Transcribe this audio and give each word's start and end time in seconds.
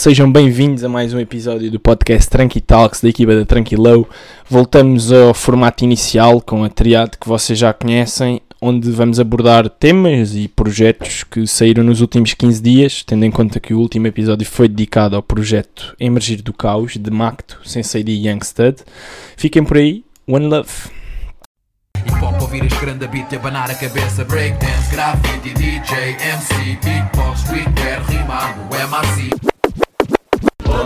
sejam 0.00 0.32
bem-vindos 0.32 0.82
a 0.82 0.88
mais 0.88 1.12
um 1.12 1.20
episódio 1.20 1.70
do 1.70 1.78
podcast 1.78 2.30
Tranqui 2.30 2.58
Talks 2.58 3.02
da 3.02 3.10
equipa 3.10 3.34
da 3.34 3.44
Tranquilow. 3.44 4.08
Voltamos 4.48 5.12
ao 5.12 5.34
formato 5.34 5.84
inicial 5.84 6.40
com 6.40 6.64
a 6.64 6.70
triade 6.70 7.18
que 7.20 7.28
vocês 7.28 7.58
já 7.58 7.70
conhecem, 7.74 8.40
onde 8.62 8.90
vamos 8.90 9.20
abordar 9.20 9.68
temas 9.68 10.34
e 10.34 10.48
projetos 10.48 11.22
que 11.22 11.46
saíram 11.46 11.84
nos 11.84 12.00
últimos 12.00 12.32
15 12.32 12.62
dias, 12.62 13.02
tendo 13.04 13.26
em 13.26 13.30
conta 13.30 13.60
que 13.60 13.74
o 13.74 13.78
último 13.78 14.06
episódio 14.06 14.46
foi 14.46 14.68
dedicado 14.68 15.16
ao 15.16 15.22
projeto 15.22 15.94
Emergir 16.00 16.40
do 16.40 16.54
Caos 16.54 16.96
de 16.96 17.10
Macto, 17.10 17.60
Sensei 17.62 18.02
e 18.06 18.26
Youngstud. 18.26 18.78
Fiquem 19.36 19.62
por 19.62 19.76
aí, 19.76 20.02
One 20.26 20.46
Love! 20.46 20.70
Hip 21.98 22.24
hop 22.24 22.40
ouvir 22.40 22.64
este 22.64 22.80
grande 22.80 23.06
beat 23.06 23.30
e 23.32 23.36
abanar 23.36 23.70
a 23.70 23.74
cabeça 23.74 24.24
Breakdance, 24.24 24.90
graffiti, 24.90 25.52
DJ, 25.52 26.16
MC 26.22 26.78
Beatbox, 26.82 27.40
streetwear, 27.40 28.02
rimado, 28.08 28.60
MAC 28.88 29.49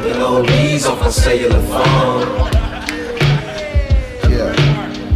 Oldies 0.04 0.84
off 0.86 1.00
my 1.00 1.08
cellular 1.10 1.60
phone. 1.62 2.26
Yeah. 4.30 4.52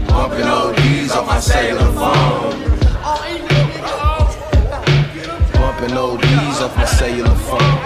Bumping 0.08 0.48
oldies 0.48 1.10
off 1.14 1.26
my 1.28 1.38
cellular 1.40 1.92
phone. 1.92 2.56
Bumping 5.52 5.94
oldies 5.94 6.60
off 6.62 6.74
my 6.78 6.86
cellular 6.86 7.34
phone. 7.36 7.78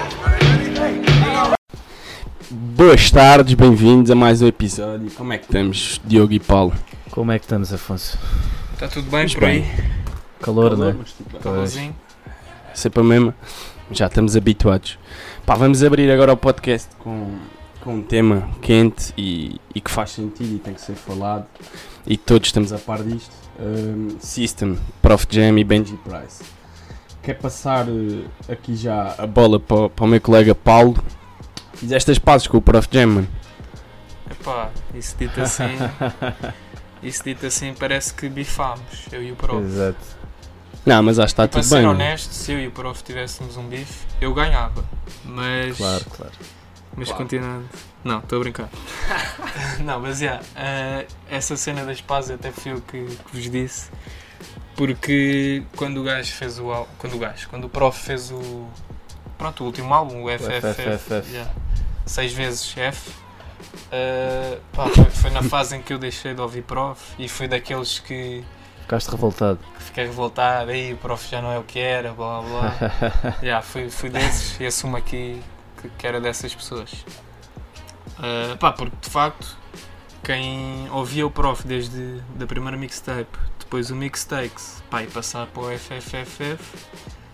Boas 2.77 3.10
tardes, 3.10 3.55
bem-vindos 3.55 4.09
a 4.12 4.15
mais 4.15 4.41
um 4.41 4.46
episódio. 4.46 5.10
Como 5.10 5.32
é 5.32 5.38
que 5.38 5.46
estamos, 5.46 6.01
Diogo 6.05 6.32
e 6.32 6.38
Paulo? 6.38 6.73
Como 7.10 7.32
é 7.32 7.38
que 7.41 7.45
estamos, 7.46 7.73
Afonso? 7.73 8.16
Está 8.74 8.87
tudo 8.87 9.10
bem 9.10 9.24
Mas 9.24 9.34
por 9.34 9.45
aí? 9.45 9.62
bem. 9.62 9.71
Calor, 10.41 10.77
não 10.77 10.88
é? 10.88 10.93
mas 10.93 11.10
tipo, 11.12 11.37
Calorzinho? 11.41 11.96
sempre 12.73 13.01
a 13.01 13.05
mesma. 13.05 13.34
Já 13.91 14.07
estamos 14.07 14.37
habituados. 14.37 14.98
Pá, 15.46 15.55
vamos 15.56 15.82
abrir 15.82 16.10
agora 16.10 16.32
o 16.32 16.37
podcast 16.37 16.88
com, 16.98 17.37
com 17.80 17.96
um 17.96 18.02
tema 18.02 18.48
quente 18.60 19.12
e, 19.16 19.60
e 19.74 19.80
que 19.80 19.90
faz 19.90 20.10
sentido 20.10 20.54
e 20.57 20.59
tem 20.59 20.74
que 20.74 20.80
ser 20.80 20.95
falado. 20.95 21.46
E 22.07 22.16
todos 22.16 22.48
estamos 22.48 22.73
a 22.73 22.79
par 22.79 23.02
disto. 23.02 23.32
Um, 23.60 24.16
System, 24.18 24.79
Prof 25.01 25.26
Jam 25.29 25.59
e 25.59 25.65
Benji 25.65 25.96
Price. 25.98 26.43
Quer 27.23 27.35
passar 27.35 27.87
eh, 27.88 28.24
aqui 28.52 28.74
já 28.74 29.15
a 29.18 29.26
bola 29.26 29.60
para, 29.60 29.76
o- 29.82 29.90
para 29.90 30.04
o 30.04 30.09
meu 30.09 30.20
colega 30.20 30.54
Paulo. 30.54 30.96
Fizeste 31.74 32.10
as 32.10 32.18
pazes 32.18 32.46
com 32.48 32.57
o 32.57 32.63
Prof 32.63 32.88
Jam, 32.90 33.07
mano. 33.07 33.29
Epá, 34.30 34.70
isso 34.95 35.15
dito 35.18 35.40
assim. 35.40 35.65
isso 37.02 37.23
dito 37.23 37.46
assim 37.46 37.74
parece 37.79 38.15
que 38.15 38.29
bifámos, 38.29 39.07
eu 39.13 39.23
e 39.23 39.30
o 39.32 39.37
prof. 39.37 39.63
Exato. 39.63 40.21
Não, 40.85 41.02
mas 41.02 41.19
acho 41.19 41.27
que 41.35 41.41
está 41.43 41.49
Para 41.49 41.61
tudo 41.61 41.69
ser 41.69 41.77
bem. 41.77 41.87
mano. 41.87 41.95
honesto, 41.95 42.33
se 42.33 42.52
eu 42.52 42.59
e 42.61 42.66
o 42.66 42.71
prof 42.73 43.02
tivéssemos 43.05 43.57
um 43.57 43.66
bife, 43.69 44.05
eu 44.21 44.35
ganhava. 44.35 44.85
Mas. 45.25 45.77
Claro, 45.77 46.05
claro. 46.07 46.33
Mas 46.97 47.09
Claro. 47.09 47.23
continuando. 47.23 47.69
Não, 48.05 48.19
estou 48.19 48.38
a 48.38 48.41
brincar. 48.43 48.69
não, 49.85 50.01
mas 50.01 50.19
já, 50.19 50.41
eh, 50.57 51.07
essa 51.30 51.57
cena 51.57 51.85
das 51.85 52.01
pazes 52.01 52.33
até 52.33 52.51
fui 52.51 52.73
eu 52.73 52.80
que, 52.80 53.05
que 53.07 53.33
vos 53.37 53.49
disse. 53.51 53.91
Porque 54.77 55.63
quando 55.77 55.99
o 56.01 56.03
gajo 56.03 56.33
fez 56.33 56.59
o 56.59 56.71
álbum. 56.73 56.91
Quando 56.99 57.15
o 57.15 57.19
gajo, 57.19 57.49
quando 57.49 57.65
o 57.65 57.69
prof 57.69 57.99
fez 57.99 58.30
o. 58.30 58.66
Pronto, 59.38 59.63
o 59.63 59.66
último 59.66 59.93
álbum, 59.95 60.25
o 60.25 60.29
FFF. 60.29 60.99
FFF. 60.99 61.33
yeah, 61.33 61.51
seis 62.07 62.33
vezes 62.33 62.75
F. 62.77 63.10
eh, 63.91 64.59
pá, 64.72 64.88
foi, 64.88 65.05
foi 65.10 65.31
na 65.31 65.43
fase 65.43 65.77
em 65.77 65.83
que 65.83 65.93
eu 65.93 65.99
deixei 65.99 66.34
de 66.34 66.41
ouvir 66.41 66.62
prof 66.62 67.00
e 67.19 67.28
fui 67.28 67.47
daqueles 67.49 67.99
que 67.99 68.43
Ficaste 68.93 69.10
revoltado. 69.10 69.59
fiquei 69.78 70.04
revoltado, 70.04 70.71
aí 70.71 70.93
o 70.93 70.98
prof 70.98 71.26
já 71.26 71.41
não 71.41 71.50
é 71.50 71.59
o 71.59 71.62
que 71.62 71.78
era, 71.78 72.12
blá 72.12 72.43
blá 72.43 72.50
blá. 72.50 73.34
Yeah, 73.43 73.62
fui, 73.62 73.88
fui 73.88 74.10
desses 74.10 74.60
e 74.60 74.66
assumo 74.66 74.98
aqui 74.98 75.43
que, 75.81 75.88
que 75.88 76.06
era 76.06 76.21
dessas 76.21 76.54
pessoas. 76.54 76.93
Uh, 78.19 78.54
pá, 78.59 78.70
porque 78.70 78.94
de 79.00 79.09
facto, 79.09 79.56
quem 80.22 80.91
ouvia 80.91 81.26
o 81.26 81.31
prof 81.31 81.66
desde 81.66 82.20
da 82.34 82.47
primeira 82.47 82.76
mixtape, 82.76 83.38
depois 83.58 83.91
o 83.91 83.97
mixtakes, 83.97 84.82
pá, 84.91 85.03
e 85.03 85.06
passar 85.06 85.47
para 85.47 85.62
o 85.62 85.78
FFFF, 85.78 86.62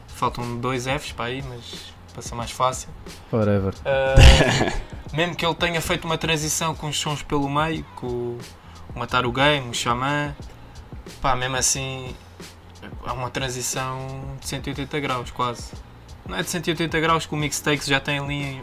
faltam 0.06 0.58
dois 0.60 0.84
Fs 0.84 1.10
para 1.10 1.25
aí, 1.25 1.42
mas 1.42 1.92
para 2.12 2.22
ser 2.22 2.36
mais 2.36 2.52
fácil. 2.52 2.88
Whatever. 3.32 3.75
Uh, 3.80 4.76
mesmo 5.12 5.34
que 5.34 5.44
ele 5.44 5.56
tenha 5.56 5.80
feito 5.80 6.04
uma 6.04 6.16
transição 6.16 6.72
com 6.72 6.86
os 6.86 6.96
sons 6.96 7.25
pelo 7.25 7.50
meio, 7.50 7.84
com 7.96 8.06
o 8.06 8.38
Matar 8.94 9.26
o 9.26 9.32
Game, 9.32 9.69
o 9.69 9.75
Xamã, 9.75 10.36
pá, 11.20 11.34
mesmo 11.36 11.56
assim 11.56 12.14
há 13.04 13.12
uma 13.12 13.30
transição 13.30 14.36
de 14.41 14.46
180 14.48 15.00
graus 15.00 15.30
quase. 15.30 15.72
Não 16.26 16.36
é 16.36 16.42
de 16.42 16.50
180 16.50 17.00
graus 17.00 17.26
que 17.26 17.34
o 17.34 17.36
Mixtakes 17.36 17.86
já 17.86 17.98
tem 18.00 18.19
ali 18.19 18.62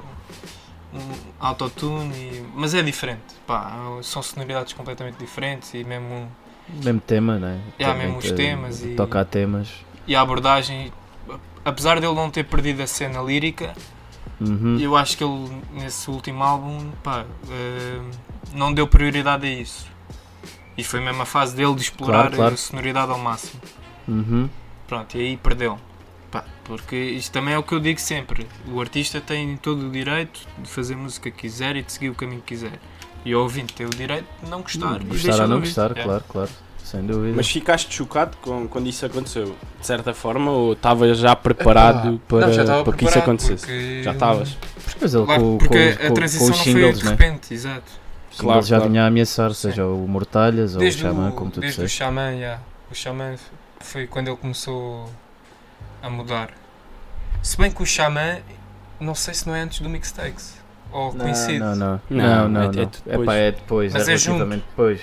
um 0.94 1.11
autotune, 1.39 2.13
e- 2.16 2.45
mas 2.56 2.73
é 2.73 2.81
diferente, 2.81 3.22
pá, 3.45 3.73
são 4.01 4.22
sonoridades 4.22 4.73
completamente 4.73 5.17
diferentes 5.17 5.73
e 5.73 5.83
mesmo 5.83 6.31
Mesmo 6.83 7.00
tema, 7.01 7.38
não 7.38 7.47
é? 7.50 7.94
Mesmo 7.95 8.17
os 8.17 8.25
te- 8.25 8.33
temas 8.33 8.81
e- 8.83 8.95
Toca 8.95 9.19
a 9.22 9.25
temas. 9.25 9.69
e 10.07 10.16
a 10.16 10.22
abordagem, 10.22 10.91
apesar 11.66 12.00
dele 12.00 12.13
não 12.13 12.29
ter 12.31 12.44
perdido 12.45 12.81
a 12.81 12.88
cena 12.88 13.22
lírica, 13.22 13.73
Uhum. 14.38 14.77
Eu 14.81 14.97
acho 14.97 15.16
que 15.17 15.23
ele, 15.23 15.62
nesse 15.72 16.09
último 16.12 16.44
álbum, 16.44 16.91
pá, 17.01 17.23
eh, 17.50 18.01
não 18.53 18.73
deu 18.73 18.85
prioridade 18.85 19.47
a 19.47 19.50
isso. 19.50 19.88
E 20.78 20.84
foi 20.84 21.00
mesmo 21.00 21.22
a 21.22 21.25
fase 21.25 21.56
dele 21.56 21.74
de 21.75 21.81
explorar 21.81 22.24
Claro, 22.24 22.36
claro. 22.36 22.53
a 22.53 22.58
sonoridade 22.58 23.12
ao 23.12 23.18
máximo. 23.19 23.62
Uhum. 24.08 24.50
Pronto, 24.88 25.18
e 25.18 25.22
aí 25.22 25.38
perdeu. 25.38 25.80
Pá, 26.31 26.44
porque 26.66 26.96
isto 26.96 27.31
também 27.31 27.53
é 27.53 27.58
o 27.58 27.63
que 27.63 27.74
eu 27.74 27.80
digo 27.80 28.00
sempre: 28.00 28.46
o 28.68 28.80
artista 28.81 29.22
tem 29.22 29.56
todo 29.58 29.88
o 29.88 29.91
direito 29.91 30.41
de 30.58 30.69
fazer 30.69 30.96
música 30.96 31.31
que 31.31 31.38
quiser 31.38 31.75
e 31.75 31.81
de 31.81 31.91
seguir 31.91 32.09
o 32.09 32.16
caminho 32.16 32.41
que 32.41 32.47
quiser. 32.56 32.80
E 33.24 33.34
o 33.34 33.41
ouvinte 33.41 33.74
tem 33.74 33.86
o 33.86 33.90
direito 33.90 34.25
de 34.44 34.50
não 34.50 34.62
gostar. 34.62 35.02
e 35.02 35.06
Gostar 35.06 35.34
ou 35.34 35.41
de 35.41 35.47
não 35.47 35.59
gostar, 35.59 35.97
É. 35.97 36.03
claro, 36.03 36.24
claro. 36.30 36.50
Sem 36.84 37.03
dúvida. 37.03 37.34
Mas 37.36 37.50
ficaste 37.50 37.92
chocado 37.96 38.38
com, 38.38 38.68
quando 38.68 38.86
isso 38.88 39.03
aconteceu, 39.03 39.56
de 39.80 39.88
certa 39.88 40.13
forma, 40.13 40.52
ou 40.52 40.74
estavas 40.74 41.18
já 41.18 41.36
preparado 41.36 42.09
Epá, 42.16 42.22
para, 42.28 42.46
não, 42.47 42.53
já 42.53 42.63
para 42.63 42.75
que 42.75 42.80
isso 43.06 43.13
preparado, 43.13 43.18
acontecesse? 43.24 43.66
porque- 43.66 44.03
Já 44.03 44.12
estavas? 44.12 44.57
Mas 45.02 45.13
ele 45.16 45.25
Claro, 45.25 45.42
com, 45.42 45.57
porque 45.57 45.94
com, 45.96 46.06
a 46.07 46.12
transição 46.12 46.46
com 46.47 46.52
os 46.53 46.57
não 46.59 46.63
foi 46.63 46.74
singles, 46.74 47.00
de 47.00 47.06
né? 47.06 47.12
repente, 47.12 47.53
exato. 47.56 47.92
Claro, 48.38 48.62
singles 48.62 48.68
já 48.68 48.75
claro. 48.78 48.91
vinha 48.91 49.03
a 49.03 49.07
ameaçar, 49.07 49.50
Sim. 49.53 49.69
seja 49.69 49.85
o 49.85 50.07
Mortalhas 50.07 50.73
ou 50.75 50.79
desde 50.79 51.03
o 51.03 51.07
Xamã, 51.09 51.31
como 51.31 51.51
tu 51.51 51.59
desde 51.59 51.81
o. 51.84 51.90
Xamã, 51.90 52.38
já. 52.40 52.59
o 52.91 52.96
Xamã 52.96 53.35
foi 53.79 54.07
quando 54.07 54.28
ele 54.29 54.38
começou 54.38 55.09
a 56.01 56.09
mudar. 56.09 56.50
Se 57.41 57.57
bem 57.57 57.69
que 57.72 57.81
o 57.81 57.85
Xamã, 57.85 58.38
não 59.00 59.13
sei 59.16 59.34
se 59.34 59.47
não 59.47 59.56
é 59.56 59.62
antes 59.62 59.79
do 59.79 59.90
Mixtakes, 59.90 60.56
ou 60.91 61.13
coincide. 61.13 61.59
Não, 61.59 61.75
não, 61.75 62.01
Não, 62.09 62.18
não, 62.18 62.24
não. 62.28 62.31
é- 62.44 62.47
não, 62.50 62.62
é 62.62 62.66
não. 62.66 62.72
depois. 62.72 63.22
Epá, 63.22 63.35
é 63.35 63.51
depois, 63.51 63.94
Mas 63.94 64.07
é 64.09 64.13
é 64.13 64.18
junto. 64.18 64.45
depois. 64.45 65.01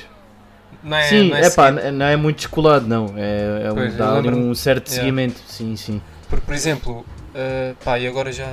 Não 0.83 0.97
é, 0.97 1.03
sim, 1.05 1.31
não 1.31 1.37
é 1.37 1.51
pá, 1.51 1.71
não 1.71 2.07
é 2.07 2.17
muito 2.17 2.39
descolado, 2.39 2.87
não. 2.89 3.15
É, 3.17 3.67
é 3.67 3.71
um, 3.73 3.75
Pois, 3.77 3.97
dá 3.97 4.15
lembro-me- 4.15 4.43
um 4.43 4.55
certo 4.55 4.89
Yeah. 4.89 5.03
seguimento. 5.05 5.41
Sim, 5.47 5.77
sim. 5.77 6.03
Porque, 6.29 6.45
por 6.45 6.55
exemplo, 6.55 7.01
uh, 7.35 7.77
pá, 7.85 7.99
e 8.01 8.07
agora 8.09 8.33
já, 8.33 8.49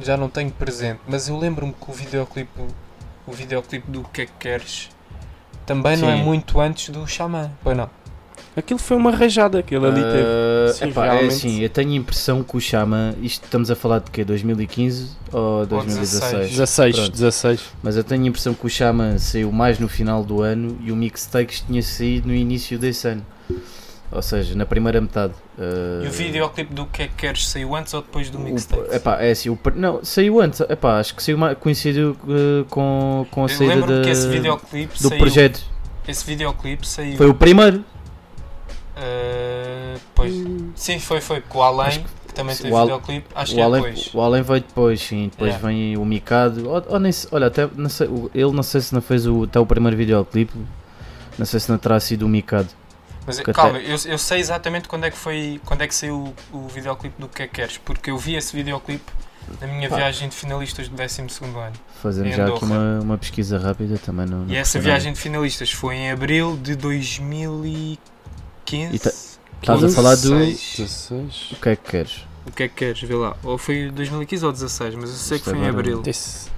já 0.00 0.16
não 0.16 0.30
tenho 0.30 0.50
presente, 0.50 1.00
mas 1.06 1.28
eu 1.28 1.36
lembro-me 1.36 1.72
que 1.74 1.90
o 1.90 1.92
videoclipe, 1.92 2.50
o 3.28 3.32
videoclipe 3.32 3.90
do 3.90 4.02
Que 4.04 4.22
é 4.22 4.26
que 4.26 4.32
Queres 4.38 4.90
também 5.66 5.98
não 5.98 6.08
é 6.08 6.16
Sim. 6.16 6.22
muito 6.24 6.58
antes 6.60 6.88
do 6.88 7.06
Xamã, 7.06 7.50
pois 7.62 7.76
não? 7.76 7.90
Aquilo 8.56 8.78
foi 8.78 8.96
uma 8.96 9.10
rajada, 9.10 9.58
aquilo 9.58 9.86
ali 9.86 10.00
teve. 10.00 10.24
Ah, 10.24 10.72
Sim, 10.72 10.88
epá, 10.88 11.06
é 11.14 11.26
assim, 11.26 11.60
eu 11.60 11.68
tenho 11.68 11.92
a 11.92 11.94
impressão 11.94 12.42
que 12.42 12.56
o 12.56 12.60
Xamã, 12.60 13.14
isto 13.22 13.44
estamos 13.44 13.70
a 13.70 13.76
falar 13.76 13.98
de 14.00 14.10
quê? 14.10 14.24
2015 14.24 15.10
ou 15.30 15.66
2016? 15.66 16.50
16, 16.50 16.96
Pronto. 16.96 17.12
16. 17.12 17.64
Mas 17.82 17.96
eu 17.96 18.02
tenho 18.02 18.24
a 18.24 18.26
impressão 18.26 18.54
que 18.54 18.66
o 18.66 18.70
Xamã 18.70 19.18
saiu 19.18 19.52
mais 19.52 19.78
no 19.78 19.88
final 19.88 20.24
do 20.24 20.40
ano 20.40 20.78
e 20.82 20.90
o 20.90 20.96
Mixtakes 20.96 21.60
tinha 21.60 21.82
saído 21.82 22.28
no 22.28 22.34
início 22.34 22.78
desse 22.78 23.08
ano. 23.08 23.24
Ou 24.10 24.22
seja, 24.22 24.54
na 24.54 24.64
primeira 24.64 25.00
metade. 25.00 25.34
Ah, 25.58 26.02
E 26.02 26.06
o 26.08 26.10
videoclipe 26.10 26.72
do 26.72 26.86
Que 26.86 27.02
é 27.02 27.08
que 27.08 27.14
Queres 27.14 27.46
saiu 27.48 27.76
antes 27.76 27.92
ou 27.92 28.00
depois 28.00 28.30
do 28.30 28.38
Mixtakes? 28.38 28.92
epá, 28.94 29.20
é 29.22 29.30
assim, 29.30 29.50
o, 29.50 29.58
não, 29.74 30.02
saiu 30.02 30.40
antes, 30.40 30.60
epá, 30.60 30.98
acho 30.98 31.14
que 31.14 31.22
saiu 31.22 31.38
coincidiu 31.60 32.16
ah, 32.26 32.64
com, 32.70 33.26
com 33.30 33.42
a 33.42 33.44
Eu 33.44 33.48
saída 33.50 33.86
da- 33.86 34.02
que 34.02 34.08
esse 34.10 34.26
videoclipe 34.28 34.94
do 34.94 35.08
saiu. 35.08 35.18
projeto. 35.18 35.60
Esse 36.06 36.24
videoclipe 36.24 36.86
saiu. 36.88 37.16
Foi 37.18 37.28
o 37.28 37.34
primeiro. 37.34 37.84
Uh, 38.96 40.00
pois. 40.14 40.32
Sim, 40.74 40.98
foi, 40.98 41.20
foi. 41.20 41.40
Com 41.42 41.58
o 41.58 41.62
Além, 41.62 42.00
que, 42.02 42.34
também 42.34 42.56
teve 42.56 42.72
o 42.72 42.80
videoclipe, 42.80 43.26
acho 43.34 43.52
que 43.54 43.60
O 43.60 43.60
é 43.60 43.64
Além, 43.64 43.82
depois. 43.82 44.10
o 44.14 44.20
Além 44.20 44.42
veio 44.42 44.60
depois, 44.60 45.00
sim. 45.00 45.28
Depois 45.30 45.50
Yeah. 45.52 45.68
vem 45.68 45.96
o 45.96 46.04
Mikado. 46.04 46.68
Ou, 46.68 46.82
ou 46.88 46.98
nem 46.98 47.12
se- 47.12 47.28
olha, 47.30 47.46
até 47.46 47.68
não 47.76 47.88
sei, 47.88 48.08
ele 48.34 48.52
não 48.52 48.62
sei 48.62 48.80
se 48.80 48.92
não 48.94 49.00
fez 49.00 49.26
o, 49.26 49.44
até 49.44 49.60
o 49.60 49.66
primeiro 49.66 49.96
videoclipe. 49.96 50.52
Não 51.38 51.46
sei 51.46 51.60
se 51.60 51.70
não 51.70 51.78
terá 51.78 52.00
sido 52.00 52.26
o 52.26 52.28
Mikado. 52.28 52.68
Mas 53.28 53.40
que 53.40 53.52
calma, 53.52 53.78
eu, 53.78 53.96
eu 54.06 54.18
sei 54.18 54.40
exatamente 54.40 54.88
quando 54.88 55.04
é 55.04 55.10
que 55.10 55.16
foi, 55.16 55.60
quando 55.64 55.82
é 55.82 55.86
que 55.86 55.94
saiu 55.94 56.34
o, 56.52 56.56
o 56.56 56.68
videoclipe 56.68 57.20
do 57.20 57.28
Que 57.28 57.44
é 57.44 57.46
que 57.46 57.54
Queres, 57.54 57.78
porque 57.78 58.10
eu 58.10 58.18
vi 58.18 58.34
esse 58.34 58.54
videoclipe 58.56 59.04
na 59.60 59.66
minha 59.66 59.88
Pá. 59.88 59.96
viagem 59.96 60.28
de 60.28 60.34
finalistas 60.34 60.88
do 60.88 60.96
12 60.96 61.22
ano. 61.22 61.72
Fazemos 62.02 62.32
Em 62.32 62.36
já 62.36 62.46
aqui 62.48 62.64
uma, 62.64 63.00
uma 63.00 63.18
pesquisa 63.18 63.58
rápida 63.58 63.98
também. 63.98 64.26
Não, 64.26 64.44
não 64.44 64.52
E 64.52 64.56
essa 64.56 64.78
viagem 64.78 65.12
de 65.12 65.18
finalistas 65.18 65.70
foi 65.70 65.96
em 65.96 66.10
abril 66.10 66.56
de 66.56 66.74
2015. 66.76 68.94
E 68.94 68.98
tá- 68.98 69.10
Estás 69.60 69.82
a 69.84 69.88
falar 69.88 70.14
do- 70.16 70.38
16. 70.38 70.74
16. 70.78 71.52
O 71.52 71.56
que 71.56 71.68
é 71.68 71.76
que 71.76 71.90
queres? 71.90 72.24
O 72.46 72.52
que 72.52 72.62
é 72.62 72.68
que 72.68 72.74
queres? 72.74 73.00
Vê 73.02 73.14
lá. 73.14 73.36
Ou 73.42 73.58
foi 73.58 73.90
2015 73.90 74.46
ou 74.46 74.52
16, 74.52 74.94
mas 74.94 75.10
eu 75.10 75.16
sei 75.16 75.38
que 75.38 75.48
Isto 75.48 75.56
foi 75.56 75.66
em 75.66 75.68
abril. 75.68 76.02
Esse 76.06 76.48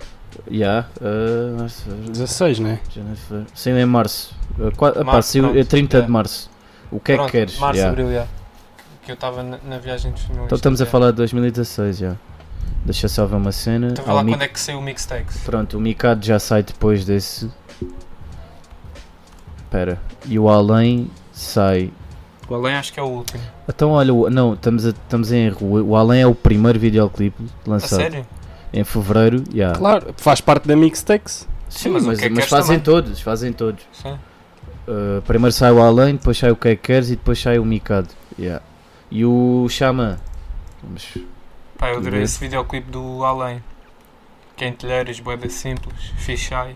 Já, 0.50 0.86
uh, 1.00 1.58
março, 1.58 1.82
fevereiro, 1.82 2.12
16, 2.12 2.58
né? 2.60 2.80
Saiu 3.54 3.78
em 3.78 3.86
março. 3.86 4.34
Uh, 4.58 4.74
qua- 4.76 4.92
pá, 4.92 5.04
Março, 5.04 5.32
saiu 5.32 5.44
pronto, 5.44 5.58
é 5.58 5.64
30 5.64 5.98
já. 5.98 6.04
de 6.04 6.10
março. 6.10 6.50
O 6.90 6.98
que 7.00 7.12
é 7.12 7.14
que 7.14 7.18
Pronto, 7.20 7.30
queres? 7.32 7.58
Março, 7.58 7.80
Já. 7.80 7.88
abril, 7.88 8.12
já. 8.12 8.26
Que 9.04 9.12
eu 9.12 9.14
estava 9.14 9.42
na, 9.42 9.58
na 9.64 9.78
viagem 9.78 10.12
de 10.12 10.20
finalista. 10.20 10.46
Então 10.46 10.56
estamos 10.56 10.80
a 10.82 10.86
falar 10.86 11.10
de 11.10 11.16
2016 11.18 11.98
já. 11.98 12.16
Deixa 12.84 13.08
só 13.08 13.26
ver 13.26 13.36
uma 13.36 13.52
cena. 13.52 13.88
Então 13.92 14.04
Ah, 14.06 14.12
lá 14.14 14.24
quando 14.24 14.42
é 14.42 14.48
que 14.48 14.58
saiu 14.58 14.78
o 14.78 14.82
Mixtakes. 14.82 15.38
Pronto, 15.44 15.76
o 15.78 15.80
Mikado 15.80 16.24
já 16.24 16.38
sai 16.38 16.62
depois 16.62 17.04
desse. 17.04 17.50
Espera. 19.64 20.00
E 20.26 20.38
o 20.38 20.48
Além 20.48 21.10
sai. 21.32 21.92
O 22.48 22.54
Além 22.54 22.74
acho 22.74 22.92
que 22.92 22.98
é 22.98 23.02
o 23.02 23.06
último. 23.06 23.42
Então 23.68 23.90
olha, 23.90 24.12
o- 24.12 24.28
não, 24.28 24.54
estamos, 24.54 24.84
a, 24.86 24.90
estamos 24.90 25.30
em 25.32 25.46
erro. 25.46 25.80
O 25.86 25.94
Além 25.96 26.22
é 26.22 26.26
o 26.26 26.34
primeiro 26.34 26.78
videoclipe 26.78 27.42
A 27.66 27.70
lançado 27.70 28.00
sério? 28.00 28.26
em 28.72 28.82
fevereiro. 28.84 29.44
já. 29.54 29.72
Claro, 29.72 30.12
faz 30.16 30.40
parte 30.40 30.66
da 30.66 30.74
Mixtakes. 30.76 31.46
Sim, 31.68 31.90
mas 31.90 32.04
mas, 32.04 32.16
o 32.18 32.20
que 32.20 32.26
é 32.26 32.28
que 32.28 32.34
mas 32.34 32.44
queres 32.46 32.50
fazem 32.50 32.80
também? 32.80 33.02
todos, 33.02 33.20
fazem 33.20 33.52
todos. 33.52 33.82
Sim. 33.92 34.18
Uh, 34.88 35.22
primeiro 35.22 35.52
sai 35.52 35.70
o 35.70 35.80
Além, 35.80 36.16
depois 36.16 36.36
sai 36.38 36.50
o 36.50 36.56
que 36.56 36.68
é 36.68 36.76
que 36.76 36.82
queres 36.82 37.08
e 37.10 37.16
depois 37.16 37.40
sai 37.40 37.58
o 37.58 37.64
Mikado. 37.64 38.08
Yeah. 38.38 38.62
E 39.10 39.24
o 39.24 39.66
Xamã. 39.68 40.18
Vamos. 40.82 41.16
Pá, 41.78 41.90
eu 41.90 41.98
adorei 41.98 42.22
esse 42.22 42.38
videoclipe 42.40 42.90
do 42.90 43.24
Além. 43.24 43.62
Quentelheiras, 44.56 45.18
boeda 45.20 45.48
simples, 45.48 46.12
fichai. 46.18 46.74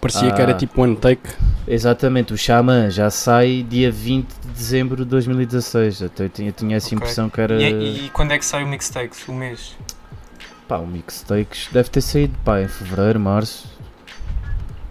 Parecia 0.00 0.28
Ah. 0.28 0.32
que 0.32 0.40
era 0.42 0.54
tipo 0.54 0.80
one 0.80 0.96
take. 0.96 1.28
Exatamente, 1.66 2.32
o 2.32 2.38
Xamã 2.38 2.88
já 2.88 3.10
sai 3.10 3.64
dia 3.68 3.90
20 3.90 4.28
de 4.40 4.48
dezembro 4.48 4.96
de 4.96 5.04
2016. 5.06 6.02
Até 6.02 6.24
eu 6.24 6.28
tinha, 6.28 6.52
tinha 6.52 6.76
essa 6.76 6.86
Ok. 6.86 6.96
impressão 6.98 7.28
que 7.28 7.40
era. 7.40 7.60
E, 7.60 8.06
e 8.06 8.10
quando 8.10 8.32
é 8.32 8.38
que 8.38 8.44
sai 8.46 8.62
o 8.62 8.66
Mixtakes? 8.68 9.26
O 9.26 9.32
mês? 9.32 9.76
Pá, 10.68 10.76
o 10.78 10.86
Mixtakes 10.86 11.68
deve 11.72 11.88
ter 11.90 12.00
saído 12.00 12.34
pá, 12.44 12.60
em 12.60 12.68
fevereiro, 12.68 13.18
março. 13.18 13.68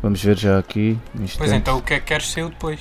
Vamos 0.02 0.22
ver 0.24 0.38
já 0.38 0.60
aqui. 0.60 0.98
Pois 1.38 1.52
então, 1.52 1.78
o 1.78 1.82
que 1.82 1.96
é 1.96 2.00
que 2.00 2.06
queres 2.06 2.30
saiu 2.32 2.50
depois? 2.50 2.80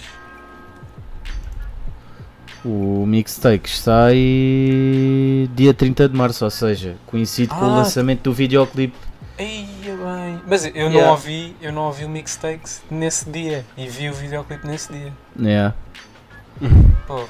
O 2.65 3.05
Mixtakes 3.07 3.79
sai 3.79 5.49
dia 5.55 5.73
30 5.73 6.09
de 6.09 6.17
março, 6.17 6.45
ou 6.45 6.51
seja, 6.51 6.97
coincide 7.07 7.49
com 7.49 7.65
o 7.65 7.71
Ah. 7.71 7.77
lançamento 7.77 8.23
do 8.23 8.33
videoclipe. 8.33 8.97
Eia 9.39 9.67
bem. 9.97 10.41
Mas 10.47 10.65
eu 10.67 10.73
não 10.87 10.93
Yeah. 10.93 11.11
ouvi, 11.13 11.55
eu 11.61 11.73
não 11.73 11.83
ouvi 11.83 12.05
o 12.05 12.09
Mixtakes 12.09 12.83
nesse 12.91 13.29
dia 13.31 13.65
e 13.77 13.89
vi 13.89 14.09
o 14.09 14.15
videoclipe 14.15 14.67
nesse 14.67 14.93
dia. 14.93 15.13
Yeah. 15.39 15.75
Porra. 17.07 17.29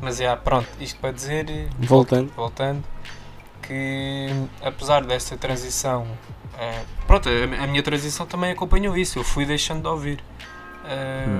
Mas 0.00 0.20
é, 0.20 0.34
pronto, 0.36 0.68
isto 0.80 0.98
para 1.00 1.12
dizer, 1.12 1.46
Voltando. 1.78 2.30
voltando, 2.36 2.84
que 3.62 4.26
apesar 4.62 5.04
desta 5.04 5.36
transição, 5.38 6.06
eh, 6.58 6.82
pronto, 7.06 7.28
a, 7.28 7.64
a 7.64 7.66
minha 7.66 7.82
transição 7.82 8.26
também 8.26 8.50
acompanhou 8.52 8.96
isso, 8.96 9.18
eu 9.18 9.24
fui 9.24 9.44
deixando 9.44 9.82
de 9.82 9.88
ouvir 9.88 10.22
eh, 10.86 11.34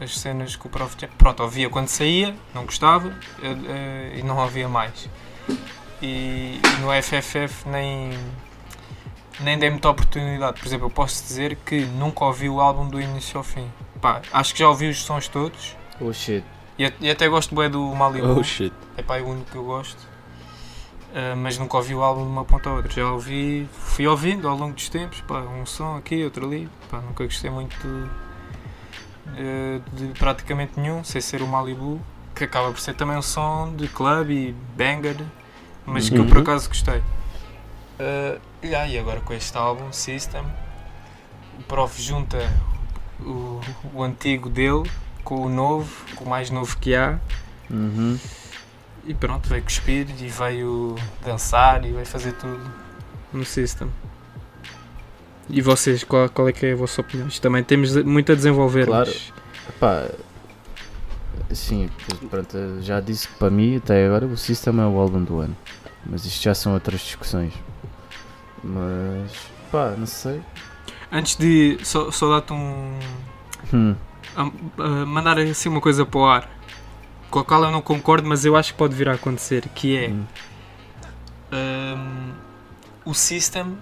as 0.00 0.18
cenas 0.18 0.56
que 0.56 0.66
o 0.66 0.70
Prof 0.70 0.94
Jam, 0.98 1.08
pronto, 1.16 1.42
ouvia 1.42 1.68
quando 1.70 1.88
saía, 1.88 2.34
não 2.54 2.64
gostava 2.64 3.12
eh, 3.42 4.18
e 4.18 4.22
não 4.22 4.36
ouvia 4.38 4.68
mais. 4.68 5.08
E, 6.02 6.60
e 6.62 6.80
no 6.80 6.88
FFF 7.02 7.66
nem, 7.68 8.10
nem 9.40 9.58
dei 9.58 9.70
muita 9.70 9.88
oportunidade, 9.88 10.60
por 10.60 10.66
exemplo, 10.66 10.86
eu 10.86 10.90
posso 10.90 11.22
dizer 11.24 11.56
que 11.64 11.80
nunca 11.86 12.24
ouvi 12.24 12.48
o 12.48 12.60
álbum 12.60 12.86
do 12.88 13.00
início 13.00 13.38
ao 13.38 13.44
fim. 13.44 13.70
Pá, 14.00 14.20
acho 14.32 14.52
que 14.52 14.60
já 14.60 14.68
ouvi 14.68 14.88
os 14.90 15.02
sons 15.02 15.26
todos 15.26 15.74
Oh 15.98 16.12
shit. 16.12 16.44
e, 16.78 16.92
e 17.00 17.10
até 17.10 17.26
gosto 17.28 17.54
bem 17.54 17.70
do 17.70 17.82
Malibu. 17.94 18.38
Oh 18.38 18.42
shit. 18.44 18.74
É 18.98 19.02
pá, 19.02 19.16
é 19.16 19.22
o 19.22 19.28
único 19.28 19.50
que 19.50 19.56
eu 19.56 19.64
gosto. 19.64 19.96
Ah, 21.18 21.34
mas 21.34 21.56
nunca 21.56 21.78
ouvi 21.78 21.94
o 21.94 22.02
álbum 22.02 22.24
de 22.24 22.28
uma 22.30 22.44
ponta 22.44 22.68
a 22.68 22.74
outra. 22.74 22.92
Já 22.92 23.10
ouvi, 23.10 23.66
fui 23.72 24.06
ouvindo 24.06 24.46
ao 24.46 24.54
longo 24.54 24.74
dos 24.74 24.90
tempos, 24.90 25.22
pá, 25.22 25.40
um 25.40 25.64
som 25.64 25.96
aqui, 25.96 26.22
outro 26.22 26.44
ali. 26.46 26.68
Pá, 26.90 26.98
nunca 27.00 27.24
gostei 27.24 27.50
muito 27.50 27.74
de, 29.34 30.06
de 30.06 30.18
praticamente 30.18 30.78
nenhum, 30.78 31.02
sem 31.02 31.20
ser 31.20 31.40
o 31.40 31.46
Malibu, 31.46 32.00
que 32.34 32.44
acaba 32.44 32.70
por 32.70 32.78
ser 32.80 32.94
também 32.94 33.16
um 33.16 33.22
som 33.22 33.72
de 33.74 33.88
club 33.88 34.30
e 34.30 34.54
banger, 34.76 35.16
mas 35.86 36.10
que 36.10 36.18
eu 36.18 36.26
por 36.26 36.36
Uhum. 36.36 36.42
acaso 36.42 36.68
gostei. 36.68 37.02
Ah, 37.98 38.38
e 38.62 38.74
ah, 38.74 38.86
e 38.86 38.98
agora 38.98 39.20
com 39.20 39.32
este 39.32 39.56
álbum, 39.56 39.90
System, 39.92 40.44
o 41.58 41.62
Prof 41.62 41.98
junta 42.00 42.38
o, 43.20 43.58
o 43.94 44.02
antigo 44.02 44.50
dele 44.50 44.82
com 45.24 45.40
o 45.40 45.48
novo, 45.48 45.90
com 46.14 46.24
o 46.24 46.28
mais 46.28 46.50
novo 46.50 46.76
que 46.76 46.94
há. 46.94 47.18
Uhum. 47.70 48.18
E 49.06 49.14
pronto, 49.14 49.48
veio 49.48 49.62
cuspir 49.62 50.06
e 50.20 50.28
veio 50.28 50.96
dançar 51.24 51.84
e 51.84 51.92
veio 51.92 52.06
fazer 52.06 52.32
tudo 52.32 52.60
no 53.32 53.44
System. 53.44 53.88
E 55.48 55.60
vocês, 55.62 56.02
qual, 56.02 56.28
qual 56.28 56.48
é 56.48 56.52
que 56.52 56.66
é 56.66 56.72
a 56.72 56.76
vossa 56.76 57.00
opinião? 57.00 57.28
Isto 57.28 57.40
também 57.40 57.62
temos 57.62 57.94
muito 58.04 58.32
a 58.32 58.34
desenvolver. 58.34 58.86
Claro. 58.86 59.08
mas- 59.08 59.32
Pá, 59.80 60.08
sim, 61.52 61.88
pronto, 62.30 62.56
já 62.80 63.00
disse 63.00 63.28
que 63.28 63.34
para 63.34 63.50
mim, 63.50 63.76
até 63.76 64.06
agora, 64.06 64.26
o 64.26 64.36
System 64.36 64.80
é 64.80 64.84
o 64.86 64.98
álbum 64.98 65.22
do 65.22 65.38
ano. 65.40 65.56
Mas 66.04 66.24
isto 66.24 66.42
já 66.42 66.54
são 66.54 66.72
outras 66.74 67.00
discussões. 67.00 67.52
Mas, 68.62 69.32
pá, 69.70 69.94
não 69.96 70.06
sei. 70.06 70.40
Antes 71.12 71.36
de 71.36 71.78
só, 71.84 72.10
só 72.10 72.28
dar-te 72.30 72.52
um. 72.52 72.98
Hum, 73.72 73.94
a- 74.36 74.82
a 74.82 75.06
mandar 75.06 75.38
assim 75.38 75.68
uma 75.68 75.80
coisa 75.80 76.04
para 76.06 76.18
o 76.20 76.24
ar, 76.26 76.50
com 77.30 77.38
a 77.40 77.44
qual 77.44 77.64
eu 77.64 77.70
não 77.70 77.82
concordo, 77.82 78.28
mas 78.28 78.44
eu 78.44 78.56
acho 78.56 78.72
que 78.72 78.78
pode 78.78 78.94
vir 78.94 79.08
a 79.08 79.14
acontecer, 79.14 79.68
que 79.74 79.96
é 79.96 80.08
hum. 80.08 80.24
hum, 81.52 82.32
o 83.04 83.14
System 83.14 83.78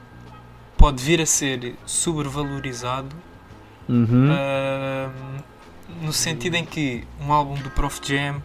pode 0.76 1.02
vir 1.02 1.20
a 1.20 1.26
ser 1.26 1.76
sobrevalorizado 1.86 3.14
Uhum. 3.86 4.30
Ahm, 4.32 5.42
no 6.00 6.10
sentido 6.10 6.54
em 6.54 6.64
que 6.64 7.06
um 7.20 7.30
álbum 7.30 7.54
do 7.56 7.68
Prof 7.70 8.00
Jam 8.02 8.42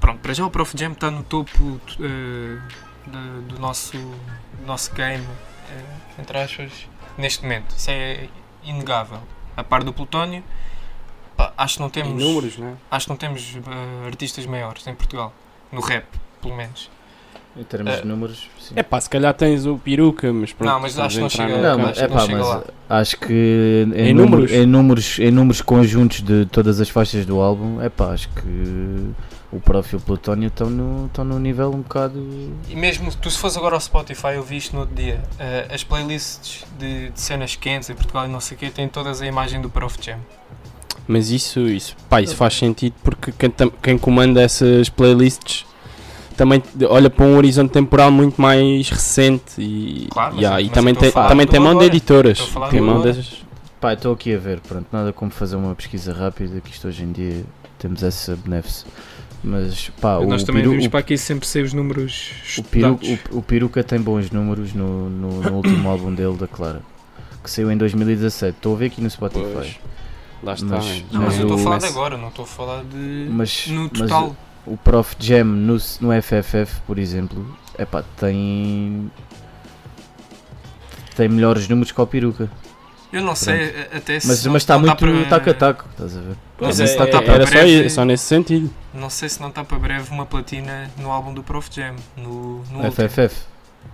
pronto, 0.00 0.18
para 0.20 0.32
já 0.32 0.46
o 0.46 0.50
Prof 0.50 0.72
Jam 0.74 0.92
está 0.92 1.10
no 1.10 1.22
topo 1.22 1.78
eh, 2.00 2.58
da- 3.06 3.40
do 3.46 3.58
nosso, 3.58 3.98
do 3.98 4.66
nosso 4.66 4.94
game 4.94 5.26
eh, 5.70 5.84
entre 6.18 6.38
aspas, 6.38 6.88
neste 7.18 7.42
momento 7.42 7.74
isso 7.76 7.90
é 7.90 8.28
inegável 8.64 9.20
a 9.54 9.62
par 9.62 9.84
do 9.84 9.92
Plutónio 9.92 10.42
pá, 11.38 11.52
acho 11.56 11.74
que 11.76 11.80
não 11.80 11.86
Em 11.86 11.90
temos 11.90 12.22
números, 12.22 12.58
né? 12.58 12.74
acho 12.90 13.06
que 13.06 13.10
não 13.10 13.16
temos 13.16 13.56
eh, 13.56 14.06
artistas 14.06 14.44
maiores 14.44 14.86
em 14.86 14.94
Portugal 14.94 15.32
no 15.72 15.80
rap 15.80 16.04
pelo 16.42 16.54
menos 16.56 16.90
Em 17.56 17.64
termos 17.64 17.94
eh, 17.94 18.00
de 18.02 18.06
números, 18.06 18.48
sim. 18.60 18.74
É 18.76 18.82
pá, 18.82 19.00
se 19.00 19.08
calhar 19.10 19.32
tens 19.34 19.66
o 19.66 19.76
peruca, 19.78 20.32
mas 20.32 20.52
pronto. 20.52 20.70
Não, 20.70 20.80
mas 20.80 20.98
acho 20.98 21.16
que 21.16 21.20
não 21.22 21.28
chega- 21.28 21.56
no 21.56 21.62
Não, 21.62 21.78
mas, 21.78 21.88
acho 21.90 22.00
é 22.00 22.04
que 22.04 22.10
não 22.10 22.16
pá, 22.20 22.26
chega 22.26 22.38
mas 22.38 22.46
lá. 22.48 22.64
acho 23.00 23.16
que 23.18 23.86
em, 23.96 24.08
Em 24.10 24.14
números, 24.14 24.50
números? 24.50 24.52
em 24.52 24.66
números 24.66 25.18
em 25.18 25.30
números 25.30 25.62
conjuntos 25.62 26.20
de 26.22 26.46
todas 26.46 26.80
as 26.80 26.88
faixas 26.88 27.24
do 27.26 27.40
álbum, 27.40 27.80
é 27.82 27.88
pá, 27.88 28.12
acho 28.12 28.28
que 28.30 29.12
o 29.50 29.58
Prof 29.60 29.94
e 29.94 29.96
o 29.96 30.00
Plutónio 30.00 30.48
estão 30.48 30.68
no, 30.68 31.06
estão 31.06 31.24
no 31.24 31.38
nível 31.40 31.70
um 31.72 31.80
bocado. 31.80 32.18
E 32.68 32.76
mesmo 32.76 33.10
tu 33.16 33.30
se 33.30 33.38
fores 33.38 33.56
agora 33.56 33.74
ao 33.74 33.80
Spotify, 33.80 34.34
eu 34.34 34.42
vi 34.42 34.58
isto 34.58 34.74
no 34.74 34.80
outro 34.80 34.94
dia, 34.94 35.20
eh, 35.38 35.66
as 35.72 35.82
playlists 35.82 36.64
de, 36.78 37.08
de 37.10 37.20
cenas 37.20 37.56
quentes 37.56 37.88
em 37.90 37.94
Portugal 37.94 38.26
e 38.26 38.28
não 38.28 38.40
sei 38.40 38.56
o 38.56 38.60
quê, 38.60 38.68
têm 38.70 38.88
todas 38.88 39.20
a 39.22 39.26
imagem 39.26 39.60
do 39.60 39.70
Prof 39.70 39.96
Jam. 40.00 40.18
Mas 41.08 41.30
isso, 41.30 41.60
isso, 41.60 41.96
pá, 42.08 42.20
isso 42.20 42.36
faz 42.36 42.54
sentido 42.54 42.94
porque 43.02 43.32
quem, 43.32 43.50
quem 43.82 43.96
comanda 43.96 44.42
essas 44.42 44.90
playlists 44.90 45.64
também 46.36 46.62
olha 46.88 47.08
para 47.10 47.24
um 47.24 47.36
horizonte 47.36 47.72
temporal 47.72 48.10
muito 48.12 48.40
mais 48.40 48.90
recente 48.90 49.58
e, 49.58 50.06
Claro, 50.10 50.34
mas- 50.34 50.42
yeah, 50.42 50.60
e 50.60 50.66
mas 50.66 50.74
também 50.74 50.94
também 50.94 51.46
tem 51.46 51.58
mão 51.58 51.76
de 51.76 51.86
editoras. 51.86 52.38
Tem 52.70 52.80
mão 52.80 53.00
das. 53.00 53.42
Pá, 53.80 53.94
estou 53.94 54.12
aqui 54.12 54.34
a 54.34 54.38
ver, 54.38 54.60
pronto, 54.60 54.86
nada 54.92 55.12
como 55.12 55.30
fazer 55.30 55.56
uma 55.56 55.74
pesquisa 55.74 56.12
rápida, 56.12 56.60
que 56.60 56.70
isto 56.70 56.86
hoje 56.88 57.02
em 57.04 57.12
dia 57.12 57.44
temos 57.78 58.02
essa 58.02 58.36
benéfice. 58.36 58.84
Mas 59.42 59.90
pá, 60.00 60.20
Nós 60.20 60.42
o, 60.42 60.46
também 60.46 60.62
peru, 60.62 60.72
vimos 60.72 60.86
o, 60.86 60.90
para 60.90 61.00
aqui 61.00 61.16
sempre 61.16 61.46
ser 61.46 61.64
os 61.64 61.72
números 61.72 62.32
o, 62.58 62.62
peru, 62.64 62.98
o, 63.32 63.38
o 63.38 63.42
Peruca 63.42 63.84
tem 63.84 64.00
bons 64.00 64.30
números 64.32 64.74
no, 64.74 65.08
no, 65.08 65.40
no 65.40 65.52
último 65.54 65.88
álbum 65.88 66.12
dele, 66.12 66.36
da 66.36 66.48
Clara, 66.48 66.82
que 67.42 67.50
saiu 67.50 67.70
em 67.70 67.76
2017. 67.76 68.56
Estou 68.56 68.74
a 68.74 68.78
ver 68.78 68.86
aqui 68.86 69.00
no 69.00 69.08
Spotify. 69.08 69.44
Pois, 69.52 69.76
lá 70.42 70.54
está. 70.54 70.66
Mas-. 70.76 71.04
Não, 71.10 71.22
mas 71.22 71.34
eu 71.38 71.42
estou 71.42 71.58
a 71.58 71.62
falar 71.62 71.78
de 71.78 71.82
mas- 71.84 71.90
agora, 71.96 72.16
não 72.16 72.28
estou 72.28 72.44
a 72.44 72.48
falar 72.48 72.84
de. 72.84 73.28
Mas, 73.30 73.66
no 73.68 73.82
mas 73.82 73.92
total. 73.98 74.36
o 74.66 74.76
Prof 74.76 75.16
Jam 75.18 75.44
no, 75.44 75.74
no 76.00 76.22
FFF, 76.22 76.80
por 76.86 76.98
exemplo, 76.98 77.56
é 77.76 77.84
pá, 77.84 78.02
tem. 78.16 79.10
tem 81.16 81.28
melhores 81.28 81.68
números 81.68 81.90
que 81.92 82.00
o 82.00 82.06
Peruca. 82.06 82.50
eu 83.12 83.22
não 83.22 83.34
sei 83.34 83.86
até 83.92 84.20
se. 84.20 84.26
Mas 84.28 84.44
não- 84.44 84.52
mas 84.52 84.62
está 84.62 84.74
não 84.74 84.80
muito 84.82 84.96
para- 84.96 85.24
taco 85.26 85.50
a 85.50 85.54
taco, 85.54 85.84
estás 85.90 86.16
a 86.16 86.20
ver? 86.20 86.36
Pois 86.56 86.78
Mas 86.78 86.90
é, 86.90 86.94
é- 86.94 87.06
para 87.06 87.34
era 87.34 87.46
só, 87.46 87.52
breve. 87.52 87.86
i- 87.86 87.90
só 87.90 88.04
nesse 88.04 88.24
sentido. 88.24 88.70
Não 88.94 89.08
sei 89.10 89.28
se 89.28 89.40
não 89.40 89.48
está 89.48 89.64
para 89.64 89.78
breve 89.78 90.10
uma 90.10 90.26
platina 90.26 90.90
no 90.98 91.10
álbum 91.10 91.32
do 91.32 91.42
Prof 91.42 91.68
Jam, 91.72 91.94
no, 92.16 92.62
no 92.70 92.84
último. 92.84 92.92
FFF. 92.92 93.36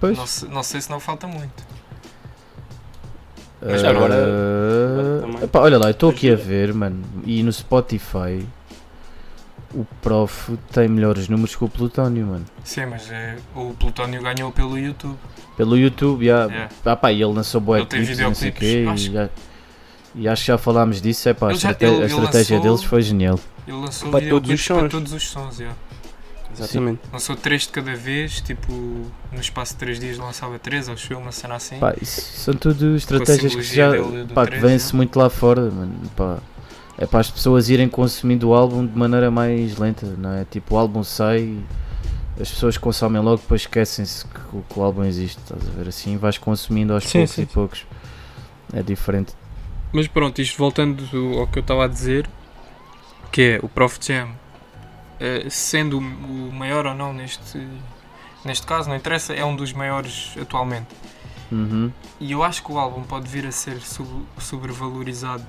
Pois. 0.01 0.17
Não, 0.43 0.51
não 0.51 0.63
sei 0.63 0.81
se 0.81 0.91
não 0.91 0.99
falta 0.99 1.27
muito. 1.27 1.63
Mas 3.65 3.83
Ah, 3.83 3.91
agora- 3.91 5.21
também. 5.23 5.43
epá, 5.45 5.61
olha 5.61 5.79
lá, 5.79 5.87
eu 5.87 5.91
estou 5.93 6.11
aqui 6.11 6.31
a 6.31 6.37
ver, 6.37 6.75
mano, 6.75 7.03
e 7.25 7.43
no 7.43 7.51
Spotify 7.53 8.47
o 9.73 9.85
Prof 10.03 10.57
tem 10.73 10.87
melhores 10.89 11.29
números 11.29 11.57
que 11.57 11.65
o 11.65 11.69
Plutónio, 11.69 12.27
mano. 12.27 12.45
Sim, 12.63 12.87
mas 12.87 13.11
é, 13.11 13.37
o 13.57 13.73
Plutónio 13.75 14.23
ganhou 14.23 14.53
pelo 14.53 14.79
YouTube. 14.79 15.17
Pelo 15.57 15.77
YouTube, 15.79 16.27
já. 16.27 16.45
Yeah. 16.45 16.69
Ah, 16.85 16.97
pá, 16.97 17.11
e 17.13 17.23
ele 17.23 17.33
lançou 17.33 17.61
Ele 17.61 17.87
e 18.13 18.17
não 18.23 18.35
sei 18.35 18.51
o 18.51 18.53
quê. 18.53 18.67
videoclipes, 18.67 19.07
E, 19.07 19.13
já- 19.13 19.29
e 20.15 20.29
acho 20.29 20.43
que 20.43 20.47
já 20.49 20.59
falámos 20.59 21.01
disso. 21.01 21.29
É 21.29 21.35
pá, 21.35 21.47
a, 21.47 21.51
Ele 21.51 21.59
já- 21.59 21.71
estrate- 21.71 21.85
ele- 21.85 21.95
a 21.95 21.97
ele 21.97 22.07
estratégia 22.07 22.57
lançou- 22.57 22.71
deles 22.77 22.85
foi 22.85 23.03
genial. 23.03 23.41
Ele 23.67 23.77
lançou 23.79 24.11
Para 24.11 24.21
todos 24.29 24.51
os 24.51 24.61
videoclipes 24.61 24.67
para 24.69 24.81
sons. 24.81 24.91
todos 24.91 25.13
os 25.13 25.29
sons. 25.29 25.59
yeah. 25.59 25.77
Exatamente. 26.59 27.01
Lançou 27.13 27.37
3 27.37 27.63
de 27.63 27.69
cada 27.69 27.95
vez, 27.95 28.41
tipo, 28.41 28.73
no 28.73 29.41
espaço 29.41 29.73
de 29.75 29.79
3 29.81 29.99
dias 30.01 30.19
lançava 30.19 30.59
3, 30.59 30.89
acho 30.89 31.13
eu, 31.13 31.19
uma 31.19 31.33
cena 31.33 31.55
assim. 31.57 31.79
Pá, 31.79 31.95
isso 32.01 32.21
são 32.21 32.55
tudo 32.55 32.95
estratégias 32.97 33.55
que 33.55 33.63
já 33.63 33.91
dele 33.91 34.25
do 34.25 34.35
pá, 34.35 34.43
que 34.45 34.51
três, 34.51 34.63
vêm-se 34.63 34.93
né? 34.93 34.97
muito 34.99 35.19
lá 35.19 35.29
fora, 35.31 35.71
mano. 35.71 35.95
Pá. 36.17 36.39
É 36.97 37.07
para 37.07 37.19
as 37.21 37.31
pessoas 37.31 37.69
irem 37.69 37.89
consumindo 37.89 38.49
o 38.51 38.55
álbum 38.55 38.87
de 38.87 38.97
maneira 38.97 39.29
mais 39.31 39.77
lenta, 39.79 40.07
não 40.17 40.31
é? 40.33 40.45
Tipo, 40.45 40.77
o 40.77 40.79
álbum 40.79 41.03
sai, 41.03 41.59
as 42.41 42.49
pessoas 42.51 42.79
consomem 42.79 43.21
logo, 43.21 43.39
depois 43.39 43.63
esquecem-se 43.63 44.25
que, 44.27 44.41
o- 44.57 44.63
que 44.69 44.79
o 44.79 44.83
álbum 44.83 45.03
existe, 45.05 45.39
estás 45.39 45.61
a 45.69 45.71
ver? 45.73 45.89
Assim 45.89 46.17
vais 46.17 46.39
consumindo 46.39 46.93
aos 46.93 47.03
Sim, 47.05 47.19
poucos 47.19 47.35
sim, 47.35 47.43
e 47.43 47.47
sim. 47.47 47.51
poucos. 47.53 47.87
É 48.73 48.83
diferente. 48.83 49.33
Mas 49.93 50.07
pronto, 50.07 50.41
isto 50.41 50.57
voltando 50.57 51.05
ao 51.39 51.47
que 51.49 51.59
eu 51.59 51.63
estava 51.63 51.85
a 51.85 51.89
dizer, 51.89 52.29
que 53.33 53.43
é 53.43 53.61
o 53.63 53.69
Prof 53.69 53.99
Jam, 54.01 54.29
sendo 55.51 55.99
o 55.99 56.53
maior 56.53 56.87
ou 56.87 56.95
não 56.95 57.13
neste, 57.13 57.67
neste 58.45 58.67
caso, 58.67 58.89
não 58.89 58.97
interessa, 58.97 59.33
é 59.35 59.45
um 59.45 59.55
dos 59.57 59.73
maiores 59.73 60.35
atualmente. 60.41 60.89
Uhum. 61.53 61.93
E 62.21 62.33
eu 62.33 62.43
acho 62.43 62.63
que 62.63 62.73
o 62.73 62.79
álbum 62.79 63.03
pode 63.03 63.29
vir 63.29 63.47
a 63.47 63.53
ser 63.53 63.79
sobrevalorizado, 64.39 65.45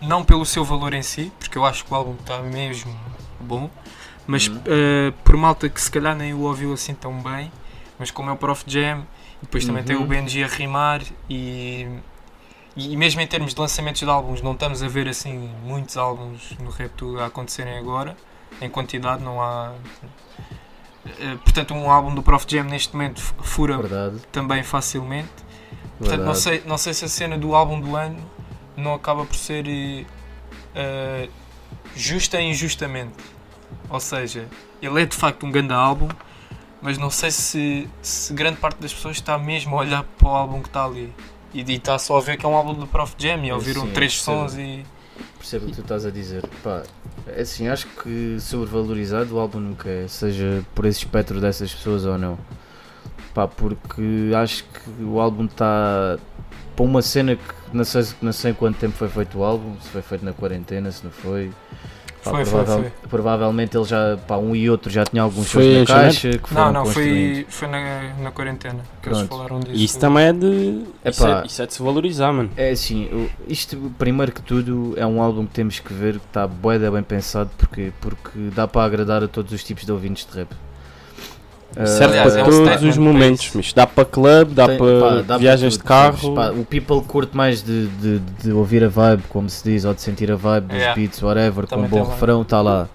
não 0.00 0.24
pelo 0.24 0.44
seu 0.46 0.64
valor 0.64 0.94
em 0.94 1.02
si, 1.02 1.32
porque 1.38 1.58
eu 1.58 1.64
acho 1.64 1.84
que 1.84 1.92
o 1.92 1.96
álbum 1.96 2.14
está 2.14 2.38
mesmo 2.40 2.94
bom, 3.40 3.70
mas 4.26 4.46
Uhum. 4.48 4.60
eh, 4.66 5.12
por 5.24 5.36
malta 5.36 5.68
que 5.68 5.80
se 5.80 5.90
calhar 5.90 6.16
nem 6.16 6.32
o 6.34 6.40
ouviu 6.40 6.72
assim 6.72 6.94
tão 6.94 7.20
bem, 7.22 7.50
mas 7.98 8.10
como 8.10 8.30
é 8.30 8.32
o 8.32 8.36
Prof 8.36 8.64
Jam, 8.66 9.06
depois 9.42 9.64
também 9.64 9.84
tem 9.84 9.96
o 9.96 10.00
Uhum. 10.00 10.06
Benji 10.06 10.42
a 10.42 10.46
rimar 10.46 11.02
e, 11.28 11.86
e 12.76 12.96
mesmo 12.96 13.20
em 13.20 13.26
termos 13.26 13.52
de 13.54 13.60
lançamentos 13.60 14.00
de 14.00 14.08
álbuns, 14.08 14.40
não 14.42 14.52
estamos 14.52 14.82
a 14.82 14.88
ver 14.88 15.08
assim 15.08 15.50
muitos 15.64 15.96
álbuns 15.96 16.52
no 16.58 16.70
Rap 16.70 16.92
a 17.20 17.26
acontecerem 17.26 17.76
agora, 17.78 18.16
em 18.60 18.68
quantidade 18.68 19.22
não 19.22 19.40
há. 19.42 19.72
eh, 21.06 21.36
Portanto, 21.42 21.74
um 21.74 21.90
álbum 21.90 22.14
do 22.14 22.22
Prof 22.22 22.44
Jam 22.48 22.64
neste 22.64 22.92
momento 22.94 23.20
fura 23.20 23.76
Verdade. 23.78 24.18
também 24.32 24.62
facilmente. 24.62 25.28
Portanto, 25.98 26.22
não 26.22 26.34
sei, 26.34 26.62
não 26.66 26.78
sei 26.78 26.92
se 26.92 27.04
a 27.04 27.08
cena 27.08 27.38
do 27.38 27.54
álbum 27.54 27.80
do 27.80 27.96
ano 27.96 28.18
não 28.76 28.94
acaba 28.94 29.24
por 29.24 29.34
ser 29.36 29.66
eh, 30.74 31.28
justa 31.94 32.40
e 32.40 32.50
injustamente. 32.50 33.14
Ou 33.88 34.00
seja, 34.00 34.46
ele 34.82 35.02
é 35.02 35.06
de 35.06 35.16
facto 35.16 35.46
um 35.46 35.50
grande 35.50 35.72
álbum, 35.72 36.08
mas 36.82 36.98
não 36.98 37.10
sei 37.10 37.30
se, 37.30 37.88
se 38.02 38.32
grande 38.34 38.58
parte 38.58 38.78
das 38.78 38.92
pessoas 38.92 39.16
está 39.16 39.38
mesmo 39.38 39.74
a 39.76 39.80
olhar 39.80 40.02
para 40.02 40.28
o 40.28 40.30
álbum 40.34 40.60
que 40.60 40.68
está 40.68 40.84
ali. 40.84 41.12
E, 41.54 41.60
está 41.72 41.98
só 41.98 42.18
a 42.18 42.20
ver 42.20 42.36
que 42.36 42.44
é 42.44 42.48
um 42.48 42.54
álbum 42.54 42.74
do 42.74 42.86
Prof 42.86 43.14
Jam 43.18 43.44
e 43.44 43.50
a 43.50 43.54
ouvir 43.54 43.78
um 43.78 43.86
Sim, 43.86 43.92
três 43.92 44.20
sons 44.20 44.54
e. 44.54 44.84
Percebo 45.46 45.66
o 45.66 45.68
que 45.68 45.76
tu 45.76 45.82
estás 45.82 46.04
a 46.04 46.10
dizer. 46.10 46.42
Pá, 46.60 46.82
é 47.28 47.42
assim, 47.42 47.68
acho 47.68 47.86
que 48.02 48.36
sobrevalorizado 48.40 49.36
o 49.36 49.38
álbum 49.38 49.60
nunca 49.60 49.88
é, 49.88 50.08
seja 50.08 50.64
por 50.74 50.84
esse 50.86 50.98
espectro 50.98 51.40
dessas 51.40 51.72
pessoas 51.72 52.04
ou 52.04 52.18
não. 52.18 52.36
Pá, 53.32 53.46
porque 53.46 54.32
acho 54.34 54.64
que 54.64 55.04
o 55.04 55.20
álbum 55.20 55.44
está 55.44 56.18
para 56.74 56.84
uma 56.84 57.00
cena 57.00 57.36
que 57.36 57.54
não 57.72 57.84
sei, 57.84 58.04
não 58.20 58.32
sei 58.32 58.54
quanto 58.54 58.76
tempo 58.78 58.96
foi 58.96 59.08
feito 59.08 59.38
o 59.38 59.44
álbum, 59.44 59.76
se 59.80 59.88
foi 59.90 60.02
feito 60.02 60.24
na 60.24 60.32
quarentena, 60.32 60.90
se 60.90 61.04
não 61.04 61.12
foi. 61.12 61.52
Pá, 62.26 62.32
Foi, 62.32 62.44
foi, 62.44 62.64
provavel- 62.64 62.90
foi. 63.00 63.08
Provavelmente 63.08 63.76
ele 63.76 63.84
já, 63.84 64.16
pá, 64.26 64.36
um 64.36 64.54
e 64.54 64.68
outro 64.68 64.90
já 64.90 65.04
tinha 65.04 65.22
alguns 65.22 65.50
Foi 65.50 65.62
shows 65.62 65.88
na 65.88 65.94
caixa 65.94 66.30
que 66.38 66.48
foram 66.48 66.64
Não, 66.66 66.72
não, 66.72 66.86
foi, 66.86 67.46
foi 67.48 67.68
na, 67.68 68.14
na 68.20 68.30
quarentena 68.32 68.80
que 69.00 69.08
eles 69.08 69.18
Pronto. 69.18 69.28
falaram 69.28 69.60
disso. 69.60 69.72
E 69.74 69.84
isso 69.84 69.98
também 70.00 70.24
é 70.24 70.32
de. 70.32 70.82
Isso 71.04 71.26
é, 71.26 71.46
isso 71.46 71.62
é 71.62 71.66
de 71.66 71.74
se 71.74 71.82
valorizar, 71.82 72.32
mano. 72.32 72.50
É 72.56 72.70
assim, 72.70 73.28
isto 73.46 73.76
primeiro 73.96 74.32
que 74.32 74.42
tudo 74.42 74.94
é 74.96 75.06
um 75.06 75.22
álbum 75.22 75.46
que 75.46 75.52
temos 75.52 75.78
que 75.78 75.92
ver 75.92 76.18
que 76.18 76.26
está 76.26 76.46
bué 76.46 76.78
bem 76.78 77.02
pensado 77.02 77.50
porque, 77.56 77.92
porque 78.00 78.38
dá 78.54 78.66
para 78.66 78.84
agradar 78.84 79.22
a 79.22 79.28
todos 79.28 79.52
os 79.52 79.62
tipos 79.62 79.84
de 79.84 79.92
ouvintes 79.92 80.26
de 80.30 80.36
rap. 80.38 80.48
Serve 81.84 82.18
aliás, 82.18 82.32
para 82.32 82.40
é 82.40 82.44
todos 82.44 82.82
os 82.84 82.96
momentos, 82.96 83.50
mas 83.54 83.72
dá 83.74 83.86
para 83.86 84.04
club, 84.06 84.54
dá 84.54 84.66
Tem- 84.66 84.78
para 84.78 85.00
pá, 85.00 85.22
dá 85.22 85.36
viagens 85.36 85.76
para 85.76 85.82
de 85.82 85.88
carro. 85.88 86.18
tudo, 86.18 86.34
pá, 86.34 86.50
o 86.50 86.64
people 86.64 87.02
curte 87.02 87.36
mais 87.36 87.62
de, 87.62 87.86
de, 87.88 88.18
de 88.42 88.52
ouvir 88.52 88.82
a 88.82 88.88
vibe, 88.88 89.24
como 89.28 89.50
se 89.50 89.62
diz, 89.62 89.84
ou 89.84 89.92
de 89.92 90.00
sentir 90.00 90.32
a 90.32 90.36
vibe 90.36 90.68
dos 90.68 90.76
Yeah. 90.78 90.94
beats, 90.94 91.22
whatever, 91.22 91.66
com 91.66 91.76
Também 91.76 91.84
um 91.86 91.88
bom 91.88 92.10
refrão, 92.10 92.42
está 92.42 92.62
lá. 92.62 92.88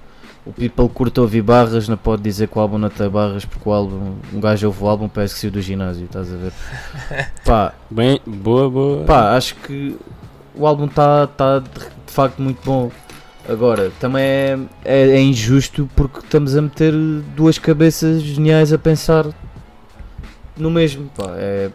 O 0.43 0.51
people 0.51 0.89
curte 0.89 1.19
ouvir 1.19 1.43
barras, 1.43 1.87
não 1.87 1.95
pode 1.95 2.23
dizer 2.23 2.47
que 2.47 2.57
o 2.57 2.61
álbum 2.61 2.79
não 2.79 2.89
tem 2.89 3.07
barras, 3.07 3.45
porque 3.45 3.69
o 3.69 3.71
álbum, 3.71 4.13
um 4.33 4.39
gajo 4.39 4.65
ouve 4.65 4.83
o 4.83 4.87
álbum 4.87 5.07
parece 5.07 5.35
que 5.35 5.39
saiu 5.41 5.51
do 5.51 5.61
ginásio, 5.61 6.05
estás 6.05 6.33
a 6.33 6.37
ver? 6.37 6.51
pá, 7.45 7.73
Bem, 7.89 8.19
boa, 8.25 8.67
boa. 8.67 9.03
Pá, 9.05 9.35
acho 9.37 9.53
que 9.57 9.95
o 10.55 10.65
álbum 10.65 10.85
está 10.85 11.27
tá 11.27 11.59
de 11.59 11.67
facto 12.11 12.41
muito 12.41 12.59
bom. 12.65 12.89
Agora, 13.49 13.91
também 13.99 14.23
é, 14.23 14.59
é, 14.85 15.09
é 15.11 15.21
injusto 15.21 15.89
porque 15.95 16.19
estamos 16.19 16.55
a 16.55 16.61
meter 16.61 16.93
duas 17.35 17.57
cabeças 17.57 18.21
geniais 18.21 18.71
a 18.71 18.77
pensar 18.77 19.25
no 20.57 20.69
mesmo. 20.69 21.09
Pá, 21.15 21.33
é, 21.35 21.71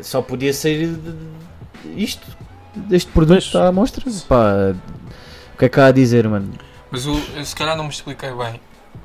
só 0.00 0.20
podia 0.20 0.52
ser 0.52 0.98
isto, 1.96 2.26
deste 2.74 3.10
produto 3.10 3.36
Pois. 3.36 3.44
está 3.44 3.68
à 3.68 3.72
mostra. 3.72 4.04
Pá, 4.28 4.74
o 5.54 5.58
que 5.58 5.64
é 5.64 5.68
que 5.68 5.80
há 5.80 5.86
a 5.86 5.92
dizer, 5.92 6.28
mano? 6.28 6.52
Mas 6.90 7.06
o, 7.06 7.18
eu 7.36 7.44
se 7.44 7.56
calhar 7.56 7.76
não 7.76 7.84
me 7.84 7.90
expliquei 7.90 8.30
bem. 8.30 8.60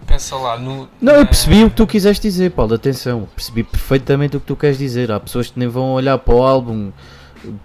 Pensa 0.06 0.36
lá, 0.36 0.58
no. 0.58 0.90
Não, 1.02 1.14
eu 1.16 1.26
percebi 1.26 1.64
o 1.64 1.70
que 1.70 1.76
tu 1.76 1.88
quiseste 1.88 2.22
dizer, 2.28 2.52
Paulo, 2.52 2.74
atenção. 2.74 3.28
Percebi 3.34 3.64
perfeitamente 3.64 4.38
o 4.38 4.40
que 4.40 4.46
tu 4.46 4.56
queres 4.56 4.78
dizer. 4.78 5.12
Há 5.12 5.20
pessoas 5.20 5.50
que 5.50 5.58
nem 5.58 5.68
vão 5.68 5.92
olhar 5.94 6.18
para 6.18 6.36
o 6.36 6.44
álbum, 6.44 6.92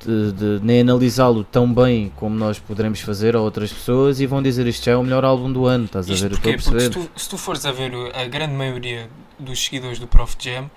de- 0.05 0.33
de- 0.33 0.64
nem 0.64 0.81
analisá-lo 0.81 1.45
tão 1.45 1.73
bem 1.73 2.12
como 2.17 2.37
nós 2.37 2.59
poderemos 2.59 3.00
fazer 3.00 3.35
a 3.37 3.41
outras 3.41 3.73
pessoas 3.73 4.21
e 4.21 4.26
vão 4.26 4.43
dizer 4.43 4.67
isto 4.67 4.85
já 4.85 4.93
é 4.93 4.97
o 4.97 5.02
melhor 5.02 5.25
álbum 5.25 5.52
do 5.52 5.67
ano. 5.67 5.85
Estás 5.87 6.09
a 6.09 6.12
Isto 6.12 6.23
ver? 6.23 6.33
Eu 6.33 6.37
a 6.37 6.41
porquê? 6.41 6.59
Porque 6.62 6.81
se 6.81 6.91
tu, 6.91 7.11
se 7.17 7.29
tu 7.29 7.38
fores 7.38 7.64
a 7.67 7.73
ver 7.73 7.93
a 8.14 8.25
grande 8.26 8.55
maioria 8.55 9.09
dos 9.38 9.64
seguidores 9.64 9.99
do 9.99 10.07
Prof 10.07 10.37
Jam 10.38 10.71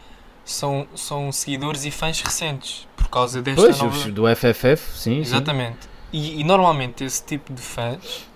são, 0.44 0.88
são 0.96 1.32
seguidores 1.32 1.86
e 1.86 1.92
fãs 1.92 2.22
recentes 2.22 2.88
por 2.96 3.08
causa 3.08 3.42
desta 3.42 3.62
Pois, 3.62 3.78
nova. 3.80 4.12
do 4.12 4.24
FFF, 4.36 4.78
sim. 4.94 5.16
sim. 5.16 5.20
Exatamente. 5.22 5.88
E, 6.14 6.40
e 6.40 6.44
normalmente 6.44 7.04
esse 7.04 7.24
tipo 7.26 7.54
de 7.54 7.62
fãs 7.62 8.28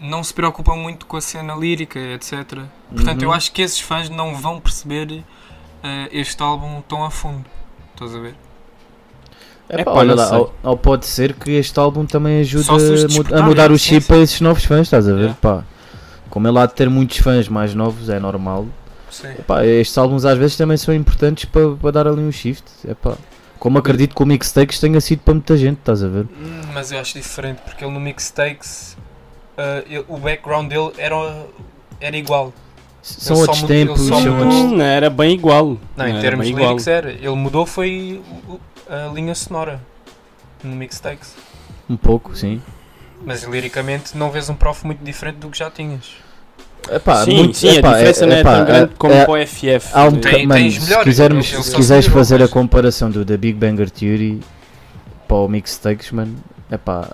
não 0.00 0.24
se 0.24 0.32
preocupam 0.32 0.76
muito 0.76 1.04
com 1.06 1.16
a 1.16 1.20
cena 1.20 1.54
lírica, 1.54 1.98
etc. 1.98 2.60
Portanto, 2.94 3.22
eu 3.22 3.28
Uhum. 3.28 3.34
acho 3.34 3.52
que 3.52 3.60
esses 3.62 3.80
fãs 3.80 4.08
não 4.08 4.34
vão 4.34 4.58
perceber 4.60 5.22
eh, 5.82 6.08
este 6.12 6.42
álbum 6.42 6.80
tão 6.82 7.04
a 7.04 7.10
fundo. 7.10 7.44
Estás 7.94 8.14
a 8.14 8.18
ver? 8.18 8.34
É, 9.72 9.80
É 9.80 9.84
pá, 9.84 9.92
olha 9.92 10.14
não 10.16 10.22
lá, 10.30 10.38
ou, 10.38 10.54
ou 10.64 10.76
pode 10.76 11.06
ser 11.06 11.32
que 11.34 11.52
este 11.52 11.78
álbum 11.78 12.04
também 12.04 12.40
ajude 12.40 12.68
a, 12.68 13.42
mudar 13.42 13.70
é, 13.70 13.72
o 13.72 13.78
sim, 13.78 13.94
chip 13.94 14.06
sim. 14.06 14.12
a 14.14 14.18
esses 14.18 14.40
novos 14.40 14.64
fãs, 14.64 14.82
estás 14.82 15.08
a 15.08 15.12
ver? 15.12 15.18
Yeah. 15.20 15.38
Pá, 15.40 15.64
como 16.28 16.46
ele 16.48 16.58
há 16.58 16.66
de 16.66 16.74
ter 16.74 16.90
muitos 16.90 17.18
fãs 17.18 17.48
mais 17.48 17.74
novos, 17.74 18.08
é 18.08 18.18
normal. 18.18 18.66
Sim. 19.10 19.28
Epá, 19.38 19.64
estes 19.64 19.96
álbuns 19.96 20.24
às 20.24 20.36
vezes 20.38 20.56
também 20.56 20.76
são 20.76 20.94
importantes 20.94 21.44
para, 21.44 21.70
para 21.76 21.90
dar 21.92 22.06
ali 22.08 22.20
um 22.20 22.30
shift. 22.32 22.64
Epá. 22.88 23.14
Como 23.58 23.78
acredito 23.78 24.14
que 24.16 24.22
o 24.22 24.26
Mixtakes 24.26 24.78
tenha 24.80 25.00
sido 25.00 25.20
para 25.20 25.34
muita 25.34 25.56
gente, 25.56 25.78
estás 25.78 26.02
a 26.02 26.08
ver? 26.08 26.26
Hum, 26.40 26.60
Mas 26.72 26.90
eu 26.92 26.98
acho 26.98 27.14
diferente 27.14 27.60
porque 27.64 27.84
ele 27.84 27.92
no 27.92 28.00
Mixtakes 28.00 28.96
ele- 29.86 30.04
o 30.08 30.16
background 30.16 30.68
dele 30.68 30.90
era, 30.96 31.16
era 32.00 32.16
igual. 32.16 32.52
São 33.02 33.34
só 33.36 33.42
outros 33.42 33.62
ele 33.62 33.68
tempos, 33.86 34.00
só 34.02 34.20
são 34.20 34.32
mudou- 34.32 34.38
outros. 34.46 34.54
Hum, 34.72 34.76
não, 34.76 34.84
era 34.84 35.10
bem 35.10 35.32
igual. 35.34 35.76
Não, 35.96 36.06
em 36.06 36.12
era 36.12 36.20
termos 36.20 36.46
bem 36.50 36.54
lyrics 36.56 36.86
era. 36.86 37.10
Ele 37.10 37.28
mudou 37.34 37.64
foi 37.66 38.20
a 38.90 39.12
linha 39.12 39.34
sonora 39.34 39.80
no 40.64 40.74
Mixtakes. 40.74 41.34
Um 41.88 41.96
pouco, 41.96 42.36
sim. 42.36 42.60
Mas 43.24 43.42
liricamente 43.44 44.16
não 44.16 44.30
vês 44.30 44.48
um 44.48 44.54
prof 44.54 44.84
muito 44.86 45.04
diferente 45.04 45.36
do 45.36 45.48
que 45.50 45.58
já 45.58 45.70
tinhas. 45.70 46.12
Epá, 46.90 47.24
sim, 47.24 47.34
muito- 47.34 47.56
sim, 47.56 47.76
epá, 47.76 47.90
a 47.90 47.92
diferença 47.94 48.24
é- 48.24 48.26
não 48.28 48.36
é 48.36 48.40
epá, 48.40 48.56
tão 48.56 48.64
grande 48.64 48.92
é- 48.92 48.96
como 48.96 49.12
é- 49.14 49.24
para 49.24 49.32
o 49.32 49.36
FF. 49.36 49.90
Há 49.92 50.04
um? 50.04 50.12
Tem- 50.12 50.46
mano, 50.46 50.60
tens 50.60 50.82
se 50.82 50.98
quisermos, 51.02 51.46
se 51.48 51.74
quiseres 51.74 52.06
fazer 52.06 52.42
a 52.42 52.48
comparação 52.48 53.10
do 53.10 53.24
da 53.24 53.36
Big 53.36 53.52
Banger 53.58 53.90
Theory 53.90 54.40
para 55.28 55.36
o 55.36 55.46
Mixtakes, 55.48 56.10
mano, 56.10 56.36
epá, 56.70 57.08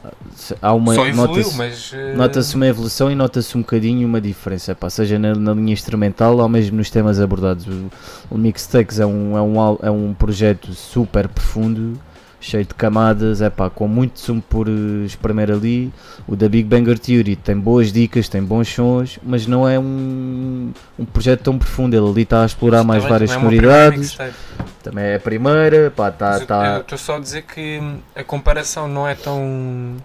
há 0.61 0.73
uma 0.73 0.95
Só 0.95 1.07
evoluiu, 1.07 1.37
nota-se 1.37 1.57
mas. 1.57 1.93
eh, 1.95 2.15
nota-se 2.15 2.55
uma 2.57 2.67
evolução 2.67 3.11
e 3.11 3.15
nota-se 3.15 3.57
um 3.57 3.61
bocadinho 3.61 4.07
uma 4.07 4.21
diferença, 4.21 4.73
epá, 4.73 4.89
seja 4.91 5.19
na, 5.19 5.35
na 5.35 5.53
linha 5.55 5.73
instrumental 5.73 6.37
ou 6.39 6.49
mesmo 6.49 6.77
nos 6.77 6.91
temas 6.91 7.21
abordados. 7.21 7.67
O, 7.67 7.91
o 8.31 8.39
Mixtakes 8.39 8.99
é 9.01 9.07
um, 9.07 9.37
é, 9.37 9.43
um, 9.43 9.79
é 9.83 9.91
um 9.91 10.15
projeto 10.15 10.73
super 10.75 11.29
profundo, 11.29 11.99
cheio 12.47 12.65
de 12.65 12.75
camadas, 12.75 13.41
epá, 13.41 13.69
com 13.69 13.87
muito 13.89 14.21
sumo 14.21 14.41
por 14.41 14.69
eh, 14.69 15.05
espremer 15.05 15.51
ali. 15.51 15.93
O 16.27 16.35
da 16.37 16.49
Big 16.49 16.69
Banger 16.69 16.99
Theory 16.99 17.37
tem 17.37 17.59
boas 17.59 17.93
dicas, 17.93 18.29
tem 18.29 18.43
bons 18.43 18.69
sons, 18.69 19.19
mas 19.23 19.47
não 19.47 19.69
é 19.69 19.79
um, 19.79 20.73
um 20.99 21.05
projeto 21.05 21.43
tão 21.43 21.59
profundo. 21.59 21.95
Ele 21.97 22.09
ali 22.09 22.23
está 22.23 22.43
a 22.43 22.47
explorar 22.47 22.85
mais 22.85 23.03
também 23.03 23.13
várias 23.13 23.31
é 23.31 23.35
sonoridades. 23.35 23.99
mixtape. 24.01 24.35
Também 24.83 25.05
é 25.05 25.15
a 25.17 25.21
primeira, 25.21 25.91
pá, 25.91 26.11
tá, 26.13 26.31
Mas 26.31 26.41
eu- 26.43 26.47
tá. 26.47 26.67
Eu 26.77 26.81
estou 26.83 26.99
só 26.99 27.17
a 27.17 27.21
dizer 27.21 27.43
que 27.43 27.81
a 28.15 28.23
comparação 28.23 28.87
não 28.89 29.07
é 29.07 29.15
tão 29.15 29.97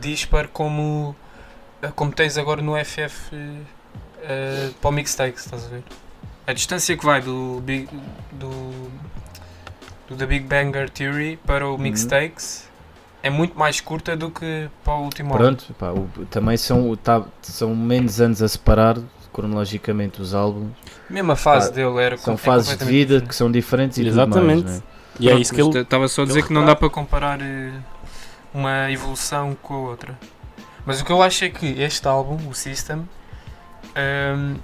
dispar 0.00 0.48
como, 0.48 1.16
eh, 1.80 1.90
como 1.94 2.12
tens 2.12 2.36
agora 2.36 2.60
no 2.60 2.76
FF 2.76 3.34
eh, 4.22 4.70
para 4.80 4.88
o 4.88 4.92
mixtakes, 4.92 5.44
estás 5.44 5.64
a 5.64 5.68
ver? 5.68 5.82
A 6.46 6.52
distância 6.52 6.96
que 6.96 7.04
vai 7.04 7.20
do, 7.20 7.60
do, 8.32 8.90
do 10.08 10.16
The 10.16 10.26
Big 10.26 10.44
Banger 10.46 10.88
Theory 10.90 11.38
para 11.46 11.68
o 11.68 11.76
mixtakes 11.78 12.68
é 13.22 13.30
muito 13.30 13.58
mais 13.58 13.80
curta 13.80 14.16
do 14.16 14.30
que 14.30 14.68
para 14.84 14.94
o 14.94 15.02
último 15.04 15.32
álbum. 15.32 15.44
Pronto, 15.44 15.74
pá, 15.74 15.90
o- 15.90 16.08
também 16.26 16.56
são, 16.56 16.94
tá- 16.96 17.24
são 17.42 17.74
menos 17.74 18.20
anos 18.20 18.40
a 18.42 18.48
separar 18.48 18.96
cronologicamente 19.32 20.22
os 20.22 20.32
álbuns. 20.34 20.70
Mesmo 21.10 21.32
a 21.32 21.36
fase 21.36 21.68
Pá, 21.70 21.74
dele 21.74 22.00
era 22.02 22.16
São 22.16 22.34
é 22.34 22.36
fases 22.36 22.76
de 22.76 22.84
vida 22.84 23.06
diferente. 23.14 23.28
que 23.28 23.34
são 23.34 23.50
diferentes 23.50 23.98
e 23.98 24.06
Exatamente. 24.06 24.58
tudo 24.62 24.68
mais. 24.70 24.82
E 25.18 25.26
é 25.26 25.30
Pronto, 25.30 25.42
isso 25.42 25.54
que 25.54 25.60
ele. 25.60 25.78
Estava 25.80 26.08
só 26.08 26.22
a 26.22 26.26
dizer 26.26 26.42
que 26.46 26.52
não 26.52 26.64
dá 26.64 26.76
para 26.76 26.88
comparar 26.90 27.40
eh, 27.40 27.72
uma 28.54 28.90
evolução 28.90 29.56
com 29.60 29.74
a 29.74 29.78
outra. 29.78 30.18
Mas 30.84 31.00
o 31.00 31.04
que 31.04 31.10
eu 31.10 31.20
acho 31.22 31.44
é 31.44 31.48
que 31.50 31.66
este 31.82 32.06
álbum, 32.06 32.38
o 32.48 32.54
System, 32.54 33.08
ehm, 33.94 34.54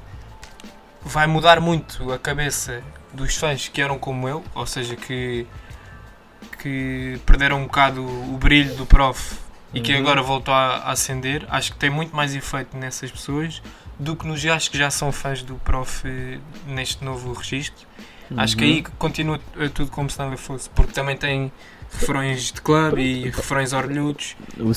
vai 1.02 1.26
mudar 1.26 1.60
muito 1.60 2.12
a 2.12 2.18
cabeça 2.18 2.80
dos 3.14 3.36
fãs 3.36 3.68
que 3.68 3.80
eram 3.80 3.98
como 3.98 4.28
eu, 4.28 4.42
ou 4.54 4.66
seja, 4.66 4.96
que, 4.96 5.46
que 6.62 7.18
perderam 7.26 7.58
um 7.60 7.64
bocado 7.64 8.02
o 8.02 8.36
brilho 8.38 8.74
do 8.74 8.86
prof 8.86 9.36
e 9.74 9.80
que 9.80 9.92
Uhum. 9.92 10.00
agora 10.00 10.22
voltou 10.22 10.52
a, 10.52 10.90
acender. 10.90 11.44
Acho 11.48 11.72
que 11.72 11.78
tem 11.78 11.90
muito 11.90 12.14
mais 12.14 12.34
efeito 12.34 12.76
nessas 12.76 13.10
pessoas 13.10 13.62
do 13.98 14.16
que 14.16 14.26
nos 14.26 14.42
gajos 14.44 14.68
que 14.68 14.78
já 14.78 14.90
são 14.90 15.10
fãs 15.12 15.42
do 15.42 15.54
prof 15.56 16.06
eh, 16.06 16.38
neste 16.66 17.04
novo 17.04 17.32
registro. 17.32 17.86
Acho 18.36 18.56
que 18.56 18.64
Uhum. 18.64 18.70
aí 18.70 18.82
continua 18.98 19.40
eh, 19.58 19.68
tudo 19.68 19.90
como 19.90 20.08
se 20.10 20.18
nada 20.18 20.36
fosse, 20.36 20.68
porque 20.70 20.92
também 20.92 21.16
tem 21.16 21.52
refrões 21.92 22.50
de 22.52 22.60
club 22.62 22.98
e 22.98 23.24
refrões 23.28 23.72
orlhudos. 23.74 24.34
O 24.58 24.72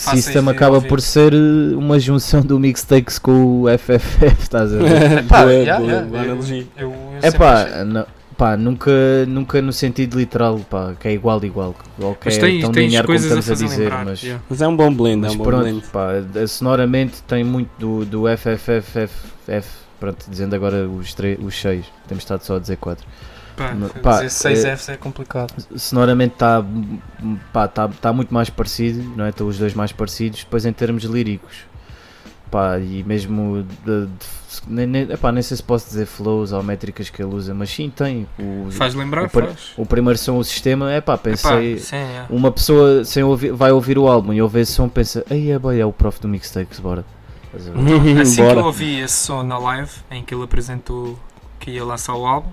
de 0.52 0.58
acaba 0.58 0.76
ouvir. 0.76 0.88
por 0.90 1.02
ser 1.02 1.34
eh, 1.34 1.76
uma 1.76 1.98
junção 2.00 2.42
do 2.42 2.60
mixtakes 2.60 3.18
com 3.18 3.62
o 3.64 3.66
FFF, 3.78 4.42
estás 4.42 4.74
a 4.74 4.78
ver? 4.78 5.24
Pá, 5.28 5.42
boa, 5.42 5.54
yeah, 5.54 5.80
boa, 5.80 5.92
yeah, 5.92 6.10
boa 6.10 6.26
eu-. 6.26 6.68
Eu, 6.78 6.92
eu 6.92 7.20
É 7.22 7.32
pá, 7.32 7.84
não- 7.86 8.06
pá, 8.38 8.58
nunca, 8.58 8.92
nunca 9.28 9.62
no 9.62 9.72
sentido 9.74 10.18
literal, 10.20 10.60
pá, 10.70 10.94
que 11.00 11.08
é 11.08 11.14
igual, 11.14 11.44
igual. 11.44 11.76
Ou 12.00 12.16
que 12.16 12.26
Mas 12.26 12.38
é 12.38 12.40
tem, 12.40 12.60
tão 12.62 12.72
linear 12.72 13.06
como 13.06 13.18
coisas 13.18 13.32
a 13.32 13.40
estamos 13.40 13.48
a, 13.50 13.50
fazer 13.52 13.66
dizer, 13.66 13.84
lembrar. 13.84 14.06
mas, 14.06 14.22
yeah. 14.24 14.44
Mas 14.50 14.62
é 14.62 14.68
um 14.68 14.76
bom 14.76 14.94
blend, 14.94 15.26
é 15.26 15.28
mas 15.28 15.34
um 15.34 15.38
bom 15.38 15.44
pronto, 15.44 15.64
blend. 15.64 15.88
pá, 15.88 16.10
eh, 16.36 16.48
sonoramente 16.48 17.22
tem 17.24 17.44
muito 17.44 17.70
do, 17.80 18.06
do 18.06 18.24
FFFF, 18.38 19.68
pronto, 20.00 20.26
dizendo 20.30 20.56
agora 20.56 20.88
os, 20.88 21.14
tre- 21.14 21.38
os 21.42 21.60
seis, 21.60 21.86
temos 22.08 22.24
estado 22.24 22.42
só 22.44 22.58
a 22.58 22.60
dizer 22.60 22.78
quatro. 22.78 23.06
Pá, 23.56 23.74
pá, 24.04 24.12
dizer 24.24 24.30
6 24.32 24.66
é- 24.66 24.76
Fs 24.76 24.90
é 24.90 24.98
complicado. 24.98 25.54
sonoramente 25.78 26.34
está 26.34 26.62
tá, 27.74 27.88
tá 27.88 28.12
muito 28.14 28.34
mais 28.34 28.50
parecido, 28.50 29.02
não 29.16 29.24
é? 29.26 29.30
Estão 29.30 29.48
os 29.48 29.58
dois 29.58 29.74
mais 29.74 29.94
parecidos, 29.94 30.44
depois 30.44 30.66
em 30.66 30.74
termos 30.74 31.04
líricos, 31.06 31.60
pá, 32.52 32.78
e 32.80 33.02
mesmo 33.04 33.64
de, 33.86 34.08
de- 34.08 34.12
nem, 34.68 34.86
nem, 34.88 35.04
epá, 35.12 35.32
nem 35.32 35.42
sei 35.44 35.58
se 35.58 35.64
posso 35.64 35.88
dizer 35.88 36.06
flows 36.06 36.52
ou 36.52 36.62
métricas 36.64 37.10
que 37.10 37.22
ele 37.22 37.34
usa, 37.34 37.54
mas 37.54 37.70
sim 37.70 37.90
tem. 37.90 38.28
O, 38.40 38.70
Faz 38.72 38.94
lembrar? 38.94 39.26
o 39.26 39.30
Faz. 39.30 39.74
o 39.78 39.86
primeiro 39.86 40.18
som, 40.18 40.38
o 40.38 40.44
sistema, 40.44 40.92
é 40.92 41.02
pá, 41.02 41.14
Epá, 41.14 41.24
pensei. 41.24 41.80
sim, 41.80 41.96
é. 41.96 42.26
Uma 42.30 42.52
pessoa 42.52 43.04
sem 43.06 43.24
ouvir, 43.24 43.52
vai 43.52 43.72
ouvir 43.72 43.98
o 43.98 44.08
álbum 44.08 44.34
e 44.34 44.42
ouve 44.42 44.60
esse 44.62 44.72
som 44.74 44.88
pensa, 44.90 45.26
aí 45.30 45.52
é 45.52 45.60
boy, 45.60 45.80
é 45.80 45.86
o 45.86 45.92
prof 45.94 46.20
do 46.22 46.28
mixtakes, 46.28 46.80
bora. 46.80 47.04
Ver? 47.54 48.22
Assim 48.22 48.36
que 48.36 48.42
eu 48.42 48.46
Bora. 48.48 48.66
ouvi 48.66 49.00
esse 49.00 49.16
som 49.16 49.42
na 49.42 49.58
live, 49.58 49.90
em 50.12 50.22
que 50.24 50.34
ele 50.36 50.44
apresentou 50.44 51.18
que 51.60 51.72
ia 51.72 51.86
lançar 51.86 52.14
o 52.14 52.26
álbum, 52.26 52.50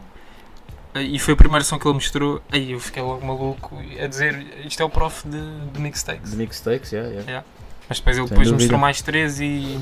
e 0.94 1.18
foi 1.18 1.34
o 1.34 1.36
primeiro 1.36 1.64
som 1.64 1.76
que 1.78 1.86
ele 1.88 1.94
mostrou, 1.94 2.40
aí 2.52 2.70
eu 2.72 2.78
fiquei 2.78 3.02
logo 3.02 3.26
maluco 3.26 3.76
a 4.00 4.06
dizer 4.06 4.46
isto 4.64 4.80
é 4.80 4.84
o 4.84 4.88
prof 4.90 5.26
de, 5.26 5.40
de 5.72 5.80
mixtakes. 5.80 6.30
De 6.30 6.36
mixtakes, 6.36 6.92
yeah, 6.92 7.10
yeah. 7.22 7.44
Mas 7.88 7.98
depois 7.98 8.16
ele 8.16 8.28
Sem 8.28 8.30
depois 8.36 8.48
dúvida. 8.48 8.62
mostrou 8.62 8.78
mais 8.80 9.02
três 9.02 9.40
e, 9.40 9.76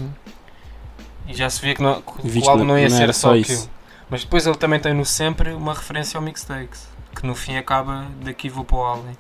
e 1.31 1.35
já 1.35 1.49
se 1.49 1.61
via 1.63 1.75
que, 1.75 1.83
não, 1.83 2.03
que 2.03 2.29
Visto 2.29 2.47
o 2.47 2.51
álbum 2.51 2.65
não- 2.65 2.79
ia 2.79 2.89
não 2.89 2.97
ser 2.97 3.03
era 3.05 3.13
só 3.13 3.31
aquilo. 3.31 3.45
isso. 3.59 3.71
Mas 4.09 4.23
depois 4.25 4.47
ele 4.47 4.57
também 4.57 4.81
tem 4.81 4.93
no 4.93 5.05
sempre 5.05 5.53
uma 5.53 5.73
referência 5.73 6.19
ao 6.19 6.23
mixtakes, 6.23 6.89
que 7.15 7.27
no 7.27 7.35
fim 7.35 7.57
acaba 7.57 8.07
daqui 8.25 8.49
vou 8.49 8.65
para 8.65 8.77
o 8.77 8.81
álbum. 8.83 9.13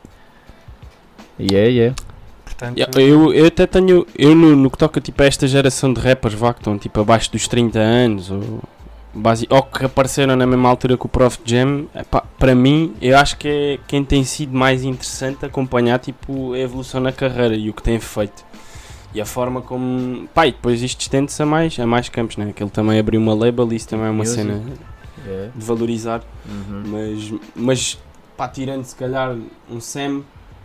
Yeah, 1.38 1.68
yeah. 1.70 1.96
Portanto, 2.44 2.76
Yeah, 2.76 3.00
Eu, 3.00 3.32
eu 3.32 3.46
até 3.46 3.66
tenho, 3.66 4.06
eu 4.18 4.34
no, 4.34 4.54
no 4.56 4.70
que 4.70 4.76
toca 4.76 5.00
tipo, 5.00 5.22
a 5.22 5.26
esta 5.26 5.46
geração 5.46 5.92
de 5.92 6.00
rappers 6.00 6.34
vá, 6.34 6.52
que 6.52 6.60
estão 6.60 6.76
tipo, 6.78 7.00
abaixo 7.00 7.30
dos 7.32 7.46
30 7.48 7.78
anos 7.78 8.30
ou, 8.30 8.60
basi- 9.14 9.46
ou 9.48 9.62
que 9.62 9.84
apareceram 9.86 10.36
na 10.36 10.46
mesma 10.46 10.68
altura 10.68 10.98
que 10.98 11.06
o 11.06 11.08
Prof 11.08 11.38
Jam, 11.44 11.86
epá, 11.94 12.22
para 12.38 12.54
mim, 12.54 12.94
eu 13.00 13.16
acho 13.16 13.36
que 13.38 13.48
é 13.48 13.78
quem 13.86 14.04
tem 14.04 14.24
sido 14.24 14.54
mais 14.54 14.82
interessante 14.84 15.46
acompanhar 15.46 15.98
tipo, 16.00 16.52
a 16.52 16.58
evolução 16.58 17.00
na 17.00 17.12
carreira 17.12 17.54
e 17.54 17.70
o 17.70 17.72
que 17.72 17.82
tem 17.82 17.98
feito. 18.00 18.44
E 19.12 19.20
a 19.20 19.26
forma 19.26 19.60
como. 19.60 20.28
E 20.36 20.50
depois 20.52 20.82
isto 20.82 21.00
estende-se 21.00 21.42
a 21.42 21.46
mais, 21.46 21.78
a 21.80 21.86
mais 21.86 22.08
campos, 22.08 22.36
né? 22.36 22.52
Que 22.54 22.62
ele 22.62 22.70
também 22.70 22.98
abriu 22.98 23.20
uma 23.20 23.34
label 23.34 23.72
e 23.72 23.76
isso 23.76 23.88
também 23.88 24.06
é 24.06 24.10
uma 24.10 24.18
Music. 24.18 24.36
cena 24.36 24.62
yeah. 25.26 25.52
de 25.54 25.64
valorizar. 25.64 26.22
Uhum. 26.48 26.82
Mas, 26.86 27.34
mas 27.54 27.98
pá, 28.36 28.46
tirando 28.48 28.84
se 28.84 28.94
calhar 28.94 29.36
um 29.68 29.80
Sam, 29.80 30.22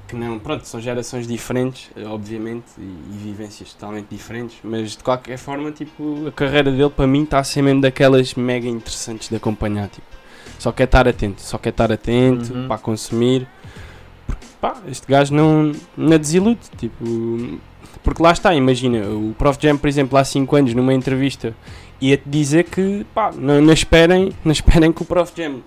que 0.08 0.16
não, 0.16 0.38
pronto, 0.38 0.64
são 0.68 0.80
gerações 0.80 1.28
diferentes, 1.28 1.90
eh, 1.96 2.06
obviamente, 2.06 2.66
e, 2.78 2.82
e 2.82 3.18
vivências 3.24 3.74
totalmente 3.74 4.08
diferentes, 4.12 4.58
mas 4.64 4.92
de 4.92 5.04
qualquer 5.04 5.38
forma, 5.38 5.72
tipo, 5.72 6.28
a 6.28 6.32
carreira 6.32 6.70
dele 6.72 6.92
para 6.92 7.08
mim 7.08 7.24
está 7.24 7.40
a 7.40 7.44
ser 7.44 7.64
mesmo 7.64 7.82
daquelas 7.82 8.36
mega 8.36 8.68
interessantes 8.70 9.28
de 9.30 9.36
acompanhar, 9.36 9.90
tipo, 9.90 10.06
só 10.60 10.72
quer 10.72 10.84
estar 10.84 11.08
atento, 11.08 11.42
só 11.42 11.58
quer 11.58 11.70
estar 11.70 11.92
atento 11.92 12.54
Uhum. 12.54 12.68
para 12.68 12.78
consumir, 12.78 13.48
porque, 14.28 14.46
pá, 14.62 14.76
este 14.88 15.08
gajo 15.08 15.34
não, 15.34 15.72
não 15.98 16.18
desilude, 16.20 16.60
tipo, 16.78 17.04
porque 18.06 18.24
lá 18.24 18.32
está, 18.32 18.56
imagina, 18.56 19.00
o 19.10 19.36
Prof 19.38 19.60
Jam, 19.62 19.76
por 19.76 19.88
exemplo, 19.90 20.18
há 20.18 20.24
5 20.24 20.56
anos 20.56 20.74
numa 20.74 20.94
entrevista 20.94 21.54
ia-te 22.00 22.24
dizer 22.30 22.64
que, 22.66 23.06
pá, 23.14 23.32
não, 23.36 23.62
não 23.62 23.74
esperem, 23.74 24.32
não 24.44 24.52
esperem 24.52 24.92
que 24.94 25.02
o 25.02 25.06
Prof 25.06 25.32
Jam 25.36 25.62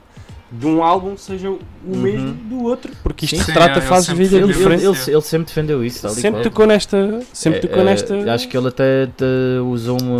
de 0.50 0.66
um 0.66 0.82
álbum 0.82 1.14
seja 1.16 1.50
o 1.50 1.58
Uhum. 1.84 1.96
mesmo 2.00 2.32
do 2.32 2.62
outro, 2.64 2.90
porque 3.02 3.26
isto 3.26 3.36
Sim, 3.36 3.42
retrata 3.42 3.80
é, 3.80 3.82
fases 3.82 4.08
de 4.08 4.14
vida 4.14 4.36
Ele, 4.36 4.46
sempre 4.46 4.52
ele, 4.52 4.58
diferentes. 4.76 5.06
ele, 5.08 5.16
ele 5.16 5.22
sempre 5.22 5.46
defendeu 5.46 5.84
isso, 5.84 6.02
tal 6.02 6.10
Sempre 6.10 6.42
tocou 6.42 6.66
nesta. 6.66 7.20
Sempre 7.34 7.58
É, 7.58 7.62
tocou 7.62 7.80
é, 7.80 7.84
nesta. 7.84 8.32
Acho 8.32 8.48
que 8.48 8.56
ele 8.56 8.68
até, 8.68 9.02
até 9.04 9.26
usou 9.62 10.00
uma, 10.00 10.18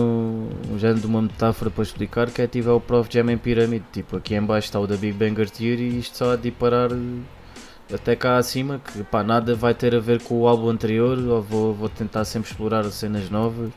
um 0.70 0.78
género 0.78 1.00
de 1.00 1.06
uma 1.06 1.22
metáfora 1.22 1.70
para 1.70 1.82
explicar 1.82 2.30
que 2.30 2.42
é 2.42 2.46
tipo 2.46 2.68
é 2.68 2.72
o 2.72 2.80
Prof 2.80 3.08
Jam 3.10 3.30
em 3.30 3.38
pirâmide. 3.38 3.84
Tipo, 3.90 4.16
aqui 4.18 4.34
em 4.34 4.42
baixo 4.42 4.66
está 4.66 4.78
o 4.78 4.86
da 4.86 4.96
Big 4.96 5.12
Banger 5.14 5.48
Theory 5.48 5.82
e 5.82 5.98
isto 5.98 6.16
só 6.18 6.32
há 6.32 6.36
de 6.36 6.48
ir 6.48 6.52
parar 6.52 6.90
até 7.92 8.14
cá 8.16 8.36
acima, 8.36 8.80
que 8.80 9.02
pá, 9.04 9.22
nada 9.22 9.54
vai 9.54 9.74
ter 9.74 9.94
a 9.94 10.00
ver 10.00 10.22
com 10.22 10.40
o 10.40 10.46
álbum 10.48 10.68
anterior, 10.68 11.18
ou 11.18 11.42
vou, 11.42 11.74
vou 11.74 11.88
tentar 11.88 12.24
sempre 12.24 12.50
explorar 12.50 12.84
cenas 12.90 13.30
novas. 13.30 13.70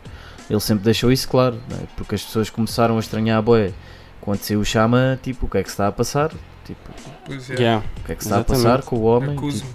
Ele 0.50 0.60
sempre 0.60 0.84
deixou 0.84 1.12
isso 1.12 1.28
claro, 1.30 1.56
né? 1.70 1.88
porque 1.96 2.16
as 2.16 2.24
pessoas 2.24 2.50
começaram 2.50 2.98
a 2.98 3.00
estranhar 3.00 3.38
a 3.38 3.42
boé. 3.42 3.72
Quando 4.20 4.40
saiu 4.40 4.60
o 4.60 4.66
Chama, 4.66 5.18
tipo, 5.22 5.46
o 5.46 5.50
que 5.50 5.58
é 5.58 5.64
que 5.64 5.70
se 5.70 5.74
está 5.74 5.88
a 5.88 5.92
passar? 5.92 6.32
Tipo, 6.66 6.80
pois 7.26 7.50
é, 7.50 7.56
Yeah. 7.56 7.86
o 8.02 8.04
que 8.04 8.12
é 8.12 8.16
que 8.16 8.24
se 8.24 8.30
está 8.30 8.40
Exatamente. 8.42 8.68
a 8.68 8.70
passar 8.72 8.84
com 8.84 8.96
o 8.98 9.04
homem? 9.04 9.36
Tipo, 9.36 9.66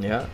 yeah. 0.00 0.26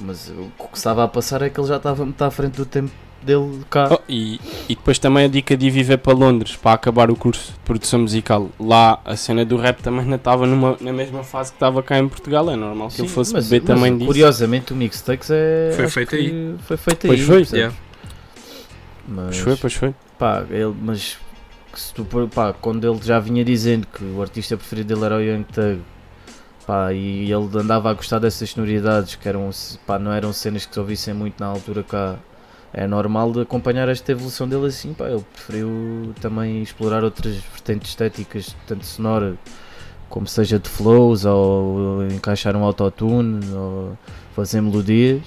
Mas 0.00 0.28
o 0.30 0.50
que 0.70 0.76
estava 0.76 1.04
a 1.04 1.08
passar 1.08 1.42
é 1.42 1.50
que 1.50 1.60
ele 1.60 1.68
já 1.68 1.76
estava 1.76 2.04
muito 2.04 2.22
à 2.22 2.30
frente 2.30 2.56
do 2.56 2.66
tempo 2.66 2.90
dele 3.26 3.60
cá. 3.68 3.88
Oh, 3.92 3.98
e, 4.08 4.40
e 4.68 4.74
depois 4.74 4.98
também 4.98 5.24
a 5.24 5.28
dica 5.28 5.56
de 5.56 5.66
ir 5.66 5.70
viver 5.70 5.98
para 5.98 6.12
Londres 6.14 6.56
para 6.56 6.72
acabar 6.72 7.10
o 7.10 7.16
curso 7.16 7.52
de 7.52 7.58
produção 7.60 8.00
musical. 8.00 8.48
Lá 8.58 9.00
a 9.04 9.16
cena 9.16 9.44
do 9.44 9.56
rap 9.56 9.82
também 9.82 10.06
não 10.06 10.16
estava 10.16 10.46
numa, 10.46 10.76
na 10.80 10.92
mesma 10.92 11.22
fase 11.24 11.50
que 11.50 11.56
estava 11.56 11.82
cá 11.82 11.98
em 11.98 12.08
Portugal. 12.08 12.48
É 12.50 12.56
normal 12.56 12.88
que 12.88 13.00
ele 13.00 13.08
Sim, 13.08 13.14
fosse 13.14 13.32
mas- 13.32 13.48
beber 13.48 13.66
mas, 13.68 13.76
também 13.76 13.94
disso. 13.94 14.06
Curiosamente, 14.06 14.72
o 14.72 14.76
Mixtakes 14.76 15.28
é. 15.30 15.72
Foi 15.76 15.88
feito 15.88 16.14
aí. 16.14 16.54
Foi 16.60 16.76
feito 16.76 17.06
Pois 17.06 17.20
aí. 17.20 17.26
foi. 17.44 17.58
Yeah. 17.58 17.76
Mas, 19.08 19.24
Pois 19.26 19.38
foi, 19.38 19.56
pois 19.56 19.74
foi. 19.74 19.94
pá, 20.18 20.44
ele, 20.50 20.74
mas 20.82 21.16
se 21.74 21.92
tu, 21.94 22.04
pá, 22.34 22.52
quando 22.52 22.90
ele 22.90 23.00
já 23.02 23.18
vinha 23.18 23.44
dizendo 23.44 23.86
que 23.86 24.02
o 24.02 24.22
artista 24.22 24.56
preferido 24.56 24.94
dele 24.94 25.04
era 25.06 25.16
o 25.16 25.20
Young 25.20 25.44
Thug, 25.44 25.80
pá, 26.66 26.92
e 26.92 27.30
ele 27.30 27.48
andava 27.58 27.90
a 27.90 27.94
gostar 27.94 28.18
dessas 28.18 28.50
sonoridades 28.50 29.14
que 29.14 29.28
eram, 29.28 29.48
pá, 29.86 29.98
não 29.98 30.12
eram 30.12 30.32
cenas 30.32 30.66
que 30.66 30.74
se 30.74 30.80
ouvissem 30.80 31.14
muito 31.14 31.38
na 31.38 31.46
altura 31.46 31.82
cá. 31.84 32.16
É 32.76 32.86
normal 32.86 33.32
de 33.32 33.40
acompanhar 33.40 33.88
esta 33.88 34.12
evolução 34.12 34.46
dele 34.46 34.66
assim, 34.66 34.92
pá, 34.92 35.06
ele 35.08 35.24
preferiu 35.32 36.12
também 36.20 36.62
explorar 36.62 37.02
outras 37.02 37.34
vertentes 37.36 37.88
estéticas, 37.88 38.54
tanto 38.66 38.84
sonora 38.84 39.34
como 40.10 40.26
seja 40.26 40.58
de 40.58 40.68
flows, 40.68 41.24
ou 41.24 42.06
encaixar 42.06 42.54
um 42.54 42.62
autotune, 42.62 43.40
ou 43.54 43.96
fazer 44.34 44.60
melodias. 44.60 45.22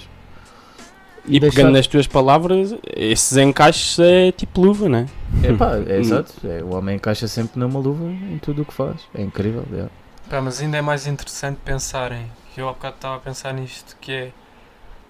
E 1.26 1.40
deixar- 1.40 1.56
pegando 1.58 1.74
nas 1.74 1.88
tuas 1.88 2.08
palavras, 2.08 2.74
esses 2.96 3.36
encaixes 3.38 3.98
é 4.00 4.32
tipo 4.32 4.62
luva, 4.62 4.88
né? 4.88 5.06
É 5.44 5.52
pá, 5.52 5.76
é 5.88 5.98
exato. 6.00 6.34
É, 6.46 6.64
o 6.64 6.74
homem 6.76 6.96
encaixa 6.96 7.28
sempre 7.28 7.60
numa 7.60 7.80
luva 7.80 8.06
em 8.06 8.38
tudo 8.38 8.62
o 8.62 8.66
que 8.66 8.74
faz. 8.74 9.02
É 9.14 9.22
incrível. 9.22 9.64
é. 9.74 9.88
Pá, 10.30 10.40
mas 10.40 10.62
ainda 10.62 10.78
é 10.78 10.82
mais 10.82 11.08
interessante 11.08 11.58
pensarem, 11.66 12.32
que 12.54 12.62
eu 12.62 12.70
há 12.70 12.74
bocado 12.74 12.96
estava 12.96 13.16
a 13.16 13.20
pensar 13.20 13.54
nisto, 13.54 13.98
que 14.00 14.12
é 14.12 14.32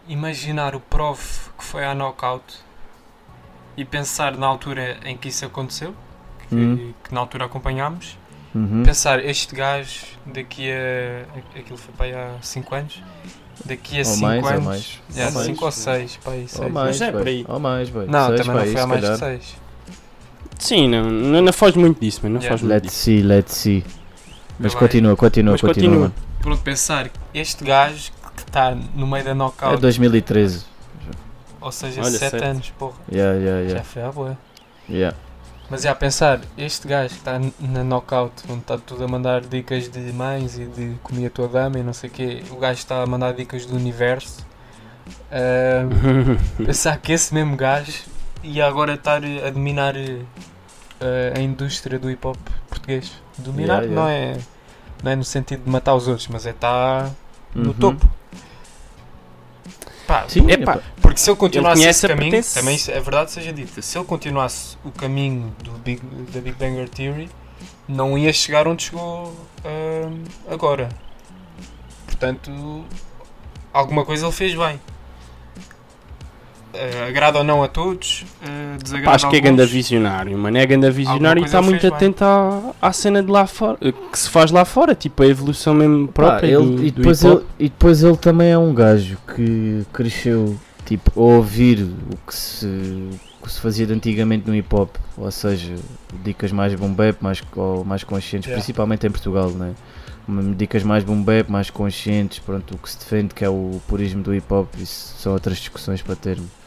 imaginar 0.09 0.75
o 0.75 0.79
prof 0.81 1.49
que 1.57 1.63
foi 1.63 1.85
à 1.85 1.93
knockout 1.95 2.43
e 3.77 3.85
pensar 3.85 4.35
na 4.35 4.45
altura 4.47 4.97
em 5.05 5.15
que 5.15 5.29
isso 5.29 5.45
aconteceu, 5.45 5.93
que, 6.49 6.55
Hum. 6.55 6.93
que 7.03 7.13
na 7.13 7.21
altura 7.21 7.45
acompanhámos, 7.45 8.17
Uhum. 8.53 8.83
pensar 8.83 9.23
este 9.23 9.55
gajo 9.55 10.05
daqui 10.25 10.69
a. 10.71 11.57
aquilo 11.59 11.77
foi 11.77 11.93
para 11.95 12.05
aí 12.07 12.13
há 12.13 12.35
5 12.41 12.73
anos, 12.75 13.01
daqui 13.63 13.97
a 13.97 13.99
Ou 13.99 14.05
5 14.05 14.21
mais, 14.25 14.43
ou 14.43 14.49
anos. 14.49 14.65
mais. 14.65 14.99
Yeah, 15.11 15.27
Ou 15.29 15.33
mais. 15.35 15.45
5 15.45 15.65
ou 15.65 15.71
6, 15.71 16.17
para 16.17 16.33
aí, 16.33 16.41
Ou 16.41 16.47
seis. 16.47 16.71
mais, 16.73 16.99
Mas 16.99 17.01
é 17.01 17.11
por 17.11 17.27
aí. 17.27 17.45
Ou 17.47 17.59
mais, 17.59 17.89
bem. 17.89 18.07
Não, 18.07 18.27
Seis, 18.27 18.41
também 18.41 18.55
não 18.65 18.71
foi 18.73 18.81
há 18.81 18.87
mais 18.87 19.01
de 19.01 19.07
calhar. 19.07 19.19
6. 19.39 19.55
Sim, 20.57 20.87
não, 20.89 21.03
não, 21.09 21.41
não 21.41 21.53
faz 21.53 21.75
muito 21.75 22.01
disso, 22.01 22.19
mas 22.23 22.31
não 22.31 22.39
Yeah. 22.41 22.49
faz 22.49 22.61
muito 22.61 22.73
Let's 22.73 22.87
disso. 22.91 23.03
see, 23.03 23.21
let's 23.21 23.53
see. 23.55 23.85
Mas 24.59 24.73
Vai. 24.73 24.79
continua, 24.81 25.15
continua, 25.15 25.51
Mas 25.53 25.61
continua. 25.61 26.09
continua. 26.09 26.13
Pronto, 26.41 26.61
pensar, 26.63 27.09
este 27.33 27.63
gajo 27.63 28.11
que 28.43 28.49
está 28.49 28.75
no 28.75 29.07
meio 29.07 29.23
da 29.25 29.31
É 29.31 29.33
knockout, 29.33 29.81
2013. 29.81 30.65
ou 31.61 31.71
seja, 31.71 32.03
Olha, 32.03 32.17
7 32.17 32.29
sete. 32.31 32.43
anos, 32.43 32.69
porra, 32.71 32.97
Yeah, 33.11 33.37
yeah, 33.37 33.63
já 33.63 33.69
yeah. 33.69 33.83
foi 33.83 34.01
à 34.03 34.11
boa. 34.11 34.37
yeah. 34.89 35.17
Mas 35.69 35.83
já 35.83 35.91
a 35.91 35.95
pensar, 35.95 36.41
este 36.57 36.87
gajo 36.87 37.09
que 37.09 37.19
está 37.19 37.39
na 37.59 37.83
knockout, 37.83 38.33
onde 38.49 38.61
está 38.61 38.77
tudo 38.77 39.03
a 39.03 39.07
mandar 39.07 39.41
dicas 39.41 39.87
de 39.87 39.99
mães 40.13 40.57
e 40.57 40.65
de 40.65 40.95
comer 41.03 41.27
a 41.27 41.29
tua 41.29 41.47
dama 41.47 41.77
e 41.77 41.83
não 41.83 41.93
sei 41.93 42.09
o 42.09 42.13
quê, 42.13 42.43
o 42.49 42.55
gajo 42.57 42.79
está 42.79 43.03
a 43.03 43.05
mandar 43.05 43.33
dicas 43.33 43.65
do 43.67 43.75
universo. 43.75 44.43
Ahm, 45.31 46.37
pensar 46.65 46.97
que 46.97 47.11
esse 47.11 47.33
mesmo 47.33 47.55
gajo 47.55 47.93
ia 48.43 48.65
agora 48.67 48.93
estar 48.95 49.21
a 49.23 49.49
dominar 49.51 49.95
eh, 49.95 51.33
a 51.35 51.39
indústria 51.39 51.99
do 51.99 52.09
hip 52.09 52.25
hop 52.25 52.37
português. 52.67 53.11
Dominar 53.37 53.83
Yeah, 53.83 53.95
Não, 53.95 54.07
é, 54.07 54.37
não 55.03 55.11
é 55.11 55.15
no 55.15 55.23
sentido 55.23 55.63
de 55.65 55.69
matar 55.69 55.93
os 55.95 56.07
outros, 56.07 56.27
mas 56.29 56.45
é 56.45 56.49
estar 56.51 57.11
no 57.53 57.67
Uhum. 57.69 57.73
topo. 57.73 58.09
Pá, 60.07 60.25
Sim, 60.27 60.41
porque 61.01 61.19
se 61.19 61.29
ele 61.29 61.37
continuasse 61.37 61.81
conhece 61.81 62.05
esse 62.05 62.07
caminho, 62.07 62.31
pertence- 62.31 62.59
também 62.59 62.79
é 62.87 62.99
verdade 62.99 63.31
seja 63.31 63.53
dita, 63.53 63.79
se 63.79 63.95
ele 63.95 64.05
continuasse 64.05 64.75
o 64.83 64.89
caminho 64.91 65.55
do 65.63 65.71
Big, 65.73 66.01
da 66.33 66.41
Big 66.41 66.55
Banger 66.57 66.89
Theory, 66.89 67.29
não 67.87 68.17
ia 68.17 68.33
chegar 68.33 68.67
onde 68.67 68.83
chegou 68.85 69.35
ahm, 69.63 70.23
agora. 70.49 70.89
Portanto, 72.07 72.83
alguma 73.71 74.03
coisa 74.03 74.25
ele 74.25 74.33
fez 74.33 74.55
bem. 74.55 74.81
Ah, 76.73 77.07
agrada 77.07 77.39
ou 77.39 77.43
não 77.43 77.63
a 77.63 77.67
todos, 77.67 78.25
ah, 78.43 78.77
desagrada 78.81 79.05
Pá, 79.11 79.15
acho 79.15 79.29
que 79.29 79.35
é 79.37 79.39
ganda 79.41 79.65
visionário, 79.65 80.37
mano. 80.37 80.55
É 80.57 80.65
ganda 80.65 80.91
visionário 80.91 81.41
e 81.41 81.45
está 81.45 81.61
muito 81.61 81.81
fez 81.81 81.91
atento 81.93 82.23
à, 82.23 82.73
à 82.81 82.93
cena 82.93 83.23
de 83.23 83.31
lá 83.31 83.47
fora, 83.47 83.77
eh, 83.81 83.91
que 83.91 84.19
se 84.19 84.29
faz 84.29 84.51
lá 84.51 84.63
fora, 84.65 84.93
tipo 84.93 85.23
a 85.23 85.27
evolução 85.27 85.73
mesmo 85.73 86.07
Pá, 86.07 86.13
própria 86.13 86.47
ele- 86.47 86.75
do, 86.75 86.83
e, 86.85 86.91
depois 86.91 87.23
ele, 87.23 87.41
e 87.57 87.63
depois 87.69 88.03
ele 88.03 88.17
também 88.17 88.51
é 88.51 88.57
um 88.57 88.71
gajo 88.73 89.17
que 89.35 89.83
cresceu 89.91 90.55
tipo, 90.85 91.11
a 91.19 91.23
ouvir 91.23 91.81
o 92.11 92.17
que 92.27 92.35
se, 92.35 92.65
o 92.65 93.45
que 93.45 93.51
se 93.51 93.59
fazia 93.59 93.85
de 93.87 93.93
antigamente 93.93 94.47
no 94.47 94.55
hip 94.55 94.73
hop, 94.75 94.95
ou 95.17 95.29
seja, 95.31 95.73
dicas 96.23 96.51
mais 96.51 96.73
boom 96.75 96.93
bap, 96.93 97.17
mais, 97.21 97.41
ou 97.55 97.83
mais 97.83 98.03
conscientes, 98.03 98.47
Yeah. 98.47 98.59
principalmente 98.61 99.05
em 99.07 99.11
Portugal, 99.11 99.49
né? 99.49 99.73
Dicas 100.55 100.83
mais 100.83 101.03
boom 101.03 101.23
bap, 101.23 101.49
mais 101.51 101.71
conscientes, 101.71 102.37
pronto, 102.37 102.75
o 102.75 102.77
que 102.77 102.89
se 102.91 102.99
defende 102.99 103.33
que 103.33 103.43
é 103.43 103.49
o 103.49 103.81
purismo 103.87 104.21
do 104.21 104.33
hip 104.35 104.51
hop, 104.53 104.67
isso 104.79 105.15
são 105.17 105.33
outras 105.33 105.57
discussões 105.57 106.03
para 106.03 106.15
termos. 106.15 106.58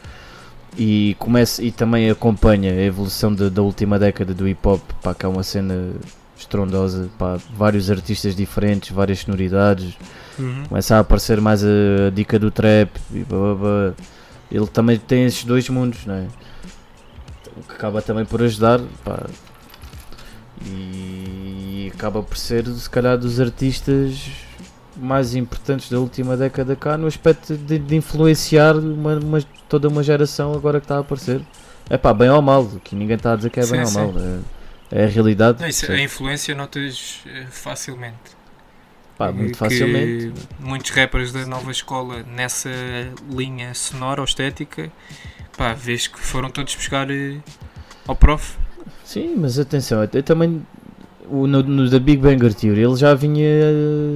E, 0.77 1.15
começa, 1.19 1.61
e 1.63 1.71
também 1.71 2.09
acompanha 2.09 2.71
a 2.71 2.81
evolução 2.81 3.33
da- 3.33 3.49
da 3.49 3.61
última 3.61 3.99
década 3.99 4.33
do 4.33 4.47
hip 4.47 4.67
hop, 4.67 4.81
pá, 5.03 5.13
que 5.13 5.25
é 5.25 5.29
uma 5.29 5.43
cena 5.43 5.91
estrondosa, 6.37 7.09
pá, 7.17 7.37
vários 7.55 7.91
artistas 7.91 8.35
diferentes, 8.35 8.89
várias 8.91 9.19
sonoridades, 9.19 9.95
Uhum. 10.39 10.63
começa 10.67 10.95
a 10.95 10.99
aparecer 10.99 11.39
mais 11.39 11.63
a, 11.63 11.67
a 12.07 12.09
dica 12.09 12.39
do 12.39 12.49
trap 12.49 12.89
e 13.13 13.19
blá, 13.23 13.37
blá, 13.39 13.55
blá. 13.55 13.93
ele 14.51 14.65
também 14.67 14.97
tem 14.97 15.25
esses 15.25 15.43
dois 15.43 15.69
mundos, 15.69 16.05
não 16.07 16.15
é? 16.15 16.25
O 17.55 17.61
que 17.61 17.73
acaba 17.75 18.01
também 18.01 18.25
por 18.25 18.41
ajudar, 18.41 18.79
pá, 19.05 19.27
e 20.65 21.91
acaba 21.93 22.23
por 22.23 22.35
ser 22.37 22.65
se 22.67 22.89
calhar 22.89 23.17
dos 23.17 23.39
artistas 23.39 24.31
mais 24.95 25.35
importantes 25.35 25.89
da 25.89 25.99
última 25.99 26.37
década 26.37 26.75
cá 26.75 26.97
no 26.97 27.07
aspecto 27.07 27.55
de, 27.57 27.79
de 27.79 27.95
influenciar 27.95 28.75
uma, 28.77 29.15
uma- 29.15 29.43
toda 29.67 29.87
uma 29.87 30.03
geração 30.03 30.53
agora 30.53 30.79
que 30.79 30.85
está 30.85 30.97
a 30.97 30.99
aparecer. 30.99 31.41
É 31.89 31.97
pá, 31.97 32.13
bem 32.13 32.29
ou 32.29 32.41
mal, 32.41 32.65
que 32.83 32.95
ninguém 32.95 33.15
está 33.17 33.33
a 33.33 33.35
dizer 33.35 33.49
que 33.49 33.59
é 33.59 33.63
Sim, 33.63 33.71
bem 33.71 33.85
sim. 33.85 33.99
ou 33.99 34.13
mal, 34.13 34.21
é, 34.91 35.01
é 35.01 35.03
a 35.05 35.07
realidade. 35.07 35.61
Não, 35.61 35.67
isso, 35.67 35.91
a 35.91 35.99
influência 35.99 36.55
notas 36.55 37.21
eh, 37.25 37.45
facilmente. 37.49 38.37
Pá, 39.17 39.31
muito 39.31 39.51
que 39.51 39.57
facilmente. 39.57 40.33
Muitos 40.59 40.91
rappers 40.91 41.31
da 41.31 41.45
nova 41.45 41.71
escola 41.71 42.23
nessa 42.23 42.69
linha 43.29 43.73
sonora 43.73 44.21
ou 44.21 44.25
estética, 44.25 44.91
pá, 45.57 45.73
vês 45.73 46.07
que 46.07 46.19
foram 46.19 46.49
todos 46.49 46.75
buscar 46.75 47.09
eh, 47.11 47.39
ao 48.07 48.15
prof. 48.15 48.57
Sim, 49.03 49.35
mas 49.37 49.59
atenção, 49.59 50.07
eu 50.11 50.23
também 50.23 50.65
o, 51.29 51.47
no, 51.47 51.63
no 51.63 51.89
da 51.89 51.99
Big 51.99 52.21
Banger 52.21 52.53
Theory 52.53 52.81
ele 52.83 52.95
já 52.95 53.13
vinha 53.13 53.47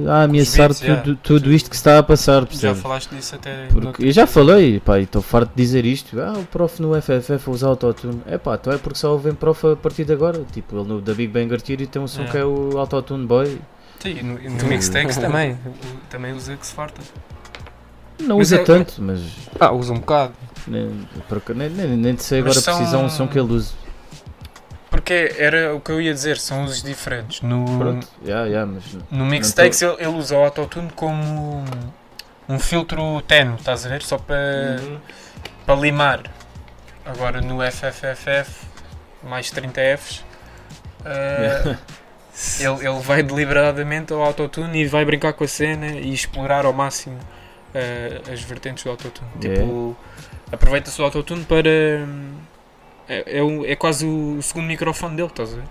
a 0.08 0.22
ameaçar 0.24 0.68
beats, 0.68 0.82
yeah. 0.82 1.02
tudo, 1.02 1.18
tudo 1.22 1.52
isto 1.52 1.68
que 1.70 1.76
se 1.76 1.80
está 1.80 1.98
a 1.98 2.02
passar, 2.02 2.40
Já 2.42 2.46
percebes? 2.46 2.82
falaste 2.82 3.14
disso 3.14 3.34
até. 3.34 3.66
Porque 3.66 4.04
eu 4.06 4.12
já 4.12 4.26
falei, 4.26 4.80
pá, 4.80 4.98
e 4.98 5.04
estou 5.04 5.22
farto 5.22 5.50
de 5.54 5.62
dizer 5.62 5.84
isto. 5.84 6.20
Ah, 6.20 6.34
o 6.36 6.44
prof 6.44 6.80
no 6.82 6.92
FFF 7.00 7.48
usa 7.50 7.66
autotune. 7.68 8.20
É 8.26 8.36
pá, 8.38 8.54
então 8.60 8.72
é 8.72 8.78
porque 8.78 8.98
só 8.98 9.12
ouvem 9.12 9.34
prof 9.34 9.66
a 9.66 9.76
partir 9.76 10.04
de 10.04 10.12
agora. 10.12 10.42
Tipo, 10.52 10.78
ele 10.80 10.88
no 10.88 11.00
da 11.00 11.14
Big 11.14 11.32
Banger 11.32 11.60
Theory 11.60 11.86
tem 11.86 12.00
um 12.02 12.06
som 12.08 12.20
Yeah. 12.22 12.32
que 12.32 12.38
é 12.38 12.44
o 12.44 12.78
autotune 12.78 13.26
boy. 13.26 13.58
Sim, 14.00 14.10
e 14.10 14.22
no, 14.22 14.38
e 14.40 14.48
no 14.48 14.64
mixtakes 14.68 15.16
também. 15.18 15.58
Também 16.10 16.32
usa 16.32 16.56
que 16.56 16.66
se 16.66 16.72
farta. 16.74 17.00
Não 18.20 18.38
Mas 18.38 18.48
usa 18.48 18.56
é- 18.56 18.64
tanto, 18.64 18.94
mas 18.98 19.20
Ah, 19.60 19.72
usa 19.72 19.92
um 19.92 19.98
bocado. 20.00 20.32
nem, 20.66 20.90
porque 21.28 21.54
nem, 21.54 21.68
nem, 21.70 21.96
nem 21.96 22.16
sei 22.16 22.40
agora 22.40 22.54
são- 22.54 22.76
precisar 22.76 22.98
um 22.98 23.08
som 23.08 23.26
que 23.28 23.38
ele 23.38 23.52
use. 23.52 23.72
Porque 25.08 25.34
era 25.38 25.74
o 25.74 25.80
que 25.80 25.90
eu 25.90 26.02
ia 26.02 26.12
dizer, 26.12 26.36
são 26.36 26.64
usos 26.64 26.82
diferentes. 26.82 27.40
No, 27.40 27.64
Pronto, 27.78 28.06
yeah, 28.22 28.46
yeah, 28.46 28.70
mas 28.70 28.84
no 29.10 29.24
mixtakes 29.24 29.80
ele, 29.80 29.94
ele 29.98 30.08
usa 30.08 30.36
o 30.36 30.44
autotune 30.44 30.90
como 30.94 31.64
um 32.46 32.58
filtro 32.58 33.22
tenue, 33.22 33.54
estás 33.54 33.86
a 33.86 33.88
ver? 33.88 34.02
Só 34.02 34.18
para. 34.18 34.76
para 35.64 35.80
limar. 35.80 36.30
Agora 37.06 37.40
no 37.40 37.58
FFFF, 37.62 38.66
mais 39.22 39.50
30 39.50 39.80
Fs, 39.96 40.24
eh, 41.06 41.76
ele, 42.60 42.86
ele 42.86 43.00
vai 43.00 43.22
deliberadamente 43.22 44.12
ao 44.12 44.22
autotune 44.22 44.82
e 44.82 44.86
vai 44.86 45.06
brincar 45.06 45.32
com 45.32 45.42
a 45.42 45.48
cena 45.48 45.86
e 45.86 46.12
explorar 46.12 46.66
ao 46.66 46.72
máximo 46.74 47.18
eh, 47.74 48.20
as 48.30 48.42
vertentes 48.42 48.84
do 48.84 48.90
autotune. 48.90 49.30
Yeah. 49.42 49.62
Tipo, 49.62 49.96
aproveita-se 50.52 50.98
do 50.98 51.04
autotune 51.04 51.46
para. 51.46 51.70
É, 53.08 53.38
é, 53.38 53.42
um- 53.42 53.64
é 53.64 53.74
quase 53.74 54.04
o 54.06 54.38
segundo 54.42 54.66
microfone 54.66 55.16
dele, 55.16 55.28
estás 55.28 55.52
a 55.52 55.56
ver? 55.56 55.62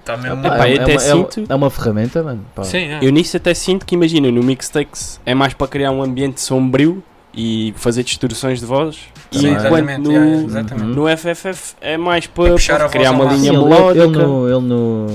Está 0.00 0.16
mesmo. 0.16 0.40
Epá, 0.46 0.54
Ah, 0.64 0.68
eu 0.70 0.76
é, 0.78 0.82
até 0.82 0.92
uma, 0.92 1.00
é 1.02 1.04
sinto- 1.12 1.44
é 1.48 1.54
uma 1.54 1.70
ferramenta, 1.70 2.22
mano. 2.22 2.44
pá. 2.54 2.64
Sim, 2.64 2.78
é. 2.78 2.98
Eu 3.02 3.10
nisso 3.10 3.36
até 3.36 3.52
sinto 3.54 3.84
que, 3.84 3.94
imagina, 3.94 4.30
no 4.30 4.42
mixtakes 4.42 5.20
é 5.26 5.34
mais 5.34 5.52
para 5.54 5.66
criar 5.68 5.90
um 5.90 6.02
ambiente 6.02 6.40
sombrio 6.40 7.02
e 7.34 7.74
fazer 7.76 8.02
distorções 8.04 8.60
de 8.60 8.66
voz. 8.66 8.96
Sim, 9.32 9.48
e 9.48 9.54
exatamente, 9.56 10.00
no, 10.00 10.12
yeah, 10.12 10.42
exatamente. 10.42 10.86
no 10.88 11.08
FFF 11.08 11.74
é 11.80 11.96
mais 11.98 12.26
para, 12.26 12.52
puxar 12.52 12.76
para 12.76 12.84
a 12.84 12.88
voz 12.88 12.92
criar 12.92 13.10
uma 13.10 13.24
linha 13.32 13.48
ele, 13.52 13.58
melódica. 13.58 14.04
ele, 14.04 14.16
no, 14.16 14.48
ele 14.48 14.60
no, 14.60 15.06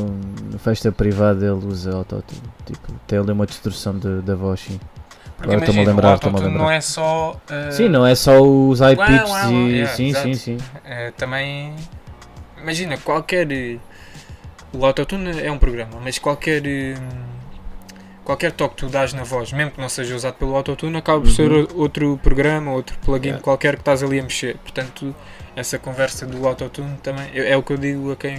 no 0.51 0.59
festa 0.59 0.91
privada 0.91 1.45
ele 1.45 1.65
usa 1.65 1.95
autotune. 1.95 2.41
Tipo, 2.65 2.93
tem 3.07 3.17
ali 3.17 3.31
uma 3.31 3.45
distorção 3.47 3.97
da 3.97 4.35
voz, 4.35 4.59
sim. 4.59 4.79
Porque 5.41 5.55
Agora 5.55 5.65
imagina, 5.71 5.89
lembrar, 5.89 6.07
o 6.09 6.11
autotune 6.11 6.49
não 6.57 6.69
é 6.69 6.81
só. 6.81 7.35
eh, 7.49 7.71
Sim, 7.71 7.89
não 7.89 8.05
é 8.05 8.13
só 8.13 8.39
os 8.41 8.79
high 8.79 8.95
pitches 8.95 9.29
uau, 9.29 9.51
e. 9.51 9.71
yeah, 9.71 9.93
sim, 9.95 10.07
exato. 10.09 10.27
sim, 10.27 10.33
sim. 10.35 10.57
eh, 10.85 11.11
também. 11.17 11.75
Imagina, 12.61 12.97
qualquer. 12.97 13.51
eh, 13.51 13.77
O 14.73 14.85
autotune 14.85 15.41
é 15.41 15.51
um 15.51 15.57
programa, 15.57 15.99
mas 16.03 16.17
qualquer. 16.19 16.61
Qualquer 18.23 18.51
toque 18.51 18.75
que 18.75 18.85
tu 18.85 18.89
dás 18.89 19.13
na 19.13 19.23
voz, 19.23 19.51
mesmo 19.51 19.71
que 19.71 19.81
não 19.81 19.89
seja 19.89 20.15
usado 20.15 20.35
pelo 20.35 20.55
autotune, 20.55 20.95
acaba 20.95 21.19
por 21.19 21.29
ser 21.31 21.51
Uhum. 21.51 21.67
o- 21.73 21.81
outro 21.81 22.19
programa, 22.21 22.71
outro 22.71 22.95
plugin 22.99 23.29
Yeah. 23.29 23.43
qualquer 23.43 23.73
que 23.75 23.81
estás 23.81 24.03
ali 24.03 24.19
a 24.19 24.23
mexer. 24.23 24.57
Portanto, 24.57 25.13
essa 25.55 25.79
conversa 25.79 26.25
do 26.27 26.47
autotune 26.47 26.95
também 27.01 27.25
é, 27.33 27.51
é 27.51 27.57
o 27.57 27.63
que 27.63 27.73
eu 27.73 27.77
digo 27.77 28.11
a 28.11 28.15
quem, 28.15 28.37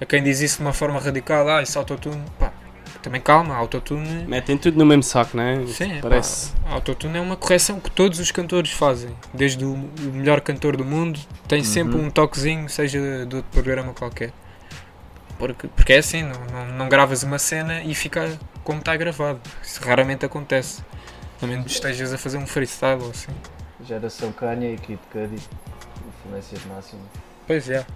a 0.00 0.04
quem 0.04 0.22
diz 0.22 0.40
isso 0.42 0.58
de 0.58 0.62
uma 0.64 0.74
forma 0.74 1.00
radical. 1.00 1.48
Ah, 1.48 1.62
isso 1.62 1.78
autotune, 1.78 2.22
pá, 2.38 2.52
também 3.06 3.20
calma, 3.20 3.54
autotune. 3.54 4.24
Metem 4.26 4.58
tudo 4.58 4.76
no 4.76 4.84
mesmo 4.84 5.04
saco, 5.04 5.36
não 5.36 5.44
é? 5.44 5.64
Sim, 5.68 6.00
Parece. 6.02 6.50
pá, 6.54 6.70
autotune 6.72 7.16
é 7.16 7.20
uma 7.20 7.36
correção 7.36 7.78
que 7.78 7.88
todos 7.88 8.18
os 8.18 8.32
cantores 8.32 8.72
fazem. 8.72 9.16
Desde 9.32 9.64
o, 9.64 9.74
o 9.74 10.12
melhor 10.12 10.40
cantor 10.40 10.76
do 10.76 10.84
mundo 10.84 11.20
tem 11.46 11.62
sempre 11.62 11.94
Uhum. 11.94 12.06
um 12.06 12.10
toquezinho, 12.10 12.68
seja 12.68 13.24
de 13.24 13.36
outro 13.36 13.48
programa 13.52 13.92
qualquer. 13.92 14.32
Porque, 15.38 15.68
porque 15.68 15.92
é 15.92 15.98
assim, 15.98 16.24
não, 16.24 16.32
não, 16.52 16.66
não 16.78 16.88
gravas 16.88 17.22
uma 17.22 17.38
cena 17.38 17.80
e 17.84 17.94
fica 17.94 18.36
como 18.64 18.80
está 18.80 18.96
gravado. 18.96 19.38
Isso 19.62 19.80
raramente 19.84 20.26
acontece. 20.26 20.82
A 21.40 21.46
menos 21.46 21.66
que 21.66 21.70
estejas 21.70 22.12
a 22.12 22.18
fazer 22.18 22.38
um 22.38 22.46
freestyle 22.46 23.02
ou 23.04 23.10
assim. 23.10 23.30
Geração 23.84 24.32
Kanye 24.32 24.74
e 24.74 24.78
Kid 24.78 24.98
Cudi. 25.12 25.36
Influências 26.24 26.64
máximas. 26.64 27.06
Pois 27.46 27.70
é. 27.70 27.86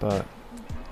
Pá, 0.00 0.24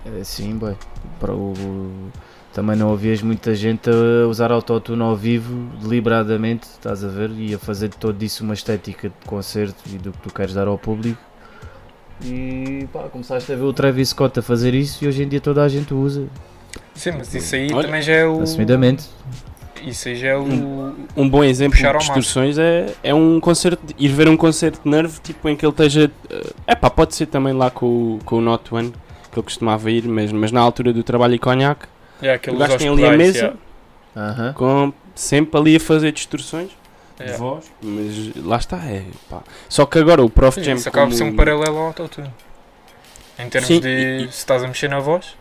é 0.04 0.22
sim, 0.22 0.54
boy. 0.58 0.76
Para 1.18 1.32
o, 1.32 2.10
também 2.52 2.76
não 2.76 2.90
ouvias 2.90 3.22
muita 3.22 3.54
gente 3.54 3.88
a 3.90 4.26
usar 4.28 4.52
autotune 4.52 5.02
ao 5.02 5.16
vivo 5.16 5.68
deliberadamente, 5.82 6.64
estás 6.64 7.02
a 7.04 7.08
ver? 7.08 7.30
E 7.36 7.54
a 7.54 7.58
fazer 7.58 7.88
de 7.88 7.96
todo 7.96 8.22
isso 8.22 8.44
uma 8.44 8.54
estética 8.54 9.08
de 9.08 9.14
concerto 9.26 9.76
e 9.86 9.98
do 9.98 10.12
que 10.12 10.18
tu 10.18 10.32
queres 10.34 10.52
dar 10.54 10.68
ao 10.68 10.78
público. 10.78 11.20
E 12.24 12.86
pá, 12.92 13.00
começaste 13.10 13.50
a 13.52 13.56
ver 13.56 13.62
o 13.64 13.72
Travis 13.72 14.10
Scott 14.10 14.38
a 14.38 14.42
fazer 14.42 14.74
isso 14.74 15.04
e 15.04 15.08
hoje 15.08 15.22
em 15.24 15.28
dia 15.28 15.40
toda 15.40 15.62
a 15.64 15.68
gente 15.68 15.92
usa, 15.92 16.26
Sim, 16.94 17.12
mas 17.18 17.34
isso 17.34 17.54
aí 17.54 17.72
Olha, 17.72 17.86
também 17.86 18.02
já 18.02 18.12
é 18.12 18.26
o. 18.26 18.42
assumidamente. 18.42 19.08
Isso 19.84 20.08
aí 20.08 20.14
já 20.14 20.28
é 20.28 20.36
o. 20.36 20.94
Um 21.16 21.28
bom 21.28 21.42
exemplo 21.42 21.76
de 21.76 21.98
distorções 21.98 22.56
é, 22.58 22.94
é 23.02 23.12
um 23.12 23.40
concerto, 23.40 23.84
de- 23.84 23.94
ir 23.98 24.08
ver 24.08 24.28
um 24.28 24.36
concerto 24.36 24.80
de 24.84 24.88
Nerve 24.88 25.18
tipo, 25.20 25.48
em 25.48 25.56
que 25.56 25.64
ele 25.66 25.72
esteja. 25.72 26.10
É 26.66 26.74
pá, 26.76 26.88
pode 26.88 27.14
ser 27.16 27.26
também 27.26 27.52
lá 27.52 27.70
com, 27.70 27.86
o- 27.86 28.18
com 28.24 28.36
o 28.36 28.40
Not 28.40 28.72
One, 28.72 28.90
que 29.32 29.38
ele 29.38 29.42
costumava 29.42 29.90
ir, 29.90 30.06
mas, 30.06 30.30
mas 30.30 30.52
na 30.52 30.60
altura 30.60 30.92
do 30.92 31.02
trabalho 31.02 31.34
e 31.34 31.38
conhaque, 31.40 31.86
É, 32.22 32.34
aquele 32.34 32.56
o 32.56 32.58
gajo 32.58 32.78
tem 32.78 32.88
ali 32.88 33.04
a 33.04 33.12
mesa, 33.12 33.54
yeah. 34.16 34.52
Com, 34.54 34.92
sempre 35.14 35.58
ali 35.60 35.76
a 35.76 35.80
fazer 35.80 36.12
distorções 36.12 36.68
de 36.68 36.76
Yeah. 37.20 37.38
voz, 37.38 37.70
mas 37.80 38.34
lá 38.44 38.56
está, 38.56 38.78
é 38.78 39.04
pá. 39.30 39.42
Só 39.68 39.84
que 39.86 39.98
agora 39.98 40.24
o 40.24 40.30
Prof 40.30 40.58
Sim, 40.58 40.64
Jam. 40.64 40.74
Isso 40.76 40.88
acaba 40.88 41.06
por 41.08 41.14
ser 41.14 41.24
um 41.24 41.36
paralelo 41.36 41.76
ao 41.76 41.86
autotune. 41.88 42.30
Em 43.38 43.48
termos 43.48 43.68
Sim, 43.68 43.80
de 43.80 43.88
e- 43.88 44.32
se 44.32 44.38
estás 44.38 44.64
a 44.64 44.66
mexer 44.66 44.88
na 44.88 44.98
voz. 44.98 45.36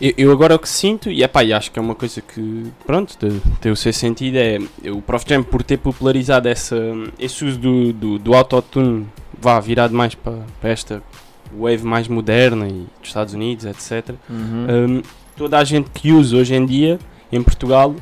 Eu, 0.00 0.12
eu 0.16 0.32
agora 0.32 0.54
o 0.54 0.58
que 0.58 0.68
sinto, 0.68 1.10
e, 1.10 1.22
epá, 1.22 1.42
e 1.42 1.52
acho 1.52 1.70
que 1.70 1.78
é 1.78 1.82
uma 1.82 1.94
coisa 1.94 2.20
que, 2.20 2.70
pronto, 2.86 3.16
tem, 3.18 3.42
tem 3.60 3.72
o 3.72 3.76
seu 3.76 3.92
sentido, 3.92 4.36
é 4.36 4.58
o 4.90 5.02
Prof 5.02 5.24
Jam 5.28 5.42
por 5.42 5.62
ter 5.62 5.78
popularizado 5.78 6.48
essa, 6.48 6.76
esse 7.18 7.44
uso 7.44 7.58
do, 7.58 7.92
do, 7.92 8.18
do 8.18 8.34
autotune, 8.34 9.06
vá, 9.38 9.58
virado 9.60 9.94
mais 9.94 10.14
para, 10.14 10.38
para 10.60 10.70
esta 10.70 11.02
wave 11.58 11.84
mais 11.84 12.08
moderna 12.08 12.68
e 12.68 12.86
dos 13.00 13.08
Estados 13.08 13.34
Unidos, 13.34 13.64
etc. 13.64 14.14
Uhum. 14.30 14.66
Hum, 14.68 15.02
toda 15.36 15.58
a 15.58 15.64
gente 15.64 15.90
que 15.90 16.12
usa 16.12 16.36
hoje 16.36 16.54
em 16.54 16.64
dia, 16.64 16.98
em 17.30 17.42
Portugal, 17.42 17.94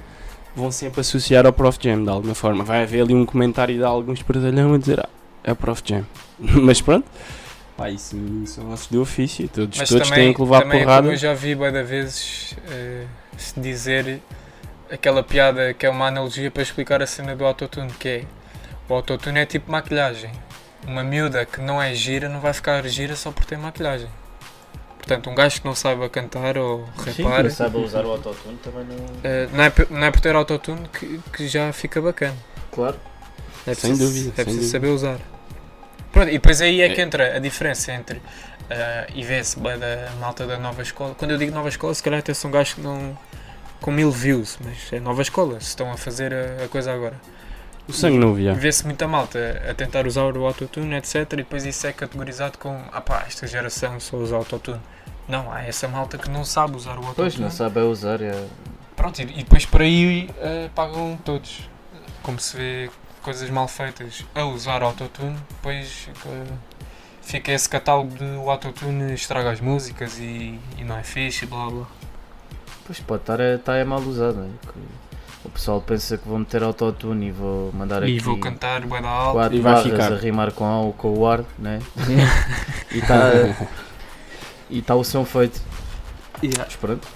vão 0.55 0.71
sempre 0.71 1.01
associar 1.01 1.47
ao 1.47 1.53
Prof 1.53 1.79
Jam, 1.81 2.05
de 2.05 2.11
alguma 2.11 2.35
forma. 2.35 2.65
Vai 2.65 2.83
haver 2.83 3.03
ali 3.03 3.15
um 3.15 3.27
comentário 3.27 3.77
de 3.77 3.85
alguns 3.85 4.23
perdalhão 4.23 4.75
a 4.75 4.79
dizer, 4.79 5.01
ah, 5.01 5.09
é 5.43 5.53
o 5.53 5.57
Prof 5.57 5.83
Jam. 5.85 6.05
Mas 6.39 6.81
pronto, 6.81 7.07
pá, 7.77 7.91
isso 7.91 8.17
são 8.47 8.71
ossos 8.73 8.87
do 8.89 9.01
ofício, 9.03 9.49
todos, 9.49 9.79
Mas 9.79 9.89
todos 9.89 10.09
também, 10.09 10.27
têm 10.27 10.35
que 10.35 10.41
levar 10.41 10.63
também 10.63 10.83
porrada. 10.83 11.09
eu 11.09 11.17
já 11.17 11.35
vi 11.35 11.55
de 11.55 11.83
vezes 11.83 12.57
eh, 12.69 13.05
se 13.37 13.59
dizer 13.61 14.21
aquela 14.91 15.23
piada 15.23 15.75
que 15.75 15.87
é 15.87 15.91
uma 15.91 16.07
analogia 16.07 16.51
para 16.51 16.63
explicar 16.63 17.03
a 17.03 17.07
cena 17.07 17.35
do 17.35 17.45
autotune, 17.45 17.91
que 17.99 18.09
é 18.09 18.25
o 18.89 18.95
autotune 18.95 19.41
é 19.41 19.47
tipo 19.47 19.71
maquilhagem. 19.71 20.31
Uma 20.87 21.03
miúda 21.03 21.47
que 21.47 21.61
não 21.61 21.81
é 21.81 21.95
gira 21.95 22.29
não 22.29 22.41
vai 22.41 22.53
ficar 22.53 22.87
gira 22.87 23.17
só 23.17 23.33
por 23.33 23.45
ter 23.45 23.57
maquilhagem. 23.57 24.09
Portanto, 25.05 25.29
um 25.29 25.35
gajo 25.35 25.61
que 25.61 25.67
não 25.67 25.75
saiba 25.75 26.09
cantar 26.09 26.57
ou 26.57 26.89
Sim, 27.15 27.23
rapar, 27.25 27.43
quem 27.43 27.51
sabe 27.51 27.77
usar 27.77 28.07
o 28.07 28.11
autotune 28.13 28.57
também 28.63 28.85
não. 28.87 28.97
eh, 29.23 29.49
não, 29.53 29.65
é, 29.65 29.73
não 29.91 30.05
é 30.07 30.11
por 30.11 30.21
ter 30.21 30.35
autotune 30.35 30.89
que, 30.89 31.21
que 31.31 31.47
já 31.47 31.71
fica 31.75 32.01
bacana. 32.01 32.35
Claro. 32.73 32.97
É 33.67 33.75
Sem 33.75 33.91
preciso, 33.91 34.05
dúvida, 34.09 34.31
É 34.31 34.35
sem 34.37 34.45
preciso 34.45 34.61
dúvida. 34.61 34.73
saber 34.73 34.89
usar. 34.89 35.19
Pronto, 36.11 36.29
e 36.29 36.33
depois 36.33 36.61
aí 36.63 36.81
é 36.81 36.87
É. 36.87 36.95
que 36.95 37.03
entra 37.03 37.37
a 37.37 37.39
diferença 37.39 37.93
entre. 37.93 38.23
eh, 38.71 39.07
e 39.15 39.23
vê-se 39.23 39.61
da 39.61 40.11
malta 40.19 40.47
da 40.47 40.59
nova 40.59 40.81
escola. 40.81 41.15
Quando 41.15 41.33
eu 41.33 41.39
digo 41.39 41.53
nova 41.53 41.69
escola, 41.69 41.93
se 41.95 42.03
calhar 42.03 42.21
até 42.21 42.33
são 42.33 42.51
gajos 42.51 42.73
que 42.75 42.81
não. 42.81 43.15
com 43.83 43.91
mil 43.91 44.11
views, 44.11 44.57
mas 44.65 44.91
é 44.91 44.99
nova 45.01 45.21
escola, 45.21 45.61
se 45.61 45.67
estão 45.67 45.93
a 45.93 45.99
fazer 45.99 46.33
a, 46.33 46.65
a 46.65 46.69
coisa 46.69 46.91
agora. 46.95 47.21
O 47.87 47.93
sangue 47.93 48.19
não 48.19 48.33
via. 48.33 48.55
Vê-se 48.55 48.85
muita 48.85 49.07
malta 49.07 49.63
a 49.69 49.75
tentar 49.75 50.07
usar 50.07 50.37
o 50.37 50.47
autotune, 50.47 50.95
etc. 50.95 51.17
E 51.17 51.37
depois 51.37 51.65
isso 51.67 51.87
é 51.87 51.93
categorizado 51.93 52.59
como. 52.59 52.83
Ah 52.91 53.01
pá, 53.01 53.25
esta 53.27 53.47
geração 53.47 54.01
só 54.01 54.17
usa 54.17 54.37
autotune. 54.37 54.81
Não, 55.29 55.53
há 55.53 55.63
essa 55.63 55.87
malta 55.89 56.19
que 56.19 56.29
não 56.31 56.45
sabe 56.45 56.77
usar 56.77 56.93
o 56.93 57.05
autotune. 57.05 57.15
Pois, 57.15 57.39
não 57.39 57.51
sabe 57.51 57.81
é 57.81 57.83
usar. 57.83 58.21
É... 58.23 58.47
Pronto, 58.97 59.21
e, 59.21 59.27
depois 59.27 59.67
por 59.67 59.83
aí 59.83 60.31
eh, 60.39 60.71
pagam 60.75 61.19
todos. 61.25 61.69
Como 62.23 62.39
se 62.39 62.57
vê 62.57 62.91
coisas 63.23 63.49
mal 63.51 63.69
feitas 63.69 64.25
a 64.35 64.45
usar 64.45 64.83
autotune, 64.83 65.37
depois 65.49 66.09
eh, 66.27 66.53
fica 67.23 67.53
esse 67.53 67.69
catálogo 67.69 68.17
de 68.17 68.25
o 68.25 68.51
autotune 68.51 69.13
estraga 69.15 69.51
as 69.51 69.61
músicas 69.61 70.19
e, 70.19 70.59
e 70.79 70.85
não 70.85 70.97
é 70.97 71.03
fixe 71.03 71.45
e 71.45 71.49
blá 71.49 71.69
blá. 71.69 71.87
Pois 72.87 73.01
pode 73.01 73.23
estar 73.23 73.41
é, 73.41 73.57
tá 73.59 73.77
é 73.77 73.85
mal 73.85 74.01
usado. 74.01 74.37
né? 74.37 74.51
Que 74.63 74.79
o 75.45 75.49
pessoal 75.51 75.81
pensa 75.81 76.17
que 76.17 76.27
vou 76.27 76.39
meter 76.39 76.63
autotune 76.63 77.29
e 77.29 77.31
vou 77.31 77.71
mandar 77.73 78.03
E 78.03 78.17
aqui 78.17 78.25
vou 78.25 78.39
cantar 78.39 78.81
bué 78.83 79.01
da 79.01 79.09
alta. 79.09 79.33
quatro 79.41 79.57
E 79.57 79.61
vai 79.61 79.83
ficar. 79.83 80.13
a 80.13 80.17
rimar 80.17 80.53
com 80.53 80.65
a, 80.65 80.93
com 80.95 81.19
o 81.19 81.27
ar, 81.27 81.45
né? 81.59 81.81
e 82.91 82.99
está 82.99 83.31
e 84.71 84.83
tá 84.83 84.95
o 84.95 85.05
som 85.05 85.25
feito. 85.25 85.61
Mas 86.59 86.77
pronto. 86.77 87.07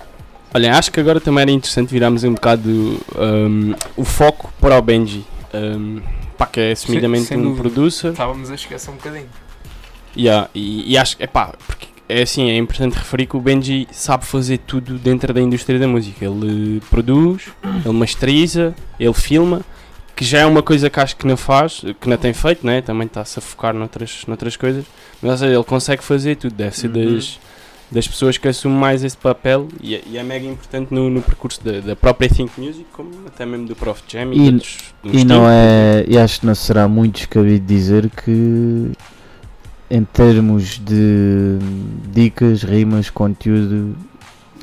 Olha, 0.54 0.78
acho 0.78 0.90
que 0.90 1.00
agora 1.00 1.20
também 1.20 1.42
era 1.42 1.50
interessante 1.50 1.90
virarmos 1.90 2.24
um 2.24 2.32
bocado 2.34 2.68
hum, 3.16 3.74
o 3.96 4.04
foco 4.04 4.52
para 4.60 4.78
o 4.78 4.82
Benji. 4.82 5.24
Um, 5.52 6.00
pá, 6.36 6.46
que 6.46 6.60
é 6.60 6.72
assumidamente 6.72 7.24
sem 7.24 7.38
um 7.38 7.42
dúvida. 7.42 7.62
producer. 7.62 8.10
Estávamos 8.12 8.50
a 8.50 8.54
esquecer 8.54 8.90
um 8.90 8.94
bocadinho. 8.94 9.28
Yeah, 10.16 10.48
e, 10.54 10.92
e 10.92 10.98
acho 10.98 11.16
que, 11.16 11.24
epá, 11.24 11.52
porque 11.66 11.88
é 12.08 12.22
assim, 12.22 12.48
é 12.50 12.56
importante 12.56 12.94
referir 12.94 13.26
que 13.26 13.36
o 13.36 13.40
Benji 13.40 13.86
sabe 13.92 14.24
fazer 14.24 14.58
tudo 14.58 14.98
dentro 14.98 15.32
da 15.34 15.40
indústria 15.40 15.78
da 15.78 15.86
música. 15.86 16.24
Ele 16.24 16.80
produz, 16.90 17.42
ele 17.84 17.94
masteriza, 17.94 18.74
ele 18.98 19.12
filma, 19.14 19.60
que 20.16 20.24
já 20.24 20.38
é 20.40 20.46
uma 20.46 20.62
coisa 20.62 20.88
que 20.90 20.98
acho 20.98 21.16
que 21.16 21.26
não 21.26 21.36
faz, 21.36 21.84
que 22.00 22.08
não 22.08 22.16
tem 22.16 22.32
feito, 22.32 22.66
né? 22.66 22.80
também 22.80 23.06
está-se 23.06 23.38
a 23.38 23.42
focar 23.42 23.72
noutras, 23.74 24.22
noutras 24.26 24.56
coisas, 24.56 24.84
mas 25.22 25.32
ou 25.32 25.38
seja, 25.38 25.54
ele 25.54 25.64
consegue 25.64 26.02
fazer 26.02 26.36
tudo, 26.36 26.54
deve 26.54 26.76
ser 26.76 26.88
Uhum. 26.88 27.14
das, 27.14 27.38
das 27.90 28.08
pessoas 28.08 28.36
que 28.36 28.48
assumem 28.48 28.76
mais 28.78 29.04
esse 29.04 29.16
papel 29.16 29.68
e, 29.80 29.94
é- 29.94 30.02
e 30.06 30.18
é 30.18 30.22
mega 30.24 30.44
importante 30.46 30.92
no, 30.92 31.08
no 31.08 31.22
percurso 31.22 31.62
da, 31.64 31.80
da 31.80 31.94
própria 31.96 32.28
Think 32.28 32.50
Music, 32.60 32.84
como 32.92 33.10
até 33.26 33.46
mesmo 33.46 33.66
do 33.68 33.76
Prof 33.76 34.02
Jam 34.08 34.32
e, 34.32 34.38
E- 34.38 34.52
outros- 34.54 34.78
E 35.04 35.24
não 35.24 35.48
é. 35.48 36.04
E 36.08 36.18
acho 36.18 36.40
que 36.40 36.46
não 36.46 36.54
será 36.54 36.88
muito 36.88 37.16
descabido 37.18 37.64
dizer 37.64 38.10
que 38.10 38.90
em 39.90 40.04
termos 40.04 40.78
de 40.78 41.58
dicas, 42.12 42.62
rimas, 42.62 43.08
conteúdo, 43.10 43.96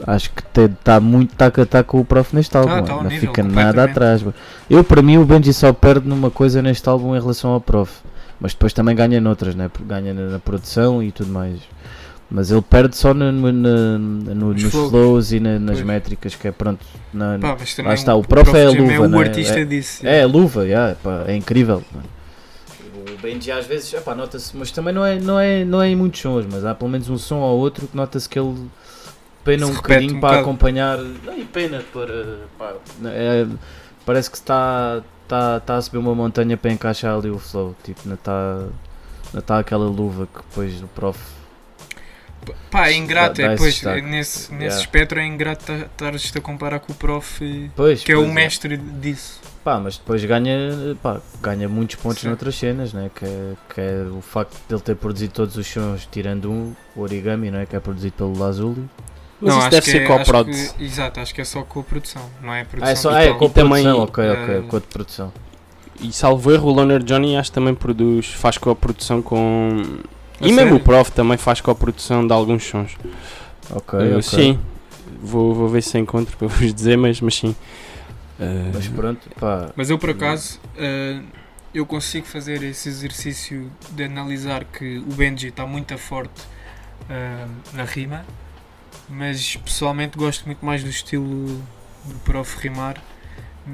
acho 0.05 0.29
que 0.31 0.43
está 0.61 0.99
muito 0.99 1.35
taco 1.35 1.61
a 1.61 1.65
taco 1.65 1.99
o 1.99 2.05
prof 2.05 2.35
neste 2.35 2.55
álbum. 2.55 2.71
Ah, 2.71 2.81
tá 2.83 3.03
não 3.03 3.09
fica 3.09 3.41
nada 3.43 3.83
atrás. 3.85 4.21
mano. 4.21 4.35
Eu, 4.69 4.83
para 4.83 5.01
mim, 5.01 5.17
o 5.17 5.25
Benji 5.25 5.53
só 5.53 5.73
perde 5.73 6.07
numa 6.07 6.29
coisa 6.29 6.61
neste 6.61 6.87
álbum 6.87 7.15
em 7.15 7.19
relação 7.19 7.51
ao 7.51 7.61
prof. 7.61 7.91
Mas 8.39 8.53
depois 8.53 8.73
também 8.73 8.95
ganha 8.95 9.19
noutras, 9.21 9.55
né? 9.55 9.71
Ganha 9.87 10.13
na, 10.13 10.39
produção 10.39 11.01
e 11.01 11.11
tudo 11.11 11.31
mais. 11.31 11.59
Mas 12.29 12.51
ele 12.51 12.61
perde 12.61 12.97
só 12.97 13.13
no, 13.13 13.31
no- 13.31 13.51
no- 13.53 14.53
Nos 14.53 14.63
nos 14.63 14.71
flows. 14.73 15.31
e 15.31 15.39
na- 15.39 15.57
nas 15.59 15.75
Pois. 15.77 15.85
métricas, 15.87 16.35
que 16.35 16.47
é 16.47 16.51
pronto. 16.51 16.85
na- 17.13 17.37
Pá, 17.39 17.55
Lá 17.85 17.93
está, 17.93 18.13
o 18.13 18.23
prof 18.27 18.53
é 18.53 18.65
a 18.65 18.71
Jam 18.71 18.81
luva, 18.81 19.03
o 19.03 19.07
né? 19.07 19.17
artista 19.19 19.59
É- 19.59 19.63
disso. 19.65 20.05
é, 20.05 20.23
a 20.23 20.27
luva, 20.27 20.65
yeah, 20.65 20.95
pá, 21.01 21.23
é 21.27 21.35
incrível. 21.35 21.81
mano. 21.93 22.05
O 23.13 23.17
Benji 23.21 23.51
às 23.51 23.65
vezes, 23.65 23.93
epá, 23.93 24.15
nota-se, 24.15 24.55
mas 24.57 24.71
também 24.71 24.93
não 24.93 25.05
é, 25.05 25.19
não, 25.19 25.39
é, 25.39 25.63
não 25.63 25.81
é 25.81 25.89
em 25.89 25.95
muitos 25.95 26.19
sons, 26.21 26.45
mas 26.51 26.65
há 26.65 26.73
pelo 26.73 26.89
menos 26.89 27.09
um 27.09 27.17
som 27.17 27.37
ou 27.37 27.59
outro 27.59 27.87
que 27.87 27.95
nota-se 27.95 28.27
que 28.27 28.39
ele 28.39 28.67
pena 29.43 29.65
Se 29.65 29.71
um 29.71 29.75
bocadinho 29.75 30.15
um 30.17 30.19
para 30.19 30.29
bocado. 30.29 30.41
acompanhar. 30.41 30.97
Não, 30.97 31.37
e 31.37 31.45
pena 31.45 31.83
para. 31.93 32.39
pá, 32.57 32.73
é, 33.05 33.45
parece 34.05 34.29
que 34.31 34.37
está 34.37 35.01
tá, 35.27 35.59
tá 35.59 35.75
a 35.77 35.81
subir 35.81 35.97
uma 35.99 36.15
montanha 36.15 36.57
para 36.57 36.71
encaixar 36.71 37.15
ali 37.15 37.29
o 37.29 37.37
flow. 37.37 37.75
Tipo, 37.83 38.01
não 38.05 38.15
está 38.15 38.65
não 39.33 39.41
tá 39.41 39.59
aquela 39.59 39.85
luva 39.85 40.27
que 40.27 40.39
depois 40.49 40.81
o 40.81 40.87
prof. 40.87 41.19
Pá, 42.69 42.89
é 42.89 42.93
ingrato, 42.95 43.37
Dá- 43.41 43.43
é, 43.43 43.49
dá 43.49 43.55
pois, 43.57 43.73
destaque. 43.73 44.01
nesse, 44.01 44.51
nesse 44.51 44.63
Yeah. 44.65 44.79
espectro 44.81 45.19
é 45.19 45.25
ingrato 45.25 45.65
ta- 45.65 45.73
estares-te 45.85 46.37
a 46.37 46.41
comparar 46.41 46.79
com 46.79 46.91
o 46.91 46.95
prof, 46.95 47.71
Pois, 47.75 48.03
que 48.03 48.11
é 48.11 48.15
o 48.15 48.21
pois 48.21 48.33
mestre 48.33 48.77
disso. 48.77 49.41
Pá, 49.65 49.79
mas 49.79 49.97
depois 49.97 50.23
ganha, 50.23 50.95
pá, 51.01 51.19
ganha 51.41 51.67
muitos 51.67 51.95
pontos 51.95 52.19
Sim. 52.21 52.27
noutras 52.27 52.55
cenas, 52.55 52.93
né? 52.93 53.09
que, 53.15 53.25
é, 53.25 53.53
que 53.73 53.81
é 53.81 54.05
o 54.15 54.21
facto 54.21 54.55
de 54.69 54.75
ele 54.75 54.81
ter 54.83 54.95
produzido 54.95 55.33
todos 55.33 55.57
os 55.57 55.65
sons, 55.65 56.07
tirando 56.11 56.51
um, 56.51 56.71
o 56.95 57.01
Origami, 57.01 57.49
não 57.49 57.57
é? 57.57 57.65
que 57.65 57.75
é 57.75 57.79
produzido 57.79 58.13
pelo 58.15 58.37
Lazuli. 58.37 58.87
Mas 59.41 59.49
não, 59.49 59.57
isso 59.57 59.59
acho 59.61 59.69
deve 59.71 59.85
que 59.85 59.91
ser 59.91 60.01
é- 60.03 60.05
com 60.05 60.13
o 60.13 60.15
acho 60.21 60.25
prod. 60.31 60.49
que- 60.51 60.83
Exato, 60.83 61.19
acho 61.19 61.33
que 61.33 61.41
é 61.41 61.43
só 61.43 61.63
com 61.63 61.79
a 61.79 61.83
produção, 61.83 62.21
não 62.43 62.53
é 62.53 62.61
a 62.61 62.65
produção. 62.65 62.87
Ah, 62.87 62.91
é 62.91 62.95
só 62.95 63.09
ah, 63.09 63.23
é, 63.23 63.33
com 63.33 63.45
a 63.45 63.47
E 63.47 63.51
também, 63.51 63.83
produção, 63.83 64.03
ok, 64.03 64.29
ok, 64.29 64.55
eh, 64.55 64.61
com 64.69 64.75
a 64.77 64.79
de 64.79 64.85
produção. 64.85 65.33
E 65.99 66.13
salvo 66.13 66.51
erro, 66.51 66.69
o 66.69 66.71
Loner 66.73 67.01
Johnny 67.01 67.35
acho 67.35 67.49
que 67.49 67.55
também 67.55 67.73
produz, 67.73 68.27
faz 68.27 68.59
co-produção 68.59 69.19
com. 69.21 69.81
A 70.39 70.45
E 70.45 70.51
mesmo 70.51 70.55
sério? 70.55 70.75
o 70.75 70.79
Prof 70.79 71.11
também 71.11 71.37
faz 71.37 71.59
co-produção 71.59 72.25
de 72.27 72.31
alguns 72.33 72.63
sons. 72.63 72.95
Ok, 73.71 73.97
Uh, 73.97 74.19
ok. 74.19 74.21
Sim, 74.21 74.59
vou, 75.19 75.55
vou 75.55 75.67
ver 75.67 75.81
se 75.81 75.97
encontro 75.97 76.37
para 76.37 76.47
vos 76.47 76.71
dizer, 76.71 76.97
mas, 76.97 77.19
mas 77.19 77.33
sim. 77.35 77.55
Uh, 78.39 78.71
Mas 78.73 78.87
pronto, 78.87 79.29
pá. 79.39 79.71
Mas 79.75 79.89
eu 79.89 79.97
por 79.97 80.09
acaso 80.09 80.59
eh, 80.77 81.21
eu 81.73 81.85
consigo 81.85 82.25
fazer 82.25 82.63
esse 82.63 82.89
exercício 82.89 83.71
de 83.91 84.03
analisar 84.03 84.65
que 84.65 84.97
o 84.99 85.13
Benji 85.13 85.47
está 85.47 85.65
muito 85.65 85.97
forte 85.97 86.41
eh, 87.09 87.45
na 87.73 87.83
rima, 87.85 88.25
mas 89.09 89.55
pessoalmente 89.57 90.17
gosto 90.17 90.45
muito 90.45 90.65
mais 90.65 90.83
do 90.83 90.89
estilo 90.89 91.47
do 92.03 92.15
prof 92.23 92.57
rimar 92.59 93.01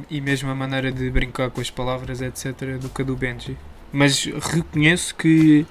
e 0.09 0.21
mesmo 0.21 0.49
a 0.49 0.55
maneira 0.55 0.91
de 0.91 1.09
brincar 1.09 1.49
com 1.49 1.59
as 1.59 1.69
palavras, 1.69 2.21
etc., 2.21 2.77
do 2.79 2.87
que 2.89 3.01
a 3.01 3.05
do 3.05 3.15
Benji. 3.15 3.57
Mas 3.91 4.25
reconheço 4.25 5.13
que, 5.15 5.65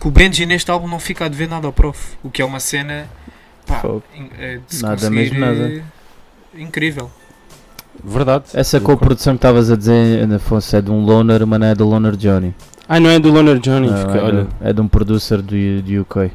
que 0.00 0.08
o 0.08 0.10
Benji 0.10 0.46
neste 0.46 0.70
álbum 0.70 0.88
não 0.88 0.98
fica 1.00 1.24
a 1.26 1.28
dever 1.28 1.48
nada 1.48 1.66
ao 1.66 1.72
prof, 1.72 2.16
o 2.22 2.30
que 2.30 2.40
é 2.40 2.44
uma 2.44 2.60
cena 2.60 3.08
pá, 3.66 3.82
eh, 4.38 4.60
de 4.66 4.74
se 4.76 4.82
Nada 4.82 4.94
conseguir, 4.94 5.14
mesmo 5.14 5.38
nada. 5.40 5.68
eh, 5.68 5.82
incrível. 6.54 7.10
Verdade. 8.02 8.44
Essa 8.54 8.80
co-produção 8.80 9.34
que 9.34 9.38
estavas 9.38 9.70
a 9.70 9.76
dizer, 9.76 10.22
Ana 10.22 10.36
Afonso, 10.36 10.76
é 10.76 10.80
de 10.82 10.90
um 10.90 11.04
loner, 11.04 11.46
mas 11.46 11.60
não 11.60 11.66
é 11.66 11.74
do 11.74 11.88
loner 11.88 12.16
Johnny. 12.16 12.54
Ah, 12.88 12.98
não 13.00 13.08
é 13.08 13.18
do 13.18 13.30
Loner 13.32 13.58
Johnny. 13.58 13.88
Não, 13.88 13.96
fica- 13.96 14.18
é, 14.18 14.22
olha, 14.22 14.44
do, 14.44 14.48
é 14.60 14.72
de 14.72 14.80
um 14.80 14.88
producer 14.88 15.40
do, 15.40 15.54
do 15.82 16.00
UK. 16.02 16.30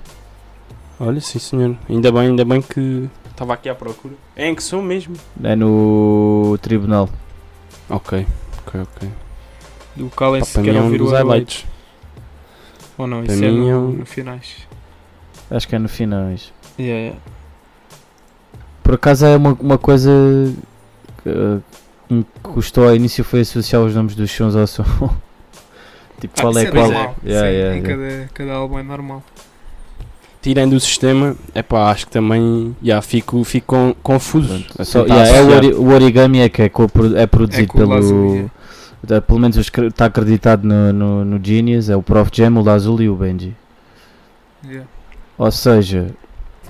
olha, 0.99 1.19
sim 1.21 1.37
senhor. 1.39 1.75
Ainda 1.89 2.11
bem, 2.11 2.21
ainda 2.21 2.43
bem 2.45 2.61
que 2.61 3.07
estava 3.29 3.53
aqui 3.53 3.69
à 3.69 3.75
procura. 3.75 4.15
É 4.35 4.47
em 4.47 4.55
que 4.55 4.63
som 4.63 4.81
mesmo? 4.81 5.15
É 5.43 5.55
no 5.55 6.57
tribunal. 6.61 7.09
Ok, 7.89 8.25
ok, 8.65 8.81
ok. 8.81 9.09
Do 9.97 10.05
Pá, 10.09 10.15
Calem 10.15 10.43
para 10.45 10.61
mim 10.63 10.69
é 10.75 10.81
um 10.81 10.97
dos 10.97 11.11
highlights. 11.11 11.65
Ou 12.97 13.05
não, 13.05 13.23
Para 13.23 13.33
isso 13.33 13.43
é 13.43 13.51
mim 13.51 13.69
é 13.69 13.73
no, 13.73 13.91
no 13.91 14.05
finais. 14.05 14.55
Acho 15.51 15.67
que 15.67 15.75
é 15.75 15.79
no 15.79 15.89
finais. 15.89 16.51
Yeah, 16.79 16.99
yeah. 17.01 17.19
Por 18.83 18.95
acaso 18.95 19.25
é 19.25 19.35
uma, 19.35 19.53
uma 19.59 19.77
coisa 19.77 20.09
que, 21.27 21.37
uh, 21.37 21.61
que 22.07 22.13
me 22.13 22.25
custou 22.41 22.87
ao 22.87 22.95
início 22.95 23.23
foi 23.23 23.41
associar 23.41 23.81
os 23.81 23.93
nomes 23.95 24.15
dos 24.15 24.31
sons 24.31 24.55
ao 24.55 24.65
som. 24.67 24.83
tipo, 26.19 26.33
Ah, 26.37 26.41
qual 26.41 26.57
é 26.57 26.63
é 26.63 26.71
qual? 26.71 26.83
normal. 26.85 27.15
Yeah, 27.25 27.47
Sim, 27.47 27.53
yeah, 27.55 27.75
em 27.77 27.81
yeah. 27.81 27.87
Cada, 27.87 28.29
cada 28.33 28.53
álbum 28.53 28.79
é 28.79 28.83
normal. 28.83 29.23
Tirando 30.41 30.73
o 30.73 30.79
sistema, 30.79 31.35
é 31.53 31.61
pá, 31.61 31.91
acho 31.91 32.05
que 32.05 32.11
também 32.11 32.75
yeah, 32.81 33.01
fico, 33.01 33.43
fico 33.43 33.67
con- 33.75 33.95
confuso. 34.01 34.47
Pronto. 34.47 34.81
a 34.81 34.85
Só- 34.85 35.03
tentar 35.03 35.15
yeah, 35.25 35.37
é 35.37 35.41
o, 35.41 35.55
ori- 35.55 35.73
o 35.73 35.87
origami 35.93 36.39
é 36.39 36.47
que 36.49 36.61
é, 36.61 36.71
é 37.17 37.27
produzido 37.27 37.71
É 37.73 37.75
pelo. 37.77 37.89
Lazuli, 37.89 38.51
pelo 39.27 39.39
menos 39.39 39.57
está 39.57 40.05
acreditado 40.05 40.63
no, 40.63 40.93
no, 40.93 41.25
no 41.25 41.39
Genius, 41.43 41.89
é 41.89 41.95
o 41.95 42.01
Prof 42.03 42.29
Jam, 42.33 42.55
o 42.57 42.63
Lazuli 42.63 43.05
e 43.05 43.09
o 43.09 43.15
Benji. 43.15 43.55
Yeah. 44.65 44.87
Ou 45.37 45.51
seja, 45.51 46.07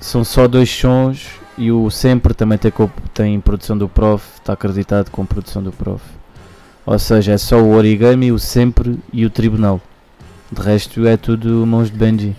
são 0.00 0.24
só 0.24 0.48
dois 0.48 0.70
sons 0.70 1.26
e 1.58 1.70
o 1.72 1.90
Sempre 1.90 2.34
também 2.34 2.56
tem, 2.56 2.72
tem 3.12 3.40
produção 3.40 3.76
do 3.76 3.88
Prof, 3.88 4.24
está 4.38 4.52
acreditado 4.52 5.10
com 5.10 5.26
produção 5.26 5.62
do 5.62 5.72
Prof. 5.72 6.02
Ou 6.86 6.98
seja, 6.98 7.32
é 7.32 7.38
só 7.38 7.60
o 7.60 7.72
Origami, 7.74 8.32
o 8.32 8.38
Sempre 8.38 8.98
e 9.12 9.26
o 9.26 9.30
Tribunal. 9.30 9.80
De 10.50 10.62
resto 10.62 11.06
é 11.06 11.16
tudo 11.16 11.66
mãos 11.66 11.90
de 11.90 11.98
Benji. 11.98 12.36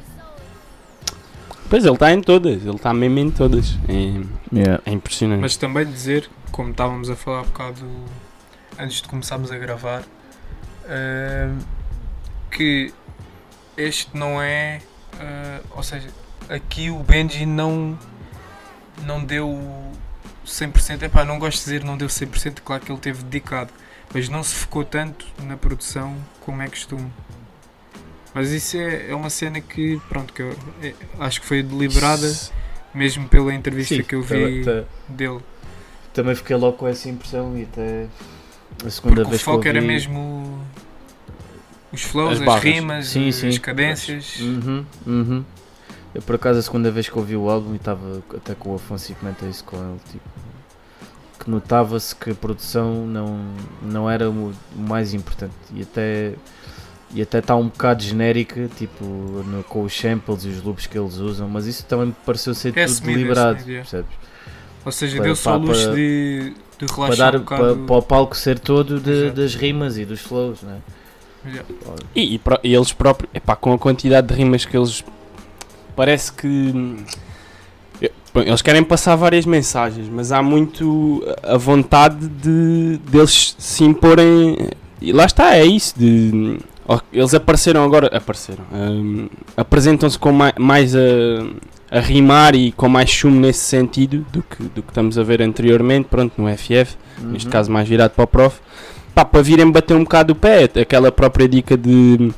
Pois 1.69 1.85
ele 1.85 1.93
está 1.93 2.11
em 2.11 2.21
todas, 2.21 2.65
ele 2.65 2.75
está 2.75 2.91
mesmo 2.93 3.19
em 3.19 3.29
todas. 3.29 3.77
É, 3.87 4.23
Yeah. 4.51 4.81
é 4.83 4.91
impressionante. 4.91 5.41
Mas 5.41 5.55
também 5.55 5.85
dizer, 5.85 6.27
como 6.51 6.71
estávamos 6.71 7.07
a 7.09 7.15
falar 7.15 7.41
há 7.41 7.43
bocado 7.43 7.85
antes 8.79 9.01
de 9.01 9.07
começarmos 9.07 9.51
a 9.51 9.57
gravar, 9.59 10.03
ahm, 10.87 11.59
que 12.49 12.91
este 13.77 14.09
não 14.17 14.41
é. 14.41 14.81
ah, 15.19 15.59
ou 15.75 15.83
seja, 15.83 16.07
aqui 16.49 16.89
o 16.89 16.97
Benji 17.03 17.45
não, 17.45 17.97
não 19.05 19.23
deu 19.23 19.59
100%. 20.45 21.03
Epá, 21.03 21.23
não 21.25 21.39
gosto 21.39 21.57
de 21.59 21.63
dizer 21.65 21.83
não 21.83 21.97
deu 21.97 22.07
100%, 22.07 22.59
claro 22.63 22.83
que 22.83 22.91
ele 22.91 22.99
teve 23.01 23.23
dedicado, 23.23 23.71
mas 24.13 24.29
não 24.29 24.43
se 24.43 24.55
focou 24.55 24.83
tanto 24.83 25.25
na 25.43 25.55
produção 25.57 26.15
como 26.41 26.61
é 26.61 26.67
costume. 26.67 27.11
Mas 28.33 28.51
isso 28.51 28.77
é, 28.77 29.09
é 29.09 29.15
uma 29.15 29.29
cena 29.29 29.59
que, 29.59 29.99
pronto, 30.07 30.31
que 30.33 30.41
eu 30.41 30.55
é, 30.83 30.93
acho 31.19 31.41
que 31.41 31.47
foi 31.47 31.63
deliberada, 31.63 32.31
mesmo 32.93 33.27
pela 33.27 33.53
entrevista 33.53 33.95
Sim, 33.95 34.03
que 34.03 34.15
eu 34.15 34.21
vi 34.21 34.63
ta- 34.63 34.83
dele. 35.07 35.39
Também 36.13 36.35
fiquei 36.35 36.55
logo 36.55 36.77
com 36.77 36.87
essa 36.87 37.09
impressão 37.09 37.57
e 37.57 37.63
até 37.63 38.07
a 38.85 38.89
segunda 38.89 39.15
Porque 39.15 39.27
o 39.27 39.29
vez 39.29 39.41
foco 39.41 39.61
que 39.61 39.67
eu 39.67 39.71
era 39.71 39.81
vi- 39.81 39.87
mesmo 39.87 40.63
os 41.91 42.01
flows, 42.03 42.39
As 42.41 42.47
as, 42.47 42.63
rimas, 42.63 43.07
Sim, 43.07 43.29
as 43.29 43.35
sim. 43.35 43.59
cadências. 43.59 44.39
Uhum, 44.39 44.85
uhum. 45.07 45.45
Eu 46.13 46.21
por 46.21 46.35
acaso 46.35 46.59
a 46.59 46.61
segunda 46.61 46.89
vez 46.89 47.07
que 47.07 47.17
ouvi 47.17 47.35
o 47.35 47.49
álbum 47.49 47.73
e 47.73 47.75
estava 47.75 48.21
até 48.35 48.55
com 48.55 48.71
o 48.71 48.75
Afonso 48.75 49.11
e 49.11 49.15
comentei 49.15 49.49
isso 49.49 49.63
com 49.63 49.77
ele, 49.77 49.99
tipo, 50.11 50.23
que 51.39 51.49
notava-se 51.49 52.15
que 52.15 52.31
a 52.31 52.35
produção 52.35 53.05
não, 53.05 53.39
não 53.81 54.09
era 54.09 54.29
o 54.29 54.51
mais 54.75 55.13
importante 55.13 55.53
e 55.73 55.81
até 55.83 56.33
e 57.11 57.21
até 57.23 57.39
está 57.39 57.55
um 57.55 57.67
bocado 57.69 58.03
genérica, 58.03 58.69
tipo, 58.77 59.03
no- 59.03 59.63
com 59.63 59.83
os 59.83 59.97
samples 59.97 60.43
e 60.45 60.49
os 60.49 60.61
loops 60.61 60.85
que 60.85 60.97
eles 60.97 61.15
usam, 61.17 61.47
mas 61.49 61.65
isso 61.65 61.83
também 61.85 62.07
me 62.07 62.15
pareceu 62.23 62.53
ser 62.53 62.69
É 62.69 62.71
tudo 62.71 62.83
assumido, 62.83 63.11
é 63.11 63.15
deliberado, 63.15 63.59
é. 63.61 63.63
percebes? 63.77 64.11
Ou 64.85 64.91
seja, 64.91 65.15
Para- 65.17 65.25
deu 65.25 65.35
só 65.35 65.51
pá, 65.51 65.57
luz 65.57 65.81
para- 65.85 65.95
de, 65.95 66.53
de 66.77 66.85
Para, 66.85 66.95
relaxar 66.95 67.31
dar, 67.31 67.37
um 67.37 67.41
bocado. 67.41 67.63
para, 67.77 67.85
para 67.85 67.95
o 67.95 68.01
palco 68.03 68.37
ser 68.37 68.59
todo 68.59 68.99
de- 68.99 69.31
das 69.31 69.55
rimas 69.55 69.97
e 69.97 70.05
dos 70.05 70.19
flows, 70.21 70.61
né? 70.61 70.79
Yeah. 71.45 71.63
E, 72.13 72.35
e 72.35 72.37
pro- 72.39 72.59
e 72.63 72.75
eles 72.75 72.91
próprios, 72.93 73.29
epá, 73.33 73.55
com 73.55 73.73
a 73.73 73.79
quantidade 73.79 74.27
de 74.27 74.33
rimas 74.35 74.65
que 74.65 74.77
eles. 74.77 75.03
Parece 75.99 76.31
que. 76.31 76.95
bom, 78.33 78.39
Eles 78.41 78.61
querem 78.61 78.83
passar 78.85 79.17
várias 79.17 79.45
mensagens, 79.45 80.07
mas 80.09 80.31
há 80.31 80.41
muito 80.41 81.21
a 81.43 81.57
vontade 81.57 82.25
de 82.29 82.97
deles 83.11 83.53
se 83.59 83.83
imporem. 83.83 84.55
E 85.01 85.11
lá 85.11 85.25
está, 85.25 85.55
é 85.57 85.65
isso. 85.65 85.93
De, 85.99 86.57
eles 87.11 87.33
apareceram 87.33 87.83
agora. 87.83 88.07
Apareceram. 88.15 88.63
hum, 88.73 89.27
Apresentam-se 89.57 90.17
com 90.17 90.31
mai- 90.31 90.53
mais 90.57 90.95
a, 90.95 90.99
a 91.91 91.99
rimar 91.99 92.55
e 92.55 92.71
com 92.71 92.87
mais 92.87 93.09
chumbo 93.09 93.37
nesse 93.37 93.59
sentido 93.65 94.25
do 94.31 94.41
que, 94.41 94.63
do 94.63 94.81
que 94.81 94.91
estamos 94.91 95.17
a 95.17 95.23
ver 95.23 95.41
anteriormente. 95.41 96.07
Pronto, 96.09 96.41
no 96.41 96.47
FF 96.47 96.95
neste 97.23 97.47
Uhum. 97.47 97.51
caso 97.51 97.69
mais 97.69 97.89
virado 97.89 98.11
para 98.11 98.23
o 98.23 98.27
prof, 98.27 98.57
pá, 99.13 99.25
para 99.25 99.41
virem 99.41 99.69
bater 99.69 99.97
um 99.97 100.03
bocado 100.05 100.31
o 100.31 100.35
pé, 100.37 100.63
aquela 100.79 101.11
própria 101.11 101.45
dica 101.49 101.75
de 101.77 102.31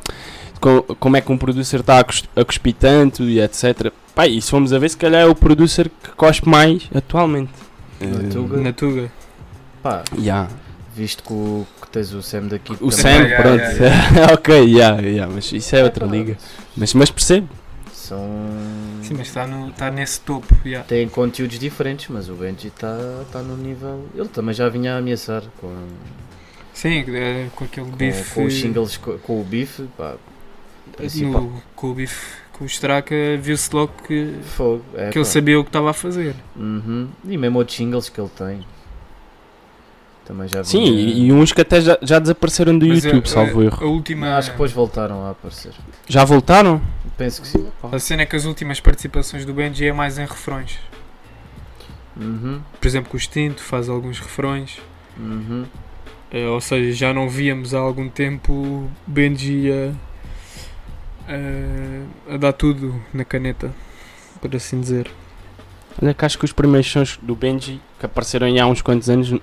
co- 0.62 0.84
como 1.00 1.18
é 1.18 1.22
que 1.22 1.32
um 1.32 1.38
producer 1.38 1.80
está 1.82 2.00
a, 2.00 2.04
cus- 2.04 2.24
a 2.36 2.46
cuspir 2.46 2.76
tanto 2.80 3.24
e 3.24 3.42
etc. 3.42 3.92
Pá, 4.16 4.28
e 4.28 4.42
se 4.42 4.50
formos 4.50 4.72
a 4.72 4.80
ver, 4.80 4.90
se 4.90 4.98
calhar 4.98 5.22
é 5.24 5.26
o 5.26 5.36
producer 5.36 5.90
que 6.04 6.12
cospe 6.12 6.48
mais 6.48 6.90
atualmente. 6.96 7.52
Na 8.00 8.08
Eh, 8.08 8.30
Tuga. 8.32 8.58
Na 8.58 8.72
Tuga. 8.74 9.12
Pá, 9.84 10.04
yeah. 10.18 10.48
visto 10.96 11.24
que, 11.24 11.34
o- 11.34 11.66
que 11.82 11.90
tens 11.90 12.14
o 12.14 12.22
Sam 12.22 12.44
daqui 12.48 12.72
O 12.74 12.76
também- 12.78 12.92
Sam, 12.92 13.10
Yeah, 13.10 13.42
pronto. 13.42 13.84
yeah, 13.84 14.34
ok, 14.34 14.66
yeah, 14.66 15.02
yeah, 15.02 15.34
mas 15.34 15.52
isso 15.52 15.76
é 15.76 15.84
outra 15.84 16.06
liga. 16.06 16.38
Mas, 16.78 16.94
mas 16.94 17.10
percebo. 17.12 17.50
São. 17.94 18.20
Sim, 19.04 19.14
mas 19.18 19.28
está, 19.28 19.48
no, 19.48 19.70
está 19.70 19.90
nesse 19.90 20.20
topo. 20.22 20.54
yeah. 20.66 20.86
Têm 20.88 21.08
conteúdos 21.08 21.58
diferentes, 21.58 22.08
mas 22.10 22.28
o 22.30 22.34
Benji 22.34 22.68
está 22.68 22.98
tá 23.32 23.42
no 23.42 23.56
nível. 23.56 24.06
Ele 24.16 24.28
também 24.28 24.54
já 24.54 24.68
vinha 24.68 24.96
a 24.96 24.98
ameaçar 24.98 25.44
com, 25.62 25.74
Sim, 26.74 27.06
é, 27.16 27.48
com 27.56 27.64
aquele 27.66 27.86
com, 27.90 27.96
bife. 27.96 28.34
com 28.34 28.46
os 28.46 28.54
singles 28.54 28.98
co- 28.98 29.18
com, 29.20 29.40
o 29.40 29.44
bife. 29.44 29.84
Pá, 29.98 30.16
principal- 31.02 31.42
no- 31.42 31.62
com 31.76 31.88
o 31.92 31.94
bife 31.94 32.42
com 32.54 32.64
o 32.64 32.68
Straka, 32.68 33.16
viu-se 33.42 33.74
logo 33.76 33.92
que, 34.08 34.36
Fogo. 34.56 34.84
É, 34.96 35.10
que 35.10 35.18
ele 35.18 35.26
sabia 35.26 35.60
o 35.60 35.64
que 35.64 35.70
estava 35.70 35.90
a 35.90 35.94
fazer. 35.94 36.36
Uhum. 36.56 37.08
E 37.26 37.36
mesmo 37.38 37.58
outros 37.58 37.76
singles 37.76 38.08
que 38.08 38.22
ele 38.22 38.30
tem. 38.30 38.66
Também 40.26 40.48
já 40.48 40.64
Sim, 40.64 40.84
e, 40.84 41.26
e 41.26 41.32
uns 41.34 41.52
que 41.52 41.62
até 41.62 41.82
já, 41.82 41.98
já 42.02 42.20
desapareceram 42.20 42.78
do 42.78 42.86
Mas 42.88 43.04
a- 43.04 43.08
YouTube, 43.10 43.26
a, 43.26 43.28
salvo 43.28 43.64
erro. 43.64 43.84
A 43.84 43.88
última. 43.88 44.38
Acho 44.38 44.50
que 44.50 44.54
depois 44.54 44.72
voltaram 44.72 45.26
a 45.26 45.32
aparecer. 45.32 45.74
Já 46.08 46.24
voltaram? 46.24 46.80
Penso 47.18 47.42
que 47.42 47.48
sim. 47.48 47.68
A 47.92 47.98
cena 48.00 48.22
é 48.22 48.26
que 48.28 48.36
as 48.36 48.46
últimas 48.46 48.80
participações 48.80 49.44
do 49.46 49.54
Benji 49.54 49.88
é 49.88 49.92
mais 49.94 50.20
em 50.20 50.26
refrões. 50.26 50.78
Uhum. 52.16 52.62
Por 52.80 52.88
exemplo, 52.88 53.10
com 53.10 53.18
o 53.18 53.20
Extinto 53.20 53.62
faz 53.64 53.90
alguns 53.90 54.20
refrões. 54.20 54.80
Uhum. 55.18 55.66
Eh, 56.32 56.48
ou 56.48 56.62
seja, 56.62 56.92
já 56.94 57.14
não 57.14 57.28
víamos 57.28 57.74
há 57.74 57.80
algum 57.80 58.08
tempo 58.08 58.88
Benji 59.08 59.72
a, 59.72 59.92
a, 61.32 62.34
a 62.34 62.38
dar 62.38 62.54
tudo 62.54 63.02
na 63.14 63.24
caneta, 63.26 63.72
por 64.42 64.56
assim 64.56 64.80
dizer. 64.80 65.10
Olha 66.02 66.14
que 66.14 66.24
acho 66.26 66.38
que 66.40 66.46
os 66.46 66.54
primeiros 66.54 66.90
sons 66.90 67.20
do 67.22 67.36
Benji, 67.36 67.82
que 68.00 68.06
apareceram 68.06 68.48
há 68.60 68.66
uns 68.66 68.82
quantos 68.82 69.10
anos, 69.10 69.34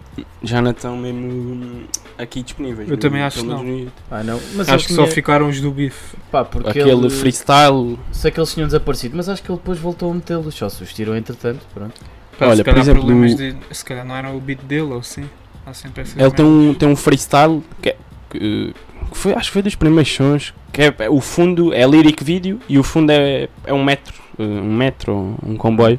já 0.43 0.63
não 0.63 0.71
estão 0.71 0.97
mesmo 0.97 1.85
aqui 2.17 2.43
disponíveis. 2.43 2.89
Eu 2.89 2.97
no- 2.97 3.01
também 3.01 3.23
acho 3.23 3.41
que 3.41 3.47
não. 3.47 3.63
no. 3.63 3.93
Ah, 4.11 4.23
não. 4.25 4.41
Mas 4.55 4.69
Acho 4.69 4.87
que 4.87 4.95
só 4.95 5.03
tinha- 5.03 5.15
ficaram 5.15 5.49
os 5.49 5.61
do 5.61 5.71
bife. 5.71 6.17
Pá, 6.33 6.45
porque 6.45 6.71
Aquele 6.71 6.91
ele- 6.91 7.11
freestyle. 7.11 7.99
Sei 8.11 8.31
que 8.31 8.41
eles 8.41 8.53
tinham 8.55 8.67
desaparecido, 8.67 9.17
mas 9.17 9.29
acho 9.29 9.43
que 9.43 9.51
ele 9.51 9.59
depois 9.59 9.79
voltou 9.79 10.11
a 10.11 10.15
metê-los. 10.15 10.55
Só 10.55 10.69
se 10.71 10.83
os 10.83 10.93
tirou 10.93 11.15
entretanto. 11.17 11.61
Pronto. 11.75 12.01
Pá, 12.39 12.47
Olha, 12.47 12.57
se 12.57 12.65
por 12.65 12.71
calhar 12.75 12.81
exemplo, 12.81 13.37
de. 13.37 13.57
Se 13.71 13.85
calhar 13.85 14.05
não 14.07 14.17
era 14.17 14.31
o 14.31 14.41
beat 14.41 14.61
dele 14.63 14.93
ou 14.95 15.03
sim. 15.03 15.29
Há 15.67 15.75
sempre 15.75 16.01
essas 16.03 16.17
Ele 16.17 16.31
tem 16.31 16.45
um, 16.47 16.73
tem 16.75 16.89
um 16.89 16.97
freestyle 16.97 17.63
que, 17.83 17.91
é- 17.91 17.97
que- 18.31 18.39
que 18.75 18.75
foi, 19.17 19.33
acho 19.35 19.47
que 19.49 19.53
foi 19.55 19.63
dos 19.63 19.75
primeiros 19.75 20.13
sons. 20.13 20.53
Que 20.73 20.83
é, 20.83 21.09
o 21.11 21.21
fundo 21.21 21.73
é 21.73 21.87
lyric 21.87 22.23
video 22.23 22.61
e 22.69 22.79
o 22.79 22.83
fundo 22.83 23.11
é, 23.11 23.49
é 23.65 23.73
um 23.73 23.83
metro. 23.83 24.15
eh, 24.39 24.43
Um 24.43 24.73
metro, 24.75 25.37
um 25.45 25.57
comboio. 25.57 25.99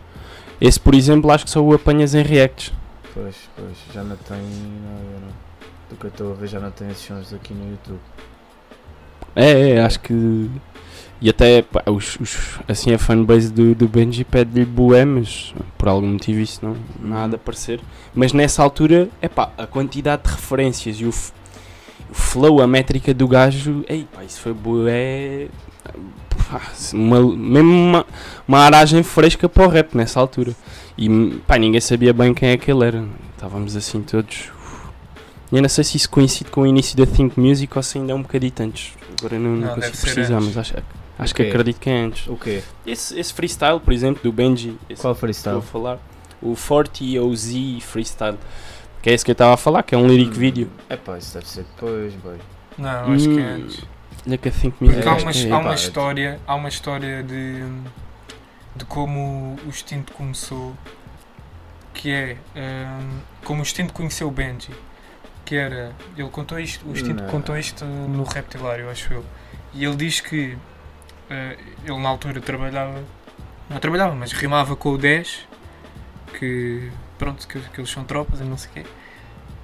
Esse, 0.62 0.80
por 0.80 0.94
exemplo, 0.94 1.32
acho 1.32 1.46
que 1.46 1.52
só 1.52 1.62
o 1.62 1.74
apanhas 1.74 2.14
em 2.14 2.22
reacts. 2.24 2.72
Pois, 3.14 3.36
pois, 3.56 3.78
já 3.94 4.04
não 4.04 4.16
tem 4.16 4.38
nada, 4.38 5.20
não. 5.22 5.50
Do 5.90 5.96
que 5.96 6.06
eu 6.06 6.10
estou 6.10 6.32
a 6.32 6.36
ver, 6.36 6.48
já 6.48 6.60
não 6.60 6.70
tem 6.72 6.90
esses 6.90 7.04
sons 7.06 7.34
aqui 7.34 7.54
no 7.54 7.72
YouTube. 7.72 8.00
É, 9.36 9.72
é, 9.72 9.82
acho 9.82 10.00
que. 10.00 10.50
E 11.22 11.30
até 11.30 11.62
pá, 11.62 11.84
os, 11.88 12.18
os- 12.20 12.60
assim 12.68 12.94
a 12.94 12.98
fanbase 12.98 13.52
do, 13.52 13.76
do 13.76 13.88
Benji 13.90 14.24
pede-lhe 14.24 14.64
bué, 14.66 15.04
mas 15.04 15.54
por 15.78 15.90
algum 15.90 16.08
motivo 16.08 16.40
isso 16.40 16.60
não 16.64 16.78
nada 17.02 17.36
a 17.36 17.38
aparecer. 17.38 17.82
Mas 18.16 18.32
nessa 18.32 18.64
altura, 18.64 19.10
é 19.22 19.28
pá, 19.28 19.52
a 19.58 19.68
quantidade 19.68 20.24
de 20.24 20.30
referências 20.30 20.96
e 21.02 21.06
o, 21.06 21.14
o 22.10 22.14
flow, 22.14 22.62
a 22.62 22.68
métrica 22.68 23.14
do 23.14 23.28
gajo, 23.28 23.84
ei, 23.88 24.08
pá, 24.12 24.24
isso 24.24 24.40
foi 24.42 24.54
bué. 24.54 25.48
Uma, 26.94 27.22
mesmo 27.22 27.72
uma, 27.72 28.06
uma 28.48 28.60
aragem 28.60 29.04
fresca 29.04 29.48
para 29.48 29.66
o 29.66 29.68
rap 29.68 29.96
nessa 29.96 30.20
altura. 30.20 30.56
E 30.98 31.08
pá, 31.46 31.58
ninguém 31.58 31.80
sabia 31.80 32.12
bem 32.12 32.34
quem 32.34 32.50
é 32.50 32.58
que 32.58 32.72
ele 32.72 32.86
era. 32.86 33.06
Estávamos 33.36 33.76
assim 33.76 34.02
todos. 34.02 34.52
Eu 35.52 35.62
não 35.62 35.70
sei 35.70 35.84
se 35.84 35.98
isso 35.98 36.10
coincide 36.10 36.50
com 36.52 36.62
o 36.62 36.68
início 36.68 36.96
da 36.98 37.06
Think 37.06 37.40
Music 37.40 37.76
ou 37.76 37.82
se 37.82 37.98
ainda 37.98 38.12
é 38.12 38.16
um 38.16 38.22
bocadito 38.22 38.62
antes. 38.62 38.94
Agora 39.20 39.40
não, 39.40 39.52
não, 39.56 39.68
Não, 39.68 39.76
consigo 39.76 39.98
precisar, 39.98 40.40
mas 40.42 40.58
acho, 40.58 40.76
acho 41.18 41.34
O 41.34 41.36
que 41.36 41.42
acredito 41.44 41.80
que 41.80 41.90
é 41.90 42.02
antes. 42.02 42.28
O 42.28 42.36
quê? 42.36 42.62
Esse, 42.86 43.20
esse 43.20 43.34
freestyle, 43.34 43.80
por 43.80 43.94
exemplo, 43.94 44.22
do 44.24 44.32
Benji, 44.32 44.78
esse 44.90 45.02
Qual 45.02 45.14
que 45.16 45.26
estou 45.26 45.52
a 45.52 45.60
freestyle? 45.60 45.62
falar, 45.62 46.00
o 46.42 46.56
40 46.56 47.22
OZ 47.24 47.54
freestyle, 47.82 48.38
que 49.02 49.10
é 49.10 49.14
esse 49.14 49.24
que 49.26 49.32
eu 49.32 49.34
estava 49.34 49.54
a 49.54 49.58
falar, 49.58 49.84
que 49.84 49.96
é 49.96 49.98
um 49.98 50.08
lyric 50.08 50.38
video. 50.38 50.70
É 50.90 50.96
pá, 50.98 51.18
isso 51.18 51.34
deve 51.34 51.48
ser 51.48 51.64
depois, 51.64 52.14
boy. 52.16 52.38
Não, 52.78 53.12
acho 53.14 53.30
que 53.30 53.40
é 53.40 53.44
Hum, 53.44 53.56
antes. 53.56 53.86
Olha 54.28 54.38
que 54.38 54.50
a 54.50 54.52
Think 54.52 54.76
Music. 54.82 55.02
Porque 55.02 55.10
há 55.10 55.14
uma, 55.24 55.32
é- 55.32 55.52
há 55.52 55.58
uma 55.58 55.70
pá, 55.70 55.76
história, 55.76 56.40
há 56.48 56.56
uma 56.56 56.70
história 56.70 57.24
de 57.24 57.64
de 58.76 58.86
como 58.86 59.58
o 59.66 59.68
instinto 59.68 60.14
começou, 60.14 60.74
que 61.94 62.12
é 62.12 62.38
hum, 62.56 63.20
como 63.44 63.60
o 63.60 63.62
instinto 63.64 63.92
conheceu 63.94 64.28
o 64.28 64.32
Benji, 64.32 64.72
que 65.44 65.56
era, 65.56 65.94
ele 66.16 66.30
contou 66.30 66.60
isto, 66.60 66.88
o 66.88 66.92
instinto 66.92 67.24
Não. 67.24 67.30
contou 67.30 67.58
isto 67.58 67.84
no 67.84 68.24
Reptilário, 68.24 68.90
acho 68.90 69.12
eu, 69.14 69.26
e 69.74 69.84
ele 69.84 69.96
diz 69.96 70.22
que 70.22 70.58
eh, 71.30 71.58
ele 71.84 71.98
na 72.00 72.10
altura 72.10 72.40
trabalhava, 72.40 73.04
não 73.70 73.80
trabalhava, 73.80 74.16
mas 74.16 74.32
rimava 74.32 74.76
com 74.76 74.90
o 74.92 74.98
10, 74.98 75.48
que 76.38 76.90
pronto, 77.20 77.48
que, 77.48 77.60
que 77.60 77.80
eles 77.80 77.92
são 77.92 78.04
tropas 78.04 78.40
e 78.40 78.44
não 78.44 78.58
sei 78.58 78.70
o 78.72 78.74
quê. 78.74 78.84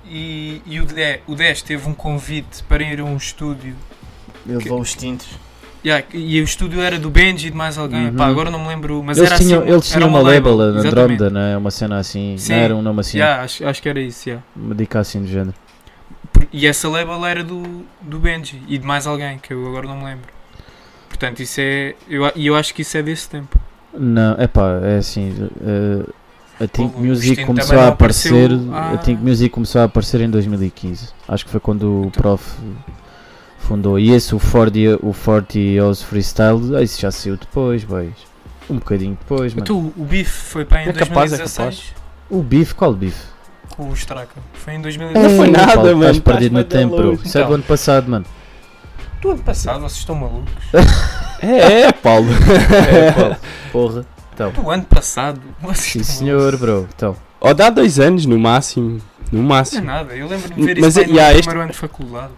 E, 0.08 0.62
e 0.68 0.80
o, 0.80 0.86
10, 0.86 1.22
o 1.26 1.34
10 1.34 1.62
teve 1.64 1.90
um 1.90 1.94
convite 1.96 2.62
para 2.66 2.84
ir 2.84 3.00
a 3.00 3.04
um 3.04 3.18
estúdio 3.18 3.76
Ele 4.46 4.58
levou 4.60 4.80
os 4.80 4.94
tintos. 4.94 5.28
Yeah, 5.84 6.04
e 6.14 6.42
o 6.42 6.44
estúdio 6.44 6.82
era 6.82 6.98
do 7.00 7.12
Benji 7.12 7.48
e 7.48 7.52
de 7.52 7.58
mais 7.58 7.78
alguém. 7.78 8.08
Uhum. 8.08 8.16
Pá, 8.16 8.26
agora 8.26 8.50
não 8.50 8.60
me 8.60 8.68
lembro. 8.68 9.04
Mas 9.04 9.18
Eles 9.20 9.30
era 9.32 9.40
tinham, 9.40 9.62
assim, 9.62 9.72
eles 9.72 9.92
era 9.92 10.00
tinham 10.00 10.10
uma 10.10 10.20
label, 10.20 10.60
a 10.60 10.66
exatamente. 10.66 10.88
Andromeda, 10.88 11.30
não 11.30 11.42
é? 11.42 11.58
Uma 11.58 11.70
cena 11.72 11.98
assim. 12.00 12.36
Sim. 12.40 12.54
Não 12.54 12.60
era 12.60 12.76
um 12.76 12.82
nome 12.82 13.00
assim. 13.02 13.18
Yeah, 13.20 13.44
acho, 13.44 13.66
acho 13.66 13.82
que 13.82 13.90
era 13.90 14.00
isso. 14.00 14.28
yeah. 14.30 14.44
Uma 14.56 14.74
dica 14.74 15.00
assim 15.00 15.22
do 15.22 15.28
género. 15.28 15.54
E 16.52 16.66
essa 16.66 16.90
label 16.90 17.24
era 17.26 17.44
do, 17.44 17.86
do 18.02 18.20
Benji 18.20 18.62
e 18.68 18.78
de 18.80 18.86
mais 18.86 19.06
alguém, 19.06 19.38
que 19.38 19.54
eu 19.54 19.68
agora 19.68 19.88
não 19.88 19.98
me 19.98 20.06
lembro. 20.06 20.28
Portanto, 21.08 21.42
isso 21.42 21.62
é. 21.62 21.94
eu 22.10 22.32
E 22.36 22.48
eu, 22.48 22.56
acho 22.56 22.74
que 22.74 22.82
isso 22.82 22.98
é 22.98 23.04
desse 23.04 23.30
tempo. 23.30 23.60
Não, 23.94 24.36
é 24.40 24.48
pá, 24.48 24.80
é 24.84 24.98
assim. 24.98 25.50
eh, 25.62 26.10
a 26.60 26.68
Think 26.68 26.96
O 26.96 27.00
Music 27.04 27.44
começou 27.46 27.78
a 27.78 27.82
não 27.84 27.88
aparecer. 27.90 28.50
há- 28.74 28.92
A 28.94 28.98
Think 28.98 29.22
Music 29.22 29.50
começou 29.50 29.82
a 29.82 29.84
aparecer 29.86 30.22
em 30.22 30.30
2015. 30.30 31.10
Acho 31.28 31.46
que 31.46 31.52
foi 31.52 31.60
quando 31.60 31.84
o 31.84 32.06
Então. 32.08 32.12
prof 32.22 32.44
fundou. 33.60 34.00
E 34.00 34.12
esse, 34.12 34.34
o 34.36 34.40
40, 34.40 35.00
o 35.02 35.14
40 35.14 35.58
Years 35.60 36.02
Freestyle, 36.02 36.76
ah, 36.76 36.82
isso 36.82 37.00
já 37.02 37.12
saiu 37.12 37.38
depois, 37.38 37.84
boys. 37.84 38.14
Um 38.70 38.76
bocadinho 38.76 39.18
depois, 39.20 39.54
mano. 39.54 39.64
Então, 39.64 39.94
o 39.98 40.04
Beef 40.06 40.28
foi 40.30 40.66
para 40.66 40.84
em 40.84 40.90
É 40.90 40.94
capaz, 40.94 41.32
é 41.34 41.38
2016 41.38 41.94
O 42.30 42.42
Beef, 42.42 42.74
qual 42.74 42.94
Beef? 42.94 43.16
com 43.76 43.90
o 43.90 43.94
Straka. 43.94 44.36
Foi 44.54 44.74
em 44.74 44.78
Não 44.78 44.84
2016. 44.84 45.38
foi 45.38 45.46
Ei, 45.48 45.52
nada, 45.52 45.74
Paulo, 45.74 45.84
mano, 45.90 46.00
Estás 46.02 46.18
estás 46.18 46.34
perdido 46.38 46.54
no 46.58 46.64
tempo, 46.64 46.96
bro. 46.96 47.14
Isso 47.14 47.38
é 47.38 47.42
do 47.42 47.46
Então. 47.46 47.54
ano 47.56 47.64
passado, 47.64 48.10
mano. 48.10 48.26
Do 49.22 49.32
ano 49.32 49.44
passado, 49.44 49.80
vocês 49.82 50.00
estão 50.00 50.16
malucos. 50.16 50.54
É, 51.42 51.82
é, 51.84 51.92
Paulo. 51.92 52.28
É, 52.90 53.12
Paulo. 53.12 53.36
Porra. 53.72 54.06
Então. 54.36 54.52
Do 54.52 54.70
ano 54.70 54.84
passado. 54.84 55.42
Sim, 55.74 56.00
estão 56.02 56.16
senhor, 56.18 56.58
bro. 56.58 56.88
Então. 56.96 57.16
Ou 57.40 57.54
dá 57.54 57.70
dois 57.70 58.00
anos 58.00 58.26
no 58.26 58.38
máximo. 58.38 59.02
No 59.32 59.40
Não 59.40 59.46
é 59.46 59.50
máximo. 59.50 59.86
nada, 59.86 60.14
eu 60.16 60.28
lembro 60.28 60.54
de 60.54 60.62
ver 60.64 60.80
Mas, 60.80 60.90
isso 60.96 61.00
bem 61.00 61.08
no 61.08 61.14
yeah, 61.16 61.32
este- 61.34 61.42
primeiro 61.44 61.62
ano 61.64 61.72
de 61.72 61.78
faculdade. 61.78 62.34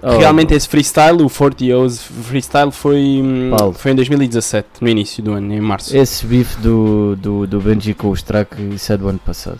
Oh, 0.00 0.16
Realmente 0.16 0.54
esse 0.54 0.68
freestyle, 0.68 1.20
o 1.24 1.28
40 1.28 1.64
Years 1.64 2.00
freestyle 2.00 2.70
foi, 2.70 3.20
hum, 3.20 3.50
Paulo. 3.56 3.72
foi 3.72 3.90
em 3.90 3.94
2017, 3.96 4.68
no 4.80 4.88
início 4.88 5.20
do 5.24 5.32
ano, 5.32 5.52
em 5.52 5.60
março. 5.60 5.96
Esse 5.96 6.24
bife 6.24 6.56
do, 6.60 7.16
do, 7.16 7.46
do 7.48 7.60
Benji 7.60 7.94
com 7.94 8.08
o 8.08 8.14
Strack, 8.14 8.54
isso 8.74 8.92
é 8.92 8.96
do 8.96 9.08
ano 9.08 9.18
passado. 9.18 9.58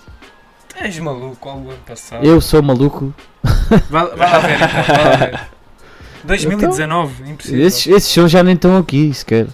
És 0.80 0.96
maluco, 1.00 1.48
ao 1.48 1.56
ano 1.58 1.72
passado. 1.84 2.24
Eu 2.24 2.40
sou 2.40 2.62
maluco. 2.62 3.12
Vai, 3.90 4.06
vai 4.14 4.30
lá 4.30 4.38
ver, 4.38 4.54
então, 4.54 4.68
vai 4.94 5.04
lá 5.04 5.16
ver. 5.16 5.40
2019, 6.24 7.30
impossível. 7.30 7.66
Esses, 7.66 7.86
esses 7.88 8.08
sons 8.10 8.30
já 8.30 8.42
nem 8.42 8.54
estão 8.54 8.76
aqui 8.76 9.12
sequer. 9.12 9.46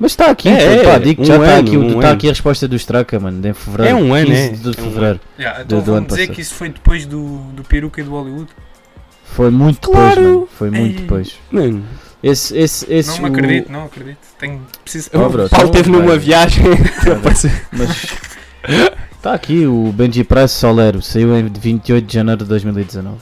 Mas 0.00 0.12
está 0.12 0.30
aqui, 0.30 0.48
É, 0.48 0.76
pô, 0.78 0.90
pá, 0.90 0.98
digo 0.98 1.22
um 1.22 1.24
já 1.24 1.34
está 1.36 1.46
ano, 1.50 1.60
aqui, 1.68 1.76
um 1.76 2.00
tá 2.00 2.06
ano. 2.06 2.16
aqui 2.16 2.26
a 2.28 2.30
resposta 2.30 2.68
do 2.68 2.76
Straka, 2.76 3.18
mano, 3.18 3.40
de 3.40 3.52
fevereiro. 3.52 3.98
É 3.98 4.00
um 4.00 4.14
ano, 4.14 4.26
15 4.26 4.40
é. 4.40 4.48
de 4.50 4.66
É 4.66 4.70
um 4.70 4.72
fevereiro. 4.74 5.20
Yeah, 5.38 5.62
então 5.62 5.78
do- 5.80 5.84
do 5.84 5.94
ano 5.94 6.06
dizer 6.06 6.18
passado. 6.20 6.34
que 6.36 6.40
isso 6.40 6.54
foi 6.54 6.68
depois 6.68 7.04
do, 7.06 7.38
do 7.52 7.64
peruca 7.64 8.00
e 8.00 8.04
do 8.04 8.10
Hollywood. 8.10 8.48
Foi 9.24 9.50
muito 9.50 9.90
Claro. 9.90 10.14
depois, 10.14 10.26
mano. 10.34 10.48
Foi 10.56 10.70
muito 10.70 10.94
Ei. 10.96 11.02
depois. 11.02 11.34
Mano, 11.50 11.84
Esse, 12.22 12.56
esse, 12.56 12.86
esse. 12.92 13.08
não 13.10 13.18
me 13.18 13.22
o- 13.24 13.26
acredito, 13.32 13.72
não 13.72 13.84
acredito. 13.84 14.18
Tenho, 14.38 14.60
preciso 14.82 15.10
Oh, 15.14 15.28
bro, 15.28 15.46
o 15.46 15.48
Paulo 15.50 15.66
esteve 15.66 15.90
numa 15.90 16.06
vai. 16.06 16.18
viagem. 16.18 16.64
Mas. 17.72 18.06
Está 19.16 19.34
aqui 19.34 19.66
o 19.66 19.92
Benji 19.92 20.22
Price 20.24 20.54
Solero, 20.54 21.02
saiu 21.02 21.36
em 21.36 21.46
28 21.48 22.06
de 22.06 22.14
janeiro 22.14 22.42
de 22.44 22.48
2019. 22.48 23.16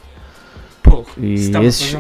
Porra, 0.88 1.06
E 1.18 1.34
esses-. 1.34 1.94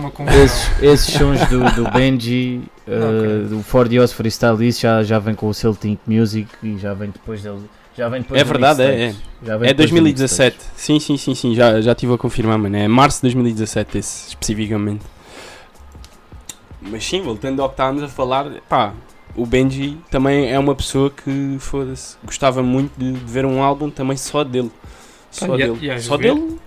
Esses, 0.44 0.82
esses 0.82 1.14
sons 1.14 1.40
do, 1.48 1.58
do 1.74 1.90
Benji, 1.92 2.62
uh, 2.86 3.18
acredito. 3.18 3.48
do 3.50 3.62
Ford 3.62 3.90
Freestyle, 4.14 4.66
isso 4.66 4.80
já, 4.80 5.02
já 5.02 5.18
vem 5.18 5.34
com 5.34 5.48
o 5.48 5.74
Think 5.74 6.00
Music 6.06 6.48
e 6.62 6.78
já 6.78 6.94
vem 6.94 7.10
depois 7.10 7.42
dele. 7.42 7.62
Já 7.96 8.08
vem 8.08 8.20
depois 8.20 8.40
É 8.40 8.44
verdade, 8.44 8.82
é, 8.82 9.06
mixtapes. 9.06 9.30
Já 9.42 9.56
vem 9.56 9.70
É 9.70 9.72
do 9.72 9.76
2017. 9.78 10.56
Sim, 10.76 11.00
sim, 11.00 11.16
sim, 11.16 11.34
sim, 11.34 11.54
já, 11.54 11.80
já 11.80 11.92
estive 11.92 12.12
a 12.14 12.18
confirmar, 12.18 12.58
mano. 12.58 12.76
É 12.76 12.86
março 12.86 13.18
de 13.18 13.22
2017, 13.22 13.98
esse, 13.98 14.28
especificamente. 14.28 15.04
Mas 16.80 17.04
sim, 17.04 17.22
voltando 17.22 17.62
ao 17.62 17.68
que 17.68 17.72
estávamos 17.74 18.02
a 18.02 18.08
falar, 18.08 18.46
pá, 18.68 18.92
o 19.34 19.44
Benji 19.44 19.98
também 20.10 20.50
é 20.50 20.58
uma 20.58 20.74
pessoa 20.74 21.10
que, 21.10 21.56
foda-se, 21.58 22.16
gostava 22.22 22.62
muito 22.62 22.92
de, 22.98 23.12
de 23.12 23.32
ver 23.32 23.44
um 23.44 23.62
álbum 23.62 23.90
também 23.90 24.16
só 24.16 24.44
dele. 24.44 24.70
Só 25.30 25.56
dele. 25.56 26.00
só 26.00 26.16
dele? 26.16 26.58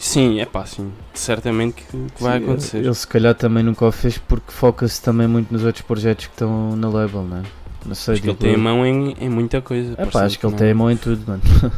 Sim, 0.00 0.40
é 0.40 0.46
pá, 0.46 0.64
sim. 0.64 0.90
Certamente 1.12 1.82
que, 1.84 1.84
que 2.16 2.22
vai 2.22 2.38
Sim, 2.38 2.44
acontecer. 2.44 2.78
Ele, 2.78 2.94
se 2.94 3.06
calhar 3.06 3.34
também 3.34 3.62
nunca 3.62 3.84
o 3.84 3.92
fez 3.92 4.16
porque 4.16 4.50
foca-se 4.50 5.00
também 5.02 5.28
muito 5.28 5.52
nos 5.52 5.62
outros 5.62 5.82
projetos 5.84 6.26
que 6.26 6.32
estão 6.32 6.74
na 6.74 6.88
label, 6.88 7.22
né? 7.22 7.42
Não 7.84 7.94
sei, 7.94 8.14
Acho 8.14 8.22
que 8.22 8.30
ele 8.30 8.36
digo 8.38 8.38
tem 8.38 8.54
a 8.54 8.58
mão 8.58 8.84
em, 8.86 9.14
em 9.20 9.28
muita 9.28 9.60
coisa. 9.60 9.94
É 9.98 10.06
pá, 10.06 10.24
acho 10.24 10.38
que 10.38 10.46
ele 10.46 10.52
não. 10.52 10.58
tem 10.58 10.70
a 10.70 10.74
mão 10.74 10.90
em 10.90 10.96
tudo, 10.96 11.22
mano. 11.26 11.42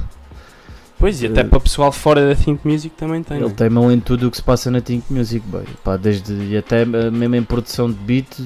Pois, 0.98 1.20
e 1.20 1.26
até 1.26 1.40
Eh, 1.40 1.44
para 1.44 1.58
o 1.58 1.60
pessoal 1.60 1.90
fora 1.90 2.28
da 2.28 2.36
Think 2.36 2.66
Music 2.66 2.94
também 2.96 3.22
tem. 3.24 3.38
Ele 3.38 3.48
né? 3.48 3.54
tem 3.56 3.68
mão 3.68 3.90
em 3.90 3.98
tudo 3.98 4.28
o 4.28 4.30
que 4.30 4.36
se 4.36 4.42
passa 4.42 4.70
na 4.70 4.80
Think 4.80 5.12
Music, 5.12 5.44
boy. 5.48 5.64
Pá, 5.82 5.96
desde 5.96 6.32
e 6.32 6.56
até 6.56 6.82
eh, 6.82 7.10
mesmo 7.10 7.34
em 7.34 7.42
produção 7.42 7.90
de 7.90 7.98
beats, 7.98 8.40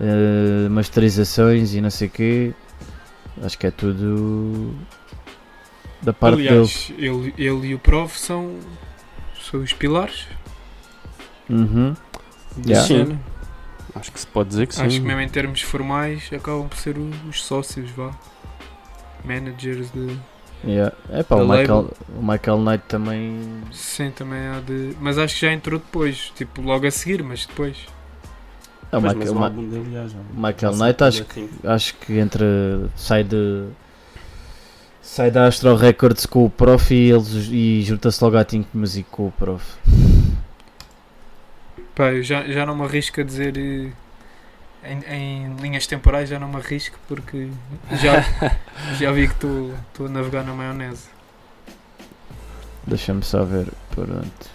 eh, 0.00 0.68
masterizações 0.70 1.74
e 1.74 1.80
não 1.80 1.90
sei 1.90 2.06
o 2.08 2.10
quê. 2.10 2.54
Acho 3.42 3.58
que 3.58 3.66
é 3.66 3.70
tudo 3.72 4.72
da 6.04 6.12
parte 6.12 6.36
dele. 6.36 6.48
Aliás, 6.48 6.92
ele, 6.98 7.34
ele 7.38 7.66
e 7.68 7.74
o 7.74 7.78
Prof 7.78 8.18
são, 8.18 8.58
são 9.50 9.60
os 9.60 9.72
pilares. 9.72 10.26
Uhum. 11.48 11.94
Yeah. 12.66 12.86
Sim. 12.86 13.18
Acho 13.94 14.12
que 14.12 14.20
se 14.20 14.26
pode 14.26 14.48
dizer 14.50 14.66
que 14.66 14.74
sim. 14.74 14.82
Acho 14.82 14.96
que 15.00 15.06
mesmo 15.06 15.20
em 15.20 15.28
termos 15.28 15.60
formais 15.62 16.28
acabam 16.32 16.68
por 16.68 16.76
ser 16.78 16.96
os 16.98 17.44
sócios, 17.44 17.90
vá. 17.90 18.10
Managers 19.24 19.90
de. 19.92 20.16
Yeah. 20.64 20.94
É 21.10 21.22
pá, 21.22 21.36
o 21.36 21.46
Michael, 21.48 21.90
o 22.16 22.22
Michael 22.22 22.58
Knight 22.58 22.84
também. 22.88 23.40
Sim, 23.72 24.10
também 24.10 24.40
há 24.46 24.60
de. 24.60 24.96
Mas 25.00 25.18
acho 25.18 25.34
que 25.34 25.40
já 25.46 25.52
entrou 25.52 25.78
depois, 25.78 26.32
tipo 26.34 26.62
logo 26.62 26.86
a 26.86 26.90
seguir, 26.90 27.22
mas 27.22 27.46
depois. 27.46 27.76
É, 28.90 28.96
o 28.96 29.00
Pois, 29.00 29.14
Michael, 29.14 29.18
mas 29.18 29.30
o 29.30 29.34
Ma- 29.34 29.48
dele 29.48 29.92
já, 29.92 30.06
já. 30.08 30.18
Michael 30.34 30.72
Knight 30.76 31.04
acho, 31.04 31.18
da 31.24 31.34
Think. 31.34 31.50
acho 31.66 31.94
que 31.96 32.18
entra. 32.18 32.46
sai 32.96 33.24
de. 33.24 33.66
Sai 35.04 35.30
da 35.30 35.46
Astro 35.46 35.76
Records 35.76 36.26
com 36.26 36.44
o 36.44 36.50
Prof 36.50 36.92
e, 36.92 37.10
eles, 37.10 37.48
e 37.50 37.82
junta-se 37.82 38.22
logo 38.24 38.36
à 38.36 38.44
Think 38.44 38.68
Music 38.74 39.08
com 39.10 39.28
o 39.28 39.32
Prof. 39.32 39.64
Pá, 41.94 42.12
eu 42.12 42.22
já, 42.22 42.44
já 42.50 42.66
não 42.66 42.76
me 42.76 42.84
arrisco 42.84 43.20
a 43.20 43.24
dizer. 43.24 43.56
eh, 43.56 43.92
Em, 44.84 45.00
em 45.16 45.56
linhas 45.56 45.86
temporais 45.86 46.28
já 46.30 46.38
não 46.38 46.48
me 46.48 46.56
arrisco 46.56 46.98
porque 47.08 47.50
já, 47.90 48.22
já 48.86 49.12
vi 49.12 49.28
que 49.28 49.34
estou 49.34 50.06
a 50.06 50.08
navegar 50.10 50.44
na 50.44 50.54
maionese. 50.54 51.08
Deixa-me 52.86 53.22
só 53.22 53.44
ver. 53.44 53.68
Pronto. 53.90 54.50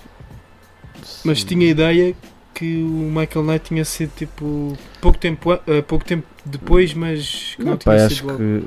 Mas 1.23 1.43
tinha 1.43 1.67
a 1.67 1.69
ideia 1.71 2.15
que 2.53 2.81
o 2.83 2.87
Michael 3.11 3.45
Knight 3.45 3.65
tinha 3.65 3.85
sido 3.85 4.11
tipo 4.15 4.77
pouco 4.99 5.17
tempo, 5.17 5.53
eh, 5.67 5.81
pouco 5.81 6.03
tempo 6.05 6.27
depois, 6.45 6.93
mas 6.93 7.55
que 7.59 7.65
não, 7.65 7.73
Não, 7.73 7.77
tinha 7.77 7.93
pá, 7.93 7.97
sido 7.97 8.07
acho 8.07 8.25
logo. 8.25 8.43
que 8.43 8.63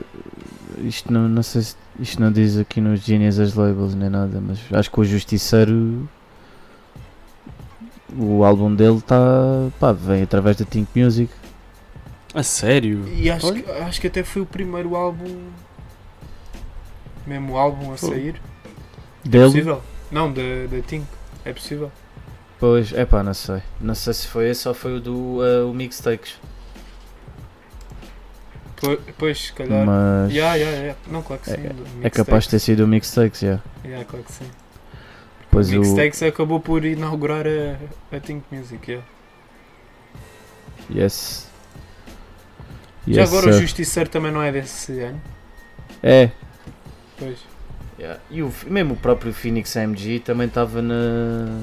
isto 0.79 1.13
não, 1.13 1.29
não 1.29 1.43
sei 1.43 1.63
se 1.63 1.77
isto 1.99 2.21
não 2.21 2.33
diz 2.33 2.57
aqui 2.57 2.81
nos 2.81 3.01
Genius 3.01 3.39
as 3.39 3.55
labels 3.55 3.95
nem 3.95 4.09
nada, 4.11 4.41
mas 4.41 4.59
acho 4.73 4.91
que 4.91 5.01
o 5.01 5.05
Justiceiro 5.05 6.09
o 8.17 8.45
álbum 8.45 8.75
dele 8.75 8.99
está 8.99 9.17
pá, 9.81 9.93
vem 9.93 10.23
através 10.23 10.57
da 10.57 10.65
Think 10.65 10.89
Music. 10.95 11.33
A 12.35 12.43
sério? 12.43 13.07
E 13.09 13.31
acho 13.31 13.47
Olha. 13.47 13.63
que, 13.63 13.71
acho 13.71 14.01
que 14.01 14.07
até 14.07 14.23
foi 14.23 14.43
o 14.43 14.47
primeiro 14.47 14.97
álbum, 14.97 15.49
mesmo 17.27 17.57
álbum 17.57 17.93
a 17.93 17.97
Foi. 17.97 18.11
sair. 18.11 18.41
É 19.25 19.29
Dele? 19.29 19.45
possível? 19.45 19.83
Não, 20.11 20.33
da, 20.33 20.43
da 20.71 20.83
Tink. 20.83 21.07
É 21.45 21.53
possível. 21.53 21.91
Pois, 22.59 22.93
é 22.93 23.05
pá, 23.05 23.23
não 23.23 23.35
sei. 23.35 23.63
Não 23.81 23.95
sei 23.95 24.13
se 24.15 24.27
foi 24.27 24.49
esse 24.49 24.67
ou 24.69 24.75
foi 24.75 24.97
o 24.97 25.01
do 25.01 25.45
eh, 25.45 25.63
o 25.63 25.73
Mixtakes. 25.75 26.39
Po- 28.83 28.99
Pois, 29.17 29.39
se 29.47 29.53
calhar. 29.53 29.87
Mas 29.87 30.33
Yeah, 30.33 30.57
yeah, 30.57 30.79
yeah. 30.79 30.99
Não, 31.11 31.23
claro 31.23 31.41
que 31.43 31.51
sim. 31.51 31.57
do 31.63 32.07
é 32.07 32.11
capaz 32.11 32.45
de 32.45 32.51
ter 32.51 32.59
sido 32.59 32.85
o 32.85 32.89
Mixtakes, 32.89 33.41
já. 33.41 33.61
Yeah, 33.85 34.05
claro 34.05 34.25
que 34.25 34.33
sim. 34.33 34.51
Pois 35.51 35.71
o 35.71 35.77
o 35.77 35.81
Mixtakes 35.81 36.23
acabou 36.23 36.61
por 36.61 36.85
inaugurar 36.85 37.47
a, 37.47 38.17
a 38.17 38.21
Think 38.21 38.45
Music. 38.51 38.91
Yeah. 38.91 39.07
Yes. 40.95 41.47
Já 43.07 43.23
Yes, 43.23 43.31
agora 43.33 43.51
o 43.51 43.53
sir. 43.55 43.61
Justiceiro 43.63 44.11
também 44.11 44.31
não 44.33 44.43
é 44.43 44.53
desse 44.53 44.99
ano. 45.01 45.21
É. 46.03 46.31
Pois. 47.19 47.39
Yeah. 47.99 48.21
E 48.31 48.43
o, 48.43 48.53
mesmo 48.67 48.95
o 48.95 48.97
próprio 48.97 49.33
Phoenix 49.33 49.77
AMG 49.77 50.21
também 50.21 50.47
estava 50.49 50.81
na. 50.83 51.61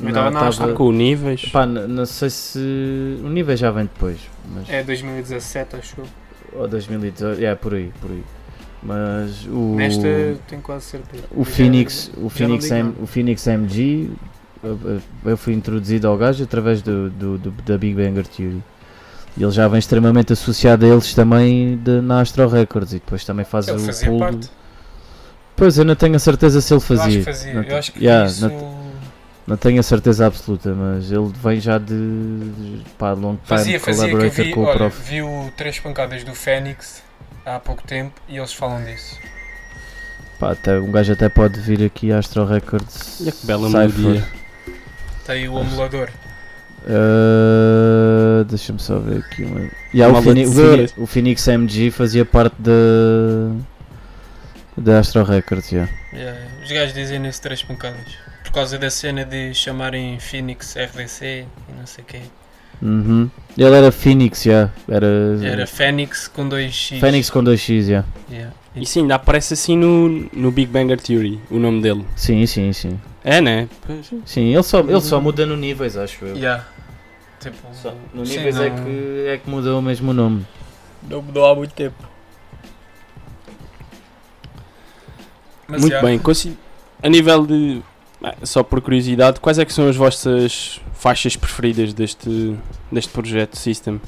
Também 0.00 0.30
estava 0.30 0.66
na 0.68 0.74
com 0.74 0.92
níveis. 0.92 1.44
Pá, 1.46 1.64
n- 1.66 1.86
não 1.86 2.06
sei 2.06 2.30
se. 2.30 2.58
O 3.22 3.28
nível 3.28 3.56
já 3.56 3.70
vem 3.70 3.84
depois. 3.84 4.18
Mas 4.54 4.68
É 4.68 4.82
2017, 4.82 5.76
acho 5.76 5.94
eu. 6.00 6.06
ou 6.60 6.66
2018, 6.68 7.44
é 7.44 7.54
por 7.54 7.74
aí, 7.74 7.92
por 8.00 8.10
aí. 8.10 8.22
Mas 8.82 9.46
o. 9.46 9.74
Nesta 9.76 10.02
tenho 10.48 10.62
quase 10.62 10.86
certeza. 10.86 11.24
O 11.32 11.44
Já- 11.44 11.50
Phoenix, 11.50 12.10
o 12.16 12.24
já 12.24 12.30
Phoenix, 12.30 12.70
não 12.70 12.76
M, 12.78 12.94
o 13.02 13.06
Phoenix 13.06 13.46
MG, 13.46 14.10
eu- 15.24 15.36
fui 15.36 15.52
introduzido 15.54 16.08
ao 16.08 16.16
gajo 16.16 16.42
através 16.44 16.80
do, 16.82 17.10
do- 17.10 17.38
do- 17.38 17.50
da 17.62 17.76
Big 17.76 17.94
Banger 17.94 18.26
Theory. 18.26 18.62
E 19.36 19.42
ele 19.42 19.52
já 19.52 19.68
vem 19.68 19.78
extremamente 19.78 20.32
associado 20.32 20.84
a 20.84 20.88
eles 20.88 21.14
também 21.14 21.76
de, 21.76 22.00
na 22.00 22.20
Astro 22.20 22.48
Records 22.48 22.92
e 22.92 22.96
depois 22.96 23.24
também 23.24 23.44
faz 23.44 23.68
Ele 23.68 23.76
o 23.76 23.80
fazia 23.80 24.08
pulo. 24.08 24.18
parte. 24.20 24.50
Pois 25.54 25.76
eu 25.78 25.84
não 25.84 25.94
tenho 25.94 26.16
a 26.16 26.18
certeza 26.18 26.60
se 26.60 26.72
ele 26.72 26.80
Eu 26.80 26.94
acho 26.94 27.02
fazia. 27.04 27.18
que 27.18 27.24
fazia. 27.24 27.54
Não, 27.54 27.62
Eu 27.62 27.76
acho 27.76 27.92
que 27.92 28.04
yeah, 28.04 28.26
isso 28.26 28.48
não, 28.48 28.79
não 29.50 29.56
tenho 29.56 29.80
a 29.80 29.82
certeza 29.82 30.28
absoluta, 30.28 30.72
mas 30.72 31.10
ele 31.10 31.28
vem 31.42 31.60
já 31.60 31.76
de, 31.76 31.88
de 31.92 32.84
pá, 32.96 33.14
long 33.14 33.34
time 33.34 33.40
fazia, 33.46 33.80
fazia 33.80 34.08
que 34.08 34.14
eu 34.14 34.30
vi, 34.30 34.52
com 34.52 34.60
o 34.60 34.62
olha, 34.62 34.76
prof. 34.76 35.02
vi 35.02 35.22
o 35.22 35.50
Três 35.56 35.80
Pancadas 35.80 36.22
do 36.22 36.32
Fênix 36.36 37.02
há 37.44 37.58
pouco 37.58 37.82
tempo 37.82 38.14
e 38.28 38.36
eles 38.36 38.52
falam 38.52 38.84
disso. 38.84 39.18
Pá, 40.38 40.52
até, 40.52 40.78
um 40.78 40.92
gajo 40.92 41.14
até 41.14 41.28
pode 41.28 41.58
vir 41.58 41.82
aqui 41.84 42.12
à 42.12 42.18
Astro 42.18 42.44
Records. 42.44 43.20
Olha 43.20 43.32
que 43.32 43.44
bela 43.44 43.66
Cypher. 43.66 43.98
melodia. 43.98 44.28
Tem 45.26 45.48
o 45.48 45.58
emulador. 45.58 46.10
Uh, 46.84 48.44
Deixa-me 48.44 48.78
só 48.78 49.00
ver 49.00 49.18
aqui. 49.18 49.42
Uma... 49.42 49.68
Yeah, 49.92 50.16
o, 50.16 50.24
latesia. 50.24 50.90
o 50.96 51.06
Phoenix 51.08 51.48
MG 51.48 51.90
fazia 51.90 52.24
parte 52.24 52.54
da 52.56 52.72
da 54.76 55.00
Astro 55.00 55.24
Records. 55.24 55.72
Yeah. 55.72 55.92
Yeah, 56.12 56.38
os 56.62 56.70
gajos 56.70 56.94
dizem 56.94 57.18
nesse 57.18 57.40
Três 57.40 57.64
Pancadas. 57.64 58.29
Por 58.50 58.54
causa 58.54 58.76
da 58.76 58.90
cena 58.90 59.24
de 59.24 59.54
chamarem 59.54 60.18
Phoenix 60.18 60.74
RDC 60.74 61.46
e 61.68 61.72
não 61.78 61.86
sei 61.86 62.02
o 62.02 62.06
quê. 62.06 62.20
Uhum. 62.82 63.30
Ele 63.56 63.76
era 63.76 63.92
Phoenix, 63.92 64.44
yeah. 64.44 64.72
era, 64.88 65.06
Era 65.40 65.66
Fênix 65.68 66.26
com 66.26 66.48
2x. 66.48 66.98
Phoenix 66.98 67.30
com 67.30 67.44
2x. 67.44 67.86
Yeah. 67.86 68.08
Yeah. 68.28 68.52
Isso 68.74 68.98
ainda 68.98 69.14
aparece 69.14 69.54
assim 69.54 69.76
no, 69.76 70.08
no 70.32 70.50
Big 70.50 70.68
Banger 70.68 71.00
Theory, 71.00 71.38
o 71.48 71.60
nome 71.60 71.80
dele. 71.80 72.04
Sim, 72.16 72.44
sim, 72.44 72.72
sim. 72.72 73.00
É, 73.22 73.40
né? 73.40 73.68
Sim, 74.24 74.52
ele 74.52 74.62
só, 74.64 74.80
ele 74.80 75.00
só 75.00 75.20
muda 75.20 75.46
no 75.46 75.56
níveis, 75.56 75.96
acho 75.96 76.24
eu. 76.24 76.36
Yeah. 76.36 76.66
Tipo, 77.38 77.56
Só, 77.72 77.94
no 78.12 78.26
sim, 78.26 78.36
níveis 78.36 78.56
é, 78.58 78.68
não- 78.68 78.84
que, 78.84 79.24
é 79.28 79.38
que 79.38 79.48
mudou 79.48 79.80
mesmo 79.80 80.10
o 80.10 80.14
nome. 80.14 80.44
Não 81.08 81.22
mudou 81.22 81.46
há 81.46 81.54
muito 81.54 81.72
tempo. 81.72 81.96
Mas 85.68 85.82
Muito 85.82 85.92
yeah, 85.92 86.06
bem. 86.06 86.20
A 87.02 87.08
nível 87.08 87.46
de. 87.46 87.82
Ah, 88.22 88.34
Só 88.44 88.62
por 88.62 88.80
curiosidade, 88.80 89.40
quais 89.40 89.58
é 89.58 89.64
que 89.64 89.72
são 89.72 89.88
as 89.88 89.96
vossas 89.96 90.80
faixas 90.94 91.36
preferidas 91.36 91.92
deste, 91.92 92.56
deste 92.90 93.10
projeto 93.12 93.56
System? 93.56 94.00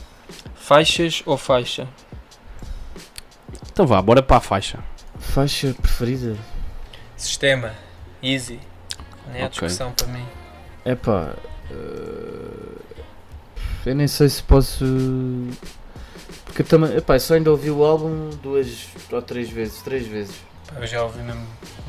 Faixas 0.54 1.22
ou 1.26 1.36
faixa? 1.36 1.88
Então 3.72 3.86
vá, 3.86 4.00
bora 4.02 4.22
para 4.22 4.36
a 4.36 4.40
faixa. 4.40 4.78
Faixa 5.18 5.74
preferida? 5.80 6.36
Sistema. 7.16 7.72
Easy. 8.22 8.60
Não 9.28 9.34
é 9.34 9.44
a 9.44 9.48
discussão 9.48 9.92
para 9.92 10.06
mim. 10.08 10.24
É 10.84 10.94
pá. 10.94 11.34
uh, 11.70 12.82
eu 13.84 13.94
nem 13.94 14.06
sei 14.06 14.28
se 14.28 14.42
posso. 14.42 14.84
Porque 16.44 16.62
também. 16.62 16.96
Epá, 16.96 17.18
só 17.18 17.34
ainda 17.34 17.50
ouvi 17.50 17.70
o 17.70 17.84
álbum 17.84 18.30
duas 18.42 18.88
ou 19.10 19.22
três 19.22 19.48
vezes. 19.48 19.80
Três 19.82 20.06
vezes. 20.06 20.36
Pá, 20.68 20.80
Eu 20.80 20.86
já 20.86 21.02
ouvi 21.02 21.22
mesmo 21.22 21.46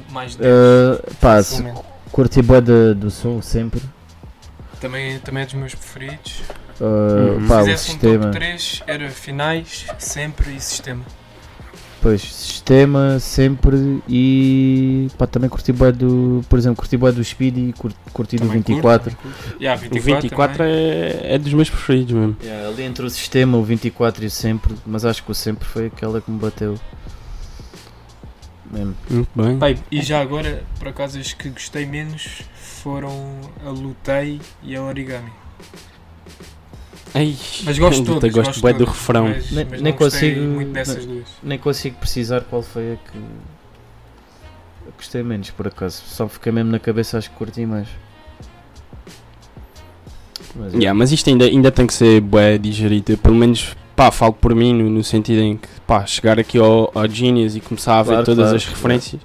mais 0.09 0.35
de 0.35 0.43
Uh, 0.43 1.15
pá, 1.19 1.41
se-. 1.43 1.63
Curti 2.13 2.41
da- 2.41 2.93
do 2.93 3.11
som 3.11 3.41
sempre. 3.41 3.81
também, 4.79 5.19
também 5.19 5.43
é 5.43 5.45
dos 5.45 5.55
meus 5.55 5.75
preferidos. 5.75 6.41
Uh, 6.79 7.39
Uhum. 7.39 7.47
pá, 7.47 7.55
Se 7.57 7.61
o 7.61 7.65
fizesse 7.65 7.89
um 7.89 7.91
sistema. 7.93 8.23
top 8.25 8.31
3, 8.35 8.83
era 8.87 9.09
finais, 9.09 9.85
sempre 9.99 10.55
e 10.55 10.59
sistema. 10.59 11.03
Pois, 12.01 12.21
sistema 12.21 13.17
sempre 13.19 14.01
e. 14.09 15.07
pá, 15.17 15.25
também 15.25 15.49
curti 15.49 15.71
bué 15.71 15.89
do. 15.93 16.43
Por 16.49 16.59
exemplo, 16.59 16.75
curti 16.77 16.97
bué 16.97 17.13
do 17.13 17.23
Speed 17.23 17.57
e 17.57 17.73
cur- 17.73 17.93
curti 18.11 18.35
do 18.35 18.41
Também 18.45 18.57
24. 18.57 19.15
curto, 19.15 19.21
curto. 19.37 19.57
Yeah, 19.63 19.79
O 19.79 19.83
24, 19.89 20.21
24 20.23 20.57
também. 20.57 20.73
é, 20.73 21.35
é 21.35 21.37
dos 21.37 21.53
meus 21.53 21.69
preferidos 21.69 22.13
mesmo. 22.13 22.35
Yeah, 22.43 22.67
ali 22.67 22.83
entre 22.83 23.05
o 23.05 23.09
sistema, 23.09 23.57
o 23.57 23.63
24 23.63 24.21
e 24.23 24.27
o 24.27 24.29
sempre, 24.31 24.75
mas 24.85 25.05
acho 25.05 25.23
que 25.23 25.31
o 25.31 25.35
sempre 25.35 25.65
foi 25.65 25.85
aquela 25.85 26.19
que 26.19 26.29
me 26.29 26.37
bateu. 26.39 26.77
Mesmo. 28.73 28.95
Muito 29.09 29.29
bem. 29.35 29.57
Pai, 29.59 29.77
e 29.91 30.01
já 30.01 30.19
agora, 30.21 30.63
por 30.79 30.87
acaso, 30.87 31.19
as 31.19 31.31
que 31.33 31.49
gostei 31.49 31.85
menos 31.85 32.41
foram 32.55 33.39
a 33.65 33.69
Lutei 33.69 34.41
e 34.63 34.75
a 34.75 34.81
Origami. 34.81 35.31
Ai, 37.15 37.35
Mas 37.63 37.77
gosto 37.77 37.99
de 38.01 38.07
todas. 38.07 38.31
gosto 38.33 38.47
gosto 38.47 38.63
bem 38.63 38.73
do 38.73 38.85
refrão. 38.85 39.27
Mas, 39.29 39.51
Nem- 39.51 39.65
mas 39.69 39.81
nem 39.81 39.93
consigo- 39.93 40.41
muito 40.41 40.71
dessas 40.71 41.05
duas. 41.05 41.27
Nem 41.43 41.59
consigo 41.59 41.97
precisar 41.97 42.41
qual 42.41 42.63
foi 42.63 42.93
a 42.93 42.95
que. 42.95 43.19
gostei 44.97 45.21
menos, 45.23 45.49
por 45.51 45.67
acaso. 45.67 46.01
Só 46.07 46.27
fiquei 46.27 46.51
mesmo 46.51 46.71
na 46.71 46.79
cabeça, 46.79 47.17
acho 47.17 47.29
que 47.29 47.35
curti 47.35 47.65
mais. 47.65 47.87
Mas, 50.55 50.73
Yeah, 50.73 50.93
mas 50.93 51.11
isto 51.11 51.29
ainda, 51.29 51.45
ainda 51.45 51.71
tem 51.71 51.85
que 51.87 51.93
ser 51.93 52.21
bué 52.21 52.57
digerido. 52.57 53.17
Pelo 53.17 53.35
menos, 53.35 53.75
pá, 53.95 54.11
falo 54.11 54.33
por 54.33 54.53
mim 54.55 54.73
no, 54.73 54.89
no 54.89 55.03
sentido 55.03 55.41
em 55.41 55.57
que, 55.57 55.67
pá, 55.87 56.05
chegar 56.05 56.39
aqui 56.39 56.57
ao, 56.57 56.91
ao 56.93 57.07
Genius 57.09 57.55
e 57.55 57.59
começar 57.59 57.99
a 57.99 58.03
ver 58.03 58.09
Claro, 58.09 58.25
todas 58.25 58.43
claro, 58.45 58.55
as 58.57 58.65
referências. 58.65 59.21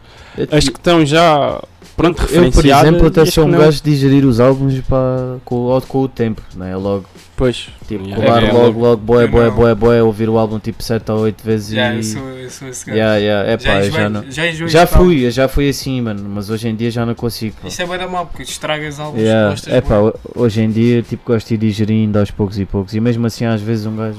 As 0.52 0.68
que 0.68 0.76
estão 0.76 1.04
já, 1.04 1.60
pronto, 1.96 2.20
eu, 2.22 2.26
por 2.26 2.34
referenciadas. 2.44 2.86
exemplo, 2.88 3.06
até 3.08 3.24
sou 3.26 3.44
um 3.44 3.48
não. 3.48 3.58
gajo 3.58 3.82
de 3.82 3.90
digerir 3.90 4.24
os 4.24 4.38
álbuns 4.40 4.80
pá, 4.82 5.36
com, 5.44 5.76
o- 5.76 5.80
com 5.82 5.98
o 6.02 6.08
tempo, 6.08 6.42
não 6.56 6.66
é? 6.66 6.76
Logo, 6.76 7.04
Pois, 7.36 7.68
tipo, 7.86 8.02
Yeah. 8.04 8.16
colar 8.26 8.42
É, 8.42 8.48
é 8.48 8.52
logo, 8.52 8.80
logo, 8.80 8.96
boé, 8.96 9.28
boé, 9.28 9.48
boé, 9.48 9.72
boé, 9.72 10.02
ouvir 10.02 10.28
o 10.28 10.36
álbum 10.36 10.58
tipo 10.58 10.82
7 10.82 11.08
ou 11.12 11.20
8 11.20 11.40
vezes 11.44 11.72
Já, 11.72 11.94
e. 11.94 11.98
eu 11.98 12.02
sou, 12.02 12.28
eu 12.30 12.50
sou 12.50 12.66
esse 12.68 12.84
gajo. 12.84 12.98
Yeah, 12.98 13.16
yeah, 13.18 13.50
é 13.52 13.56
pá, 13.56 13.74
eu 13.74 13.78
enjoei- 13.86 13.92
já 14.02 14.08
não. 14.10 14.24
já 14.28 14.48
enjoei 14.48 14.68
Já 14.68 14.86
fui, 14.88 15.24
eu 15.24 15.30
já 15.30 15.46
fui 15.48 15.68
assim, 15.68 16.00
mano, 16.00 16.28
mas 16.28 16.50
hoje 16.50 16.66
em 16.68 16.74
dia 16.74 16.90
já 16.90 17.06
não 17.06 17.14
consigo. 17.14 17.54
pá. 17.62 17.68
Isso 17.68 17.80
é 17.80 17.86
bem 17.86 17.96
da 17.96 18.08
mal, 18.08 18.26
porque 18.26 18.42
estragas 18.42 18.98
álbuns 18.98 19.22
Yeah, 19.22 19.54
é 19.68 19.80
pá, 19.80 20.12
hoje 20.34 20.62
em 20.62 20.68
dia 20.70 21.00
tipo 21.00 21.22
gosto 21.30 21.46
de 21.46 21.54
ir 21.54 21.58
digerindo 21.58 22.18
aos 22.18 22.32
poucos 22.32 22.58
e 22.58 22.64
poucos 22.64 22.92
e 22.94 22.98
mesmo 23.00 23.24
assim 23.24 23.44
às 23.44 23.60
vezes 23.62 23.86
um 23.86 23.94
gajo 23.94 24.18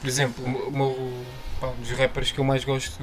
Por 0.00 0.08
exemplo, 0.08 0.44
o 0.44 0.70
meu, 0.72 1.12
pá, 1.60 1.68
um 1.68 1.80
dos 1.80 1.90
rappers 1.92 2.32
que 2.32 2.38
eu 2.38 2.44
mais 2.44 2.64
gosto, 2.64 3.02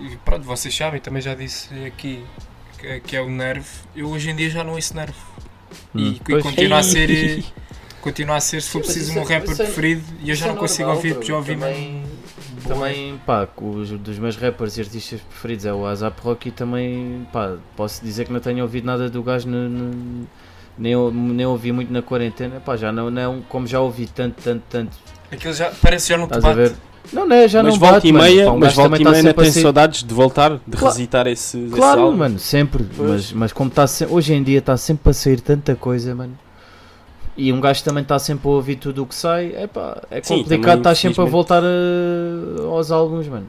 e 0.00 0.16
pronto, 0.24 0.44
vocês 0.44 0.74
sabem, 0.76 1.00
também 1.00 1.22
já 1.22 1.34
disse 1.34 1.68
aqui, 1.86 2.24
que, 2.78 3.00
que 3.00 3.16
é 3.16 3.20
o 3.20 3.28
Nerve. 3.30 3.68
Eu 3.94 4.08
hoje 4.08 4.30
em 4.30 4.36
dia 4.36 4.50
já 4.50 4.64
não 4.64 4.72
ouço 4.74 4.94
Nerve. 4.94 5.14
E, 5.94 5.98
Hum, 6.02 6.14
e 6.16 6.20
pois. 6.20 6.42
continua 6.42 6.78
a 6.78 6.82
ser, 6.84 7.44
continua 8.00 8.36
a 8.36 8.40
ser, 8.40 8.60
se 8.62 8.70
for 8.70 8.80
preciso, 8.80 9.10
isso 9.10 9.18
o 9.18 9.22
é- 9.22 9.24
meu 9.24 9.28
rapper 9.28 9.50
isso 9.52 9.62
é- 9.62 9.64
preferido 9.66 10.02
e 10.20 10.30
eu 10.30 10.34
já 10.36 10.46
isso 10.46 10.46
não 10.46 10.54
é 10.56 10.58
consigo 10.58 10.82
normal, 10.88 10.96
ouvir, 10.96 11.14
porque 11.14 11.26
já 11.28 11.36
ouvi 11.36 11.54
Também- 11.56 12.04
também 12.66 13.18
pá, 13.26 13.48
os 13.60 13.90
dos 13.90 14.18
meus 14.18 14.36
rappers 14.36 14.76
e 14.76 14.80
artistas 14.80 15.20
preferidos 15.20 15.66
é 15.66 15.72
o 15.72 15.84
Azap 15.86 16.20
Rock 16.22 16.48
e 16.48 16.50
também 16.50 17.26
pá, 17.32 17.56
posso 17.76 18.02
dizer 18.04 18.24
que 18.26 18.32
não 18.32 18.40
tenho 18.40 18.62
ouvido 18.62 18.84
nada 18.86 19.08
do 19.10 19.22
gajo 19.22 19.48
no, 19.48 19.68
no- 19.68 20.26
nem, 20.78 20.94
nem 21.12 21.46
ouvi 21.46 21.70
muito 21.72 21.92
na 21.92 22.02
quarentena, 22.02 22.58
pá, 22.60 22.76
já 22.76 22.90
não, 22.90 23.10
não 23.10 23.42
como 23.42 23.66
já 23.66 23.80
ouvi 23.80 24.06
tanto, 24.06 24.42
tanto, 24.42 24.62
tanto, 24.68 24.96
Aquilo 25.34 25.52
já, 25.54 25.70
parece 25.82 26.06
que 26.06 26.12
já 26.12 26.18
não 26.18 26.26
te 26.26 26.34
estás 26.36 26.44
a 26.44 26.48
bate. 26.48 26.60
ver? 26.70 26.76
Não, 27.12 27.26
não, 27.26 27.36
é, 27.36 27.46
já 27.46 27.62
mas 27.62 27.74
não 27.74 27.78
volta 27.80 27.94
bate, 27.96 28.08
e 28.08 28.12
mano. 28.12 28.24
meia, 28.24 28.44
Pá, 28.46 28.50
um 28.52 28.54
mas 28.58 28.62
gajo 28.68 28.76
volta 28.76 28.88
também 28.90 29.00
e 29.00 29.04
tá 29.04 29.10
meia 29.10 29.18
ainda 29.20 29.28
sempre 29.30 29.44
tem 29.44 29.52
sair- 29.52 29.62
saudades 29.62 30.02
de 30.02 30.14
voltar, 30.14 30.50
de 30.50 30.58
Claro. 30.76 30.86
revisitar 30.86 31.26
esse, 31.26 31.58
esse 31.58 31.74
Claro, 31.74 32.00
álbum. 32.00 32.16
mano, 32.16 32.38
sempre. 32.38 32.84
Pois. 32.96 33.10
Mas, 33.10 33.32
mas 33.32 33.52
como 33.52 33.68
está 33.68 33.84
hoje 34.08 34.32
em 34.34 34.42
dia 34.42 34.58
está 34.58 34.76
sempre 34.76 35.10
a 35.10 35.12
sair 35.12 35.40
tanta 35.40 35.74
coisa, 35.76 36.14
mano. 36.14 36.36
E 37.36 37.52
um 37.52 37.60
gajo 37.60 37.82
também 37.84 38.02
está 38.02 38.18
sempre 38.18 38.48
a 38.48 38.50
ouvir 38.52 38.76
tudo 38.76 39.02
o 39.02 39.06
que 39.06 39.14
sai. 39.14 39.52
É 39.54 39.66
pá, 39.66 40.00
é 40.10 40.22
Sim, 40.22 40.38
complicado 40.38 40.62
também, 40.66 40.78
estar 40.78 40.94
sempre 40.94 41.20
a 41.20 41.24
infelizmente. 41.24 41.30
voltar 41.30 41.62
a- 41.64 42.62
aos 42.74 42.90
álbuns, 42.90 43.26
mano. 43.28 43.48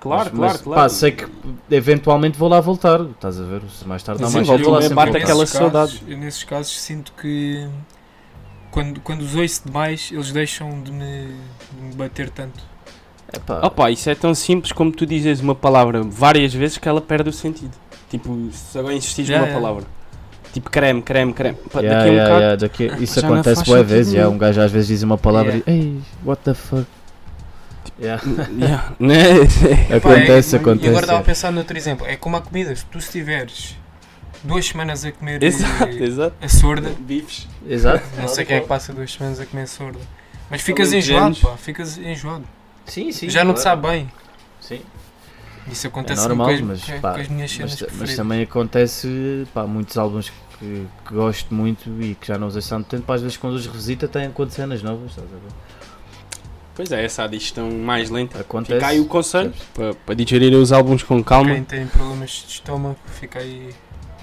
Claro, 0.00 0.18
mas, 0.24 0.28
claro, 0.34 0.52
mas, 0.52 0.60
claro. 0.60 0.82
Pá, 0.82 0.88
sei 0.90 1.12
que 1.12 1.26
eventualmente 1.70 2.36
vou 2.38 2.48
lá 2.50 2.60
voltar. 2.60 3.00
Estás 3.00 3.40
a 3.40 3.44
ver? 3.44 3.62
Se 3.70 3.88
mais 3.88 4.02
tarde 4.02 4.22
ou 4.22 4.28
Sim, 4.28 4.34
mais 4.36 4.46
volta 4.46 4.58
cedo 4.62 4.64
vou 4.70 4.74
lá 4.74 4.78
e 4.80 4.82
meia 4.82 4.88
sempre 4.90 4.96
bate 4.96 5.10
voltar. 5.12 5.24
aquela 5.24 5.40
Nesses 5.40 5.58
casos- 5.58 5.72
saudade. 5.72 6.02
eu 6.12 6.18
nesses 6.18 6.44
casos 6.44 6.80
sinto 6.80 7.12
que 7.18 7.66
quando, 8.74 9.00
quando 9.00 9.20
os 9.22 9.36
ouço 9.36 9.62
demais, 9.64 10.10
eles 10.12 10.32
deixam 10.32 10.82
de 10.82 10.90
me, 10.90 11.28
de 11.72 11.80
me 11.80 11.94
bater 11.94 12.28
tanto. 12.28 12.60
É 13.32 13.38
pá, 13.38 13.60
Opa, 13.62 13.88
isso 13.92 14.10
é 14.10 14.16
tão 14.16 14.34
simples 14.34 14.72
como 14.72 14.90
tu 14.90 15.06
dizes 15.06 15.38
uma 15.40 15.54
palavra 15.54 16.02
várias 16.02 16.52
vezes 16.52 16.76
que 16.76 16.88
ela 16.88 17.00
perde 17.00 17.30
o 17.30 17.32
sentido. 17.32 17.70
Tipo, 18.10 18.48
se 18.50 18.76
agora 18.76 18.92
insistis 18.94 19.28
Já, 19.28 19.36
numa 19.38 19.46
já. 19.46 19.54
palavra. 19.54 19.84
Tipo 20.52 20.70
creme, 20.70 21.00
creme, 21.02 21.32
creme. 21.32 21.56
Pá, 21.72 21.80
yeah, 21.80 21.98
daqui 21.98 22.08
a 22.08 22.12
um 22.12 22.14
yeah, 22.16 22.24
bocado. 22.34 22.40
yeah, 22.42 22.56
daqui- 22.56 23.04
isso 23.04 23.20
acontece 23.24 23.64
boas 23.64 23.86
vezes. 23.88 24.12
Yeah, 24.12 24.34
um 24.34 24.38
gajo 24.38 24.60
às 24.60 24.72
vezes 24.72 24.88
diz 24.88 25.02
uma 25.04 25.18
palavra 25.18 25.52
Yeah. 25.52 25.70
e. 25.72 25.74
Ei, 25.74 26.00
what 26.24 26.42
the 26.42 26.54
fuck? 26.54 26.86
Yeah. 28.00 28.20
Yeah, 28.58 28.92
né? 28.98 29.16
Acontece, 29.96 30.00
Pá, 30.00 30.56
é- 30.58 30.60
acontece. 30.60 30.86
E 30.86 30.88
agora 30.88 31.04
estava 31.04 31.12
a 31.12 31.12
yeah. 31.12 31.24
pensar 31.24 31.52
noutro 31.52 31.76
exemplo. 31.76 32.04
É 32.06 32.16
como 32.16 32.36
a 32.36 32.40
comida. 32.40 32.74
Se 32.74 32.84
tu 32.86 32.98
estiveres 32.98 33.76
duas 34.44 34.66
semanas 34.66 35.04
a 35.04 35.10
comer 35.10 35.42
exato, 35.42 35.84
eh, 35.84 36.02
exato. 36.04 36.36
a 36.40 36.48
sorda, 36.48 36.94
Bifes. 37.00 37.48
Exato. 37.66 38.04
não 38.20 38.28
sei 38.28 38.44
quem 38.44 38.56
é 38.56 38.60
que 38.60 38.68
passa 38.68 38.92
duas 38.92 39.10
semanas 39.12 39.40
a 39.40 39.46
comer 39.46 39.66
sorda. 39.66 39.98
Mas 40.50 40.60
ficas 40.60 40.88
São 40.90 40.98
enjoado, 40.98 41.36
pá. 41.36 41.56
Ficas 41.56 41.98
enjoado. 41.98 42.44
Sim, 42.86 43.10
sim. 43.10 43.28
Já 43.30 43.42
não 43.42 43.54
te 43.54 43.60
sabe 43.60 43.88
bem. 43.88 44.12
Sim. 44.60 44.80
Isso 45.70 45.86
É 45.86 45.88
acontece 45.88 46.28
normal, 46.28 46.48
com, 46.48 46.52
as, 46.54 46.60
mas, 46.60 46.84
com- 46.84 47.00
pá, 47.00 47.14
com 47.14 47.20
as 47.20 47.28
minhas 47.28 47.50
cenas 47.50 47.80
Mas, 47.80 47.92
mas 47.98 48.16
também 48.16 48.42
acontece, 48.42 49.46
pá, 49.54 49.66
muitos 49.66 49.96
álbuns 49.96 50.30
que, 50.58 50.86
que 51.08 51.14
gosto 51.14 51.54
muito 51.54 51.90
e 52.02 52.14
que 52.14 52.26
já 52.28 52.36
não 52.36 52.46
usei 52.48 52.60
tanto 52.62 52.86
tempo, 52.86 53.10
às 53.10 53.22
vezes 53.22 53.38
quando 53.38 53.54
os 53.54 53.66
revisita 53.66 54.06
têm 54.06 54.30
quando 54.30 54.50
cenas 54.50 54.82
novas, 54.82 55.10
estás 55.10 55.26
a 55.26 55.34
ver? 55.36 55.52
Pois 56.74 56.90
é, 56.90 57.04
essa 57.04 57.26
digestão 57.26 57.70
mais 57.70 58.10
lenta. 58.10 58.40
Acontece. 58.40 58.74
Fica 58.74 58.86
aí 58.88 59.00
o 59.00 59.06
conselho 59.06 59.54
para, 59.72 59.94
para 59.94 60.14
digerir 60.14 60.52
os 60.54 60.72
álbuns 60.72 61.02
com 61.02 61.22
calma. 61.22 61.54
Quem 61.54 61.64
tem 61.64 61.86
problemas 61.86 62.30
de 62.30 62.52
estômago, 62.52 62.98
fica 63.06 63.38
aí 63.38 63.70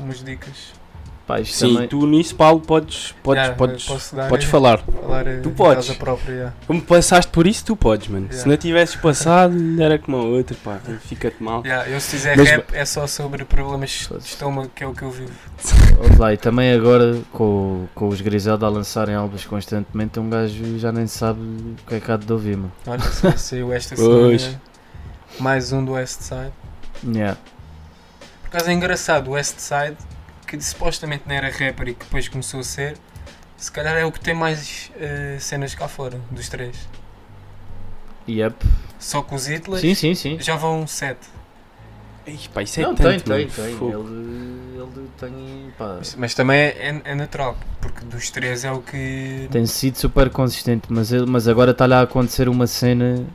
umas 0.04 0.24
dicas. 0.24 0.80
Pá, 1.28 1.40
isto 1.40 1.56
Sim, 1.56 1.74
também- 1.76 1.88
tu 1.88 2.06
nisso, 2.08 2.36
Paulo, 2.36 2.60
podes, 2.60 3.14
podes, 3.24 3.42
Yeah, 3.44 3.56
podes, 3.56 3.86
podes 4.28 4.46
eh, 4.46 4.50
falar. 4.50 4.80
Falar 4.80 5.28
eh, 5.28 5.38
Tu 5.40 5.50
de 5.50 5.56
podes. 5.56 5.90
própria, 5.96 6.34
yeah. 6.34 6.54
Como 6.68 6.82
passaste 6.82 7.32
por 7.32 7.46
isso, 7.48 7.64
tu 7.64 7.76
podes, 7.76 8.08
mano. 8.10 8.26
Se 8.30 8.34
Yeah. 8.38 8.52
não 8.52 8.58
tivesses 8.58 8.96
passado, 8.96 9.56
era 9.82 9.98
como 10.00 10.18
a 10.18 10.24
outra, 10.24 10.58
pá. 10.62 10.80
Fica-te 11.06 11.42
mal. 11.42 11.62
Yeah, 11.64 11.88
eu 11.90 12.02
se 12.02 12.10
fizer 12.10 12.36
Mas- 12.36 12.50
rap 12.50 12.74
é 12.74 12.84
só 12.84 13.06
sobre 13.08 13.46
problemas 13.46 14.10
de 14.12 14.18
estômago, 14.26 14.72
que 14.76 14.84
é 14.84 14.88
o 14.88 14.94
que 14.94 15.04
eu 15.04 15.12
vivo. 15.12 15.32
Lá, 16.18 16.34
e 16.34 16.38
também 16.38 16.74
agora 16.74 17.22
com, 17.32 17.88
com 17.94 18.08
os 18.10 18.20
Griselda 18.20 18.66
a 18.66 18.70
lançarem 18.70 19.14
álbuns 19.16 19.46
constantemente, 19.46 20.20
um 20.20 20.28
gajo 20.30 20.80
já 20.80 20.92
nem 20.92 21.06
sabe 21.08 21.40
o 21.40 21.76
que 21.88 21.96
é 21.96 22.00
que 22.00 22.12
há 22.12 22.18
de 22.18 22.34
ouvir, 22.34 22.58
mano. 22.58 22.72
Olha, 22.88 23.00
sa- 23.00 23.38
saiu 23.38 23.72
esta 23.72 23.96
semana 23.96 24.38
mais 25.40 25.72
um 25.72 25.86
do 25.86 25.94
West 25.94 26.22
Side. 26.24 26.52
Yeah. 27.06 27.38
Por 28.52 28.58
acaso 28.58 28.70
é 28.70 28.74
engraçado, 28.74 29.30
o 29.30 29.32
West 29.32 29.60
Side, 29.60 29.96
que 30.46 30.60
supostamente 30.62 31.24
não 31.26 31.34
era 31.34 31.48
rapper 31.50 31.88
e 31.88 31.94
que 31.94 32.04
depois 32.04 32.28
começou 32.28 32.60
a 32.60 32.64
ser, 32.64 32.98
se 33.56 33.72
calhar 33.72 33.96
é 33.96 34.04
o 34.04 34.12
que 34.12 34.20
tem 34.20 34.34
mais 34.34 34.92
eh, 35.00 35.38
cenas 35.40 35.74
cá 35.74 35.88
fora, 35.88 36.20
dos 36.30 36.50
três. 36.50 36.76
Yep. 38.28 38.58
Só 39.00 39.22
que 39.22 39.34
os 39.34 39.48
Hitler 39.48 39.80
Sim, 39.80 39.96
sim, 39.96 40.14
sim. 40.14 40.38
já 40.38 40.58
vão 40.58 40.86
sete. 40.86 41.30
Pá, 42.54 42.62
isso 42.62 42.82
é 42.82 42.84
Não, 42.84 42.94
tanto, 42.94 43.24
tem, 43.24 43.48
tem, 43.48 43.48
tem. 43.48 43.90
Ele, 43.90 44.76
ele 44.76 45.10
tem, 45.18 45.74
pá, 45.78 45.96
Mas, 46.00 46.16
mas 46.16 46.34
também 46.34 46.60
é, 46.60 47.02
é 47.06 47.16
natural, 47.16 47.58
porque 47.80 48.04
dos 48.04 48.30
três 48.32 48.66
é 48.66 48.72
o 48.72 48.82
que. 48.82 49.48
tem 49.50 49.66
sido 49.66 49.96
super 49.98 50.30
consistente, 50.30 50.88
mas, 50.90 51.14
ele, 51.14 51.26
mas 51.26 51.48
agora 51.48 51.72
está-lhe 51.72 51.94
a 51.94 52.02
acontecer 52.02 52.50
uma 52.50 52.68
cena 52.68 53.26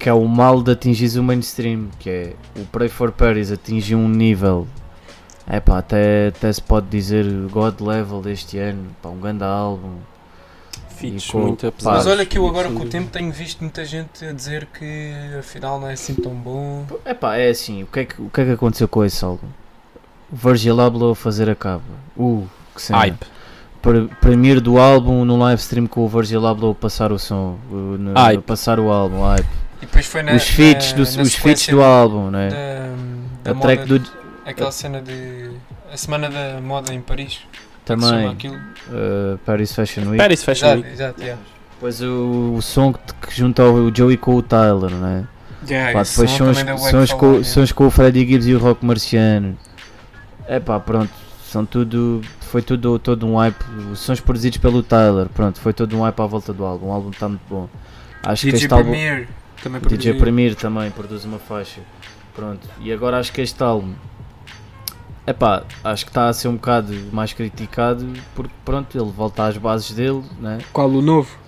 que 0.00 0.08
é 0.08 0.12
o 0.12 0.26
mal 0.26 0.62
de 0.62 0.72
atingir 0.72 1.16
o 1.18 1.22
mainstream, 1.22 1.88
que 2.00 2.08
é 2.10 2.32
o 2.56 2.64
Pray 2.64 2.88
for 2.88 3.12
Paris 3.12 3.52
atingir 3.52 3.94
um 3.94 4.08
nível, 4.08 4.66
é 5.46 5.60
pá, 5.60 5.78
até, 5.78 6.28
até 6.28 6.50
se 6.52 6.62
pode 6.62 6.86
dizer 6.88 7.24
God 7.50 7.80
level 7.82 8.22
deste 8.22 8.56
ano, 8.58 8.86
pá, 9.02 9.10
um 9.10 9.20
grande 9.20 9.44
álbum. 9.44 9.96
Muito 11.34 11.62
pá, 11.62 11.68
apesar. 11.68 11.92
Mas 11.92 12.06
olha 12.06 12.26
que 12.26 12.36
eu 12.36 12.46
agora 12.46 12.70
com 12.70 12.80
o 12.82 12.86
tempo 12.86 13.10
tenho 13.10 13.30
visto 13.32 13.60
muita 13.60 13.84
gente 13.84 14.24
a 14.24 14.32
dizer 14.32 14.66
que 14.66 15.12
afinal 15.38 15.80
não 15.80 15.88
é 15.88 15.92
assim 15.94 16.14
tão 16.14 16.32
bom. 16.34 16.84
É 17.04 17.14
pá, 17.14 17.36
é 17.36 17.48
assim, 17.50 17.82
o 17.82 17.86
que 17.86 18.00
é 18.00 18.04
que, 18.04 18.20
o 18.20 18.28
que, 18.28 18.40
é 18.40 18.44
que 18.44 18.50
aconteceu 18.52 18.86
com 18.88 19.04
esse 19.04 19.24
álbum? 19.24 19.46
Virgil 20.32 20.80
Abloh 20.80 21.12
a 21.12 21.16
fazer 21.16 21.48
a 21.48 21.54
capa. 21.54 21.82
Uh, 22.16 22.46
que 22.74 22.82
cena. 22.82 22.98
Hype. 23.00 23.26
Pre- 23.82 24.08
Premiere 24.20 24.60
do 24.60 24.78
álbum 24.78 25.24
no 25.24 25.38
live 25.38 25.60
stream 25.60 25.86
com 25.86 26.04
o 26.04 26.08
Virgil 26.08 26.46
Abloh 26.46 26.72
a 26.72 26.74
passar 26.74 27.12
o 27.12 27.18
som, 27.18 27.56
no- 27.70 28.12
Hype. 28.14 28.38
a 28.38 28.42
passar 28.42 28.78
o 28.78 28.90
álbum, 28.90 29.22
hype. 29.22 29.48
Depois 29.90 30.06
foi 30.06 30.22
na, 30.22 30.34
os 30.34 30.44
feats, 30.44 30.92
na, 30.92 31.04
do, 31.04 31.16
na 31.16 31.22
os 31.22 31.34
feats 31.34 31.66
do 31.66 31.82
álbum, 31.82 32.30
né? 32.30 32.48
Da, 33.42 33.52
da 33.52 33.58
a 33.58 33.60
track 33.60 33.86
do 33.86 34.20
aquela 34.44 34.72
cena 34.72 35.00
de. 35.00 35.50
A 35.92 35.96
semana 35.96 36.28
da 36.30 36.60
moda 36.60 36.94
em 36.94 37.00
Paris. 37.00 37.40
é 37.42 37.76
que 37.76 37.84
também, 37.84 38.28
uh, 38.28 39.38
Paris 39.44 39.74
Fashion 39.74 40.02
Week. 40.02 40.18
Paris 40.18 40.44
Fashion 40.44 40.66
Exato, 40.66 40.82
Week. 40.82 40.92
exato, 40.92 41.20
yeah. 41.20 41.42
Depois 41.72 42.00
o, 42.02 42.54
o 42.56 42.62
som 42.62 42.92
que, 42.92 43.00
que 43.26 43.36
junta 43.36 43.64
o 43.64 43.92
Joey 43.94 44.16
com 44.16 44.36
o 44.36 44.42
Tyler, 44.42 44.90
né? 44.90 45.26
Yeah, 45.68 45.92
Pá, 45.92 46.02
depois 46.02 46.30
sons, 46.30 46.62
que 46.62 47.16
com, 47.16 47.44
sons 47.44 47.72
com 47.72 47.86
o 47.86 47.90
Freddie 47.90 48.26
Gibbs 48.26 48.46
e 48.46 48.54
o 48.54 48.58
Rock 48.58 48.84
Marciano. 48.84 49.58
É 50.46 50.60
pá, 50.60 50.78
pronto, 50.78 51.12
são 51.44 51.66
tudo. 51.66 52.22
Foi 52.40 52.62
tudo 52.62 52.98
todo 52.98 53.26
um 53.26 53.36
hype. 53.36 53.62
Os 53.92 53.98
sons 54.00 54.20
produzidos 54.20 54.58
pelo 54.58 54.82
Tyler, 54.82 55.28
pronto, 55.28 55.60
foi 55.60 55.72
todo 55.72 55.96
um 55.96 56.02
hype 56.02 56.20
à 56.20 56.26
volta 56.26 56.52
do 56.52 56.64
álbum. 56.64 56.88
O 56.88 56.92
álbum 56.92 57.10
está 57.10 57.28
muito 57.28 57.42
bom. 57.48 57.68
Acho 58.22 58.46
que 58.46 58.52
DJ 58.52 58.64
este 58.64 58.74
álbum. 58.74 58.92
Também 59.62 59.80
DJ 59.80 59.88
produziu. 59.88 60.18
Premier 60.18 60.54
também 60.54 60.90
produz 60.90 61.24
uma 61.24 61.38
faixa. 61.38 61.80
Pronto, 62.34 62.68
e 62.80 62.92
agora 62.92 63.18
acho 63.18 63.32
que 63.32 63.40
este 63.40 63.62
álbum. 63.62 63.92
Epá, 65.26 65.64
acho 65.84 66.04
que 66.04 66.10
está 66.10 66.28
a 66.28 66.32
ser 66.32 66.48
um 66.48 66.54
bocado 66.54 66.92
mais 67.12 67.32
criticado 67.32 68.06
porque 68.34 68.52
pronto, 68.64 68.96
ele 68.98 69.10
volta 69.10 69.44
às 69.44 69.56
bases 69.56 69.92
dele, 69.92 70.22
né? 70.40 70.58
Qual 70.72 70.88
o 70.88 71.02
novo? 71.02 71.40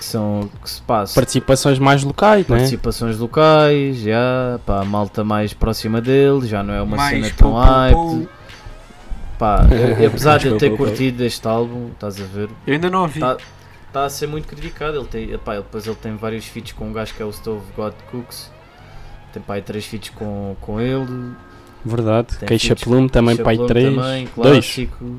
que 0.00 0.04
são 0.04 0.48
que 0.62 0.70
se 0.70 0.80
passa 0.80 1.14
Participações 1.14 1.78
mais 1.78 2.02
locais, 2.02 2.46
né? 2.48 2.56
participações 2.56 3.18
locais, 3.18 3.98
já, 3.98 4.58
pá, 4.64 4.80
a 4.80 4.84
malta 4.84 5.22
mais 5.22 5.52
próxima 5.52 6.00
dele, 6.00 6.46
já 6.48 6.62
não 6.62 6.72
é 6.72 6.80
uma 6.80 6.96
Mais 6.96 7.26
cena 7.26 7.34
tão 7.36 7.52
hype. 7.52 8.28
Pá, 9.38 9.66
apesar 10.06 10.38
de 10.38 10.48
eu 10.48 10.56
ter 10.58 10.74
curtido 10.74 11.22
este 11.22 11.46
álbum, 11.46 11.90
estás 11.92 12.18
a 12.20 12.24
ver, 12.24 12.48
Eu 12.66 12.74
ainda 12.74 12.88
não 12.88 13.02
ouvi. 13.02 13.20
Está 13.90 14.00
tá 14.00 14.04
a 14.06 14.10
ser 14.10 14.26
muito 14.26 14.46
criticado. 14.48 14.96
Ele 14.98 15.06
tem, 15.06 15.32
epá, 15.32 15.54
ele- 15.54 15.62
depois 15.62 15.86
ele 15.86 15.96
tem 15.96 16.16
vários 16.16 16.46
feats 16.46 16.72
com 16.72 16.86
um 16.88 16.92
gajo 16.92 17.14
que 17.14 17.22
é 17.22 17.24
o 17.26 17.32
Stove 17.32 17.64
God 17.76 17.94
Cooks, 18.10 18.50
tem 19.32 19.42
pá, 19.42 19.54
aí 19.54 19.62
três 19.62 19.84
feats 19.84 20.10
com, 20.10 20.56
com 20.60 20.80
ele, 20.80 21.34
Verdade. 21.84 22.36
Tem 22.38 22.46
Queixa 22.48 22.76
Plume 22.76 23.08
também, 23.08 23.36
pai 23.36 23.56
3. 23.56 23.94
também, 23.94 24.28
2. 24.34 24.34
clássico. 24.34 25.16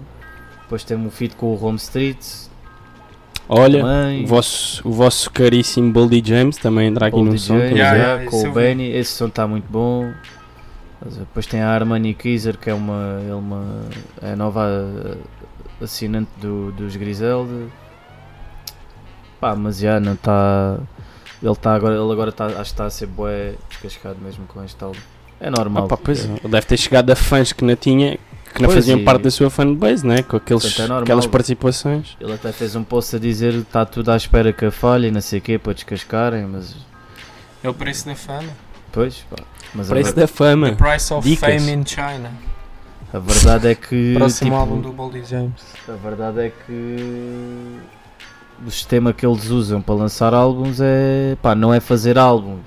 Depois 0.64 0.84
tem 0.84 0.96
um 0.96 1.10
feat 1.10 1.36
com 1.36 1.48
o 1.48 1.64
Home 1.66 1.78
Street, 1.78 2.24
Olha, 3.50 3.82
também. 3.82 4.24
o 4.24 4.28
vosso, 4.28 4.88
o 4.88 4.92
vosso 4.92 5.30
caríssimo 5.32 5.92
Boldy 5.92 6.22
James 6.24 6.58
também 6.58 6.88
entra 6.88 7.08
aqui 7.08 7.18
no 7.18 7.32
DJ, 7.32 7.38
som. 7.40 7.58
Yeah, 7.58 7.98
yeah, 7.98 8.26
com 8.26 8.38
esse 8.38 8.48
o 8.48 8.54
vi. 8.54 8.60
Benny, 8.60 8.92
esse 8.92 9.12
som 9.12 9.28
está 9.28 9.48
muito 9.48 9.66
bom. 9.70 10.14
Depois 11.04 11.48
tem 11.48 11.62
a 11.62 11.70
Armani 11.70 12.14
Kaiser, 12.14 12.58
que 12.58 12.70
é 12.70 12.74
uma, 12.74 13.20
é 13.28 13.34
uma 13.34 13.86
é 14.22 14.34
a 14.34 14.36
nova 14.36 14.68
eh, 14.70 15.84
assinante 15.84 16.30
do, 16.40 16.72
dos 16.74 16.96
Griselda. 16.96 17.66
Pá, 19.42 19.56
mas 19.56 19.80
já 19.80 20.00
não 20.00 20.14
está. 20.14 20.78
Ele, 21.44 21.56
tá 21.56 21.74
agora, 21.74 21.96
ele 21.96 22.12
agora 22.12 22.32
tá, 22.32 22.46
acho 22.46 22.56
que 22.56 22.62
está 22.62 22.86
a 22.86 22.90
ser 22.92 23.08
bué 23.08 23.56
descascado 23.70 24.18
mesmo 24.22 24.46
com 24.46 24.64
este 24.64 24.82
álbum. 24.84 25.00
É 25.40 25.50
normal. 25.50 25.86
Ah, 25.86 25.88
pá, 25.88 25.98
pois, 25.98 26.24
ele 26.26 26.40
deve 26.44 26.68
ter 26.68 26.78
chegado 26.78 27.10
a 27.10 27.16
fãs 27.16 27.52
que 27.52 27.64
não 27.66 27.76
tinha, 27.76 28.20
que 28.54 28.62
não 28.62 28.68
Pois, 28.70 28.76
faziam 28.76 29.00
e- 29.00 29.04
parte 29.04 29.24
da 29.24 29.32
sua 29.32 29.50
fanbase, 29.50 30.06
né? 30.06 30.22
Com 30.22 30.38
aqueles, 30.38 30.62
Portanto, 30.62 30.80
é 30.86 30.88
normal. 30.88 31.04
aquelas 31.04 31.26
participações. 31.26 32.16
Ele 32.22 32.34
até 32.34 32.52
fez 32.52 32.76
um 32.76 32.84
post 32.84 33.16
a 33.16 33.20
dizer 33.20 33.54
que 33.54 33.60
está 33.62 33.84
tudo 33.84 34.12
à 34.12 34.16
espera 34.16 34.54
que 34.54 34.66
a 34.66 34.72
falhe 34.72 35.08
e 35.08 35.12
não 35.12 35.20
sei 35.22 35.40
o 35.40 35.42
quê 35.42 35.58
para 35.58 35.74
descascarem, 35.74 36.46
mas 36.46 36.76
É 37.64 37.68
o 37.70 37.74
preço 37.74 38.06
da 38.06 38.14
fama. 38.16 38.50
pois, 38.92 39.26
pá. 39.28 39.38
Mas 39.74 39.88
Preço 39.88 40.14
ver- 40.14 40.22
da 40.22 40.28
fama. 40.28 40.70
The 40.70 40.76
Price 40.76 41.12
of 41.14 41.28
Dicas. 41.28 41.50
Fame 41.64 41.72
in 41.72 41.84
China. 41.88 42.30
a 43.12 43.18
verdade 43.20 43.68
é 43.70 43.74
que. 43.74 44.14
Próximo 44.16 44.52
tipo, 44.52 44.60
álbum 44.62 44.80
do 44.80 44.92
Boldy 44.92 45.24
James. 45.26 45.60
A 45.90 45.94
verdade 45.94 46.40
é 46.42 46.52
que 46.52 47.78
o 48.66 48.72
sistema 48.72 49.14
que 49.14 49.26
eles 49.26 49.50
usam 49.50 49.82
para 49.82 49.96
lançar 49.96 50.34
álbuns 50.34 50.80
é 50.82 51.36
pá, 51.42 51.56
não 51.56 51.74
é 51.74 51.80
fazer 51.80 52.18
álbuns 52.18 52.62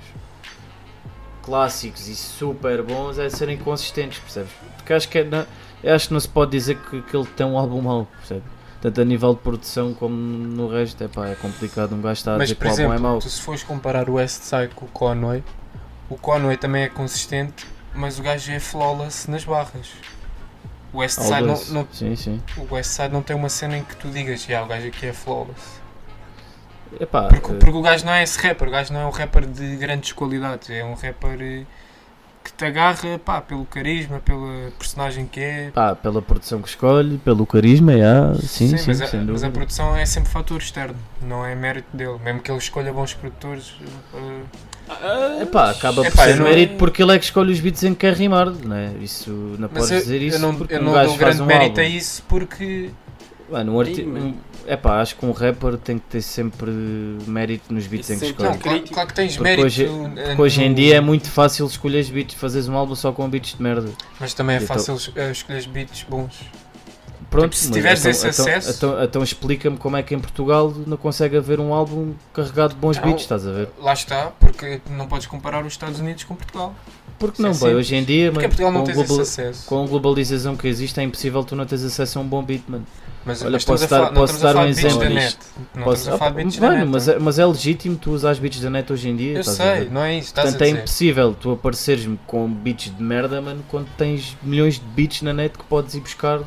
clássicos 1.41 2.07
e 2.07 2.15
super 2.15 2.81
bons, 2.81 3.19
é 3.19 3.29
serem 3.29 3.57
consistentes, 3.57 4.17
percebes? 4.19 4.51
Porque 4.77 4.93
acho 4.93 5.07
que, 5.07 5.19
é, 5.19 5.23
não, 5.23 5.45
acho 5.93 6.07
que 6.07 6.13
não 6.13 6.19
se 6.19 6.27
pode 6.27 6.51
dizer 6.51 6.75
que, 6.77 7.01
que 7.03 7.15
ele 7.15 7.27
tem 7.27 7.45
um 7.45 7.57
álbum 7.57 7.81
mau, 7.81 8.07
percebe? 8.17 8.41
Tanto 8.81 9.01
a 9.01 9.05
nível 9.05 9.33
de 9.35 9.41
produção 9.41 9.93
como 9.93 10.15
no 10.15 10.67
resto, 10.67 11.03
é 11.03 11.07
pá, 11.07 11.27
é 11.27 11.35
complicado 11.35 11.93
um 11.93 12.01
gajo 12.01 12.13
estar 12.19 12.33
a 12.33 12.37
Mas, 12.37 12.47
dizer 12.49 12.55
por 12.55 12.63
que 12.63 12.67
o 12.67 12.71
álbum 12.71 12.81
é 12.83 12.85
exemplo, 12.95 13.03
mau. 13.11 13.19
tu 13.19 13.29
se 13.29 13.41
fores 13.41 13.63
comparar 13.63 14.09
o 14.09 14.13
West 14.13 14.41
Side 14.41 14.69
com 14.75 14.85
o 14.85 14.89
Conway, 14.89 15.43
o 16.09 16.17
Conway 16.17 16.57
também 16.57 16.83
é 16.83 16.89
consistente, 16.89 17.65
mas 17.93 18.17
o 18.19 18.23
gajo 18.23 18.51
é 18.51 18.59
flawless 18.59 19.29
nas 19.29 19.43
barras. 19.45 19.89
O 20.91 20.97
West 20.99 21.19
Side 21.19 21.41
não, 21.41 21.63
não- 21.69 21.87
Sim, 21.91 22.15
sim. 22.15 22.41
o 22.57 22.73
West 22.73 22.89
Side 22.91 23.09
não 23.09 23.21
tem 23.21 23.35
uma 23.35 23.49
cena 23.49 23.77
em 23.77 23.83
que 23.83 23.95
tu 23.97 24.07
digas, 24.09 24.43
já, 24.43 24.63
o 24.63 24.67
gajo 24.67 24.87
aqui 24.87 25.05
é 25.05 25.13
flawless. 25.13 25.84
Epá, 26.99 27.23
Porque, 27.27 27.51
eh, 27.51 27.55
porque 27.55 27.77
o 27.77 27.81
gajo 27.81 28.05
não 28.05 28.13
é 28.13 28.23
esse 28.23 28.39
rapper, 28.39 28.67
o 28.67 28.71
gajo 28.71 28.93
não 28.93 29.01
é 29.01 29.05
um 29.05 29.09
rapper 29.11 29.45
de 29.45 29.75
grandes 29.75 30.11
qualidades, 30.13 30.69
é 30.69 30.83
um 30.83 30.93
rapper 30.93 31.37
eh, 31.41 31.63
que 32.43 32.53
te 32.53 32.63
agarra 32.65 33.17
pá, 33.17 33.41
pelo 33.41 33.65
carisma, 33.65 34.19
pela 34.19 34.71
personagem 34.77 35.25
que 35.25 35.39
é. 35.39 35.71
pá, 35.73 35.95
pela 35.95 36.21
produção 36.21 36.61
que 36.61 36.69
escolhe, 36.69 37.17
pelo 37.17 37.45
carisma, 37.45 37.93
yeah, 37.93 38.35
sim, 38.35 38.77
sim, 38.77 38.83
mas, 38.87 39.01
a, 39.01 39.17
mas 39.17 39.43
a 39.43 39.49
produção 39.49 39.95
é 39.95 40.05
sempre 40.05 40.29
fator 40.29 40.59
externo, 40.59 40.95
não 41.21 41.43
é 41.45 41.55
mérito 41.55 41.87
dele. 41.95 42.19
Mesmo 42.23 42.41
que 42.41 42.51
ele 42.51 42.59
escolha 42.59 42.93
bons 42.93 43.13
produtores, 43.15 43.73
eh, 44.13 45.41
Epá, 45.41 45.71
acaba 45.71 46.03
por 46.03 46.07
Epá, 46.07 46.25
ser 46.25 46.35
não- 46.35 46.43
mérito 46.45 46.75
porque 46.77 47.01
ele 47.01 47.15
é 47.15 47.17
que 47.19 47.25
escolhe 47.25 47.51
os 47.51 47.59
beats 47.59 47.83
em 47.83 47.93
que 47.95 48.01
quer 48.01 48.13
rimar, 48.13 48.51
não 48.51 48.75
é? 48.75 48.91
Isso, 49.01 49.31
não 49.57 49.67
mas 49.71 49.71
podes 49.71 49.91
eu, 49.91 49.99
dizer 49.99 50.21
isso 50.21 50.37
eu 50.37 50.41
não, 50.41 50.55
porque 50.55 50.75
eu 50.75 50.81
um 50.81 50.83
não 50.83 50.93
gajo 50.93 51.09
dou 51.09 51.17
faz 51.17 51.35
grande 51.37 51.41
um 51.41 51.45
mérito 51.47 51.79
álbum. 51.81 51.81
a 51.81 51.97
isso 51.97 52.23
porque 52.29 52.89
Mano, 53.49 53.73
um 53.73 53.79
arti... 53.79 54.03
Um- 54.67 54.71
epá, 54.73 55.01
acho 55.01 55.15
que 55.15 55.25
um 55.25 55.31
rapper 55.31 55.77
tem 55.77 55.97
que 55.97 56.05
ter 56.05 56.21
sempre 56.21 56.71
mérito 57.27 57.73
nos 57.73 57.87
beats 57.87 58.09
em 58.09 58.13
que 58.19 58.25
Sempre 58.27 58.43
escolhe. 58.43 58.49
Não, 58.49 58.57
claro, 58.59 58.83
claro 58.93 59.07
que 59.09 59.13
tens 59.15 59.33
Porque 59.37 59.43
mérito. 59.49 59.65
hoje- 59.65 59.85
eh, 59.85 60.23
Porque 60.27 60.41
hoje 60.41 60.63
em 60.63 60.69
no- 60.69 60.75
dia 60.75 60.95
é 60.95 61.01
muito 61.01 61.29
fácil 61.29 61.65
escolher 61.65 61.99
os 62.01 62.09
beats, 62.09 62.35
fazeres 62.35 62.67
um 62.67 62.75
álbum 62.75 62.95
só 62.95 63.11
com 63.11 63.29
beats 63.29 63.55
de 63.55 63.61
merda. 63.63 63.89
Mas 64.19 64.33
também 64.33 64.55
é 64.57 64.59
Então- 64.61 64.75
fácil 64.77 64.97
eh, 65.15 65.31
escolher 65.31 65.67
beats 65.67 66.03
bons. 66.03 66.33
Pronto, 67.29 67.51
Tipo, 67.51 67.55
se 67.55 67.71
tiveres 67.71 67.99
então, 67.99 68.11
esse 68.11 68.27
então, 68.27 68.45
acesso- 68.45 68.71
Então, 68.77 69.03
então 69.03 69.23
explica-me 69.23 69.77
como 69.77 69.97
é 69.97 70.03
que 70.03 70.15
em 70.15 70.19
Portugal 70.19 70.73
não 70.87 70.95
consegue 70.95 71.35
haver 71.35 71.59
um 71.59 71.73
álbum 71.73 72.13
carregado 72.33 72.73
de 72.75 72.79
bons 72.79 72.95
Não. 72.97 73.03
beats, 73.03 73.23
estás 73.23 73.45
a 73.45 73.51
ver? 73.51 73.69
Lá 73.79 73.91
está, 73.93 74.27
porque 74.39 74.79
não 74.91 75.07
podes 75.07 75.27
comparar 75.27 75.65
os 75.65 75.73
Estados 75.73 75.99
Unidos 75.99 76.23
com 76.23 76.35
Portugal. 76.35 76.73
Porque 77.19 77.37
Sim, 77.37 77.43
não, 77.43 77.53
sim. 77.53 77.59
boy, 77.61 77.75
hoje 77.75 77.95
em 77.95 78.03
dia, 78.03 78.31
Porque 78.31 78.45
em 78.45 78.47
mano, 78.47 78.49
Portugal 78.49 78.71
não 78.71 78.79
com, 78.81 78.85
tens 78.85 78.95
global- 78.95 79.21
esse 79.21 79.41
acesso. 79.41 79.65
com 79.65 79.83
a 79.83 79.87
globalização 79.87 80.55
que 80.55 80.67
existe, 80.67 80.97
é 80.99 81.03
impossível 81.03 81.43
tu 81.43 81.55
não 81.55 81.65
tens 81.65 81.83
acesso 81.83 82.19
a 82.19 82.21
um 82.21 82.27
bom 82.27 82.41
beat, 82.43 82.61
mano. 82.67 82.85
Mas, 83.25 83.41
Olha, 83.41 83.51
mas 83.51 83.65
posso 83.65 83.87
dar- 83.89 84.13
posso 84.13 84.39
dar 84.41 84.55
um 84.55 84.59
da 84.65 84.69
exemplo 84.69 84.99
net. 85.09 85.37
Não 85.73 85.83
Posso- 85.83 86.11
Ah, 86.11 86.29
da 86.29 86.29
net. 86.43 86.59
mas, 86.87 87.07
é, 87.07 87.17
mas 87.17 87.39
é 87.39 87.45
legítimo 87.45 87.95
tu 87.97 88.11
usar 88.11 88.35
beats 88.35 88.59
da 88.61 88.69
net 88.69 88.93
hoje 88.93 89.09
em 89.09 89.15
dia. 89.15 89.37
Eu 89.37 89.43
sei, 89.43 89.89
não 89.89 90.01
é 90.01 90.19
isso, 90.19 90.31
Portanto, 90.33 90.61
é 90.61 90.69
impossível 90.69 91.33
tu 91.33 91.51
apareceres-me 91.51 92.19
com 92.27 92.47
beats 92.47 92.95
de 92.95 93.01
merda, 93.01 93.41
mano, 93.41 93.63
quando 93.67 93.87
tens 93.97 94.37
milhões 94.43 94.75
de 94.75 94.85
beats 94.85 95.23
na 95.23 95.33
net 95.33 95.57
que 95.57 95.63
podes 95.63 95.95
ir 95.95 96.01
buscar. 96.01 96.39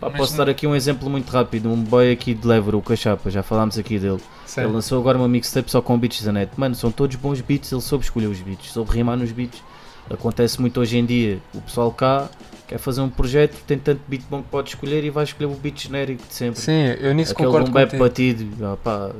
Pá, 0.00 0.10
posso 0.10 0.32
não- 0.32 0.44
dar 0.44 0.50
aqui 0.50 0.66
um 0.66 0.74
exemplo 0.74 1.08
muito 1.10 1.30
rápido. 1.30 1.70
Um 1.70 1.76
boy 1.82 2.10
aqui 2.10 2.32
de 2.34 2.46
Lever, 2.46 2.74
o 2.74 2.80
Cachapa, 2.82 3.30
já 3.30 3.42
falámos 3.42 3.78
aqui 3.78 3.98
dele. 3.98 4.20
Sei. 4.46 4.64
Ele 4.64 4.72
lançou 4.72 4.98
agora 4.98 5.16
uma 5.18 5.28
mixtape 5.28 5.70
só 5.70 5.82
com 5.82 5.98
beats 5.98 6.22
da 6.22 6.32
net. 6.32 6.52
Mano, 6.56 6.74
são 6.74 6.90
todos 6.90 7.16
bons 7.16 7.40
beats, 7.42 7.70
ele 7.70 7.80
soube 7.82 8.02
escolher 8.04 8.26
os 8.28 8.40
beats, 8.40 8.70
soube 8.72 8.90
rimar 8.90 9.16
nos 9.18 9.30
beats. 9.30 9.62
Acontece 10.10 10.60
muito 10.60 10.80
hoje 10.80 10.96
em 10.98 11.04
dia. 11.04 11.38
O 11.54 11.60
pessoal 11.60 11.90
cá 11.92 12.28
quer 12.68 12.78
fazer 12.78 13.00
um 13.00 13.08
projeto, 13.10 13.56
tem 13.66 13.78
tanto 13.78 14.00
beat 14.08 14.22
bom 14.30 14.42
que 14.42 14.48
pode 14.48 14.68
escolher 14.70 15.04
e 15.04 15.10
vai 15.10 15.24
escolher 15.24 15.46
o 15.46 15.54
beat 15.54 15.82
genérico 15.82 16.26
de 16.26 16.34
sempre. 16.34 16.60
Sim, 16.60 16.86
eu 17.00 17.14
nisso 17.14 17.32
Aquele 17.32 17.46
concordo 17.48 17.70
um 17.70 17.72
bap 17.72 17.84
contigo. 17.98 18.02
batido. 18.44 18.66
ah, 18.66 18.76
pá, 18.82 19.10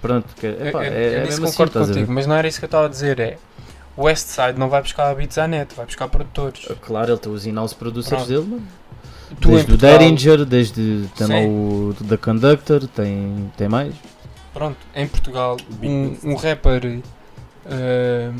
pronto, 0.00 0.26
que, 0.36 0.46
Eu, 0.46 0.66
epá, 0.66 0.84
eu- 0.84 0.92
é, 0.92 0.96
eu 1.08 1.12
é 1.12 1.20
nisso 1.20 1.28
mesmo 1.30 1.44
assim, 1.46 1.52
concordo 1.52 1.70
estás 1.70 1.84
a 1.84 1.88
ver? 1.88 1.94
contigo, 2.00 2.12
mas 2.12 2.26
não 2.26 2.34
era 2.36 2.48
isso 2.48 2.58
que 2.58 2.64
eu 2.64 2.68
estava 2.68 2.86
a 2.86 2.88
dizer. 2.88 3.18
É 3.20 3.38
o 3.96 4.04
Westside 4.04 4.58
não 4.58 4.68
vai 4.70 4.80
buscar 4.80 5.14
beats 5.14 5.36
à 5.36 5.46
net, 5.46 5.74
vai 5.74 5.84
buscar 5.84 6.08
produtores. 6.08 6.66
Claro, 6.80 7.12
ele 7.12 7.18
tem 7.18 7.30
os 7.32 7.46
in-house 7.46 7.74
producers 7.74 8.24
Pronto. 8.24 8.28
dele, 8.28 8.46
mano. 8.46 8.66
Tu 9.40 9.48
desde 9.48 9.72
o 9.72 9.76
Derringer, 9.78 10.44
desde 10.44 11.08
Sim. 11.16 11.46
o 11.46 11.94
da 12.00 12.16
Conductor, 12.18 12.86
tem, 12.86 13.50
tem 13.56 13.68
mais. 13.68 13.94
Pronto, 14.54 14.76
em 14.94 15.06
Portugal, 15.06 15.56
um, 15.82 16.16
um 16.24 16.34
rapper. 16.36 17.00
eh, 17.66 18.30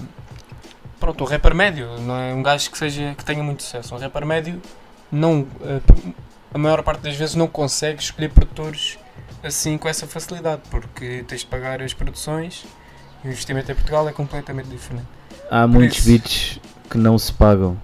pronto, 1.02 1.24
um 1.24 1.26
rapper 1.26 1.52
médio, 1.52 1.88
não 1.98 2.16
é 2.16 2.32
um 2.32 2.42
gajo 2.44 2.70
que, 2.70 2.78
seja, 2.78 3.12
que 3.18 3.24
tenha 3.24 3.42
muito 3.42 3.64
sucesso. 3.64 3.92
Um 3.92 3.98
rapper 3.98 4.24
médio, 4.24 4.62
não, 5.10 5.44
eh, 5.62 5.80
a 6.54 6.58
maior 6.58 6.80
parte 6.84 7.00
das 7.00 7.16
vezes, 7.16 7.34
não 7.34 7.48
consegue 7.48 8.00
escolher 8.00 8.28
produtores 8.30 8.96
assim 9.42 9.76
com 9.76 9.88
essa 9.88 10.06
facilidade, 10.06 10.62
porque 10.70 11.24
tens 11.26 11.40
de 11.40 11.46
pagar 11.46 11.82
as 11.82 11.92
produções 11.92 12.64
e 13.24 13.26
o 13.26 13.30
investimento 13.32 13.72
em 13.72 13.74
Portugal 13.74 14.08
é 14.08 14.12
completamente 14.12 14.68
diferente. 14.68 15.06
Há 15.50 15.62
Por 15.62 15.68
muitos 15.70 15.98
isso- 15.98 16.06
beats 16.08 16.60
que 16.88 16.96
não 16.96 17.18
se 17.18 17.32
pagam. 17.32 17.76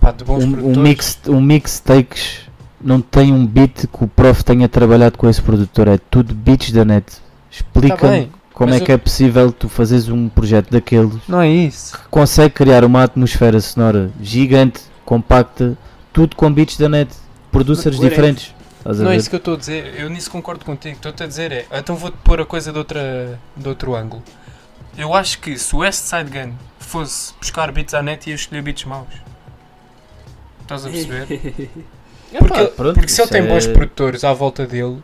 Pá, 0.00 0.12
de 0.12 0.22
bons 0.22 0.44
Um, 0.44 0.70
um, 0.70 0.80
mix, 0.80 1.18
um 1.26 1.40
mixtakes 1.40 2.42
não 2.80 3.00
tem 3.00 3.32
um 3.32 3.44
beat 3.44 3.88
que 3.88 4.04
o 4.04 4.06
prof 4.06 4.44
tenha 4.44 4.68
trabalhado 4.68 5.18
com 5.18 5.28
esse 5.28 5.42
produtor, 5.42 5.88
é 5.88 5.98
tudo 5.98 6.32
beats 6.32 6.70
da 6.70 6.84
net. 6.84 7.06
Tá 7.16 7.22
Explica-me 7.50 8.10
bem, 8.12 8.32
como 8.58 8.72
mas 8.72 8.82
é 8.82 8.84
que 8.84 8.90
é 8.90 8.98
possível 8.98 9.52
tu 9.52 9.68
fazeres 9.68 10.08
um 10.08 10.28
projeto 10.28 10.68
daqueles 10.68 11.14
não 11.28 11.40
é 11.40 11.48
isso. 11.48 11.96
que 11.96 12.08
consegue 12.10 12.54
criar 12.54 12.84
uma 12.84 13.04
atmosfera 13.04 13.60
sonora 13.60 14.10
gigante, 14.20 14.80
compacta, 15.04 15.78
tudo 16.12 16.34
com 16.34 16.52
beats 16.52 16.76
da 16.76 16.88
net, 16.88 17.14
producers 17.52 18.00
diferentes. 18.00 18.52
Estás 18.78 19.00
a 19.00 19.04
Não 19.04 19.12
é 19.12 19.16
isso 19.16 19.30
que 19.30 19.36
eu 19.36 19.38
estou 19.38 19.54
a 19.54 19.56
dizer, 19.56 19.94
eu 19.96 20.10
nisso 20.10 20.28
concordo 20.28 20.64
contigo. 20.64 20.96
Estou-te 20.96 21.22
a 21.22 21.26
dizer 21.28 21.52
é, 21.52 21.66
então 21.72 21.94
vou-te 21.94 22.16
pôr 22.24 22.40
a 22.40 22.44
coisa 22.44 22.72
de, 22.72 22.78
outra, 22.78 23.38
de 23.56 23.68
outro 23.68 23.94
ângulo. 23.94 24.24
Eu 24.96 25.14
acho 25.14 25.38
que 25.38 25.56
se 25.56 25.74
o 25.76 25.78
West 25.78 26.02
Side 26.02 26.28
Gun 26.28 26.52
fosse 26.80 27.32
buscar 27.40 27.70
beats 27.70 27.94
à 27.94 28.02
net 28.02 28.28
ia 28.28 28.34
escolher 28.34 28.62
beats 28.62 28.84
maus. 28.84 29.06
Estás 30.62 30.84
a 30.84 30.90
perceber? 30.90 31.26
Porque, 32.36 32.60
Epá, 32.60 32.66
pronto, 32.76 32.94
porque 32.94 33.08
se 33.08 33.22
ele 33.22 33.30
tem 33.30 33.46
bons 33.46 33.66
é- 33.66 33.72
produtores 33.72 34.22
à 34.22 34.34
volta 34.34 34.66
dele, 34.66 34.98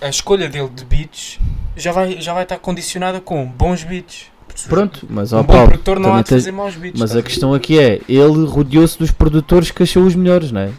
a 0.00 0.08
escolha 0.08 0.48
dele 0.48 0.68
de 0.68 0.84
beats 0.84 1.38
já 1.76 1.92
vai, 1.92 2.20
já 2.20 2.32
vai 2.34 2.42
estar 2.44 2.58
condicionada 2.58 3.20
com 3.20 3.44
bons 3.46 3.82
beats. 3.84 4.26
Pronto, 4.68 5.06
mas 5.08 5.32
Um 5.32 5.38
ó 5.38 5.42
Paulo, 5.42 5.66
produtor 5.68 5.98
não 5.98 6.14
há 6.14 6.22
de 6.22 6.28
fazer 6.28 6.52
maus 6.52 6.74
beats. 6.74 7.00
Mas 7.00 7.10
estás 7.10 7.24
a 7.24 7.26
questão 7.26 7.54
aqui 7.54 7.78
é, 7.78 8.00
ele 8.08 8.44
rodeou-se 8.44 8.98
dos 8.98 9.10
produtores 9.10 9.70
que 9.70 9.82
achou 9.82 10.02
os 10.04 10.14
melhores, 10.14 10.52
não 10.52 10.60
é? 10.60 10.70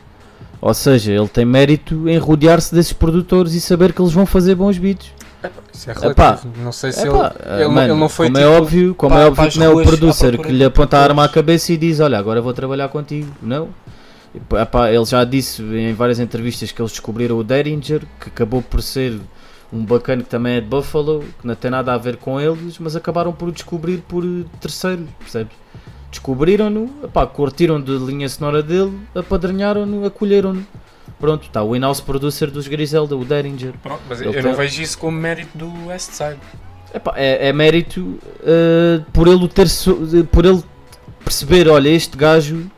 Ou 0.62 0.74
seja, 0.74 1.12
ele 1.12 1.28
tem 1.28 1.44
mérito 1.44 2.08
em 2.08 2.18
rodear-se 2.18 2.74
desses 2.74 2.94
produtores 2.94 3.54
e 3.54 3.60
saber 3.60 3.92
que 3.92 4.02
eles 4.02 4.14
vão 4.14 4.26
fazer 4.26 4.56
bons 4.56 4.78
beats. 4.78 5.08
Isso 5.74 5.90
é 5.90 5.94
Epá. 6.08 6.40
Não 6.64 6.72
sei 6.72 6.92
se 6.94 7.06
Epá, 7.06 7.36
ele, 7.44 7.54
ele, 7.56 7.64
não- 7.66 7.72
mano, 7.72 7.94
ele 7.94 8.00
não 8.00 8.08
foi 8.10 8.28
como 8.28 8.38
tipo, 8.38 8.48
é 8.50 8.58
óbvio, 8.58 8.96
como 8.96 9.16
pá- 9.16 9.22
é 9.22 9.26
óbvio 9.26 9.50
que 9.52 9.60
não 9.60 9.66
é 9.66 9.70
o 9.70 9.84
producer 9.84 10.38
que 10.38 10.52
lhe 10.52 10.64
aponta 10.64 10.98
a 10.98 11.04
arma 11.04 11.26
à 11.26 11.28
cabeça 11.28 11.74
e 11.74 11.78
diz, 11.78 12.00
olha, 12.00 12.18
agora 12.18 12.42
vou 12.42 12.54
trabalhar 12.54 12.88
contigo. 12.88 13.28
Não. 13.42 13.68
Ele 14.34 15.06
já 15.06 15.24
disse 15.24 15.62
em 15.62 15.94
várias 15.94 16.20
entrevistas 16.20 16.72
que 16.72 16.82
eles 16.82 16.92
descobriram 16.92 17.38
o 17.38 17.44
Derringer, 17.44 18.02
que 18.20 18.30
acabou 18.30 18.62
por 18.62 18.82
ser 18.82 19.20
um 19.72 19.84
bacana 19.86 20.24
que 20.24 20.30
também 20.30 20.56
é 20.56 20.62
de 20.62 20.68
Buffalo, 20.68 21.24
que 21.40 21.48
não 21.48 21.56
tem 21.56 21.70
nada 21.72 21.94
a 21.94 21.98
ver 21.98 22.18
com 22.18 22.40
eles, 22.40 22.78
mas 22.80 22.96
acabaram 22.96 23.32
por 23.32 23.50
o 23.50 23.52
descobrir 23.52 24.00
por 24.08 24.24
eh, 24.24 24.44
terceiros, 24.60 25.06
percebes? 25.20 25.54
Descobriram-no, 26.12 26.88
curtiram 27.34 27.82
de 27.82 27.92
linha 27.98 28.30
sonora 28.30 28.62
dele, 28.62 28.94
apadrinharam-no, 29.16 30.06
acolheram-no. 30.06 30.66
Pronto, 31.20 31.48
está 31.48 31.64
o 31.64 31.76
in-house 31.76 32.02
producer 32.02 32.52
dos 32.52 32.68
Griselda, 32.68 33.16
o 33.16 33.26
Derringer. 33.26 33.74
Pronto, 33.82 34.02
mas 34.08 34.20
Ele 34.20 34.30
eu 34.30 34.34
tem- 34.34 34.44
não 34.44 34.54
vejo 34.54 34.82
isso 34.82 34.98
como 34.98 35.18
mérito 35.18 35.58
do 35.58 35.88
West 35.88 36.12
Side. 36.12 36.38
Epá, 36.94 37.14
é, 37.16 37.48
é 37.48 37.54
mérito 37.54 38.20
eh, 38.44 39.02
por 39.12 39.28
ele 39.28 39.48
ter 39.48 39.68
por 40.32 40.46
ele 40.46 40.62
perceber, 41.26 41.68
olha, 41.68 41.90
este 41.90 42.16
gajo, 42.16 42.70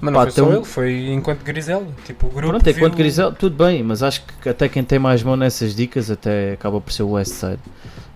Mas 0.00 0.12
não 0.14 0.20
Pá, 0.20 0.22
foi 0.22 0.30
só 0.32 0.42
tem 0.44 0.52
um- 0.52 0.56
ele, 0.56 0.64
foi 0.64 1.08
enquanto 1.12 1.42
Griselda. 1.42 1.90
Tipo, 2.06 2.26
o 2.26 2.30
grupo 2.30 2.48
pronto, 2.48 2.66
é 2.66 2.72
viu- 2.72 2.82
quanto 2.82 2.96
Grisel, 2.96 3.32
tudo 3.32 3.62
bem, 3.64 3.82
mas 3.82 4.02
acho 4.02 4.22
que 4.42 4.48
até 4.48 4.68
quem 4.68 4.82
tem 4.82 4.98
mais 4.98 5.22
mão 5.22 5.36
nessas 5.36 5.74
dicas 5.74 6.10
até 6.10 6.52
acaba 6.52 6.80
por 6.80 6.90
ser 6.92 7.02
o 7.02 7.10
Westside. 7.10 7.58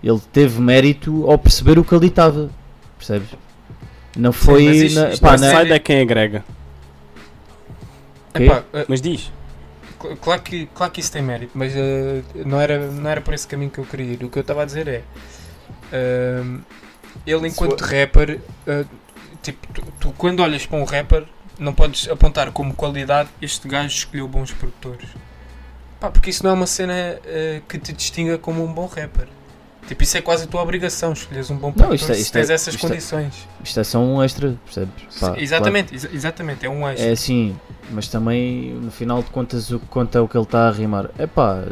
Ele 0.03 0.19
teve 0.33 0.59
mérito 0.59 1.29
ao 1.29 1.37
perceber 1.37 1.77
o 1.77 1.83
que 1.83 1.93
ali 1.93 2.07
estava, 2.07 2.49
percebes? 2.97 3.29
Não 4.17 4.31
foi. 4.31 4.65
mas 4.65 4.77
isto- 4.77 4.99
na- 4.99 5.09
isto 5.09 5.21
pá, 5.21 5.29
vai 5.29 5.37
na- 5.39 5.49
ser- 5.51 5.57
Side 5.61 5.71
é 5.73 5.79
quem 5.79 6.01
agrega. 6.01 6.43
Epá, 8.33 8.63
eh, 8.73 8.85
Mas 8.87 9.01
diz. 9.01 9.31
cl- 10.01 10.15
claro, 10.17 10.41
que, 10.41 10.65
claro 10.73 10.91
que 10.91 10.99
isso 10.99 11.11
tem 11.11 11.21
mérito, 11.21 11.51
mas 11.55 11.73
eh, 11.75 12.21
não, 12.45 12.59
era, 12.59 12.87
não 12.91 13.09
era 13.09 13.21
por 13.21 13.33
esse 13.33 13.47
caminho 13.47 13.71
que 13.71 13.77
eu 13.79 13.85
queria 13.85 14.13
ir. 14.13 14.23
O 14.23 14.29
que 14.29 14.37
eu 14.37 14.41
estava 14.41 14.63
a 14.63 14.65
dizer 14.65 14.87
é. 14.87 15.01
ehm, 15.93 16.59
ele, 17.25 17.47
enquanto 17.47 17.81
rapper, 17.81 18.39
eh, 18.67 18.85
tipo, 19.41 19.67
tu, 19.73 19.81
tu 19.99 20.13
quando 20.17 20.41
olhas 20.41 20.65
para 20.65 20.77
um 20.79 20.83
rapper, 20.83 21.23
não 21.59 21.73
podes 21.73 22.07
apontar 22.09 22.51
como 22.51 22.73
qualidade 22.73 23.29
este 23.41 23.67
gajo 23.67 23.87
escolheu 23.87 24.27
bons 24.27 24.51
produtores. 24.51 25.07
Pá, 25.99 26.11
porque 26.11 26.29
isso 26.29 26.43
não 26.43 26.51
é 26.51 26.53
uma 26.53 26.67
cena 26.67 26.93
eh, 27.25 27.61
que 27.67 27.77
te 27.79 27.93
distinga 27.93 28.37
como 28.37 28.63
um 28.63 28.71
bom 28.73 28.85
rapper. 28.85 29.27
Tipo, 29.87 30.01
isso 30.03 30.17
é 30.17 30.21
quase 30.21 30.45
a 30.45 30.47
tua 30.47 30.61
obrigação, 30.63 31.13
escolheres 31.13 31.49
um 31.51 31.55
bom 31.57 31.71
produtor 31.71 31.95
isto 31.95 32.11
é- 32.11 32.15
se 32.15 32.21
isto 32.23 32.33
tens 32.33 32.49
é- 32.49 32.53
essas 32.55 32.73
isto 32.73 32.85
é- 32.85 32.89
condições. 32.89 33.47
Isto 33.63 33.79
é 33.79 33.83
só 33.83 33.99
um 33.99 34.21
extra, 34.23 34.55
percebes? 34.65 34.91
Pá, 35.19 35.35
exatamente, 35.37 35.93
exa- 35.93 36.09
exatamente, 36.11 36.65
é 36.65 36.69
um 36.69 36.79
claro, 36.79 36.93
extra. 36.93 37.09
É 37.09 37.13
assim, 37.13 37.55
mas 37.91 38.07
também 38.07 38.73
no 38.73 38.89
final 38.91 39.21
de 39.21 39.29
contas 39.29 39.69
o 39.71 39.79
que 39.79 39.85
conta 39.85 40.17
é 40.17 40.21
o 40.21 40.27
que 40.27 40.35
ele 40.35 40.43
está 40.43 40.67
a 40.67 40.71
rimar. 40.71 41.11
É 41.19 41.27
pá, 41.27 41.65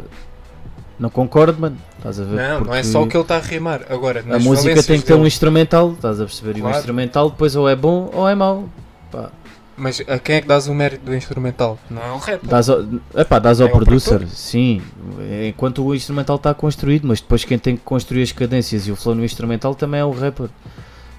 não 0.98 1.10
concordo, 1.10 1.60
mano. 1.60 1.76
Estás 1.98 2.20
a 2.20 2.24
ver? 2.24 2.36
Não, 2.36 2.60
não 2.60 2.74
é 2.74 2.78
Porque- 2.78 2.84
só 2.84 3.02
o 3.02 3.08
que 3.08 3.16
ele 3.16 3.22
está 3.24 3.36
a 3.36 3.40
rimar. 3.40 3.80
Agora, 3.90 4.20
A 4.30 4.38
música 4.38 4.80
tem 4.82 5.00
que 5.00 5.06
ter 5.06 5.14
um 5.14 5.16
dele- 5.16 5.28
instrumental, 5.28 5.92
estás 5.92 6.20
a 6.20 6.24
perceber? 6.24 6.56
E 6.56 6.60
o 6.60 6.62
Claro. 6.62 6.76
instrumental 6.78 7.30
depois 7.30 7.56
ou 7.56 7.68
é 7.68 7.74
bom 7.74 8.10
ou 8.12 8.28
é 8.28 8.34
mau. 8.36 8.68
Pá, 9.10 9.30
Mas 9.76 10.00
a 10.06 10.18
quem 10.18 10.36
é 10.36 10.40
que 10.40 10.46
dás 10.46 10.68
o 10.68 10.74
mérito 10.74 11.04
do 11.04 11.14
instrumental? 11.14 11.78
Não 11.90 12.00
é 12.02 12.12
o 12.12 12.16
rapper. 12.18 12.48
dás 12.48 12.68
ao, 12.68 12.80
epá, 13.16 13.38
dás 13.40 13.60
ao 13.60 13.66
É 13.66 13.70
ao 13.70 13.76
producer, 13.76 14.10
produtor. 14.18 14.36
sim, 14.36 14.80
enquanto 15.48 15.84
o 15.84 15.94
instrumental 15.94 16.36
está 16.36 16.54
construído, 16.54 17.06
mas 17.08 17.20
depois 17.20 17.44
quem 17.44 17.58
tem 17.58 17.76
que 17.76 17.82
construir 17.82 18.22
as 18.22 18.30
cadências 18.32 18.86
e 18.86 18.92
o 18.92 18.96
flow 18.96 19.14
no 19.16 19.24
instrumental 19.24 19.74
também 19.74 19.98
é 20.00 20.04
o 20.04 20.12
rapper. 20.12 20.48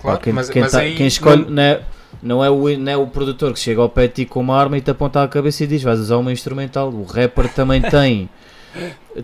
Claro, 0.01 0.17
Pá, 0.19 0.23
quem, 0.23 0.31
mas, 0.33 0.49
quem 0.49 0.61
mas 0.61 0.71
tá- 0.71 0.79
aí 0.79 0.95
quem 0.95 1.07
escolhe 1.07 1.43
não- 1.43 1.49
não, 1.51 1.61
é, 1.63 1.81
não, 2.23 2.43
é 2.45 2.49
o, 2.49 2.77
não 2.77 2.91
é 2.91 2.95
o 2.97 3.07
produtor 3.07 3.51
que 3.53 3.59
chega 3.59 3.81
ao 3.81 3.89
pé 3.89 4.07
de 4.07 4.13
ti 4.13 4.25
com 4.25 4.39
uma 4.39 4.55
arma 4.57 4.77
e 4.77 4.81
te 4.81 4.89
aponta 4.91 5.21
a 5.21 5.27
cabeça 5.27 5.63
e 5.63 5.67
diz 5.67 5.83
vais 5.83 5.99
usar 5.99 6.17
uma 6.17 6.31
instrumental. 6.31 6.89
O 6.89 7.03
rapper 7.03 7.51
também 7.53 7.81
tem, 7.89 8.29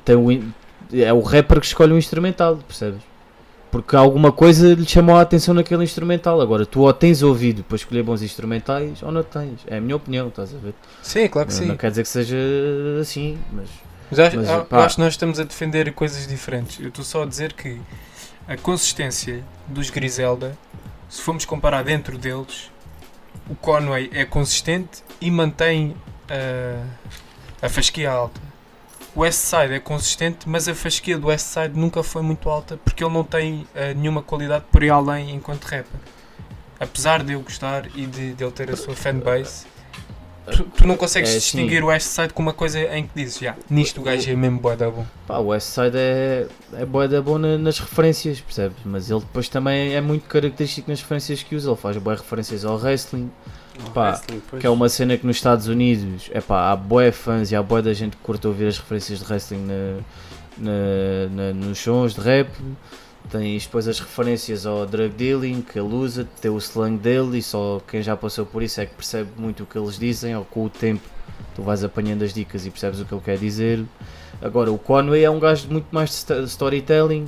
tem 0.04 0.16
o 0.16 0.30
é 0.94 1.14
o 1.14 1.22
rapper 1.22 1.62
que 1.62 1.66
escolhe 1.68 1.94
o 1.94 1.98
instrumental, 1.98 2.58
percebes? 2.68 3.00
Porque 3.72 3.96
alguma 3.96 4.32
coisa 4.34 4.74
lhe 4.74 4.86
chamou 4.86 5.16
a 5.16 5.22
atenção 5.22 5.54
naquele 5.54 5.84
instrumental. 5.84 6.42
Agora, 6.42 6.66
tu 6.66 6.82
ou 6.82 6.92
tens 6.94 7.24
ouvido 7.24 7.64
para 7.64 7.78
escolher 7.78 8.04
bons 8.04 8.22
instrumentais 8.22 9.02
ou 9.02 9.12
não 9.12 9.24
tens. 9.24 9.62
É 9.66 9.78
a 9.78 9.82
minha 9.82 9.96
opinião, 9.96 10.28
estás 10.28 10.54
a 10.54 10.58
ver? 10.58 10.74
Sim, 11.02 11.28
claro 11.30 11.48
que 11.48 11.54
Não- 11.54 11.62
sim. 11.62 11.68
Não 11.68 11.78
quer 11.78 11.90
dizer 11.90 12.04
que 12.04 12.10
seja 12.10 12.36
assim, 13.00 13.38
mas. 13.54 13.70
Mas 14.10 14.20
acho, 14.20 14.36
mas, 14.38 14.50
eu- 14.50 14.68
acho 14.80 14.96
que 14.96 15.02
nós 15.02 15.14
estamos 15.14 15.40
a 15.40 15.44
defender 15.46 15.94
coisas 15.94 16.28
diferentes. 16.28 16.80
Eu 16.82 16.90
estou 16.90 17.06
só 17.06 17.24
a 17.24 17.26
dizer 17.26 17.54
que 17.54 17.80
a 18.46 18.58
consistência 18.58 19.42
dos 19.68 19.90
Griselda, 19.90 20.58
se 21.08 21.22
formos 21.22 21.46
comparar 21.46 21.82
dentro 21.84 22.18
deles, 22.18 22.70
o 23.50 23.56
Conway 23.56 24.10
é 24.14 24.26
consistente 24.26 25.02
e 25.22 25.32
mantém 25.32 25.96
ah, 26.30 26.84
a 27.62 27.70
fasquia 27.70 28.12
alta. 28.12 28.51
O 29.16 29.22
Westside 29.22 29.74
é 29.74 29.80
consistente, 29.80 30.48
mas 30.48 30.68
a 30.70 30.74
fasquia 30.76 31.18
do 31.18 31.28
Westside 31.28 31.78
nunca 31.78 32.02
foi 32.02 32.22
muito 32.22 32.50
alta 32.50 32.78
porque 32.78 33.04
ele 33.04 33.14
não 33.14 33.24
tem 33.26 33.68
ah, 33.76 33.94
nenhuma 33.94 34.22
qualidade 34.22 34.64
por 34.72 34.82
ir 34.84 34.90
além 34.90 35.36
enquanto 35.36 35.64
rapper. 35.66 36.00
Apesar 36.80 37.22
de 37.24 37.34
eu 37.34 37.42
gostar 37.42 37.88
e 37.94 38.06
de, 38.08 38.34
de 38.34 38.44
ele 38.44 38.52
ter 38.54 38.72
a 38.72 38.76
sua 38.78 38.96
fanbase, 38.96 39.66
tu, 40.52 40.64
tu 40.64 40.88
não 40.88 40.96
consegues 40.96 41.30
É, 41.30 41.34
sim. 41.34 41.40
distinguir 41.40 41.84
o 41.84 41.88
West 41.88 42.08
Side 42.08 42.34
com 42.34 42.42
uma 42.42 42.54
coisa 42.54 42.80
em 42.98 43.06
que 43.06 43.12
dizes, 43.14 43.38
já, 43.38 43.56
nisto 43.70 44.00
o 44.00 44.04
gajo 44.04 44.32
é 44.32 44.36
mesmo 44.36 44.60
boa 44.60 44.76
da 44.78 44.90
bom. 44.90 45.06
Pá, 45.28 45.38
o 45.40 45.48
Westside 45.48 45.98
é, 45.98 46.48
é 46.74 46.86
boa 46.86 47.08
da 47.08 47.22
na- 47.22 47.58
nas 47.58 47.80
referências, 47.80 48.40
percebes? 48.40 48.78
Mas 48.86 49.12
ele 49.12 49.20
depois 49.20 49.48
também 49.50 49.94
é 49.94 50.00
muito 50.02 50.28
característico 50.28 50.90
nas 50.90 51.02
referências 51.02 51.44
que 51.44 51.54
usa. 51.54 51.70
Ele 51.70 51.78
faz 51.78 51.98
boas 51.98 52.20
referências 52.22 52.64
ao 52.66 52.78
wrestling, 52.78 53.30
Pá, 53.94 54.12
que 54.60 54.68
é 54.68 54.70
uma 54.70 54.90
cena 54.90 55.18
que 55.18 55.26
nos 55.26 55.38
Estados 55.38 55.68
Unidos 55.68 56.30
é 56.34 56.42
pá, 56.42 56.72
há 56.72 56.76
boé 56.76 57.12
fãs 57.12 57.52
e 57.52 57.56
há 57.56 57.64
boé 57.64 57.82
da 57.82 57.94
gente 57.94 58.16
que 58.18 58.24
curta 58.24 58.48
ouvir 58.48 58.68
as 58.68 58.78
referências 58.78 59.20
de 59.20 59.26
wrestling 59.26 59.66
na, 59.66 60.00
na- 60.58 61.30
na- 61.30 61.54
nos 61.54 61.80
sons 61.80 62.14
de 62.14 62.22
rap. 62.22 62.50
Tens 63.30 63.66
depois 63.66 63.88
as 63.88 64.00
referências 64.00 64.66
ao 64.66 64.86
drug 64.86 65.10
dealing 65.16 65.62
que 65.62 65.80
ele 65.80 65.94
usa, 65.94 66.28
tem 66.42 66.52
o 66.52 66.58
slang 66.58 66.98
dele 66.98 67.38
e 67.38 67.44
só 67.44 67.80
quem 67.88 68.02
já 68.02 68.18
passou 68.18 68.46
por 68.46 68.62
isso 68.64 68.82
é 68.82 68.86
que 68.86 68.96
percebe 68.96 69.30
muito 69.38 69.64
o 69.64 69.66
que 69.66 69.78
eles 69.78 69.98
dizem, 69.98 70.36
ou 70.36 70.44
com 70.44 70.66
o 70.66 70.70
tempo 70.70 71.08
tu 71.56 71.62
vais 71.62 71.84
apanhando 71.84 72.24
as 72.24 72.34
dicas 72.34 72.66
e 72.66 72.70
percebes 72.72 73.00
o 73.00 73.06
que 73.06 73.14
ele 73.14 73.22
quer 73.22 73.38
dizer. 73.38 73.86
Agora, 74.42 74.72
o 74.72 74.78
Conway 74.78 75.24
é 75.24 75.30
um 75.30 75.40
gajo 75.40 75.68
muito 75.70 75.88
mais 75.92 76.26
de 76.26 76.44
storytelling, 76.46 77.26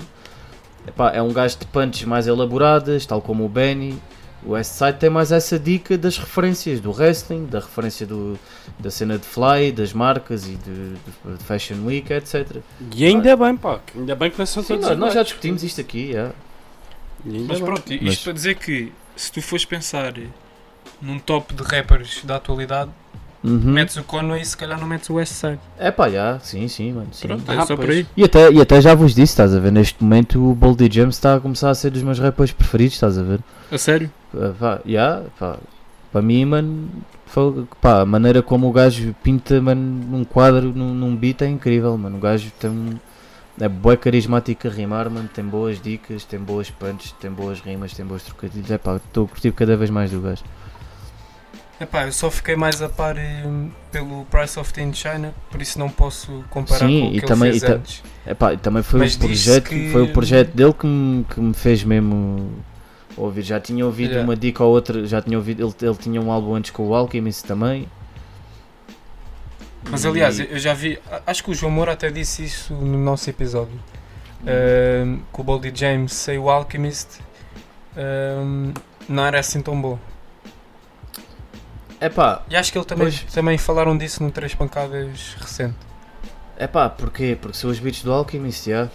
Epá, 0.85 1.11
é 1.11 1.21
um 1.21 1.31
gajo 1.31 1.57
de 1.59 1.65
punches 1.67 2.03
mais 2.05 2.27
elaboradas, 2.27 3.05
tal 3.05 3.21
como 3.21 3.45
o 3.45 3.49
Benny. 3.49 3.97
O 4.45 4.51
Westside 4.51 4.97
tem 4.99 5.09
mais 5.09 5.31
essa 5.31 5.57
dica 5.57 5.97
das 5.97 6.17
referências 6.17 6.79
do 6.81 6.91
wrestling, 6.91 7.45
da 7.45 7.59
referência 7.59 8.05
do, 8.05 8.37
da 8.77 8.91
cena 8.91 9.17
de 9.17 9.25
fly, 9.25 9.71
das 9.71 9.93
marcas 9.93 10.45
e 10.45 10.55
de, 10.55 10.89
de- 10.95 11.37
de 11.37 11.43
Fashion 11.45 11.77
Week, 11.85 12.11
etc. 12.11 12.57
E 12.93 13.05
ainda 13.05 13.35
bem, 13.37 13.55
pá. 13.55 13.79
Ainda 13.95 14.15
bem 14.15 14.29
que 14.29 14.37
não 14.37 14.45
são 14.45 14.61
Sim, 14.61 14.73
todos 14.73 14.89
nós, 14.89 14.97
nós 14.99 15.13
já 15.13 15.23
discutimos 15.23 15.63
isto 15.63 15.79
aqui, 15.79 16.11
já. 16.13 16.31
Ainda 17.25 17.45
Mas 17.47 17.57
bem. 17.59 17.65
pronto, 17.65 17.93
isto 17.93 18.03
Mas- 18.03 18.19
para 18.19 18.33
dizer 18.33 18.55
que 18.55 18.91
se 19.15 19.31
tu 19.31 19.41
fores 19.41 19.63
pensar 19.63 20.13
num 21.01 21.19
top 21.19 21.53
de 21.53 21.63
rappers 21.63 22.21
da 22.25 22.35
atualidade, 22.35 22.91
Uhum. 23.43 23.59
metes 23.73 23.97
o 23.97 24.03
Conway 24.03 24.41
e 24.41 24.45
se 24.45 24.55
calhar 24.55 24.79
não 24.79 24.87
metes 24.87 25.09
o 25.09 25.15
West 25.15 25.33
Side. 25.33 25.59
É 25.77 25.91
pá, 25.91 26.09
já, 26.09 26.39
sim, 26.39 26.67
sim, 26.67 26.93
mano. 26.93 27.07
sim. 27.11 27.27
Pronto, 27.27 27.43
Ah, 27.47 27.55
é 27.55 27.65
só 27.65 27.75
por 27.75 27.89
aí. 27.89 28.07
E 28.15 28.23
até, 28.23 28.49
e 28.51 28.61
até 28.61 28.79
já 28.81 28.95
vos 28.95 29.11
disse, 29.13 29.33
estás 29.33 29.53
a 29.53 29.59
ver? 29.59 29.71
Neste 29.71 30.01
momento 30.01 30.39
o 30.51 30.55
Boldy 30.55 30.89
James 30.91 31.15
está 31.15 31.35
a 31.35 31.39
começar 31.39 31.69
a 31.69 31.75
ser 31.75 31.89
dos 31.91 32.01
meus 32.03 32.19
rappers 32.19 32.51
preferidos, 32.53 32.93
estás 32.93 33.17
a 33.17 33.23
ver? 33.23 33.39
A 33.71 33.77
sério? 33.77 34.09
Ah, 34.35 34.53
pá, 34.57 34.79
yeah, 34.85 35.23
pá, 35.37 35.57
para 36.11 36.21
mim, 36.21 36.45
mano, 36.45 36.89
pá, 37.81 38.01
a 38.01 38.05
maneira 38.05 38.41
como 38.41 38.69
o 38.69 38.71
gajo 38.71 39.13
pinta, 39.23 39.59
mano, 39.61 39.81
num 39.81 40.23
quadro, 40.23 40.71
num, 40.73 40.93
num 40.93 41.15
beat 41.15 41.41
é 41.41 41.47
incrível, 41.47 41.97
mano. 41.97 42.17
O 42.17 42.19
gajo 42.21 42.51
tem 42.59 42.69
um. 42.69 42.95
É 43.59 43.67
bué 43.69 43.95
carismático 43.95 44.67
a 44.67 44.71
rimar, 44.71 45.09
mano. 45.09 45.29
Tem 45.31 45.43
boas 45.45 45.79
dicas, 45.81 46.23
tem 46.23 46.39
boas 46.39 46.71
punches, 46.71 47.11
tem 47.19 47.29
boas 47.29 47.59
rimas, 47.59 47.93
tem 47.93 48.03
boas 48.05 48.23
trocadilhos. 48.23 48.71
É 48.71 48.77
pá, 48.79 48.95
estou 48.95 49.25
a 49.25 49.27
curtir 49.27 49.51
cada 49.51 49.75
vez 49.77 49.89
mais 49.91 50.09
do 50.09 50.19
gajo. 50.21 50.43
Epá, 51.79 52.05
eu 52.05 52.11
só 52.13 52.29
fiquei 52.31 52.55
mais 52.55 52.81
a 52.81 52.87
par 52.87 53.15
hum, 53.17 53.69
pelo 53.91 54.25
Price 54.25 54.57
of 54.59 54.71
Tea 54.71 54.83
in 54.83 54.93
China, 54.93 55.33
por 55.51 55.61
isso 55.61 55.77
não 55.79 55.89
posso 55.89 56.43
comparar 56.49 56.87
Sim, 56.87 56.99
com 57.01 57.07
o 57.07 57.09
que 57.09 57.15
e 57.15 57.17
ele 57.19 57.27
também- 57.27 57.51
fez 57.51 57.63
e 57.63 57.65
ta- 57.65 57.73
antes. 57.73 58.03
É 58.25 58.33
pá, 58.33 58.53
e 58.53 58.57
também 58.57 58.83
foi 58.83 58.99
Mas 58.99 59.15
o 59.15 59.19
projeto, 59.19 59.69
que- 59.69 59.91
foi 59.91 60.01
o 60.03 60.13
projeto 60.13 60.53
dele 60.53 60.73
que 60.73 60.85
me, 60.87 61.23
que 61.25 61.39
me 61.41 61.53
fez 61.53 61.83
mesmo 61.83 62.51
ouvir. 63.17 63.41
Já 63.41 63.59
tinha 63.59 63.85
ouvido 63.85 64.11
Yeah. 64.11 64.23
uma 64.29 64.35
dica 64.35 64.63
ou 64.63 64.71
outra, 64.71 65.05
já 65.05 65.21
tinha 65.21 65.37
ouvido, 65.37 65.61
ele, 65.65 65.73
ele 65.89 65.97
tinha 65.97 66.21
um 66.21 66.31
álbum 66.31 66.55
antes 66.55 66.71
com 66.71 66.87
o 66.87 66.93
Alchemist 66.95 67.43
também. 67.45 67.89
Mas 69.89 70.05
E- 70.05 70.07
aliás, 70.07 70.39
eu 70.39 70.57
já 70.59 70.73
vi, 70.73 70.97
acho 71.27 71.43
que 71.43 71.51
o 71.51 71.53
João 71.55 71.71
Moura 71.71 71.91
até 71.93 72.09
disse 72.09 72.45
isso 72.45 72.73
no 72.73 72.97
nosso 72.97 73.29
episódio. 73.29 73.77
Hum, 74.45 75.21
que 75.33 75.41
o 75.41 75.43
Boldy 75.43 75.71
James 75.73 76.13
sem 76.13 76.37
o 76.37 76.49
Alchemist 76.49 77.19
não 79.09 79.25
era 79.25 79.39
assim 79.39 79.61
tão 79.61 79.79
bom. 79.81 79.99
É 82.05 82.09
pá, 82.09 82.41
E 82.49 82.55
acho 82.55 82.71
que 82.71 82.77
ele 82.77 82.85
também, 82.85 83.07
Pois. 83.07 83.33
também 83.33 83.57
falaram 83.57 83.97
disso 83.97 84.21
no 84.23 84.31
Três 84.31 84.53
Pancadas 84.55 85.35
recente. 85.39 85.75
é 86.57 86.67
pá, 86.67 86.89
porquê? 86.89 87.37
Porque 87.39 87.57
são 87.57 87.69
os 87.69 87.79
beats 87.79 88.03
do 88.03 88.11
Alchemist, 88.11 88.69
já. 88.69 88.89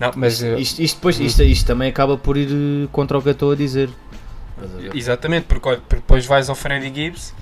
Não, 0.00 0.12
mas 0.14 0.34
isto, 0.34 0.44
eh, 0.46 0.60
isto, 0.60 0.82
isto 0.82 0.94
depois, 0.96 1.18
isto, 1.18 1.42
isto 1.42 1.66
também 1.66 1.88
acaba 1.90 2.16
por 2.16 2.36
ir 2.36 2.48
eh, 2.50 2.88
contra 2.92 3.18
o 3.18 3.22
que 3.22 3.28
eu 3.28 3.32
estou 3.32 3.52
a 3.52 3.56
dizer. 3.56 3.90
Exatamente, 4.94 5.46
porque, 5.46 5.80
depois 5.90 6.26
vais 6.26 6.48
ao 6.48 6.54
Freddy 6.54 6.92
Gibbs 6.94 7.32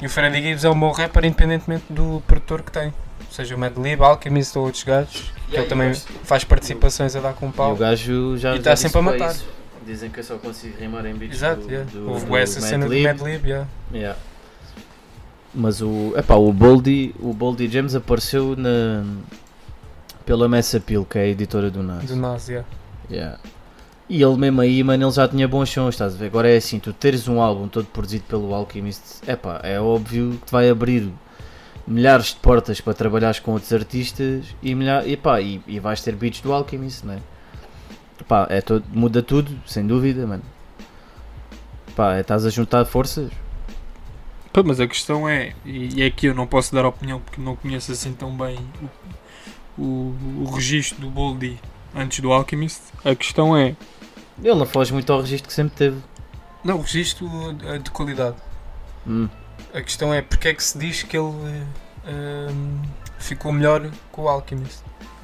e 0.00 0.06
o 0.06 0.10
Freddy 0.10 0.42
Gibbs 0.42 0.64
é 0.64 0.70
um 0.70 0.78
bom 0.78 0.90
rapper 0.92 1.24
independentemente 1.24 1.84
do 1.90 2.22
produtor 2.26 2.62
que 2.62 2.72
tem. 2.72 2.92
Seja 3.30 3.54
o 3.54 3.58
Madlib, 3.58 4.00
Alchemist 4.02 4.56
ou 4.56 4.64
outros 4.66 4.84
gajos, 4.84 5.32
que 5.50 5.56
ele 5.56 5.66
também 5.66 5.92
faz 6.22 6.44
participações 6.44 7.16
a 7.16 7.20
dar 7.20 7.32
com 7.34 7.48
E 7.48 7.52
pau. 7.52 7.72
o 7.72 7.76
gajo 7.76 8.36
já. 8.36 8.54
E 8.54 8.60
tá 8.60 8.72
disse 8.74 8.82
sempre 8.84 8.98
a 8.98 9.02
matar. 9.02 9.32
isso. 9.32 9.46
Dizem 9.84 10.08
que 10.08 10.20
eu 10.20 10.24
só 10.24 10.36
consigo 10.38 10.78
rimar 10.80 11.04
em 11.04 11.14
beats 11.14 11.36
Exato, 11.38 11.62
do, 11.62 11.70
yeah. 11.70 11.90
do, 11.90 12.10
houve 12.10 12.24
do 12.26 12.36
essa 12.36 12.60
cena 12.60 12.86
do. 12.88 12.94
Madlib. 12.96 13.44
Yeah. 13.46 13.68
Yeah. 13.92 14.18
Mas 15.54 15.80
o, 15.80 16.12
epá, 16.16 16.34
o 16.34 16.52
Boldy, 16.52 17.14
o 17.20 17.32
Boldy 17.32 17.68
James 17.68 17.94
apareceu 17.94 18.56
na 18.56 19.04
pela 20.24 20.48
Mass 20.48 20.74
Appeal, 20.74 21.04
que 21.04 21.18
é 21.18 21.22
a 21.22 21.26
editora 21.26 21.70
do 21.70 21.82
Nas. 21.82 22.04
Do 22.04 22.16
Nas, 22.16 22.48
yeah. 22.48 22.68
Yeah. 23.10 23.38
E 24.08 24.22
ele 24.22 24.36
mesmo 24.36 24.60
aí, 24.60 24.82
mano, 24.82 25.04
ele 25.06 25.12
já 25.12 25.26
tinha 25.26 25.48
bons 25.48 25.70
sons, 25.70 25.94
estás 25.94 26.14
a 26.14 26.16
ver? 26.16 26.26
Agora 26.26 26.48
é 26.48 26.56
assim, 26.56 26.78
tu 26.78 26.92
teres 26.92 27.26
um 27.26 27.40
álbum 27.40 27.68
todo 27.68 27.86
produzido 27.86 28.24
pelo 28.24 28.52
Alchemist, 28.54 29.22
epá, 29.26 29.60
é 29.62 29.80
óbvio 29.80 30.32
que 30.40 30.46
te 30.46 30.52
vai 30.52 30.68
abrir 30.68 31.10
milhares 31.86 32.26
de 32.26 32.36
portas 32.36 32.80
para 32.80 32.94
trabalhares 32.94 33.38
com 33.38 33.52
outros 33.52 33.72
artistas 33.72 34.44
e, 34.62 34.74
milha, 34.74 35.06
epá, 35.08 35.40
e, 35.40 35.62
e 35.66 35.80
vais 35.80 36.02
ter 36.02 36.14
beats 36.14 36.40
do 36.40 36.52
Alchemist, 36.52 37.04
não 37.06 37.14
é? 37.14 37.18
Epá, 38.20 38.46
é 38.50 38.60
todo, 38.60 38.84
muda 38.92 39.22
tudo, 39.22 39.50
sem 39.66 39.86
dúvida, 39.86 40.26
mano. 40.26 40.42
Epá, 41.88 42.16
é, 42.16 42.20
estás 42.20 42.44
a 42.44 42.50
juntar 42.50 42.84
forças. 42.84 43.30
Pá, 44.54 44.62
mas 44.64 44.78
a 44.78 44.86
questão 44.86 45.28
é, 45.28 45.52
e 45.66 46.00
é 46.00 46.08
que 46.10 46.26
eu 46.28 46.34
não 46.34 46.46
posso 46.46 46.72
dar 46.72 46.86
opinião 46.86 47.18
porque 47.20 47.40
não 47.40 47.56
conheço 47.56 47.90
assim 47.90 48.12
tão 48.12 48.30
bem 48.36 48.56
o, 49.76 49.82
o, 49.82 50.44
o 50.46 50.50
registro 50.54 51.00
do 51.00 51.10
Boldy 51.10 51.60
antes 51.92 52.20
do 52.20 52.32
Alchemist. 52.32 52.80
A 53.04 53.16
questão 53.16 53.56
é, 53.56 53.74
Ele 54.40 54.54
não 54.54 54.64
foge 54.64 54.92
muito 54.92 55.12
ao 55.12 55.20
registro 55.20 55.48
que 55.48 55.54
sempre 55.54 55.74
teve. 55.76 55.96
não, 56.62 56.78
o 56.78 56.82
registro 56.82 57.28
eh, 57.64 57.78
de 57.78 57.90
qualidade. 57.90 58.36
Hum. 59.04 59.28
A 59.74 59.82
questão 59.82 60.14
é 60.14 60.22
porque 60.22 60.46
é 60.48 60.54
que 60.54 60.62
se 60.62 60.78
diz 60.78 61.02
que 61.02 61.16
ele 61.16 61.32
eh, 62.06 62.46
hum, 62.48 62.80
ficou 63.18 63.52
melhor 63.52 63.90
com 64.12 64.22
o 64.22 64.28
Alchemist. 64.28 64.82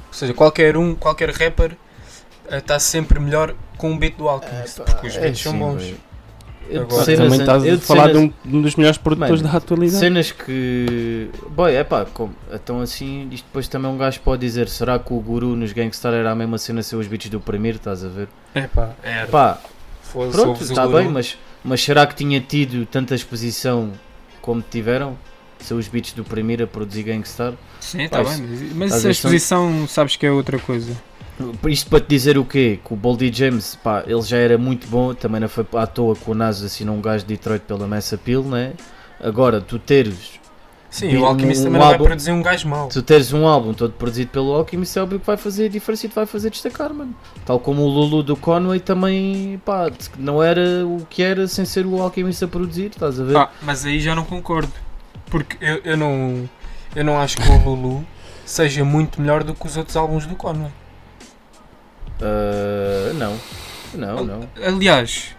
Ou 0.08 0.12
seja, 0.14 0.34
qualquer 0.34 0.76
um, 0.76 0.96
qualquer 0.96 1.30
rapper 1.30 1.76
está 2.50 2.80
sempre 2.80 3.20
melhor 3.20 3.54
com 3.78 3.94
o 3.94 3.96
beat 3.96 4.16
do 4.16 4.28
Alchemist, 4.28 4.80
porque 4.80 5.06
os 5.06 5.16
É 5.16 5.20
beats 5.20 5.40
são 5.40 5.52
assim, 5.52 5.60
bons. 5.60 6.09
Eu 6.70 6.84
de 6.86 6.92
Agora, 6.92 7.04
cenas 7.04 7.22
Também 7.24 7.40
estás 7.40 7.64
eu 7.64 7.72
a 7.72 7.76
de 7.76 7.82
falar 7.82 8.06
de 8.08 8.12
cenas- 8.14 8.32
um, 8.46 8.56
um 8.58 8.62
dos 8.62 8.76
melhores 8.76 8.98
produtores 8.98 9.40
Mano, 9.42 9.52
da 9.52 9.58
atualidade. 9.58 9.98
Cenas 9.98 10.32
que. 10.32 11.28
Boy, 11.50 11.74
é 11.74 11.82
pá, 11.84 12.04
como- 12.04 12.34
então 12.52 12.80
assim, 12.80 13.28
isto 13.32 13.44
depois 13.44 13.66
também 13.68 13.90
um 13.90 13.98
gajo 13.98 14.20
pode 14.20 14.40
dizer: 14.40 14.68
será 14.68 14.98
que 14.98 15.12
o 15.12 15.20
guru 15.20 15.56
nos 15.56 15.72
Gangstar 15.72 16.12
era 16.14 16.30
a 16.30 16.34
mesma 16.34 16.58
cena 16.58 16.82
ser 16.82 16.96
os 16.96 17.06
beats 17.06 17.28
do 17.28 17.40
primeiro? 17.40 17.76
Estás 17.78 18.04
a 18.04 18.08
ver? 18.08 18.28
É 18.54 18.62
pá, 18.68 18.90
era. 19.02 19.26
Pá, 19.26 19.58
pronto, 20.32 20.62
está 20.62 20.86
bem, 20.86 21.08
mas, 21.08 21.36
mas 21.64 21.82
será 21.82 22.06
que 22.06 22.14
tinha 22.14 22.40
tido 22.40 22.86
tanta 22.86 23.14
exposição 23.14 23.90
como 24.40 24.62
tiveram? 24.62 25.18
Ser 25.58 25.74
os 25.74 25.88
beats 25.88 26.12
do 26.14 26.24
primeiro 26.24 26.64
a 26.64 26.66
produzir 26.66 27.02
Gangstar? 27.02 27.52
Sim, 27.80 28.04
está 28.04 28.22
bem, 28.24 28.38
mas, 28.74 28.90
mas 28.92 28.94
são- 29.02 29.10
exposição 29.10 29.86
sabes 29.86 30.16
que 30.16 30.24
é 30.24 30.30
outra 30.30 30.58
coisa. 30.58 30.92
Isto 31.68 31.90
para 31.90 32.00
te 32.00 32.08
dizer 32.08 32.36
o 32.38 32.44
quê? 32.44 32.78
Que 32.84 32.92
o 32.92 32.96
Boldy 32.96 33.32
James, 33.32 33.76
pá, 33.82 34.02
ele 34.06 34.22
já 34.22 34.36
era 34.36 34.56
muito 34.58 34.86
bom, 34.88 35.14
também 35.14 35.40
não 35.40 35.48
foi 35.48 35.66
à 35.74 35.86
toa 35.86 36.14
que 36.14 36.30
o 36.30 36.34
Nas 36.34 36.62
assinou 36.62 36.96
um 36.96 37.00
gajo 37.00 37.24
de 37.24 37.34
Detroit 37.36 37.62
pela 37.66 37.86
Mass 37.86 38.12
Appeal, 38.12 38.42
né? 38.42 38.72
Agora, 39.22 39.60
tu 39.60 39.78
teres 39.78 40.38
Sim, 40.90 41.16
o 41.18 41.24
Alchemist 41.24 41.60
um 41.60 41.64
também 41.64 41.78
não 41.78 41.86
vai 41.86 41.94
álbum- 41.94 42.04
produzir 42.06 42.32
um 42.32 42.42
gajo 42.42 42.66
mau. 42.68 42.88
tu 42.88 43.00
teres 43.00 43.32
um 43.32 43.46
álbum 43.46 43.72
todo 43.72 43.92
produzido 43.92 44.30
pelo 44.32 44.52
Alchemist 44.54 44.98
é 44.98 45.02
óbvio 45.02 45.20
que 45.20 45.26
vai 45.26 45.36
fazer 45.36 45.66
a 45.66 45.68
diferença 45.68 46.06
e 46.06 46.08
te 46.08 46.14
vai 46.16 46.26
fazer 46.26 46.50
destacar, 46.50 46.92
mano. 46.92 47.14
Tal 47.46 47.60
como 47.60 47.82
o 47.82 47.88
Lulu 47.88 48.22
do 48.24 48.34
Conway 48.36 48.80
também, 48.80 49.60
pá, 49.64 49.88
não 50.18 50.42
era 50.42 50.84
o 50.84 51.06
que 51.08 51.22
era 51.22 51.46
sem 51.46 51.64
ser 51.64 51.86
o 51.86 52.02
Alchemist 52.02 52.42
a 52.44 52.48
produzir, 52.48 52.86
estás 52.86 53.20
a 53.20 53.24
ver? 53.24 53.36
Ah, 53.36 53.50
mas 53.62 53.84
aí 53.86 54.00
já 54.00 54.14
não 54.16 54.24
concordo. 54.24 54.72
Porque 55.26 55.56
eu, 55.60 55.80
eu 55.84 55.96
não 55.96 56.48
eu 56.96 57.04
não 57.04 57.20
acho 57.20 57.36
que 57.36 57.48
o 57.48 57.58
Lulu 57.64 58.04
seja 58.44 58.84
muito 58.84 59.20
melhor 59.20 59.44
do 59.44 59.54
que 59.54 59.64
os 59.66 59.76
outros 59.76 59.96
álbuns 59.96 60.26
do 60.26 60.34
Conway. 60.34 60.72
Ah, 62.22 63.12
não, 63.14 63.36
não, 63.94 64.24
não. 64.24 64.48
Aliás, 64.64 65.34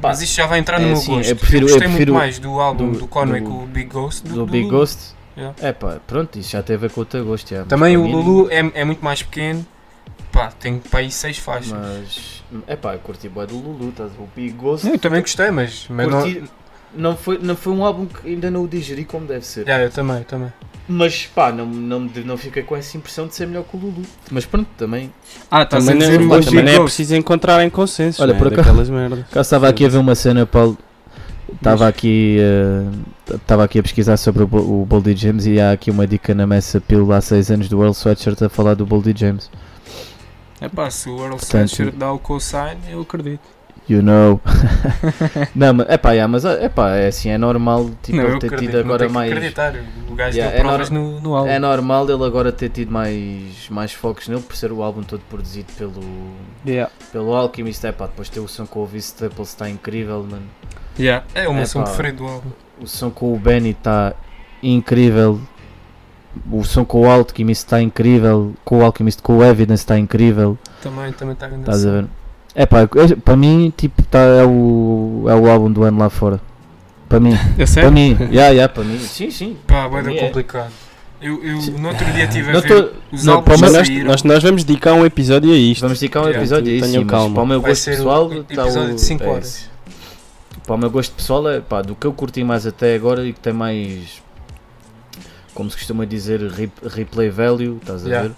Pá, 0.00 0.08
mas 0.08 0.22
isto 0.22 0.34
já 0.36 0.46
vai 0.46 0.58
entrar 0.58 0.78
é 0.78 0.80
no 0.80 0.86
meu 0.88 0.96
assim, 0.96 1.14
gosto. 1.16 1.28
eu 1.30 1.36
prefiro- 1.36 1.58
eu 1.66 1.68
gostei 1.68 1.88
prefiro 1.88 2.12
muito 2.12 2.18
mais 2.24 2.38
do 2.38 2.60
álbum 2.60 2.92
do- 2.92 2.98
do, 3.00 3.06
Conway 3.06 3.40
do- 3.40 3.48
com 3.48 3.62
o 3.64 3.66
Big 3.66 3.88
Ghost 3.90 4.26
do, 4.26 4.34
Do 4.34 4.46
Big 4.46 4.64
Lulu. 4.66 4.78
Ghost? 4.78 5.14
Yeah. 5.36 5.54
É 5.60 5.72
pá, 5.72 5.98
pronto, 6.06 6.38
isso 6.38 6.50
já 6.50 6.62
tem 6.62 6.76
a 6.76 6.78
ver 6.78 6.90
com 6.90 7.00
o 7.02 7.04
teu 7.04 7.24
gosto, 7.24 7.48
já. 7.54 7.64
Também 7.64 7.96
o 7.96 8.06
Lulu 8.06 8.48
é, 8.50 8.58
é 8.74 8.84
muito 8.84 9.02
mais 9.04 9.22
pequeno. 9.22 9.66
Pá, 10.30 10.50
tem 10.58 10.78
para 10.78 11.00
aí 11.00 11.10
seis 11.10 11.36
faixas. 11.38 11.72
Mas, 11.72 12.42
é 12.66 12.74
pá, 12.76 12.94
eu 12.94 12.98
curti 13.00 13.28
bué 13.28 13.46
do 13.46 13.54
Lulu, 13.56 13.90
estás? 13.90 14.12
O 14.18 14.26
Big 14.34 14.52
Ghost. 14.52 14.86
Eu 14.88 14.98
também 14.98 15.20
gostei, 15.20 15.50
mas, 15.50 15.86
mas 15.90 16.08
não. 16.08 16.22
curti- 16.22 16.44
não, 16.94 17.16
foi, 17.16 17.38
não 17.38 17.54
foi 17.56 17.72
um 17.72 17.84
álbum 17.84 18.06
que 18.06 18.28
ainda 18.28 18.50
não 18.50 18.64
o 18.64 18.68
digeri 18.68 19.04
como 19.04 19.26
deve 19.26 19.44
ser. 19.46 19.62
Yeah, 19.66 19.84
eu 19.84 19.90
também, 19.90 20.18
eu 20.18 20.24
também. 20.24 20.52
Mas 20.92 21.26
pá, 21.34 21.50
não, 21.50 21.64
não, 21.64 22.00
não 22.24 22.36
fiquei 22.36 22.62
com 22.62 22.76
essa 22.76 22.96
impressão 22.96 23.26
de 23.26 23.34
ser 23.34 23.46
melhor 23.46 23.64
que 23.64 23.76
o 23.76 23.80
Lulu. 23.80 24.02
Mas 24.30 24.44
pronto, 24.44 24.68
também. 24.76 25.10
Ah, 25.50 25.62
a 25.62 25.66
Também, 25.66 25.94
não, 25.94 26.28
pá, 26.28 26.40
também 26.40 26.64
não 26.64 26.72
é 26.72 26.80
preciso 26.82 27.14
encontrar 27.14 27.64
em 27.64 27.70
consenso. 27.70 28.22
Olha, 28.22 28.32
né? 28.34 28.38
por 28.38 28.48
acaso- 28.48 28.62
Daquelas 28.68 28.90
merdas. 28.90 29.24
Cá 29.30 29.40
estava 29.40 29.68
aqui 29.68 29.84
a 29.84 29.88
ver 29.88 29.98
uma 29.98 30.14
cena, 30.14 30.44
Paulo. 30.44 30.76
Estava 31.54 31.86
aqui, 31.86 32.38
estava 33.30 33.64
aqui 33.64 33.78
a 33.78 33.82
pesquisar 33.82 34.16
sobre 34.16 34.42
o, 34.42 34.46
o 34.46 34.86
Boldy 34.86 35.14
James 35.14 35.46
e 35.46 35.60
há 35.60 35.72
aqui 35.72 35.90
uma 35.90 36.06
dica 36.06 36.34
na 36.34 36.46
Messa 36.46 36.80
Pílula 36.80 37.16
há 37.18 37.20
6 37.20 37.50
anos 37.50 37.68
do 37.68 37.80
Earl 37.82 37.92
Sweatshirt 37.92 38.40
a 38.42 38.48
falar 38.48 38.74
do 38.74 38.84
Boldy 38.86 39.12
James. 39.16 39.50
É 40.60 40.68
pá, 40.68 40.90
se 40.90 41.08
o 41.08 41.18
Earl 41.18 41.30
Portanto- 41.36 41.68
Sweatshirt 41.68 41.94
dá 41.96 42.12
o 42.12 42.18
cosign, 42.18 42.80
eu 42.90 43.00
acredito. 43.02 43.40
You 43.88 44.00
know. 44.00 44.40
não, 45.54 45.74
mas, 45.74 45.88
epá, 45.90 46.12
yeah, 46.12 46.28
mas 46.30 46.44
epá, 46.44 46.90
é 46.96 47.08
assim, 47.08 47.30
é 47.30 47.36
normal 47.36 47.90
tipo, 48.02 48.16
não, 48.18 48.24
ele 48.28 48.38
ter 48.38 48.46
acredito, 48.46 48.70
tido 48.70 48.78
agora 48.78 49.08
mais. 49.08 49.32
acreditar. 49.32 49.74
O 50.08 50.14
gajo 50.14 50.36
Yeah, 50.36 50.56
deu 50.56 50.60
é 50.64 50.68
provas 50.68 50.90
no, 50.90 51.20
no 51.20 51.34
álbum. 51.34 51.50
É 51.50 51.58
normal 51.58 52.08
ele 52.08 52.24
agora 52.24 52.52
ter 52.52 52.68
tido 52.68 52.92
mais, 52.92 53.68
mais 53.68 53.92
focos 53.92 54.28
nele 54.28 54.40
por 54.42 54.54
ser 54.54 54.70
o 54.70 54.82
álbum 54.82 55.02
todo 55.02 55.22
produzido 55.28 55.72
pelo, 55.76 56.00
Yeah. 56.64 56.92
pelo 57.10 57.34
Alchemist. 57.34 57.84
Epá, 57.84 58.06
depois 58.06 58.28
ter 58.28 58.40
o 58.40 58.46
som 58.46 58.66
com 58.66 58.80
o 58.80 58.86
Vince 58.86 59.08
Staples 59.08 59.48
está 59.48 59.68
incrível, 59.68 60.24
mano. 60.30 60.46
Yeah, 60.98 61.24
É 61.34 61.48
o 61.48 61.54
meu 61.54 61.66
som 61.66 61.82
preferido 61.82 62.18
do 62.18 62.26
álbum. 62.28 62.50
O 62.80 62.86
som 62.86 63.10
com 63.10 63.34
o 63.34 63.38
Benny 63.38 63.70
está 63.70 64.14
incrível. 64.62 65.40
O 66.50 66.62
som 66.64 66.84
com 66.84 67.00
o 67.02 67.10
Alchemist 67.10 67.64
está 67.64 67.82
incrível. 67.82 68.54
Com 68.64 68.78
o 68.78 68.84
Alchemist, 68.84 69.20
com 69.22 69.38
o 69.38 69.44
Evidence 69.44 69.82
está 69.82 69.98
incrível. 69.98 70.56
Também 70.82 71.12
também 71.12 71.34
está 71.34 71.46
grande. 71.48 71.62
Estás 71.64 71.84
a 71.84 71.90
ver? 71.90 72.06
É 72.54 72.66
pá, 72.66 72.86
para 73.24 73.36
mim, 73.36 73.72
tipo, 73.76 74.02
tá, 74.04 74.18
é, 74.18 74.44
o, 74.44 75.24
é 75.28 75.34
o 75.34 75.50
álbum 75.50 75.70
do 75.72 75.82
ano 75.84 75.98
lá 75.98 76.10
fora. 76.10 76.40
Para 77.08 77.18
mim, 77.20 77.32
É 77.54 77.56
para 77.56 77.66
sério? 77.66 77.92
mim, 77.92 78.16
yeah, 78.30 78.48
yeah, 78.48 78.68
para 78.68 78.84
mim, 78.84 78.98
sim, 78.98 79.30
sim. 79.30 79.56
Pá, 79.66 79.88
Para 79.88 80.12
é. 80.12 80.18
complicado. 80.18 80.70
Eu, 81.20 81.42
eu 81.44 81.60
Sim. 81.60 81.78
no 81.78 81.88
outro 81.88 82.04
dia 82.12 82.24
estive 82.24 82.50
a 82.50 82.52
Não 82.54 82.60
ver 82.60 82.68
tô- 82.68 82.92
os 83.12 83.24
não, 83.24 83.34
álbuns 83.34 83.60
para 83.60 83.68
o 83.68 83.72
nós, 83.72 83.88
nós, 83.88 84.22
nós 84.24 84.42
vamos 84.42 84.64
dedicar 84.64 84.92
um 84.94 85.06
episódio 85.06 85.52
a 85.52 85.56
isto. 85.56 85.80
Vamos 85.82 86.00
dedicar 86.00 86.18
um 86.20 86.24
Yeah, 86.24 86.40
episódio 86.40 86.72
a 86.72 86.76
isso, 86.76 86.84
tenham 86.88 87.02
sim, 87.02 87.06
calma. 87.08 87.34
para 87.34 87.42
o 87.44 87.46
meu 87.46 87.60
Vai 87.60 87.70
gosto 87.70 87.82
ser 87.84 87.92
um 87.92 87.96
pessoal, 87.96 88.28
tá 88.28 88.66
o, 88.66 88.94
de 88.94 89.00
cinco 89.00 89.22
é 89.22 89.28
horas. 89.28 89.46
isso. 89.46 89.70
Para 90.66 90.74
o 90.74 90.78
meu 90.78 90.90
gosto 90.90 91.14
pessoal, 91.14 91.48
é 91.48 91.60
pá, 91.60 91.80
do 91.80 91.94
que 91.94 92.06
eu 92.08 92.12
curti 92.12 92.42
mais 92.42 92.66
até 92.66 92.96
agora 92.96 93.24
e 93.24 93.32
que 93.32 93.38
tem 93.38 93.52
mais, 93.52 94.20
como 95.54 95.70
se 95.70 95.76
costuma 95.76 96.04
dizer, 96.04 96.40
re- 96.50 96.70
replay 96.88 97.30
value, 97.30 97.76
estás 97.80 98.04
a 98.04 98.08
Yeah. 98.08 98.28
ver? 98.28 98.34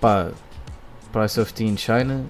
Pá, 0.00 0.28
Price 1.12 1.40
of 1.40 1.52
Tea 1.54 1.68
in 1.68 1.76
China, 1.76 2.24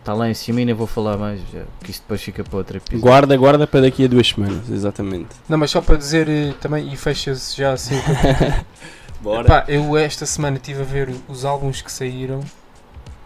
está 0.00 0.14
lá 0.14 0.28
em 0.30 0.34
cima 0.34 0.60
e 0.60 0.64
nem 0.64 0.74
vou 0.74 0.86
falar 0.86 1.16
mais, 1.16 1.40
já, 1.52 1.62
que 1.82 1.90
isto 1.90 2.02
depois 2.02 2.22
fica 2.22 2.42
para 2.42 2.56
outro 2.56 2.76
episódio. 2.78 3.00
Guarda, 3.00 3.36
guarda 3.36 3.66
para 3.66 3.82
daqui 3.82 4.04
a 4.04 4.08
duas 4.08 4.28
semanas, 4.28 4.70
exatamente. 4.70 5.28
Não, 5.48 5.58
mas 5.58 5.70
só 5.70 5.80
para 5.80 5.96
dizer 5.96 6.28
eh, 6.28 6.54
também, 6.60 6.92
e 6.92 6.96
fecha-se 6.96 7.56
já 7.56 7.72
assim. 7.72 7.94
Bora. 9.20 9.44
Pá, 9.44 9.64
eu 9.68 9.96
esta 9.96 10.24
semana 10.26 10.56
estive 10.56 10.82
a 10.82 10.84
ver 10.84 11.10
os 11.28 11.44
álbuns 11.44 11.82
que 11.82 11.90
saíram 11.90 12.40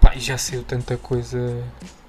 pá, 0.01 0.15
e 0.17 0.21
já 0.21 0.39
saiu 0.39 0.63
tanta 0.63 0.97
coisa 0.97 1.63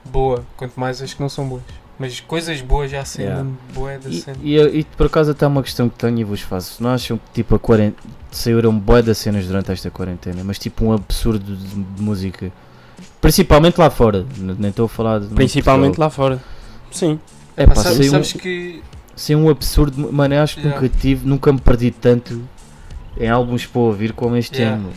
boa, 0.05 0.43
quanto 0.55 0.79
mais 0.79 1.01
as 1.01 1.13
que 1.13 1.21
não 1.21 1.27
são 1.29 1.47
boas. 1.47 1.63
Mas 1.99 2.19
coisas 2.21 2.59
boas 2.61 2.89
já 2.89 3.05
saíram 3.05 3.33
Yeah. 3.33 3.51
boa 3.73 3.97
da 3.99 4.09
E, 4.09 4.21
cena. 4.21 4.37
e, 4.41 4.57
e 4.79 4.83
por 4.83 5.05
acaso 5.07 5.31
até 5.31 5.45
uma 5.45 5.61
questão 5.61 5.87
que 5.89 5.97
tenho 5.97 6.17
e 6.19 6.23
vos 6.23 6.41
faço. 6.41 6.81
Não 6.81 6.89
acham 6.89 7.17
que 7.17 7.23
tipo 7.33 7.55
a 7.55 7.59
quarentena 7.59 7.95
saíram 8.31 8.77
bué 8.77 9.01
das 9.03 9.17
cenas 9.19 9.45
durante 9.45 9.71
esta 9.71 9.91
quarentena, 9.91 10.43
mas 10.43 10.57
tipo 10.57 10.83
um 10.85 10.91
absurdo 10.93 11.55
de, 11.55 11.65
de 11.83 12.01
música. 12.01 12.51
Principalmente 13.23 13.77
lá 13.79 13.89
fora, 13.89 14.25
nem 14.37 14.69
estou 14.69 14.85
a 14.85 14.89
falar 14.89 15.19
de 15.21 15.27
Principalmente 15.27 15.97
lá 15.97 16.09
fora. 16.09 16.39
Sim. 16.91 17.19
É 17.55 17.65
Pá, 17.65 17.73
sabes, 17.75 18.07
sabes 18.09 18.35
um, 18.35 18.37
que 18.37 18.83
saiu 19.15 19.39
um 19.39 19.49
absurdo, 19.49 20.11
mano, 20.11 20.33
eu 20.35 20.41
acho 20.43 20.55
que 20.55 20.61
Yeah. 20.61 20.81
nunca 20.81 20.97
tive, 20.99 21.27
nunca 21.27 21.53
me 21.53 21.59
perdi 21.61 21.89
tanto 21.91 22.41
em 23.17 23.29
álbuns 23.29 23.65
para 23.65 23.79
ouvir 23.81 24.11
como 24.11 24.35
este 24.35 24.57
Yeah. 24.57 24.75
ano. 24.77 24.91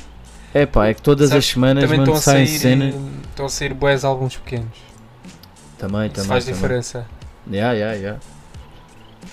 É 0.53 0.67
pá, 0.67 0.89
é 0.89 0.95
que 0.95 1.03
todas 1.03 1.29
Sabes 1.29 1.45
as 1.45 1.51
semanas 1.53 1.89
mano, 1.89 2.03
estão 2.03 2.15
a 2.15 2.19
saem 2.19 2.47
cenas. 2.47 2.95
eh, 2.95 2.99
estão 3.31 3.47
a 3.47 3.49
sair 3.49 3.73
boas 3.75 4.05
álbuns 4.05 4.37
pequenos. 4.37 4.77
Também, 5.79 6.07
Isso 6.07 6.15
também. 6.15 6.29
faz 6.29 6.45
também. 6.45 6.55
diferença. 6.61 7.07
Yeah, 7.49 7.73
yeah, 7.75 7.95
yeah. 7.97 8.21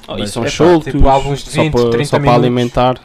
Oh, 0.08 0.18
Mas, 0.20 0.30
e 0.30 0.34
são 0.34 0.44
epá, 0.44 0.52
soltos, 0.52 0.92
tipo 0.92 1.08
álbuns 1.08 1.44
de 1.44 1.50
20, 1.50 1.72
só 1.72 1.82
para, 1.82 1.90
30 1.92 2.06
só 2.10 2.20
para 2.20 2.34
alimentar. 2.36 3.00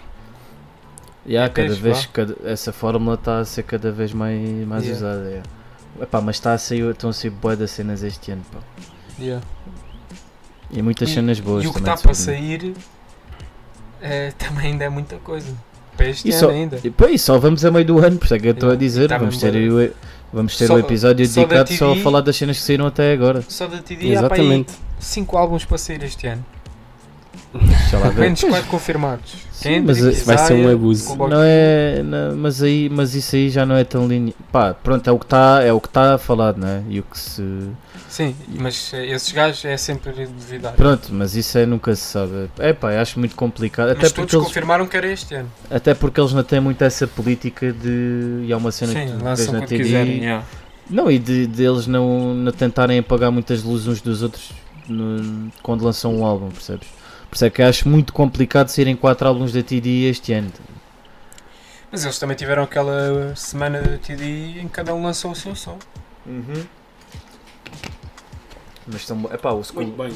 Yeah, 1.26 1.46
É 1.46 1.48
cada 1.48 1.68
peixe, 1.68 1.80
vez 1.80 2.06
cada, 2.12 2.36
essa 2.44 2.72
fórmula 2.72 3.14
está 3.14 3.38
a 3.38 3.44
ser 3.44 3.62
cada 3.62 3.90
vez 3.92 4.12
mais, 4.12 4.40
mais 4.66 4.84
Yeah. 4.84 4.96
usada. 5.06 5.24
yeah. 5.28 5.48
Epá, 6.00 6.20
mas 6.20 6.36
está 6.36 6.52
a 6.52 6.58
sair, 6.58 6.88
estão 6.90 7.10
a 7.10 7.12
sair 7.12 7.30
bué 7.30 7.56
das 7.56 7.70
cenas 7.70 8.02
este 8.02 8.30
ano. 8.32 8.42
Pá. 8.52 8.58
Yeah. 9.20 9.44
E 10.70 10.82
muitas 10.82 11.08
E- 11.10 11.14
cenas 11.14 11.40
boas 11.40 11.64
E 11.64 11.66
o 11.66 11.72
que 11.72 11.78
está 11.78 11.96
para 11.96 12.14
sair 12.14 12.74
eh, 14.00 14.32
também 14.38 14.72
ainda 14.72 14.84
é 14.84 14.88
muita 14.88 15.16
coisa. 15.16 15.52
Para 15.96 16.08
este 16.10 16.28
E 16.28 16.30
ano 16.30 16.40
só- 16.40 16.50
ainda. 16.50 16.80
E 16.84 16.90
pá, 16.90 17.10
e 17.10 17.18
só 17.18 17.38
vamos 17.38 17.64
a 17.64 17.70
meio 17.70 17.84
do 17.84 17.98
ano, 17.98 18.16
por 18.18 18.26
isso 18.26 18.34
é 18.34 18.38
que 18.38 18.46
eu 18.48 18.52
estou 18.52 18.70
a 18.70 18.76
dizer. 18.76 19.08
Tá 19.08 19.18
vamos 19.18 19.38
ter, 19.38 19.54
o, 19.70 19.90
vamos 20.32 20.56
ter 20.56 20.66
Só- 20.68 20.74
o 20.74 20.78
episódio 20.78 21.26
só 21.26 21.40
dedicado 21.40 21.72
só 21.74 21.90
a 21.90 21.92
TV. 21.94 22.02
falar 22.04 22.20
das 22.20 22.36
cenas 22.36 22.56
que 22.58 22.62
saíram 22.62 22.86
até 22.86 23.12
agora. 23.12 23.42
Só 23.48 23.66
da 23.66 23.78
TD 23.78 24.14
há 24.16 24.22
para 24.22 24.36
aí 24.36 24.40
Exatamente. 24.42 24.72
5 25.00 25.36
álbuns 25.36 25.64
para 25.64 25.78
sair 25.78 26.02
este 26.04 26.26
ano. 26.28 26.44
Menos 28.16 28.40
4 28.42 28.68
confirmados. 28.68 29.32
Sim, 29.52 29.80
mas 29.80 29.98
Kendrick, 29.98 30.24
vai 30.24 30.38
ser 30.38 30.52
um 30.52 30.58
Isaiah, 30.58 30.72
abuso. 30.74 31.16
Não 31.16 31.42
é, 31.42 32.02
não- 32.04 32.36
mas, 32.36 32.62
aí, 32.62 32.88
mas 32.88 33.14
isso 33.14 33.34
aí 33.34 33.48
já 33.50 33.64
não 33.66 33.74
é 33.74 33.82
tão 33.84 34.06
linear. 34.06 34.36
Pá, 34.52 34.74
pronto, 34.74 35.08
é 35.08 35.12
o 35.12 35.18
que 35.18 35.24
está 35.24 35.62
é 35.64 35.72
o 35.72 35.80
que 35.80 35.88
tá 35.88 36.18
falado, 36.18 36.58
não 36.58 36.68
é? 36.68 36.82
E 36.88 37.00
o 37.00 37.02
que 37.02 37.18
se. 37.18 37.42
Sim, 38.08 38.34
mas 38.58 38.92
esses 38.92 39.32
gajos 39.32 39.64
é 39.64 39.76
sempre 39.76 40.12
duvidar. 40.26 40.72
Pronto, 40.74 41.08
mas 41.12 41.34
isso 41.34 41.56
é 41.58 41.66
nunca 41.66 41.94
se 41.96 42.02
sabe. 42.02 42.48
É 42.58 42.72
pá, 42.72 42.92
acho 43.00 43.18
muito 43.18 43.34
complicado. 43.34 43.90
Até 43.90 44.02
Mas 44.02 44.12
porque, 44.12 44.36
eles, 44.36 44.46
confirmaram 44.46 44.86
que 44.86 44.96
era 44.96 45.06
este 45.10 45.34
ano. 45.34 45.50
até 45.70 45.94
porque 45.94 46.20
eles 46.20 46.32
não 46.32 46.42
têm 46.44 46.60
muito 46.60 46.82
essa 46.82 47.06
política 47.06 47.72
de. 47.72 48.44
E 48.46 48.52
há 48.52 48.56
uma 48.56 48.70
cena 48.70 48.92
que 48.94 49.00
Sim, 49.00 49.06
tu 49.06 49.12
vês 49.12 49.22
lançam 49.22 49.54
na 49.54 49.60
TD. 49.66 49.82
quiserem. 49.84 50.18
yeah. 50.20 50.44
Não, 50.90 51.10
e 51.10 51.18
de, 51.18 51.46
de 51.46 51.62
eles 51.64 51.86
não, 51.86 52.32
não 52.34 52.52
tentarem 52.52 52.98
apagar 52.98 53.30
muitas 53.32 53.62
luzes 53.62 53.86
uns 53.88 54.00
dos 54.00 54.22
outros 54.22 54.52
no- 54.88 55.50
quando 55.62 55.84
lançam 55.84 56.14
um 56.14 56.24
álbum, 56.24 56.48
percebes? 56.48 56.88
Por 57.30 57.34
isso 57.36 57.44
é 57.44 57.50
que 57.50 57.62
acho 57.62 57.88
muito 57.88 58.12
complicado 58.12 58.68
saírem 58.68 58.96
quatro 58.96 59.28
álbuns 59.28 59.52
da 59.52 59.62
TD 59.62 60.08
este 60.08 60.32
ano. 60.32 60.50
Mas 61.92 62.04
eles 62.04 62.18
também 62.18 62.36
tiveram 62.36 62.62
aquela 62.62 63.34
semana 63.36 63.80
da 63.82 63.96
TD 63.98 64.60
em 64.60 64.68
que 64.68 64.68
cada 64.68 64.94
um 64.94 65.02
lançou 65.02 65.30
o 65.32 65.34
seu 65.34 65.54
som. 65.54 65.78
Mas 68.86 68.96
estão. 68.96 69.28
Epá, 69.32 69.52
o 69.52 69.62
School... 69.62 69.86
bem. 69.92 70.12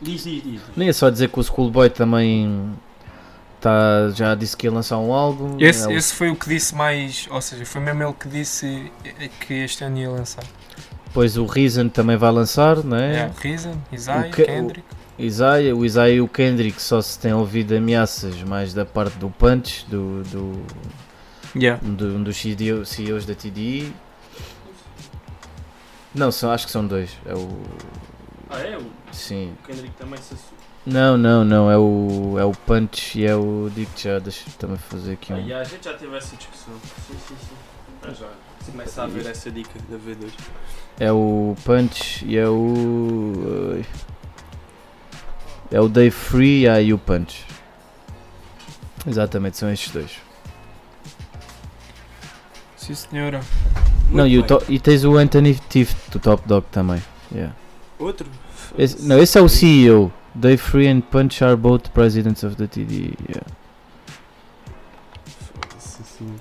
Diz, 0.00 0.24
diz, 0.24 0.42
diz. 0.42 0.60
Nem 0.76 0.88
é 0.88 0.92
só 0.92 1.10
dizer 1.10 1.28
que 1.28 1.38
o 1.38 1.42
Schoolboy 1.42 1.90
também 1.90 2.72
tá, 3.60 4.10
já 4.14 4.34
disse 4.34 4.56
que 4.56 4.66
ia 4.66 4.72
lançar 4.72 4.98
um 4.98 5.12
álbum. 5.12 5.56
Esse, 5.60 5.84
É 5.84 5.88
o- 5.88 5.90
esse 5.92 6.14
foi 6.14 6.30
o 6.30 6.36
que 6.36 6.48
disse 6.48 6.74
mais. 6.74 7.28
Ou 7.30 7.40
seja, 7.40 7.64
foi 7.66 7.80
mesmo 7.80 8.02
ele 8.02 8.12
que 8.14 8.28
disse 8.28 8.90
eh, 9.04 9.28
que 9.46 9.54
este 9.54 9.84
ano 9.84 9.98
ia 9.98 10.10
lançar. 10.10 10.44
Depois 11.06 11.36
o 11.36 11.44
Reason 11.44 11.88
também 11.88 12.16
vai 12.16 12.30
lançar, 12.32 12.82
não 12.82 12.96
é? 12.96 13.16
É, 13.16 13.30
Reason, 13.40 13.74
Isaiah, 13.92 14.28
O 14.28 14.30
que- 14.30 14.44
Kendrick. 14.44 14.84
Isaiah, 15.20 15.74
o 15.76 15.84
Isaiah 15.84 16.14
e 16.16 16.20
o 16.20 16.28
Kendrick 16.28 16.80
só 16.80 17.00
se 17.00 17.18
têm 17.18 17.32
ouvido 17.32 17.74
ameaças 17.76 18.42
mais 18.42 18.72
da 18.74 18.84
parte 18.84 19.16
do 19.18 19.28
Punch, 19.30 19.86
do, 19.88 20.22
do, 20.24 20.62
Yeah. 21.56 21.80
um 21.84 21.94
do- 21.94 22.16
um 22.16 22.22
dos 22.22 22.36
CEO 22.36 22.84
CEOs 22.86 23.26
da 23.26 23.34
TDI. 23.34 23.92
Não, 26.14 26.30
são, 26.32 26.50
acho 26.50 26.66
que 26.66 26.72
são 26.72 26.86
dois. 26.86 27.10
É 27.26 27.34
o. 27.34 27.48
Ah, 28.48 28.58
é? 28.58 28.76
O 28.76 28.84
Sim. 29.12 29.52
Kendrick 29.66 29.94
também 29.96 30.16
se 30.20 30.34
assusta. 30.34 30.54
Não, 30.86 31.16
não, 31.16 31.44
não. 31.44 31.70
É 31.70 31.76
o, 31.78 32.36
é 32.38 32.44
o 32.44 32.52
Punch 32.52 33.18
e 33.20 33.26
é 33.26 33.34
o. 33.36 33.70
Digo 33.74 33.90
já, 33.96 34.18
deixa 34.18 34.48
eu 34.48 34.52
também 34.54 34.76
fazer 34.76 35.12
aqui 35.12 35.32
um. 35.32 35.36
a 35.56 35.64
gente 35.64 35.84
já 35.84 35.94
teve 35.94 36.16
essa 36.16 36.34
discussão. 36.36 36.74
Sim, 37.06 37.14
sim, 37.28 37.34
sim. 37.38 37.54
Mas 38.04 38.18
já. 38.18 38.28
Começa 38.66 39.00
a 39.02 39.04
haver 39.04 39.26
essa 39.26 39.50
dica 39.50 39.78
da 39.88 39.96
V2. 39.96 40.30
É 40.98 41.10
o 41.12 41.54
Punch 41.64 42.24
e 42.26 42.36
é 42.36 42.48
o. 42.48 43.82
É 45.70 45.80
o 45.80 45.88
Dave 45.88 46.10
Free 46.10 46.66
e 46.66 46.92
o 46.92 46.98
Punch. 46.98 47.44
Exatamente, 49.06 49.56
são 49.56 49.70
estes 49.70 49.92
dois. 49.92 50.10
Sim, 52.76 52.94
senhora. 52.94 53.40
não, 54.10 54.26
e, 54.26 54.38
o 54.38 54.42
to- 54.42 54.62
e 54.68 54.78
tens 54.80 55.04
o 55.04 55.16
Anthony 55.16 55.54
Tift 55.68 56.10
do 56.10 56.18
Top 56.18 56.46
Dog 56.46 56.66
também. 56.72 57.00
Yeah. 57.32 57.54
Outro? 57.98 58.26
Esse- 58.76 59.02
não, 59.06 59.18
esse 59.18 59.38
é 59.38 59.40
o 59.40 59.48
CEO. 59.48 60.12
Dave 60.34 60.56
Free 60.58 60.88
and 60.88 61.00
Punch 61.02 61.42
are 61.44 61.56
both 61.56 61.90
presidents 61.90 62.42
of 62.42 62.56
the 62.56 62.66
TD. 62.66 63.12
Yeah. 63.28 63.46
Foda-se, 65.54 66.02
assim. 66.02 66.36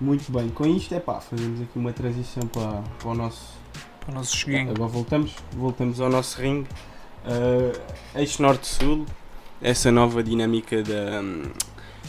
Muito 0.00 0.30
bem, 0.30 0.48
com 0.50 0.66
isto 0.66 0.94
é 0.94 1.00
pá, 1.00 1.20
fazemos 1.20 1.60
aqui 1.62 1.78
uma 1.78 1.92
transição 1.92 2.42
para, 2.48 2.82
para 2.98 3.08
o 3.08 3.14
nosso. 3.14 3.54
Para 4.00 4.12
o 4.12 4.14
nosso 4.16 4.36
joguinho. 4.36 4.70
Agora 4.70 4.88
voltamos, 4.90 5.32
voltamos 5.52 6.00
ao 6.00 6.08
nosso 6.10 6.40
ringue. 6.40 6.68
Uh, 7.26 7.72
Eixo 8.14 8.40
Norte-Sul, 8.40 9.04
essa 9.60 9.90
nova 9.90 10.22
dinâmica 10.22 10.82
da, 10.82 11.20
hum, 11.20 11.42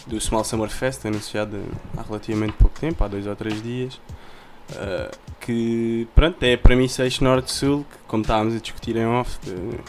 do 0.06 0.20
Small 0.22 0.44
Summer 0.44 0.70
Fest, 0.70 1.06
anunciada 1.06 1.60
há 1.98 2.02
relativamente 2.04 2.54
pouco 2.54 2.80
tempo, 2.80 3.04
há 3.04 3.08
dois 3.08 3.26
ou 3.26 3.36
três 3.36 3.62
dias. 3.62 4.00
uh, 4.72 5.18
que 5.40 6.08
pronto, 6.14 6.42
é 6.44 6.54
a 6.54 6.58
premissa 6.58 7.04
Eixo 7.04 7.24
Norte-Sul, 7.24 7.86
que 7.90 7.98
como 8.08 8.22
estávamos 8.22 8.56
a 8.56 8.60
discutir 8.60 8.96
em 8.98 9.06
off, 9.08 9.38
de- 9.44 9.80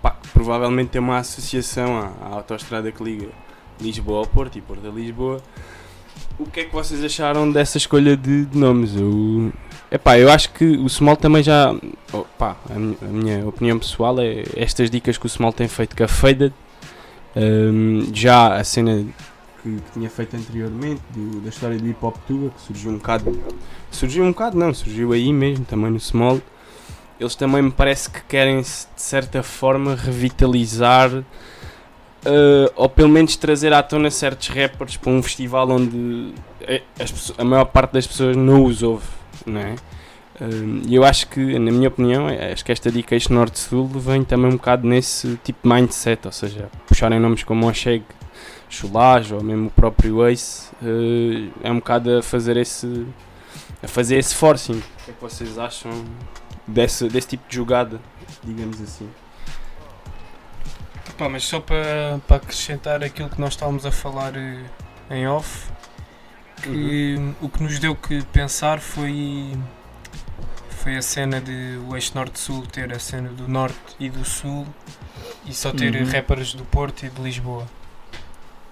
pá, 0.00 0.16
provavelmente 0.32 0.90
tem 0.90 1.00
uma 1.00 1.18
associação 1.18 1.98
à, 1.98 2.12
à 2.26 2.34
autoestrada 2.36 2.90
que 2.92 3.02
liga 3.02 3.28
Lisboa 3.80 4.20
ao 4.20 4.26
Porto 4.26 4.56
e 4.56 4.60
Porto 4.60 4.86
a 4.86 4.90
Lisboa. 4.90 5.38
O 6.38 6.44
que 6.46 6.60
é 6.60 6.64
que 6.64 6.72
vocês 6.72 7.02
acharam 7.04 7.50
dessa 7.50 7.76
escolha 7.76 8.16
de, 8.16 8.44
de 8.46 8.56
nomes? 8.56 8.94
Eu, 8.94 9.52
Epá, 9.90 10.16
eu 10.18 10.30
acho 10.30 10.52
que 10.52 10.64
o 10.64 10.88
Small 10.88 11.16
também 11.16 11.42
já. 11.42 11.74
oh, 12.12 12.24
pá, 12.38 12.56
a, 12.70 12.74
mi- 12.78 12.96
a 13.02 13.06
minha 13.06 13.46
opinião 13.46 13.78
pessoal 13.78 14.20
é 14.20 14.44
estas 14.56 14.88
dicas 14.88 15.18
que 15.18 15.26
o 15.26 15.28
Small 15.28 15.52
tem 15.52 15.66
feito 15.66 15.96
com 15.96 16.04
a 16.04 16.08
Faded. 16.08 16.52
hum, 17.36 18.08
já 18.14 18.54
a 18.54 18.62
cena 18.62 19.04
que, 19.62 19.70
que 19.76 19.82
tinha 19.92 20.08
feito 20.08 20.36
anteriormente, 20.36 21.02
do- 21.10 21.40
da 21.40 21.48
história 21.48 21.76
do 21.76 21.86
hip 21.88 21.98
hop 22.04 22.16
Tuga, 22.26 22.50
que 22.50 22.60
surgiu 22.62 22.90
um 22.92 22.98
bocado. 22.98 23.40
Surgiu 23.90 24.22
um 24.24 24.30
bocado, 24.30 24.56
não, 24.56 24.72
surgiu 24.72 25.12
aí 25.12 25.32
mesmo, 25.32 25.64
também 25.64 25.90
no 25.90 25.98
Small. 25.98 26.40
Eles 27.18 27.34
também 27.34 27.60
me 27.60 27.70
parece 27.72 28.08
que 28.08 28.20
querem, 28.22 28.60
de 28.62 28.68
certa 28.96 29.42
forma, 29.42 29.94
revitalizar. 29.96 31.10
eh, 32.24 32.72
ou 32.76 32.88
pelo 32.88 33.08
menos 33.08 33.34
trazer 33.36 33.72
à 33.72 33.82
tona 33.82 34.10
certos 34.10 34.48
rappers 34.48 34.96
para 34.96 35.10
um 35.10 35.22
festival 35.22 35.68
onde 35.70 36.32
eh, 36.60 36.82
as 36.98 37.10
pesso- 37.10 37.34
a 37.38 37.42
maior 37.44 37.64
parte 37.64 37.92
das 37.92 38.06
pessoas 38.06 38.36
não 38.36 38.64
os 38.64 38.82
ouve, 38.82 39.06
não 39.46 39.60
é? 39.60 39.74
Hum, 40.40 40.82
E 40.86 40.94
eu 40.94 41.04
acho 41.04 41.26
que, 41.28 41.58
na 41.58 41.70
minha 41.70 41.88
opinião, 41.88 42.28
é- 42.28 42.52
acho 42.52 42.64
que 42.64 42.72
esta 42.72 42.90
dica 42.90 43.14
este 43.14 43.32
Norte-Sul 43.32 43.86
vem 43.88 44.24
também 44.24 44.48
um 44.50 44.56
bocado 44.56 44.86
nesse 44.86 45.36
tipo 45.44 45.68
de 45.68 45.74
mindset, 45.74 46.26
ou 46.26 46.32
seja, 46.32 46.70
puxarem 46.86 47.20
nomes 47.20 47.42
como 47.44 47.68
o 47.68 47.74
Cheg, 47.74 48.02
Chulage 48.68 49.34
ou 49.34 49.42
mesmo 49.42 49.66
o 49.66 49.70
próprio 49.70 50.26
Ace, 50.28 50.70
eh, 50.82 51.50
é 51.62 51.70
um 51.70 51.76
bocado 51.76 52.18
a 52.18 52.22
fazer 52.22 52.56
esse 52.56 53.06
a 53.82 53.88
fazer 53.88 54.16
esse 54.18 54.34
forcing. 54.34 54.78
O 54.78 55.04
que 55.04 55.10
é 55.10 55.14
que 55.14 55.20
vocês 55.20 55.58
acham 55.58 55.90
desse, 56.66 57.08
desse 57.08 57.28
tipo 57.28 57.48
de 57.48 57.56
jogada, 57.56 57.98
digamos 58.44 58.80
assim? 58.80 59.08
Pá, 61.18 61.28
mas 61.28 61.44
só 61.44 61.60
para, 61.60 62.18
para 62.26 62.36
acrescentar 62.36 63.02
aquilo 63.02 63.28
que 63.28 63.40
nós 63.40 63.50
estávamos 63.54 63.84
a 63.84 63.90
falar 63.92 64.34
eh, 64.36 64.60
em 65.10 65.26
off, 65.26 65.66
que 66.62 67.16
o 67.40 67.48
que 67.48 67.62
nos 67.62 67.78
deu 67.78 67.94
que 67.96 68.22
pensar 68.26 68.80
foi 68.80 69.52
foi 70.70 70.96
a 70.96 71.02
cena 71.02 71.40
de 71.40 71.78
o 71.88 71.94
eixo 71.94 72.12
norte-sul 72.14 72.66
ter 72.66 72.92
a 72.92 72.98
cena 72.98 73.28
do 73.28 73.46
norte 73.46 73.76
e 73.98 74.08
do 74.08 74.24
sul 74.24 74.66
e 75.46 75.52
só 75.52 75.72
ter 75.72 75.94
Uhum. 75.94 76.10
rappers 76.10 76.54
do 76.54 76.64
Porto 76.64 77.04
e 77.04 77.10
de 77.10 77.20
Lisboa. 77.20 77.66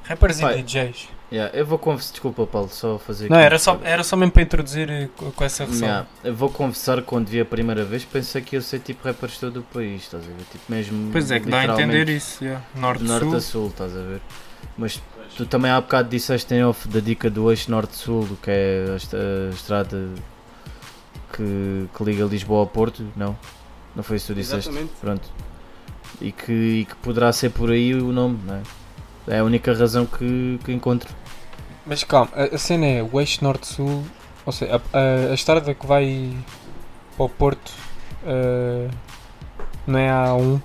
Rappers 0.05 0.41
Pai, 0.41 0.61
e 0.61 0.63
DJs. 0.63 1.09
Yeah, 1.31 1.55
eu 1.55 1.67
vou 1.67 1.79
confessar, 1.79 2.13
desculpa 2.13 2.47
Paulo, 2.47 2.71
só 2.71 2.99
fazer 2.99 3.29
Não, 3.31 3.37
era 3.37 3.59
só, 3.59 3.79
era 3.85 4.03
só 4.03 4.17
mesmo 4.17 4.33
para 4.33 4.41
introduzir 4.43 4.89
eh, 4.89 5.09
co- 5.15 5.31
com 5.33 5.45
essa 5.45 5.67
ressalva. 5.67 5.85
Yeah, 5.87 6.09
eu 6.25 6.35
vou 6.35 6.49
confessar 6.49 7.03
quando 7.03 7.29
vi 7.29 7.39
a 7.41 7.45
primeira 7.45 7.85
vez 7.85 8.07
pensei 8.07 8.41
que 8.41 8.57
ia 8.57 8.63
ser 8.63 8.79
tipo 8.79 9.05
rappers 9.07 9.35
de 9.35 9.41
todo 9.41 9.61
o 9.61 9.63
país, 9.65 10.05
estás 10.05 10.25
a 10.25 10.27
ver? 10.27 10.45
Tipo 10.51 10.65
mesmo. 10.73 11.13
Pois 11.13 11.31
é, 11.31 11.39
que 11.39 11.51
dá 11.51 11.61
a 11.61 11.65
entender 11.67 12.09
isso. 12.09 12.43
yeah. 12.43 12.65
norte 12.75 13.05
Norte-sul. 13.05 13.37
a 13.37 13.41
sul, 13.43 13.67
estás 13.69 13.95
a 13.95 14.01
ver? 14.01 14.23
Mas 14.79 15.03
tu 15.37 15.47
também 15.47 15.71
há 15.71 15.81
bocado 15.81 16.09
disseste 16.09 16.53
em 16.55 16.65
off 16.65 16.89
da 16.89 17.01
dica 17.01 17.31
do 17.31 17.51
eixo 17.51 17.71
norte-sul, 17.71 18.27
que 18.43 18.51
é 18.51 18.87
a, 18.93 18.97
est- 18.97 19.15
a 19.15 19.51
estrada 19.55 20.09
que, 21.33 21.89
que 21.97 22.05
liga 22.05 22.25
Lisboa 22.25 22.61
ao 22.61 22.67
Porto, 22.67 23.07
não? 23.17 23.37
Não 23.95 24.03
foi 24.03 24.17
isso 24.17 24.27
que 24.29 24.33
tu 24.35 24.37
disseste? 24.37 24.69
Exatamente. 24.69 24.93
Pronto. 25.01 25.29
E 26.21 26.33
que, 26.33 26.53
e 26.53 26.85
que 26.85 26.97
poderá 26.97 27.33
ser 27.33 27.51
por 27.51 27.71
aí 27.71 27.95
o 27.95 28.13
nome, 28.13 28.39
não 28.47 28.55
é? 28.57 28.63
É 29.29 29.39
a 29.41 29.45
única 29.45 29.73
razão 29.75 30.07
que, 30.07 30.59
que 30.65 30.73
encontro. 30.73 31.15
Mas 31.87 32.03
calma, 32.05 32.31
a, 32.35 32.55
a 32.55 32.59
cena 32.59 32.87
é 32.87 33.03
o 33.03 33.21
eixo 33.21 33.43
norte-sul, 33.45 34.05
ou 34.45 34.53
seja, 34.53 34.77
a, 34.93 34.99
a, 34.99 35.31
a 35.31 35.35
estrada 35.35 35.75
que 35.75 35.87
vai 35.87 36.35
para 37.17 37.27
o 37.27 37.29
Porto 37.29 37.73
eh, 38.27 38.89
não 39.87 39.99
é 39.99 40.11
a 40.11 40.27
A1 40.29 40.61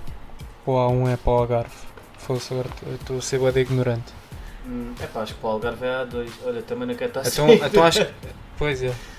ou 0.66 0.78
a 0.80 0.90
A1 0.90 1.08
é 1.12 1.16
para 1.16 1.32
o 1.32 1.36
Algarve. 1.36 1.74
Fosse 2.18 2.54
agora 2.54 2.68
estou 2.94 3.18
a 3.18 3.20
ser 3.20 3.52
de 3.52 3.60
ignorante. 3.60 4.12
É 5.00 5.06
pá, 5.06 5.22
acho 5.22 5.34
que 5.34 5.40
para 5.40 5.50
o 5.50 5.52
Algarve 5.52 5.84
é 5.84 6.04
A2. 6.04 6.28
Olha, 6.44 6.62
também 6.62 6.88
não 6.88 6.94
quer 6.94 7.08
estar 7.08 7.26
Então, 7.26 7.52
então 7.52 7.84
acho 7.84 8.04
que. 8.04 8.12
Pois 8.56 8.82
é. 8.82 8.92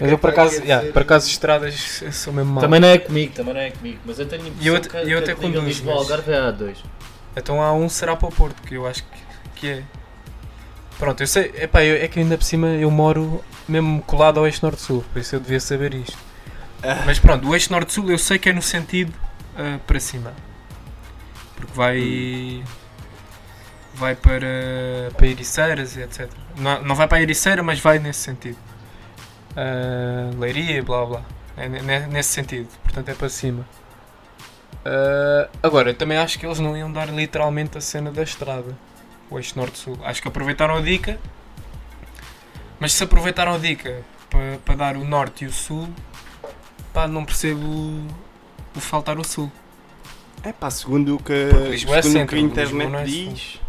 Mas 0.00 0.10
eu 0.10 0.18
por 0.18 0.30
acaso, 0.30 0.62
yeah, 0.62 0.92
por 0.92 1.02
acaso 1.02 1.28
estradas 1.28 1.74
sou 2.12 2.32
mesmo 2.32 2.52
mau. 2.52 2.60
Também 2.62 2.78
não 2.78 2.86
é 2.86 2.98
comigo, 2.98 3.32
também 3.34 3.54
não 3.54 3.60
é 3.60 3.70
comigo. 3.70 3.98
Mas 4.04 4.20
eu 4.20 4.26
tenho 4.26 4.54
E 4.60 4.66
eu 4.68 4.80
que, 4.80 4.96
eu 4.96 5.18
até 5.18 5.34
conduzo, 5.34 5.66
Lisboa 5.66 5.96
mas- 5.96 6.10
Algarve 6.10 6.32
é 6.32 6.36
A2. 6.36 6.76
Então 7.36 7.60
a 7.60 7.70
A1 7.70 7.88
será 7.88 8.14
para 8.14 8.28
o 8.28 8.32
Porto, 8.32 8.62
que 8.62 8.74
eu 8.74 8.86
acho 8.86 9.02
que, 9.02 9.10
que 9.56 9.68
é. 9.68 9.82
Pronto, 10.96 11.20
eu 11.20 11.26
sei, 11.26 11.52
epá, 11.56 11.82
eu, 11.82 11.96
é 11.96 12.06
que 12.06 12.20
ainda 12.20 12.38
por 12.38 12.44
cima 12.44 12.68
eu 12.68 12.88
moro 12.88 13.42
mesmo 13.66 14.00
colado 14.02 14.38
ao 14.38 14.46
eixo 14.46 14.60
norte-sul, 14.62 15.04
por 15.12 15.18
isso 15.18 15.34
eu 15.34 15.40
devia 15.40 15.58
saber 15.58 15.92
isto. 15.92 16.16
Mas 17.04 17.18
pronto, 17.18 17.48
o 17.48 17.54
eixo 17.54 17.72
norte-sul 17.72 18.10
eu 18.10 18.18
sei 18.18 18.38
que 18.38 18.50
é 18.50 18.52
no 18.52 18.62
sentido 18.62 19.12
ah, 19.56 19.78
para 19.84 19.98
cima. 19.98 20.32
Porque 21.56 21.72
vai. 21.72 22.62
Vai 23.94 24.14
para, 24.14 25.10
para 25.16 25.26
Ericeiras 25.26 25.96
e 25.96 26.02
etc. 26.02 26.28
Não, 26.56 26.82
não 26.82 26.94
vai 26.94 27.06
para 27.08 27.18
a 27.18 27.22
Ericeira, 27.22 27.62
mas 27.62 27.78
vai 27.80 27.98
nesse 27.98 28.20
sentido. 28.20 28.58
Ah, 29.56 30.30
Leiria 30.38 30.78
e 30.78 30.82
blá 30.82 31.04
blá. 31.06 31.22
É 31.56 31.68
ne- 31.68 31.82
ne- 31.82 32.06
nesse 32.08 32.30
sentido, 32.30 32.68
portanto 32.82 33.08
é 33.08 33.14
para 33.14 33.28
cima. 33.28 33.66
Ah, 34.84 35.48
agora, 35.62 35.90
eu 35.90 35.94
também 35.94 36.18
acho 36.18 36.38
que 36.38 36.46
eles 36.46 36.58
não 36.58 36.76
iam 36.76 36.90
dar 36.92 37.08
literalmente 37.08 37.78
a 37.78 37.80
cena 37.80 38.10
da 38.10 38.22
estrada, 38.22 38.76
o 39.30 39.38
eixo 39.38 39.56
norte-sul. 39.58 39.98
Acho 40.04 40.20
que 40.20 40.28
aproveitaram 40.28 40.76
a 40.76 40.80
dica, 40.80 41.18
mas 42.78 42.92
se 42.92 43.02
aproveitaram 43.04 43.54
a 43.54 43.58
dica 43.58 44.02
para, 44.28 44.58
para 44.64 44.74
dar 44.74 44.96
o 44.96 45.04
norte 45.04 45.44
e 45.44 45.46
o 45.46 45.52
sul, 45.52 45.88
pá, 46.92 47.06
não 47.06 47.24
percebo 47.24 47.64
o, 47.64 48.80
faltar 48.80 49.18
o 49.18 49.24
sul. 49.24 49.50
É 50.42 50.52
pá, 50.52 50.70
segundo 50.70 51.14
o 51.16 51.22
que, 51.22 51.32
é 51.32 51.78
segundo 51.78 51.98
o 51.98 52.02
centro, 52.02 52.26
que 52.36 52.42
a 52.42 52.46
internet 52.46 52.94
é 52.96 53.04
diz, 53.04 53.60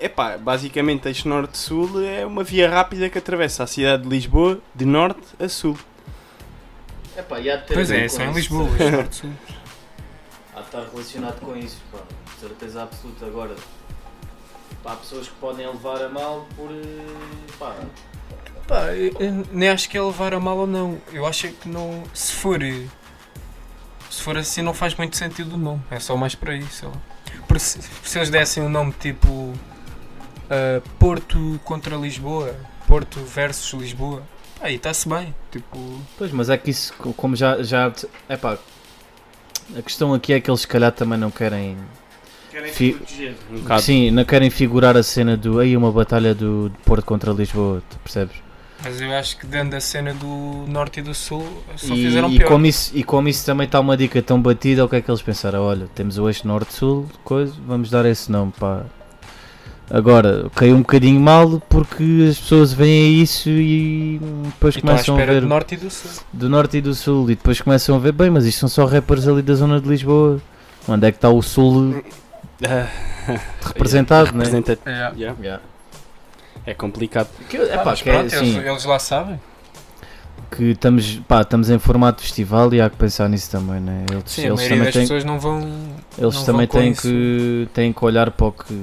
é 0.00 0.08
pá, 0.08 0.38
basicamente 0.38 1.08
este 1.08 1.28
norte-sul 1.28 2.02
é 2.02 2.24
uma 2.24 2.42
via 2.42 2.68
rápida 2.68 3.08
que 3.10 3.18
atravessa 3.18 3.64
a 3.64 3.66
cidade 3.66 4.02
de 4.02 4.08
Lisboa 4.08 4.58
de 4.74 4.84
norte 4.84 5.20
a 5.38 5.48
sul. 5.48 5.76
É 7.16 7.22
pá, 7.22 7.38
e 7.38 7.50
há 7.50 7.56
de 7.56 7.66
ter 7.66 7.74
Pois 7.74 7.90
a 7.90 7.94
ver 7.94 8.00
é, 8.00 8.08
com 8.08 8.16
só 8.16 8.22
em. 8.22 8.32
Lisboa, 8.32 8.62
o 8.64 8.72
eixo 8.72 8.90
norte-sul. 8.96 9.30
Há 10.54 10.60
de 10.60 10.66
estar 10.66 10.82
relacionado 10.90 11.40
com 11.40 11.56
isso, 11.56 11.78
pá. 11.92 11.98
Certeza 12.40 12.82
absoluta. 12.82 13.26
Agora, 13.26 13.54
pá, 14.82 14.92
há 14.92 14.96
pessoas 14.96 15.28
que 15.28 15.34
podem 15.34 15.66
levar 15.66 16.02
a 16.02 16.08
mal 16.08 16.46
por. 16.56 16.70
eh, 16.70 17.52
pá, 17.58 17.74
nem 19.52 19.68
acho 19.68 19.88
que 19.90 19.98
é 19.98 20.02
levar 20.02 20.32
a 20.32 20.40
mal 20.40 20.58
ou 20.58 20.66
não. 20.66 20.98
Eu 21.12 21.26
acho 21.26 21.48
que 21.48 21.68
não. 21.68 22.02
Se 22.14 22.32
for. 22.32 22.58
Se 24.08 24.22
for 24.22 24.36
assim, 24.38 24.62
não 24.62 24.72
faz 24.72 24.94
muito 24.94 25.16
sentido 25.16 25.54
o 25.54 25.58
nome. 25.58 25.82
É 25.90 26.00
só 26.00 26.16
mais 26.16 26.34
para 26.34 26.56
isso, 26.56 26.72
sei 26.72 26.88
lá. 26.88 26.94
Porque 27.46 27.60
se, 27.60 27.80
se 28.02 28.18
eles 28.18 28.30
dessem 28.30 28.62
um 28.62 28.68
nome 28.68 28.92
tipo. 28.92 29.52
Ah, 30.50 30.80
Porto 30.98 31.58
contra 31.64 31.96
Lisboa. 31.96 32.54
Porto 32.86 33.20
versus 33.20 33.80
Lisboa. 33.80 34.22
Aí 34.60 34.74
está-se 34.74 35.08
bem. 35.08 35.34
Tipo. 35.50 35.78
Pois, 36.18 36.30
mas 36.32 36.50
é 36.50 36.58
que 36.58 36.70
isso, 36.70 36.92
co- 36.98 37.12
como 37.14 37.34
já. 37.36 37.62
já 37.62 37.92
é 38.28 38.36
pá. 38.36 38.58
A 39.76 39.82
questão 39.82 40.12
aqui 40.12 40.32
é 40.32 40.40
que 40.40 40.50
eles, 40.50 40.60
se 40.62 40.66
calhar, 40.68 40.90
também 40.92 41.16
não 41.18 41.30
querem. 41.30 41.76
Querem 42.50 42.72
Fi- 42.72 42.92
proteger 42.94 43.36
um. 43.70 43.78
Sim, 43.78 44.10
não 44.10 44.24
querem 44.24 44.50
figurar 44.50 44.96
a 44.96 45.02
cena 45.02 45.36
do. 45.36 45.60
Aí, 45.60 45.76
uma 45.76 45.92
batalha 45.92 46.34
do 46.34 46.68
de 46.68 46.76
Porto 46.78 47.04
contra 47.06 47.32
Lisboa, 47.32 47.80
tu 47.88 47.96
percebes? 48.00 48.36
Mas 48.82 49.00
eu 49.00 49.12
acho 49.14 49.36
que 49.38 49.46
dentro 49.46 49.70
da 49.70 49.80
cena 49.80 50.12
do 50.14 50.64
Norte 50.66 51.00
e 51.00 51.02
do 51.02 51.14
Sul 51.14 51.62
só 51.76 51.94
E, 51.94 52.02
fizeram 52.02 52.30
e 52.32 52.38
pior. 52.38 52.48
como 52.48 52.64
isso, 52.66 52.90
e 52.96 53.04
como 53.04 53.28
isso 53.28 53.44
também 53.46 53.66
está 53.66 53.78
uma 53.78 53.94
dica 53.96 54.20
tão 54.22 54.40
batida, 54.40 54.84
o 54.84 54.88
que 54.88 54.96
é 54.96 55.00
que 55.02 55.10
eles 55.10 55.20
pensaram? 55.22 55.62
Olha, 55.62 55.86
temos 55.94 56.16
o 56.18 56.26
eixo 56.28 56.48
norte-sul, 56.48 57.06
coisa, 57.22 57.54
vamos 57.66 57.90
dar 57.90 58.04
esse 58.06 58.32
nome, 58.32 58.52
pá. 58.58 58.84
Agora, 59.92 60.48
caiu 60.54 60.76
um 60.76 60.80
bocadinho 60.80 61.20
mal 61.20 61.60
porque 61.68 62.28
as 62.30 62.38
pessoas 62.38 62.72
veem 62.72 63.20
isso 63.20 63.48
e 63.48 64.20
depois 64.44 64.76
E 64.76 64.80
começam 64.80 65.16
a 65.18 65.24
ver 65.24 65.40
do 65.40 65.48
Norte 65.48 65.74
e 65.74 65.78
do 65.78 65.90
Sul. 65.90 66.10
do 66.32 66.48
norte 66.48 66.76
e 66.76 66.80
do 66.80 66.94
sul 66.94 67.24
e 67.30 67.34
depois 67.34 67.60
começam 67.60 67.96
a 67.96 67.98
ver, 67.98 68.12
bem, 68.12 68.30
mas 68.30 68.44
isto 68.46 68.60
são 68.60 68.68
só 68.68 68.84
rappers 68.86 69.26
ali 69.26 69.42
da 69.42 69.54
zona 69.54 69.80
de 69.80 69.88
Lisboa. 69.88 70.40
Onde 70.88 71.08
é 71.08 71.10
que 71.10 71.18
está 71.18 71.28
o 71.28 71.42
sul 71.42 72.02
representado, 73.66 74.32
né? 74.32 74.44
representa- 74.44 74.78
É. 74.86 74.90
yeah, 75.16 75.36
Yeah. 75.40 75.62
É 76.66 76.74
complicado. 76.74 77.28
Que, 77.48 77.56
é 77.56 77.74
Ah, 77.74 77.78
pá, 77.78 77.84
mas 77.90 78.02
que, 78.02 78.10
é, 78.10 78.12
pronto, 78.18 78.34
eles, 78.34 78.56
eles 78.56 78.84
lá 78.84 78.98
sabem. 78.98 79.40
Que 80.50 80.64
estamos, 80.70 81.16
pá, 81.28 81.40
estamos 81.42 81.70
em 81.70 81.78
formato 81.78 82.18
de 82.18 82.28
festival 82.28 82.72
e 82.74 82.80
há 82.80 82.88
que 82.88 82.96
pensar 82.96 83.28
nisso 83.28 83.50
também, 83.50 83.80
né? 83.80 84.04
Eles, 84.10 84.24
Sim, 84.26 84.46
eles 84.46 84.62
também 84.62 84.84
das 84.84 84.92
têm, 84.92 85.02
pessoas 85.02 85.24
não 85.24 85.38
vão. 85.38 85.60
Eles 86.18 86.34
não 86.34 86.44
também 86.44 86.66
vão 86.66 86.80
têm 86.80 86.92
isso. 86.92 87.02
que, 87.02 87.68
têm 87.74 87.92
que 87.92 88.04
olhar 88.04 88.30
para 88.30 88.46
o 88.46 88.52
que, 88.52 88.74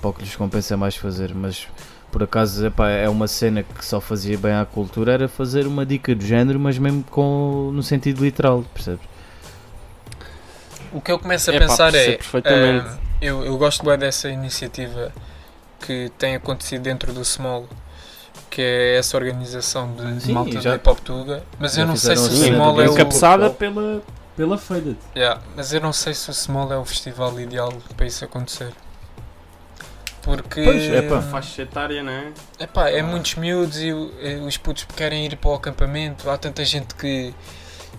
para 0.00 0.10
o 0.10 0.12
que 0.12 0.22
lhes 0.22 0.36
compensa 0.36 0.76
mais 0.76 0.96
fazer, 0.96 1.34
mas 1.34 1.66
por 2.10 2.22
acaso 2.22 2.66
epá, 2.66 2.88
é 2.88 3.08
uma 3.08 3.26
cena 3.28 3.62
que 3.62 3.84
só 3.84 4.00
fazia 4.00 4.38
bem 4.38 4.52
à 4.52 4.64
cultura, 4.64 5.12
era 5.12 5.28
fazer 5.28 5.66
uma 5.66 5.84
dica 5.84 6.14
do 6.14 6.24
género, 6.24 6.58
mas 6.58 6.78
mesmo 6.78 7.04
com, 7.10 7.70
no 7.72 7.82
sentido 7.82 8.24
literal, 8.24 8.64
percebes? 8.74 9.06
O 10.92 11.00
que 11.00 11.12
eu 11.12 11.18
começo 11.18 11.50
a 11.50 11.54
É 11.54 11.58
pensar 11.58 11.94
é. 11.94 12.18
eh, 12.44 12.84
eu, 13.20 13.44
eu 13.44 13.58
gosto 13.58 13.84
bem 13.84 13.98
dessa 13.98 14.30
iniciativa 14.30 15.12
que 15.80 16.10
tem 16.18 16.34
acontecido 16.34 16.82
dentro 16.82 17.12
do 17.12 17.24
Small, 17.24 17.68
que 18.58 18.62
é 18.62 18.96
essa 18.96 19.16
organização 19.16 19.94
de 19.94 20.20
Sim, 20.20 20.32
malta 20.32 20.60
já- 20.60 20.70
de 20.70 20.76
hip 20.78 20.88
hop 20.88 20.98
Tuga. 20.98 21.44
Mas 21.60 21.78
eu 21.78 21.86
não 21.86 21.94
sei 21.94 22.16
se 22.16 22.26
o 22.26 22.28
fizeram 22.28 22.42
a 22.42 22.44
cena 22.44 22.56
Small 22.56 22.74
do 22.74 22.82
é 22.82 22.88
o. 22.88 22.92
Encabeçada 22.92 23.50
pela, 23.50 24.02
pela 24.36 24.58
Faded. 24.58 24.96
Yeah, 25.14 25.40
mas 25.54 25.72
eu 25.72 25.80
não 25.80 25.92
sei 25.92 26.12
se 26.12 26.28
o 26.28 26.34
Small 26.34 26.72
é 26.72 26.76
o 26.76 26.84
festival 26.84 27.38
ideal 27.38 27.72
para 27.96 28.04
isso 28.06 28.24
acontecer. 28.24 28.72
Porque 30.22 30.62
Pois, 30.64 30.82
é 30.90 31.02
pá. 31.02 31.18
A 31.18 31.22
faixa 31.22 31.62
etária, 31.62 32.02
não 32.02 32.10
é? 32.12 32.32
Epá, 32.58 32.90
é 32.90 33.00
muitos 33.00 33.36
miúdos 33.36 33.78
e 33.78 33.86
e 33.90 34.34
os 34.44 34.56
putos 34.56 34.84
querem 34.96 35.24
ir 35.24 35.36
para 35.36 35.50
o 35.50 35.54
acampamento. 35.54 36.28
Há 36.28 36.36
tanta 36.36 36.64
gente 36.64 36.96
que, 36.96 37.32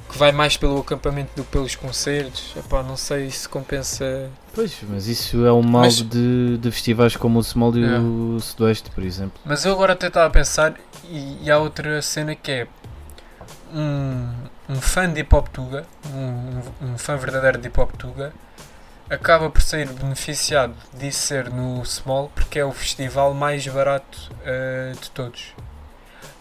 que 0.10 0.18
vai 0.18 0.32
mais 0.32 0.58
pelo 0.58 0.80
acampamento 0.80 1.32
do 1.36 1.44
que 1.44 1.52
pelos 1.52 1.76
concertos. 1.76 2.54
Epá, 2.58 2.82
não 2.84 2.98
sei 2.98 3.30
se 3.30 3.48
compensa. 3.48 4.30
Pois, 4.54 4.76
mas 4.90 5.08
isso 5.08 5.46
é 5.46 5.52
o 5.52 5.62
mal 5.62 5.84
Mas- 5.84 6.02
de, 6.02 6.58
de 6.58 6.72
festivais 6.72 7.16
como 7.16 7.40
o 7.40 7.44
Small 7.44 7.76
e 7.78 7.84
É. 7.86 8.00
o 8.00 8.40
Sudoeste, 8.40 8.90
por 8.92 9.04
exemplo. 9.04 9.40
Mas 9.46 9.64
eu 9.66 9.72
agora 9.74 9.94
até 9.94 10.08
estava 10.08 10.26
a 10.28 10.30
pensar 10.30 10.74
e, 11.06 11.38
e 11.46 11.52
há 11.52 11.58
outra 11.60 12.02
cena 12.02 12.36
que 12.36 12.52
é 12.52 12.68
um, 13.74 14.28
um 14.70 14.76
fã 14.82 15.12
de 15.12 15.22
hip 15.22 15.34
hop 15.36 15.48
tuga, 15.50 15.86
um, 16.14 16.88
um 16.94 16.98
fã 16.98 17.16
verdadeiro 17.16 17.58
de 17.60 17.68
hip 17.68 17.80
hop 17.80 17.92
tuga, 17.98 18.34
acaba 19.10 19.50
por 19.50 19.62
ser 19.62 19.88
beneficiado 19.94 20.74
de 20.94 21.12
ser 21.12 21.50
no 21.50 21.84
Small 21.86 22.32
porque 22.36 22.60
é 22.60 22.66
o 22.66 22.72
festival 22.72 23.34
mais 23.34 23.66
barato 23.68 24.32
eh, 24.44 24.94
de 25.00 25.10
todos. 25.12 25.54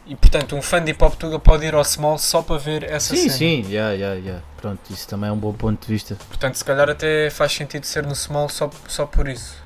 E 0.09 0.17
portanto, 0.17 0.57
um 0.57 0.63
fã 0.63 0.83
de 0.83 0.91
hip 0.93 1.05
hop 1.05 1.15
tuga 1.17 1.39
pode 1.39 1.67
ir 1.67 1.75
ao 1.75 1.85
Small 1.85 2.17
só 2.19 2.41
para 2.41 2.57
ver 2.57 2.83
essa 2.85 3.15
Sim, 3.15 3.23
cena. 3.29 3.33
sim, 3.35 3.67
já, 3.71 3.95
já, 3.97 4.19
já. 4.21 4.39
Pronto, 4.57 4.81
isso 4.91 5.07
também 5.07 5.29
é 5.29 5.33
um 5.33 5.37
bom 5.37 5.53
ponto 5.53 5.87
de 5.87 5.93
vista. 5.93 6.17
Portanto, 6.29 6.55
se 6.55 6.65
calhar 6.65 6.89
até 6.89 7.29
faz 7.31 7.53
sentido 7.53 7.85
ser 7.85 8.07
no 8.07 8.15
Small 8.15 8.49
só, 8.49 8.71
só 8.89 9.05
por 9.05 9.29
isso. 9.29 9.57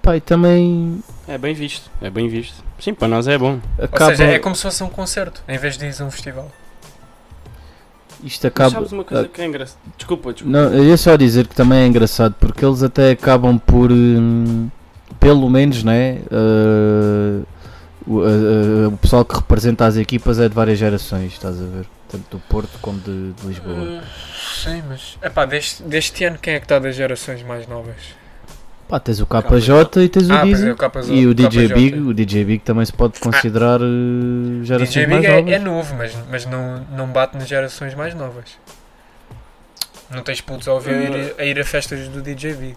Pá, 0.00 0.16
e 0.16 0.20
também 0.20 1.02
É 1.26 1.36
bem 1.36 1.52
visto, 1.52 1.90
é 2.00 2.08
bem 2.08 2.28
visto. 2.28 2.62
Sim, 2.78 2.94
para 2.94 3.08
nós 3.08 3.26
é 3.26 3.36
bom. 3.36 3.58
acaba. 3.82 4.10
Ou 4.12 4.16
seja, 4.16 4.30
é 4.30 4.38
como 4.38 4.54
se 4.54 4.62
fosse 4.62 4.84
um 4.84 4.88
concerto, 4.88 5.42
em 5.48 5.58
vez 5.58 5.76
de 5.76 5.84
ir 5.86 5.94
a 6.00 6.04
um 6.04 6.10
festival. 6.12 6.48
Isto 8.22 8.44
Mas 8.44 8.50
acaba. 8.52 8.70
sabes 8.70 8.92
uma 8.92 9.02
coisa 9.04 9.26
que 9.28 9.40
é 9.42 9.44
engraçada? 9.46 9.80
Desculpa, 9.96 10.32
desculpa. 10.32 10.56
Não, 10.56 10.72
eu 10.72 10.84
ia 10.84 10.96
só 10.96 11.16
dizer 11.16 11.48
que 11.48 11.54
também 11.56 11.80
é 11.80 11.86
engraçado 11.88 12.34
porque 12.38 12.64
eles 12.64 12.82
até 12.82 13.10
acabam 13.10 13.58
por, 13.58 13.90
hum, 13.90 14.70
pelo 15.18 15.50
menos, 15.50 15.82
né? 15.82 16.20
uh, 16.30 17.44
o, 18.06 18.18
uh, 18.18 18.22
uh, 18.22 18.88
o 18.88 18.96
pessoal 18.98 19.24
que 19.24 19.34
representa 19.34 19.84
as 19.84 19.96
equipas 19.96 20.38
é 20.38 20.48
de 20.48 20.54
várias 20.54 20.78
gerações, 20.78 21.32
estás 21.32 21.60
a 21.60 21.64
ver? 21.64 21.86
Tanto 22.08 22.36
do 22.36 22.38
Porto 22.44 22.78
como 22.80 23.00
de, 23.00 23.32
de 23.32 23.46
Lisboa. 23.46 23.74
Uh, 23.74 24.02
sim, 24.62 24.82
mas. 24.88 25.18
Epá, 25.22 25.44
deste, 25.44 25.82
deste 25.82 26.24
ano 26.24 26.38
quem 26.38 26.54
é 26.54 26.60
que 26.60 26.64
está 26.64 26.78
das 26.78 26.94
gerações 26.94 27.42
mais 27.42 27.66
novas? 27.66 27.96
Pá, 28.88 29.00
tens 29.00 29.20
o 29.20 29.26
KJ 29.26 30.04
e 30.04 30.08
tens 30.08 30.30
o 30.30 30.32
ah, 30.32 30.44
Dizzy. 30.44 30.68
é, 30.68 30.72
o 30.72 30.76
KJ, 30.76 31.12
E 31.12 31.26
o 31.26 31.34
DJ 31.34 31.68
KJ. 31.68 31.74
Big, 31.74 31.98
o 31.98 32.14
DJ 32.14 32.44
Big 32.44 32.62
também 32.62 32.86
se 32.86 32.92
pode 32.92 33.18
considerar 33.18 33.80
uh, 33.80 34.64
gerações 34.64 34.90
DJ 34.90 35.06
mais 35.08 35.22
Big 35.22 35.32
é, 35.32 35.40
novas. 35.40 35.52
é 35.52 35.58
novo, 35.58 35.94
mas, 35.96 36.16
mas 36.30 36.46
não, 36.46 36.86
não 36.96 37.08
bate 37.08 37.36
nas 37.36 37.48
gerações 37.48 37.94
mais 37.94 38.14
novas. 38.14 38.56
Não 40.08 40.22
tens 40.22 40.40
putos 40.40 40.68
a 40.68 40.72
ouvir 40.72 41.34
a 41.36 41.44
ir 41.44 41.58
a 41.58 41.64
festas 41.64 42.06
do 42.06 42.22
DJ 42.22 42.54
Big. 42.54 42.76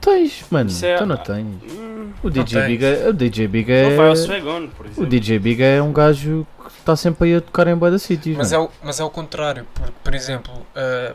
Tens, 0.00 0.44
mano, 0.50 0.70
é- 0.82 0.96
tu 0.96 1.06
não 1.06 1.16
tens. 1.16 1.46
Hum, 1.70 2.10
O 2.22 2.30
DJ 2.30 2.60
tens. 2.60 2.66
Big 2.66 2.84
é, 2.84 3.08
o 3.08 3.12
DJ 3.12 3.48
Big 3.48 3.70
Não 3.70 3.96
vai 3.96 4.06
ao 4.06 4.12
é, 4.12 4.16
Svegon, 4.16 4.68
por 4.68 4.86
exemplo. 4.86 5.02
o 5.04 5.06
DJ 5.06 5.38
Big 5.38 5.62
é 5.62 5.82
um 5.82 5.92
gajo 5.92 6.46
que 6.58 6.68
está 6.78 6.96
sempre 6.96 7.28
aí 7.28 7.36
a 7.36 7.40
tocar 7.40 7.66
em 7.68 7.76
Boa 7.76 7.98
Cities, 7.98 8.36
Mas 8.36 8.52
mano. 8.52 8.64
é, 8.64 8.66
o, 8.66 8.70
mas 8.86 8.98
é 9.00 9.04
o 9.04 9.10
contrário, 9.10 9.66
porque, 9.74 9.92
por 10.02 10.14
exemplo, 10.14 10.52
uh, 10.54 11.14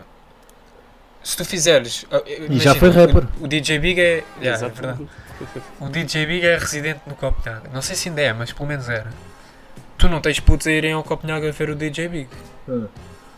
se 1.24 1.36
tu 1.38 1.44
fizeres. 1.46 2.04
uh, 2.04 2.22
E 2.28 2.60
já 2.60 2.74
imagina, 2.74 2.76
foi 2.76 2.90
rapper. 2.92 3.24
O, 3.40 3.46
o 3.46 3.48
DJ 3.48 3.80
Big 3.80 4.00
é. 4.00 4.24
yeah, 4.42 4.66
é 4.66 4.70
verdade. 4.70 5.08
O 5.80 5.90
DJ 5.90 6.26
Big 6.28 6.46
é 6.46 6.58
residente 6.58 7.02
no 7.08 7.16
Copenhague. 7.16 7.68
Não 7.74 7.82
sei 7.82 7.96
se 7.96 8.10
ainda 8.10 8.22
é, 8.22 8.32
mas 8.34 8.54
pelo 8.54 8.70
menos 8.70 8.88
era. 8.88 9.10
Tu 9.98 10.08
não 10.08 10.22
tens 10.22 10.40
putos 10.40 10.68
a 10.68 10.72
irem 10.72 10.94
ao 10.94 11.04
Copenhague 11.04 11.48
a 11.48 11.52
ver 11.52 11.70
o 11.72 11.76
DJ 11.76 12.08
Big. 12.08 12.30
Ah. 12.70 12.86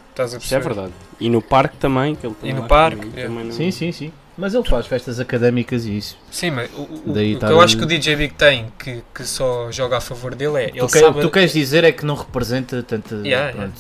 Estás 0.09 0.33
a 0.33 0.37
Isso 0.37 0.47
é 0.53 0.57
perceber? 0.59 0.75
verdade. 0.75 0.93
E 1.19 1.29
no 1.29 1.41
parque 1.41 1.77
também, 1.77 2.15
que 2.15 2.25
ele 2.25 2.35
tem 2.35 2.49
E 2.49 2.53
no 2.53 2.67
parque, 2.67 3.05
também, 3.05 3.23
é. 3.23 3.27
também 3.27 3.43
não- 3.45 3.51
Sim, 3.51 3.71
sim, 3.71 3.91
sim. 3.91 4.11
Mas 4.37 4.53
ele 4.53 4.63
faz 4.63 4.85
festas 4.85 5.19
académicas 5.19 5.85
e 5.85 5.97
isso. 5.97 6.15
Sim, 6.29 6.51
mas 6.51 6.69
o, 6.77 6.81
o- 6.81 7.13
Daí 7.13 7.35
o 7.35 7.39
que 7.39 7.45
eu 7.45 7.59
a- 7.59 7.63
acho 7.63 7.75
que 7.75 7.83
o 7.83 7.87
DJ 7.87 8.15
Big 8.15 8.33
tem, 8.35 8.67
que, 8.77 9.01
que 9.13 9.23
só 9.23 9.71
joga 9.71 9.97
a 9.97 10.01
favor 10.01 10.35
dele, 10.35 10.57
é. 10.57 10.69
Ele 10.69 10.79
Tu, 10.79 10.87
que- 10.87 10.99
sabe, 10.99 11.21
tu 11.21 11.31
queres 11.31 11.51
dizer 11.51 11.83
é 11.83 11.91
que 11.91 12.05
não 12.05 12.13
representa 12.13 12.83
tanto. 12.83 13.15
Yeah, 13.25 13.51
pronto, 13.51 13.79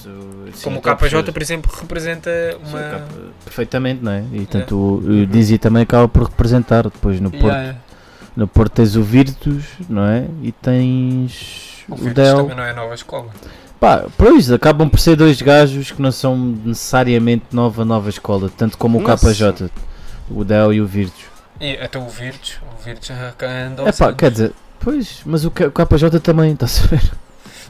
sim, 0.55 0.63
como 0.63 0.77
o 0.77 0.89
a 0.89 0.95
KJ, 0.95 1.31
por 1.31 1.41
exemplo, 1.41 1.71
representa 1.79 2.29
Sim, 2.53 2.69
uma. 2.69 2.79
o 2.79 2.81
K- 2.91 3.01
Perfeitamente, 3.45 4.03
não 4.03 4.11
é? 4.11 4.23
E 4.33 4.45
tanto 4.47 4.75
o, 4.75 4.95
o 5.21 5.25
Dizzy 5.27 5.57
também 5.59 5.83
acaba 5.83 6.07
por 6.07 6.23
representar. 6.23 6.83
Depois 6.85 7.19
no 7.19 7.29
Porto, 7.29 7.43
Yeah, 7.45 7.61
yeah. 7.61 7.79
no 8.35 8.47
Porto 8.47 8.71
tens 8.73 8.95
o 8.95 9.03
Virtus, 9.03 9.63
não 9.87 10.03
é? 10.05 10.25
E 10.41 10.51
tens 10.51 11.83
O 11.87 11.93
o, 11.93 11.97
Virtus 11.97 12.13
Del. 12.15 12.37
também 12.37 12.55
não 12.57 12.63
é 12.63 12.73
nova 12.73 12.95
escola. 12.95 13.27
Pá, 13.79 14.05
pois, 14.17 14.51
acabam 14.51 14.89
por 14.89 14.99
ser 14.99 15.15
dois 15.15 15.39
gajos 15.39 15.91
que 15.91 16.01
não 16.01 16.11
são 16.11 16.35
necessariamente 16.35 17.43
nova, 17.51 17.85
nova 17.85 18.09
escola, 18.09 18.49
tanto 18.57 18.75
como 18.75 18.97
o 18.97 19.01
Nossa. 19.03 19.29
KJ, 19.31 19.69
o 20.29 20.43
Del 20.43 20.73
e 20.73 20.81
o 20.81 20.85
Virtus. 20.87 21.25
E 21.59 21.73
até 21.77 21.97
o 21.97 22.07
Virtus, 22.07 22.59
o 22.77 22.83
Virtus 22.83 23.09
anda 23.09 23.83
É 23.87 23.91
pá, 23.91 24.13
quer 24.13 24.31
dizer, 24.31 24.51
pois, 24.79 25.21
mas 25.25 25.43
o, 25.45 25.51
K- 25.51 25.67
o 25.67 25.71
KJ 25.71 26.19
também, 26.19 26.53
estás 26.53 26.83
a 26.83 26.87
ver? 26.87 27.11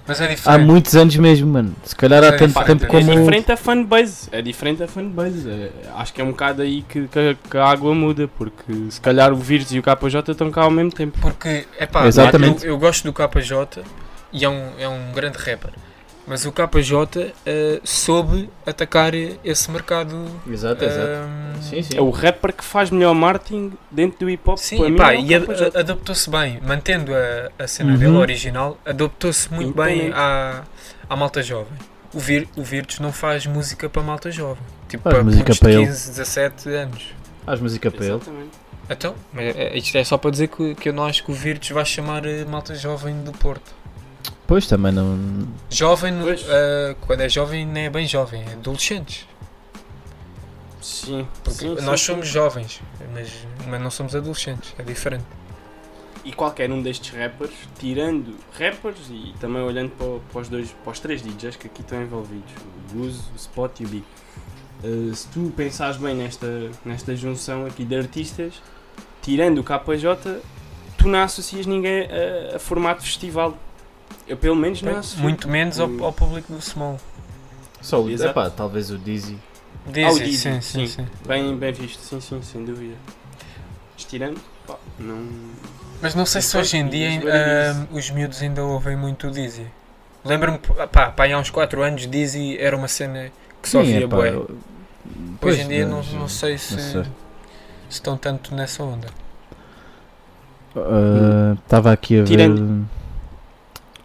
Mas 0.06 0.22
é 0.22 0.26
Há 0.26 0.28
diferente. 0.30 0.66
muitos 0.66 0.96
anos 0.96 1.16
mesmo, 1.18 1.48
mano. 1.52 1.76
Se 1.84 1.94
calhar 1.94 2.24
há 2.24 2.28
É 2.28 2.32
tanto 2.32 2.48
diferente, 2.48 2.80
tempo 2.80 2.86
é 2.86 2.88
como. 2.88 3.12
É 3.12 3.16
diferente 3.18 3.52
a 3.52 3.58
fanbase. 3.58 4.30
É 4.32 4.42
diferente 4.42 4.82
a 4.84 4.88
fanbase. 4.88 5.50
É- 5.50 5.72
acho 5.98 6.14
que 6.14 6.22
é 6.22 6.24
um 6.24 6.32
bocado 6.32 6.62
aí 6.62 6.82
que, 6.88 7.10
que, 7.10 7.38
que 7.50 7.58
a 7.58 7.66
água 7.66 7.94
muda, 7.94 8.26
porque 8.38 8.74
se 8.90 9.02
calhar 9.02 9.34
o 9.34 9.36
Virtus 9.36 9.74
e 9.74 9.80
o 9.80 9.84
KJ 9.84 10.32
estão 10.32 10.50
cá 10.50 10.62
ao 10.62 10.72
mesmo 10.72 10.92
tempo. 10.94 11.18
Porque, 11.20 11.66
é 11.78 11.86
pá, 11.86 12.08
Exatamente. 12.08 12.66
eu, 12.66 12.72
eu 12.74 12.78
gosto 12.78 13.04
do 13.04 13.12
KJ 13.12 13.84
e 14.32 14.46
é 14.46 14.50
um, 14.50 14.70
é 14.80 14.88
um 14.88 15.12
grande 15.14 15.38
rapper. 15.40 15.72
Mas 16.28 16.46
o 16.46 16.52
KJ 16.52 17.34
eh, 17.46 17.80
soube 17.86 18.50
atacar 18.66 19.14
esse 19.16 19.72
mercado. 19.72 20.26
Exato, 20.46 20.84
exato. 20.84 21.08
ehm, 21.08 21.62
Sim, 21.62 21.82
sim. 21.82 21.98
É 21.98 22.02
o 22.02 22.10
rapper 22.10 22.52
que 22.54 22.64
faz 22.66 22.90
melhor 22.92 23.14
marketing 23.16 23.72
dentro 23.90 24.20
do 24.20 24.30
hip 24.30 24.44
hop. 24.48 24.58
Sim, 24.58 24.94
pá, 24.96 25.14
é 25.14 25.22
e 25.22 25.34
adaptou-se 25.34 26.30
bem, 26.30 26.60
mantendo 26.62 27.14
a, 27.16 27.64
a 27.64 27.68
cena 27.68 27.94
Uhum. 27.94 27.98
dele 27.98 28.18
original, 28.18 28.78
adaptou-se 28.86 29.52
muito 29.54 29.74
bem 29.74 30.12
à, 30.14 30.64
à 31.10 31.16
malta 31.16 31.42
jovem. 31.42 31.72
O, 32.14 32.20
Vir, 32.20 32.48
o 32.58 32.64
Virtus 32.64 33.00
não 33.00 33.12
faz 33.14 33.46
música 33.46 33.88
para 33.90 34.02
malta 34.04 34.30
jovem, 34.30 34.62
tipo 34.90 35.04
Faz 35.04 35.16
para 35.16 35.24
música 35.24 35.56
para 35.56 35.70
de 35.72 35.78
ele. 35.78 35.86
15, 35.88 36.10
17 36.10 36.70
anos. 36.70 37.06
Faz 37.46 37.60
música 37.62 37.90
para 37.90 38.04
ele. 38.06 38.16
Exatamente. 38.16 38.50
Então, 38.90 39.16
mas, 39.34 39.56
eh, 39.56 39.78
isto 39.78 39.98
é 39.98 40.04
só 40.04 40.18
para 40.18 40.32
dizer 40.32 40.48
que, 40.48 40.74
que 40.76 40.90
eu 40.90 40.94
não 40.94 41.06
acho 41.06 41.24
que 41.24 41.32
o 41.32 41.34
Virtus 41.34 41.70
vai 41.72 41.86
chamar 41.86 42.26
eh, 42.26 42.46
malta 42.46 42.74
jovem 42.76 43.22
do 43.22 43.32
Porto. 43.34 43.76
Pois 44.48 44.66
também 44.68 44.92
não. 44.94 45.48
Jovem, 45.70 46.14
eh, 46.48 46.96
quando 47.02 47.22
é 47.22 47.30
jovem, 47.30 47.66
não 47.66 47.82
é 47.82 47.90
bem 47.90 48.08
jovem, 48.08 48.44
é 48.44 48.54
adolescentes. 48.54 49.28
Sim, 50.82 51.28
Porque 51.44 51.60
sim, 51.60 51.76
nós 51.82 52.00
sim, 52.00 52.06
somos 52.08 52.28
sim. 52.28 52.34
jovens, 52.34 52.82
mas, 53.14 53.30
mas 53.68 53.82
não 53.82 53.92
somos 53.92 54.16
adolescentes, 54.16 54.74
é 54.78 54.84
diferente. 54.84 55.26
E 56.24 56.32
qualquer 56.32 56.72
um 56.72 56.82
destes 56.82 57.14
rappers, 57.14 57.52
tirando 57.80 58.36
rappers 58.58 58.98
e 59.10 59.34
também 59.40 59.62
olhando 59.62 59.92
para, 59.92 60.20
para 60.32 60.42
os 60.42 60.50
dois, 60.50 60.72
para 60.84 60.92
os 60.92 61.00
três 61.00 61.22
DJs 61.22 61.56
que 61.58 61.68
aqui 61.68 61.82
estão 61.82 62.02
envolvidos, 62.02 62.52
o 62.54 62.94
Buzz, 62.94 63.16
o 63.34 63.36
Spot 63.36 63.80
e 63.82 63.86
o 63.86 63.88
Big. 63.90 64.06
eh, 64.84 65.14
se 65.14 65.28
tu 65.30 65.52
pensares 65.56 65.98
bem 65.98 66.16
nesta, 66.16 66.72
nesta 66.86 67.16
junção 67.16 67.66
aqui 67.66 67.84
de 67.84 67.96
artistas, 67.96 68.62
tirando 69.22 69.60
o 69.60 69.64
KJ, 69.64 70.42
tu 70.98 71.08
não 71.08 71.20
associas 71.20 71.66
ninguém 71.66 72.08
a, 72.52 72.56
a 72.58 72.60
formato 72.60 73.04
festival. 73.04 73.58
Eu 74.28 74.38
pelo 74.38 74.56
menos 74.56 74.82
não 74.82 74.98
associo. 74.98 75.20
Muito 75.22 75.48
menos 75.48 75.80
ao, 75.80 75.90
ao 76.04 76.12
público 76.14 76.52
do 76.52 76.62
Small. 76.62 77.00
Só 77.82 78.02
o. 78.02 78.10
Exato. 78.10 78.32
Epá, 78.32 78.50
talvez 78.50 78.92
o 78.92 78.98
Dizzy. 78.98 79.38
Dizem, 79.88 80.06
Ah, 80.06 80.12
o 80.12 80.20
Dizzy, 80.20 80.38
sim, 80.38 80.62
sim, 80.62 80.88
sim. 80.88 81.04
sim. 81.04 81.08
Bem, 81.26 81.56
bem 81.56 81.72
visto, 81.72 82.00
sim, 82.02 82.20
sim, 82.20 82.42
sem 82.42 82.66
dúvida. 82.66 82.96
Estirando, 83.98 84.40
pá, 84.68 84.76
não. 85.00 85.26
Mas 86.02 86.14
não 86.14 86.26
sei 86.26 86.42
se 86.42 86.56
hoje 86.58 86.78
em 86.78 86.88
dia 86.88 87.10
ah, 87.10 87.24
variedade. 87.74 87.88
os 87.92 88.10
miúdos 88.12 88.42
ainda 88.42 88.64
ouvem 88.64 88.96
muito 88.98 89.28
o 89.28 89.32
Dizzy. 89.32 89.66
Lembro-me, 90.26 90.60
pá, 90.92 91.10
pá, 91.10 91.26
há 91.34 91.38
uns 91.40 91.50
4 91.50 91.82
anos 91.82 92.06
Dizzy 92.06 92.58
era 92.60 92.76
uma 92.76 92.88
cena 92.88 93.32
que 93.62 93.70
só 93.70 93.82
via 93.82 94.02
eu- 94.02 94.58
Hoje 95.42 95.62
em 95.62 95.68
dia 95.70 95.86
não, 95.88 96.04
não 96.04 96.28
sei 96.28 96.58
se, 96.58 96.74
não 96.74 96.80
sei. 96.82 97.04
se 97.04 97.10
estão 97.90 98.18
tanto 98.18 98.54
nessa 98.54 98.84
onda. 98.84 99.08
Estava 101.64 101.92
aqui 101.92 102.20
a 102.20 102.24
ver. 102.24 102.50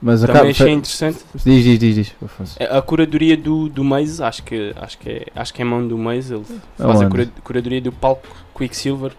Mas 0.02 0.20
Também 0.20 0.34
acaba. 0.36 0.50
achei 0.50 0.72
interessante. 0.72 1.18
Diz, 1.44 1.62
diz, 1.64 1.78
diz, 1.78 1.94
diz. 1.94 2.14
Afonso. 2.24 2.56
A 2.60 2.78
a 2.78 2.82
curadoria 2.82 3.36
do, 3.36 3.68
do 3.68 3.84
Maze, 3.84 4.20
acho 4.22 4.42
que, 4.42 4.74
acho, 4.80 4.98
que 4.98 5.08
é, 5.08 5.26
acho 5.34 5.54
que 5.54 5.62
é 5.62 5.64
mão 5.64 5.86
do 5.86 5.96
Maze, 5.96 6.34
ele 6.34 6.44
faz 6.76 6.90
a 7.00 7.04
Aonde? 7.04 7.10
cura- 7.10 7.28
curadoria 7.44 7.80
do 7.80 7.92
palco 7.92 8.26
Quicksilver. 8.54 9.12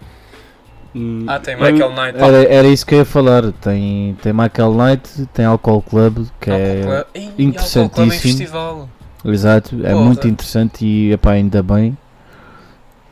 Hum, 0.93 1.23
Ah, 1.26 1.39
tem 1.39 1.53
é- 1.53 1.72
Michael 1.72 1.89
Knight. 1.93 2.18
Era, 2.18 2.43
era 2.53 2.68
isso 2.68 2.85
que 2.85 2.93
eu 2.95 2.99
ia 2.99 3.05
falar. 3.05 3.51
Tem, 3.53 4.15
tem 4.22 4.34
Michael 4.34 4.73
Knight, 4.73 5.26
tem 5.34 5.45
Alcohol 5.45 5.81
Club, 5.81 6.27
que 6.39 6.51
é. 6.51 6.81
Club- 6.84 7.05
Ih, 7.15 7.19
Álcool 7.22 7.34
Club 7.34 7.39
em 7.39 7.43
interessantíssimo. 7.47 8.22
festival. 8.22 8.89
Exato, 9.26 9.76
é 9.85 9.91
Porra. 9.93 10.03
muito 10.05 10.27
interessante 10.27 10.85
e 10.85 11.14
epá, 11.14 11.31
ainda 11.31 11.64
bem. 11.64 11.97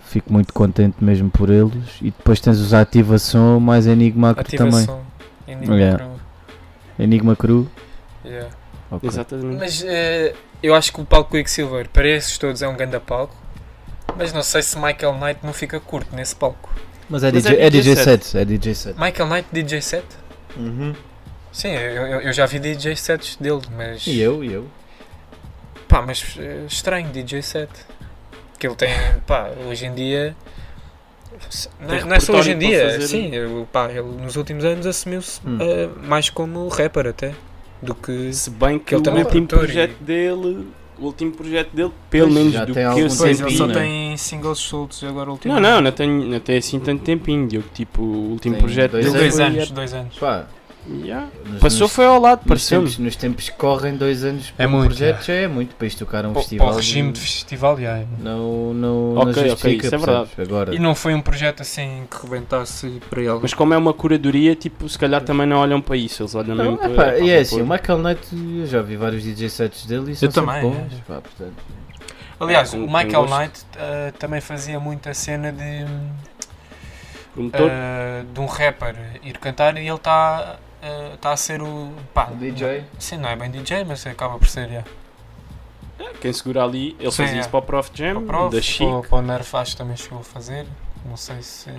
Fico 0.03 0.31
muito 0.33 0.53
contente 0.53 0.97
mesmo 0.99 1.29
por 1.31 1.49
eles. 1.49 1.85
E 2.01 2.11
depois 2.11 2.41
tens 2.41 2.59
os 2.59 2.73
Ativação 2.73 3.61
mais 3.61 3.87
Enigma 3.87 4.35
também. 4.35 4.85
Enigma 5.47 5.75
Yeah. 5.77 6.05
Enigma 6.99 7.35
Cru. 7.35 7.69
Yeah. 8.25 8.49
ok. 8.89 9.07
Exatamente. 9.09 9.57
Mas 9.59 9.83
eh, 9.83 10.33
eu 10.61 10.75
acho 10.75 10.93
que 10.93 11.01
o 11.01 11.05
palco 11.05 11.31
Quicksilver, 11.31 11.89
para 11.89 12.07
esses 12.07 12.37
todos, 12.37 12.61
é 12.61 12.67
um 12.67 12.75
grande 12.75 12.99
palco. 12.99 13.35
Mas 14.17 14.33
não 14.33 14.43
sei 14.43 14.61
se 14.61 14.77
Michael 14.77 15.13
Knight 15.15 15.39
não 15.43 15.53
fica 15.53 15.79
curto 15.79 16.15
nesse 16.15 16.35
palco. 16.35 16.69
Mas 17.09 17.23
é 17.23 17.31
Mas 17.31 17.43
DJ, 17.43 17.57
é 17.57 17.65
é 17.65 17.69
DJ 17.69 17.81
DJ 17.95 18.03
set, 18.03 18.37
é 18.37 18.45
DJ 18.45 18.75
set. 18.75 18.99
Michael 18.99 19.27
Knight 19.29 19.47
DJ 19.51 19.81
set? 19.81 20.05
Uhum. 20.57 20.93
Sim, 21.51 21.69
eu, 21.69 22.07
eu- 22.07 22.21
eu 22.21 22.33
já 22.33 22.45
vi 22.45 22.59
DJ 22.59 22.95
sets 22.95 23.35
dele, 23.37 23.61
mas. 23.75 24.05
E 24.07 24.19
eu, 24.19 24.43
e 24.43 24.51
eu. 24.53 24.67
Pá, 25.87 26.01
mas 26.01 26.35
eh, 26.39 26.63
estranho 26.67 27.09
DJ 27.09 27.41
set. 27.41 27.69
Que 28.59 28.67
ele 28.67 28.75
tem, 28.75 28.89
pá, 29.27 29.49
hoje 29.67 29.85
em 29.85 29.93
dia. 29.93 30.35
Não, 31.79 31.93
é- 31.93 31.97
Tem 31.99 32.07
não 32.07 32.15
é 32.15 32.19
só 32.19 32.33
hoje 32.33 32.51
em 32.51 32.57
dia, 32.59 32.91
fazer. 32.91 33.07
sim, 33.07 33.29
eu- 33.33 33.67
pá, 33.71 33.89
ele 33.89 34.01
nos 34.23 34.35
últimos 34.35 34.63
anos 34.63 34.85
assumiu-se 34.85 35.39
Hum. 35.45 35.57
eh, 35.59 35.89
mais 36.07 36.29
como 36.29 36.67
rapper 36.67 37.07
até 37.07 37.33
do 37.81 37.93
que. 37.95 38.31
Se 38.33 38.49
bem 38.49 38.77
que, 38.79 38.85
Que 38.85 38.95
ele 38.95 39.01
o 39.01 39.03
também 39.03 39.21
é 39.21 39.25
último 39.25 39.47
projeto 39.47 39.95
e- 39.99 40.03
dele, 40.03 40.67
o 40.99 41.05
último 41.05 41.31
projeto 41.31 41.69
dele, 41.73 41.91
pelo 42.09 42.27
Pois, 42.27 42.37
menos 42.37 42.53
já 42.53 42.65
do 42.65 42.73
tem 42.73 42.83
que 42.93 42.99
eu 43.01 43.07
Pois, 43.17 43.39
ele 43.41 43.57
só 43.57 43.67
né? 43.67 43.73
tem 43.73 44.17
singles 44.17 44.59
soltos 44.59 45.03
agora 45.03 45.31
Não, 45.45 45.59
não, 45.59 45.81
não 45.81 45.91
tenho, 45.91 46.25
não 46.25 46.39
tenho 46.39 46.59
assim 46.59 46.79
tanto 46.79 47.03
tempinho, 47.03 47.47
Diogo. 47.47 47.67
Tipo, 47.73 48.01
o 48.03 48.31
último 48.31 48.55
Tem 48.55 48.63
projeto 48.63 48.91
dois 48.91 49.03
Deu 49.05 49.13
dele 49.13 49.23
dois 49.29 49.39
anos, 49.39 49.71
dois 49.71 49.93
anos. 49.93 50.17
Pá, 50.19 50.45
Yeah. 50.89 51.27
nos- 51.45 51.59
Passou 51.61 51.81
nos- 51.81 51.91
foi 51.93 52.05
ao 52.05 52.19
lado, 52.19 52.39
nos 52.39 52.47
pareceu-me. 52.47 52.87
tempos, 52.87 52.97
nos 52.97 53.15
tempos 53.15 53.49
que 53.49 53.55
correm 53.55 53.95
dois 53.95 54.23
anos 54.23 54.49
É 54.57 54.63
para 54.63 54.67
muito, 54.67 54.85
projeto 54.87 55.23
já 55.25 55.33
é 55.33 55.47
muito 55.47 55.75
para 55.75 55.85
isto 55.87 55.99
tocar 55.99 56.25
um 56.25 56.33
Para, 56.33 56.41
festival. 56.41 56.67
para 56.67 56.73
o 56.73 56.77
regime 56.77 57.11
de 57.11 57.19
festival, 57.19 57.79
já 57.79 57.97
é. 57.99 58.05
Não, 58.19 58.73
não, 58.73 59.11
Ok, 59.11 59.23
não 59.25 59.31
ok, 59.31 59.49
justifica, 59.49 59.85
isso 59.85 59.95
é 59.95 59.97
verdade. 59.99 60.29
Agora, 60.39 60.73
E 60.75 60.79
não 60.79 60.95
foi 60.95 61.13
um 61.13 61.21
projeto 61.21 61.61
assim 61.61 62.03
que 62.09 62.25
rebentasse 62.25 62.99
para 63.09 63.21
ele. 63.21 63.39
Mas 63.41 63.53
como 63.53 63.73
é 63.73 63.77
uma 63.77 63.93
curadoria, 63.93 64.55
tipo, 64.55 64.89
se 64.89 64.97
calhar 64.97 65.21
também 65.21 65.45
não 65.45 65.57
olham 65.57 65.79
para 65.79 65.95
isso, 65.95 66.23
eles 66.23 66.33
olham 66.33 66.55
mesmo 66.55 66.71
Não, 66.71 66.77
para... 66.77 66.89
epá, 66.91 67.03
para 67.03 67.19
e 67.19 67.29
é 67.29 67.33
para 67.33 67.41
assim, 67.41 67.61
o 67.61 67.67
Michael 67.67 67.97
Knight, 67.99 68.27
eu 68.59 68.65
já 68.65 68.81
vi 68.81 68.95
vários 68.97 69.23
DJ 69.23 69.49
sets 69.49 69.85
dele 69.85 70.11
e 70.11 70.15
são 70.15 70.27
Eu 70.29 70.33
também, 70.33 70.61
bons. 70.63 70.75
é. 70.77 70.95
pá, 71.07 71.21
portanto, 71.21 71.53
Aliás, 72.39 72.71
com- 72.71 72.77
o 72.83 72.91
Michael. 72.91 73.27
Knight 73.27 73.61
eh, 73.77 74.13
também 74.17 74.41
fazia 74.41 74.79
muita 74.79 75.13
cena 75.13 75.51
de, 75.51 75.85
eh, 77.53 78.23
de 78.33 78.39
um 78.39 78.45
rapper 78.45 78.95
ir 79.23 79.37
cantar 79.37 79.77
e 79.77 79.81
ele 79.87 79.93
está 79.95 80.57
tá 81.19 81.31
a 81.31 81.37
ser 81.37 81.61
o. 81.61 81.93
Pá, 82.13 82.25
DJ. 82.25 82.83
Sim, 82.99 83.17
não 83.17 83.29
é 83.29 83.35
bem 83.35 83.49
DJ, 83.51 83.83
mas 83.83 84.05
acaba 84.07 84.37
por 84.37 84.47
ser. 84.47 84.67
Yeah. 84.69 84.87
quem 86.19 86.33
segura 86.33 86.63
ali, 86.63 86.95
ele 86.99 87.11
Sim, 87.11 87.23
fazia 87.23 87.37
é. 87.37 87.39
isso 87.41 87.49
para 87.49 87.59
o 87.59 87.61
Prof 87.61 87.91
Jam, 87.93 88.13
Para 88.13 88.21
o 88.23 88.49
Prof, 88.49 88.55
da 88.55 88.61
Chic. 88.61 88.87
para, 88.87 89.01
para 89.09 89.17
o 89.17 89.21
Nerf 89.21 89.55
acho 89.57 89.71
que 89.71 89.77
também 89.77 89.97
chegou 89.97 90.19
a 90.19 90.23
fazer. 90.23 90.65
Não 91.05 91.17
sei 91.17 91.41
se. 91.41 91.69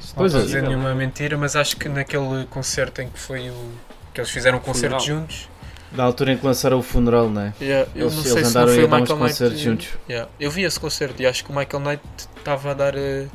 se 0.00 0.16
não 0.16 0.26
estou 0.26 0.40
a 0.40 0.42
é. 0.42 0.44
dizer 0.44 0.62
nenhuma 0.62 0.94
mentira, 0.94 1.36
mas 1.36 1.56
acho 1.56 1.76
que 1.76 1.88
naquele 1.88 2.46
concerto 2.46 3.02
em 3.02 3.08
que 3.10 3.18
foi 3.18 3.50
o. 3.50 3.72
que 4.14 4.20
eles 4.20 4.30
fizeram 4.30 4.58
um 4.58 4.60
concerto 4.60 4.98
Funeral. 4.98 5.00
juntos. 5.00 5.48
Na 5.92 6.04
altura 6.04 6.32
em 6.32 6.38
que 6.38 6.44
lançaram 6.44 6.78
o 6.78 6.82
funeral, 6.82 7.30
né? 7.30 7.54
Yeah, 7.60 7.88
eu 7.94 8.08
Eles, 8.08 8.16
não 8.16 8.24
eles 8.24 8.32
sei 8.32 8.44
se 8.44 8.54
não 8.54 8.62
andaram 8.62 8.72
foi 8.74 8.82
a 8.82 8.84
o 8.84 8.88
dar 8.88 9.00
uns 9.02 9.10
Michael 9.10 9.18
Knight. 9.20 9.38
concertos 9.38 9.60
juntos. 9.60 9.88
Yeah, 10.08 10.30
Eu 10.38 10.50
vi 10.50 10.62
esse 10.64 10.78
concerto 10.80 11.22
e 11.22 11.26
acho 11.26 11.44
que 11.44 11.50
o 11.52 11.54
Michael 11.56 11.80
Knight 11.82 12.02
estava 12.36 12.72
a 12.72 12.74
dar. 12.74 12.94
eh, 12.96 13.28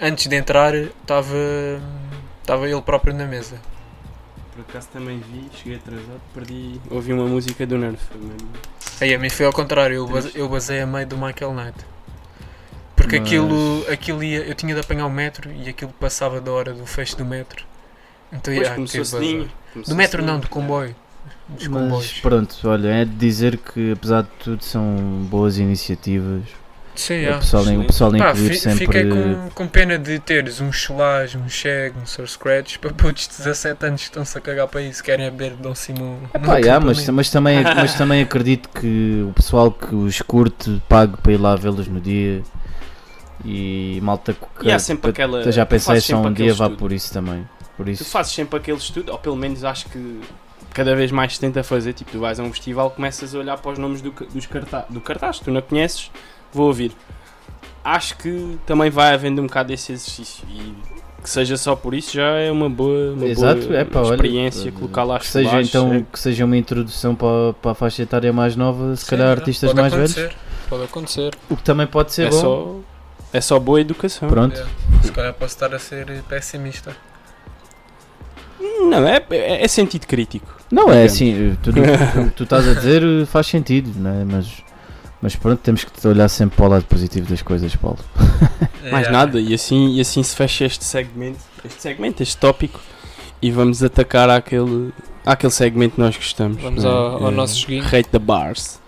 antes 0.00 0.26
de 0.26 0.36
entrar, 0.36 0.74
estava. 0.74 1.34
Estava 2.46 2.68
ele 2.68 2.80
próprio 2.80 3.12
na 3.12 3.26
mesa. 3.26 3.60
Por 4.52 4.60
acaso 4.60 4.86
também 4.92 5.18
vi, 5.18 5.50
cheguei 5.52 5.78
atrasado, 5.78 6.20
perdi, 6.32 6.80
ouvi 6.88 7.12
uma 7.12 7.26
música 7.26 7.66
do 7.66 7.76
Nerf. 7.76 8.00
Aí 9.00 9.12
a 9.12 9.18
mim 9.18 9.28
foi 9.28 9.46
ao 9.46 9.52
contrário, 9.52 9.96
eu, 9.96 10.06
base, 10.06 10.30
eu 10.32 10.48
basei 10.48 10.80
a 10.80 10.86
meio 10.86 11.08
do 11.08 11.16
Michael 11.18 11.52
Knight. 11.52 11.76
Porque 12.94 13.18
Mas- 13.18 13.26
aquilo, 13.26 13.84
aquilo 13.90 14.22
ia, 14.22 14.46
eu 14.46 14.54
tinha 14.54 14.74
de 14.74 14.80
apanhar 14.80 15.06
o 15.06 15.10
metro 15.10 15.50
e 15.50 15.68
aquilo 15.68 15.92
passava 15.98 16.40
da 16.40 16.52
hora 16.52 16.72
do 16.72 16.86
fecho 16.86 17.16
do 17.16 17.24
metro. 17.24 17.64
Então 18.28 18.54
Depois 18.54 18.58
yeah, 18.58 18.74
começou 18.76 19.04
cedinho. 19.04 19.50
Do 19.84 19.96
metro 19.96 20.22
não, 20.24 20.38
do 20.38 20.48
comboio. 20.48 20.94
Dos 21.48 21.66
Mas 21.66 21.82
comboios. 21.82 22.20
pronto, 22.20 22.56
olha, 22.68 22.88
é 22.90 23.04
de 23.04 23.10
dizer 23.10 23.58
que 23.58 23.90
apesar 23.90 24.22
de 24.22 24.30
tudo 24.38 24.62
são 24.62 25.26
boas 25.28 25.58
iniciativas. 25.58 26.44
Sim, 26.96 27.14
o 27.14 27.16
yeah. 27.18 27.38
pessoal, 27.38 27.66
em- 27.68 27.78
o 27.78 27.84
pessoal 27.84 28.10
Pá, 28.12 28.30
incluir 28.30 28.48
fi- 28.48 28.56
sempre. 28.56 28.78
fiquei 28.78 29.08
com, 29.08 29.50
com 29.54 29.68
pena 29.68 29.98
de 29.98 30.18
teres 30.18 30.60
um 30.60 30.72
Chelage, 30.72 31.36
um 31.38 31.48
Cheg, 31.48 31.94
um 31.98 32.06
Sir 32.06 32.26
Scratch 32.26 32.78
para 32.78 32.92
putos 32.92 33.28
de 33.28 33.36
17 33.38 33.86
anos 33.86 34.00
que 34.00 34.06
estão-se 34.08 34.36
a 34.36 34.40
cagar 34.40 34.66
para 34.68 34.82
isso, 34.82 35.04
querem 35.04 35.26
é 35.26 35.30
beber 35.30 35.52
Dom 35.56 35.74
Simão. 35.74 36.18
no 36.34 36.40
Pá, 36.40 36.56
yeah, 36.58 36.84
mas, 36.84 37.06
mas, 37.08 37.30
também, 37.30 37.62
mas 37.76 37.94
também 37.94 38.22
acredito 38.22 38.68
que 38.70 39.24
o 39.28 39.32
pessoal 39.34 39.70
que 39.70 39.94
os 39.94 40.20
curte 40.22 40.82
pague 40.88 41.16
para 41.18 41.32
ir 41.32 41.36
lá 41.40 41.54
vê-los 41.56 41.86
no 41.88 42.00
dia 42.00 42.42
e 43.44 44.00
malta 44.02 44.32
que 44.34 44.66
E 44.66 44.72
há 44.72 44.78
sempre 44.78 45.10
aquela. 45.10 45.42
que 45.42 45.52
já 45.52 45.64
tu 45.66 45.70
pensei 45.70 45.86
fazes 45.86 46.04
só 46.04 46.16
sempre 46.16 46.28
um 46.28 46.32
aquele 46.32 46.48
dia 46.48 46.54
vá 46.54 46.64
estudo. 46.66 46.78
por 46.78 46.92
isso 46.92 47.12
também. 47.12 47.48
Por 47.76 47.84
Tu 47.86 47.90
isso, 47.92 48.04
fazes 48.06 48.32
sempre 48.32 48.58
aquele 48.58 48.78
estudo, 48.78 49.12
ou 49.12 49.18
pelo 49.18 49.36
menos 49.36 49.62
acho 49.64 49.86
que 49.90 50.20
cada 50.72 50.94
vez 50.96 51.10
mais 51.12 51.34
se 51.34 51.40
tenta 51.40 51.62
fazer. 51.62 51.92
Tipo, 51.92 52.10
tu 52.12 52.18
vais 52.20 52.40
a 52.40 52.42
um 52.42 52.50
festival, 52.50 52.90
começas 52.90 53.34
a 53.34 53.38
olhar 53.38 53.58
para 53.58 53.72
os 53.72 53.78
nomes 53.78 54.00
do, 54.00 54.10
dos 54.10 54.46
cartaz, 54.46 54.84
do 54.88 55.00
cartaz, 55.00 55.38
tu 55.38 55.50
não 55.50 55.60
conheces, 55.60 56.10
vou 56.52 56.66
ouvir. 56.66 56.92
Acho 57.84 58.16
que 58.16 58.58
também 58.66 58.90
vai 58.90 59.14
havendo 59.14 59.40
um 59.40 59.46
bocado 59.46 59.68
desse 59.68 59.92
exercício 59.92 60.44
e 60.50 60.74
que 61.22 61.30
seja 61.30 61.56
só 61.56 61.74
por 61.74 61.92
isso 61.94 62.14
já 62.14 62.30
é 62.36 62.50
uma 62.52 62.70
boa, 62.70 63.12
uma 63.12 63.26
Exato, 63.26 63.62
boa 63.62 63.76
é 63.76 63.84
pá, 63.84 64.00
olha, 64.00 64.14
experiência 64.14 64.68
eh, 64.68 64.72
colocar 64.72 65.02
lá 65.02 65.18
que 65.18 65.26
seja 65.26 65.48
folagens, 65.48 65.68
então 65.68 65.94
é. 65.94 66.04
que 66.12 66.18
seja 66.20 66.44
uma 66.44 66.56
introdução 66.56 67.16
para, 67.16 67.52
para 67.60 67.72
a 67.72 67.74
faixa 67.74 68.02
etária 68.02 68.32
mais 68.32 68.54
nova, 68.54 68.94
se 68.94 69.04
Sim, 69.04 69.10
calhar 69.10 69.30
artistas 69.30 69.72
mais 69.72 69.92
acontecer, 69.92 70.20
velhos, 70.20 70.36
Pode 70.68 70.84
acontecer. 70.84 71.34
o 71.50 71.56
que 71.56 71.62
também 71.62 71.86
pode 71.86 72.12
ser 72.12 72.28
é 72.28 72.30
bom. 72.30 72.40
só 72.40 72.76
é 73.32 73.40
só 73.40 73.58
boa 73.58 73.80
educação. 73.80 74.28
Pronto, 74.28 74.54
Yeah. 74.54 74.72
Se 75.02 75.12
calhar 75.12 75.34
posso 75.34 75.54
estar 75.54 75.74
a 75.74 75.78
ser 75.78 76.22
pessimista. 76.28 76.96
Não, 78.60 79.06
é, 79.06 79.24
é, 79.30 79.64
é 79.64 79.68
sentido 79.68 80.06
crítico. 80.06 80.56
Não, 80.70 80.90
é 80.92 81.04
assim, 81.04 81.56
tudo 81.62 81.80
o 81.80 81.84
que 81.84 81.90
tu, 81.90 82.30
tu 82.36 82.42
estás 82.44 82.68
a 82.68 82.74
dizer 82.74 83.02
eh, 83.02 83.26
faz 83.26 83.46
sentido, 83.46 83.90
né? 83.98 84.24
mas, 84.24 84.62
mas 85.26 85.34
pronto, 85.34 85.58
temos 85.58 85.82
que 85.82 86.06
olhar 86.06 86.28
sempre 86.28 86.56
para 86.56 86.66
o 86.66 86.68
lado 86.68 86.84
positivo 86.84 87.28
das 87.28 87.42
coisas, 87.42 87.74
Paulo. 87.74 87.98
Mais 88.92 89.06
Yeah. 89.08 89.10
nada, 89.10 89.40
e 89.40 89.52
assim, 89.52 89.96
e 89.96 90.00
assim 90.00 90.22
se 90.22 90.36
fecha 90.36 90.64
este 90.64 90.84
segmento, 90.84 91.40
este 91.64 91.82
segmento, 91.82 92.22
este 92.22 92.36
tópico, 92.36 92.78
e 93.42 93.50
vamos 93.50 93.82
atacar 93.82 94.30
àquele, 94.30 94.92
àquele 95.24 95.52
segmento 95.52 95.96
que 95.96 96.00
nós 96.00 96.16
gostamos. 96.16 96.62
Vamos 96.62 96.84
não 96.84 96.90
é? 96.90 96.94
ao- 96.94 97.24
ao 97.24 97.28
Eh, 97.32 97.34
nosso 97.34 97.58
joguinho. 97.58 97.82
Rate 97.82 98.08
the 98.10 98.20
bars. 98.20 98.78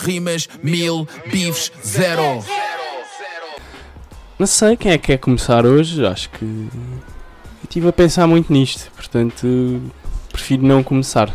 Rimas, 0.00 0.48
mil, 0.60 1.06
bifes, 1.30 1.70
zero. 1.86 2.42
Não 4.36 4.46
sei 4.48 4.76
quem 4.76 4.90
é 4.90 4.98
que 4.98 5.06
quer 5.06 5.18
começar 5.18 5.64
hoje, 5.64 6.04
acho 6.04 6.28
que 6.30 6.68
estive 7.62 7.86
a 7.88 7.92
pensar 7.92 8.26
muito 8.26 8.52
nisto, 8.52 8.90
portanto 8.96 9.80
prefiro 10.32 10.66
não 10.66 10.82
começar. 10.82 11.32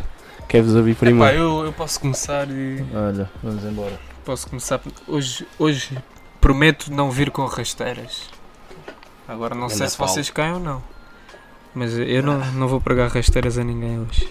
Quer-vos 0.50 0.76
ouvir 0.76 0.92
Epá, 0.92 1.00
primeiro? 1.00 1.38
eu, 1.38 1.66
eu 1.68 1.72
posso 1.72 1.98
começar 2.02 2.50
e. 2.50 2.84
Olha, 2.94 3.30
vamos 3.42 3.64
embora. 3.64 3.98
Posso 4.26 4.48
começar. 4.48 4.80
Hoje, 5.08 5.48
hoje 5.58 5.98
prometo 6.40 6.92
não 6.92 7.10
vir 7.12 7.32
com 7.32 7.46
rasteiras. 7.46 8.30
Agora 9.28 9.56
não 9.56 9.68
sei 9.70 9.88
se 9.88 9.98
vocês 10.08 10.30
caem 10.30 10.54
ou 10.54 10.60
não. 10.60 10.84
Mas 11.74 11.98
eu 11.98 12.22
não, 12.22 12.40
não 12.54 12.68
vou 12.68 12.82
pregar 12.82 13.10
rasteiras 13.10 13.58
a 13.58 13.64
ninguém 13.64 14.00
hoje. 14.00 14.28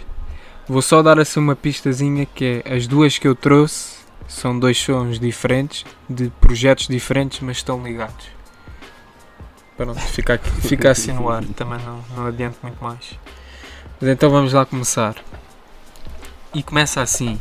Vou 0.69 0.83
só 0.83 1.03
dar 1.03 1.19
assim 1.19 1.41
uma 1.41 1.57
pistazinha 1.57 2.27
que 2.27 2.63
é 2.65 2.75
as 2.75 2.87
duas 2.87 3.19
que 3.19 3.27
eu 3.27 3.35
trouxe 3.35 3.99
são 4.29 4.57
dois 4.57 4.79
sons 4.79 5.19
diferentes, 5.19 5.85
de 6.09 6.31
projetos 6.41 6.87
diferentes, 6.87 7.41
mas 7.41 7.57
estão 7.57 7.83
ligados. 7.83 8.27
Pronto, 9.77 9.99
fica, 9.99 10.35
aqui- 10.35 10.51
fica 10.61 10.91
assim 10.91 11.11
no 11.13 11.29
ar, 11.29 11.43
também 11.57 11.81
não, 11.81 12.05
não 12.17 12.27
adianto 12.27 12.59
muito 12.63 12.83
mais. 12.85 13.19
Mas 14.01 14.11
então 14.11 14.31
vamos 14.31 14.53
lá 14.53 14.65
começar. 14.65 15.17
E 16.55 16.63
começa 16.63 17.01
assim. 17.01 17.41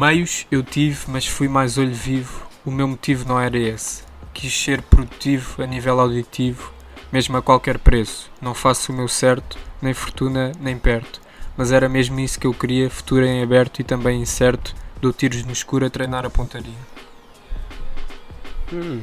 Meios 0.00 0.46
eu 0.48 0.62
tive, 0.62 1.06
mas 1.08 1.26
fui 1.26 1.48
mais 1.48 1.76
olho 1.76 1.92
vivo. 1.92 2.46
O 2.64 2.70
meu 2.70 2.86
motivo 2.86 3.28
não 3.28 3.40
era 3.40 3.58
esse. 3.58 4.04
Quis 4.32 4.56
ser 4.56 4.80
produtivo 4.80 5.60
a 5.60 5.66
nível 5.66 5.98
auditivo, 5.98 6.72
mesmo 7.10 7.36
a 7.36 7.42
qualquer 7.42 7.80
preço. 7.80 8.30
Não 8.40 8.54
faço 8.54 8.92
o 8.92 8.94
meu 8.94 9.08
certo, 9.08 9.58
nem 9.82 9.92
fortuna, 9.92 10.52
nem 10.60 10.78
perto. 10.78 11.20
Mas 11.56 11.72
era 11.72 11.88
mesmo 11.88 12.20
isso 12.20 12.38
que 12.38 12.46
eu 12.46 12.54
queria, 12.54 12.88
futuro 12.88 13.24
em 13.24 13.42
aberto 13.42 13.80
e 13.80 13.82
também 13.82 14.22
incerto. 14.22 14.72
Dou 15.00 15.12
tiros 15.12 15.42
no 15.44 15.50
escuro 15.50 15.84
a 15.84 15.90
treinar 15.90 16.24
a 16.24 16.30
pontaria. 16.30 16.78
Hum, 18.72 19.02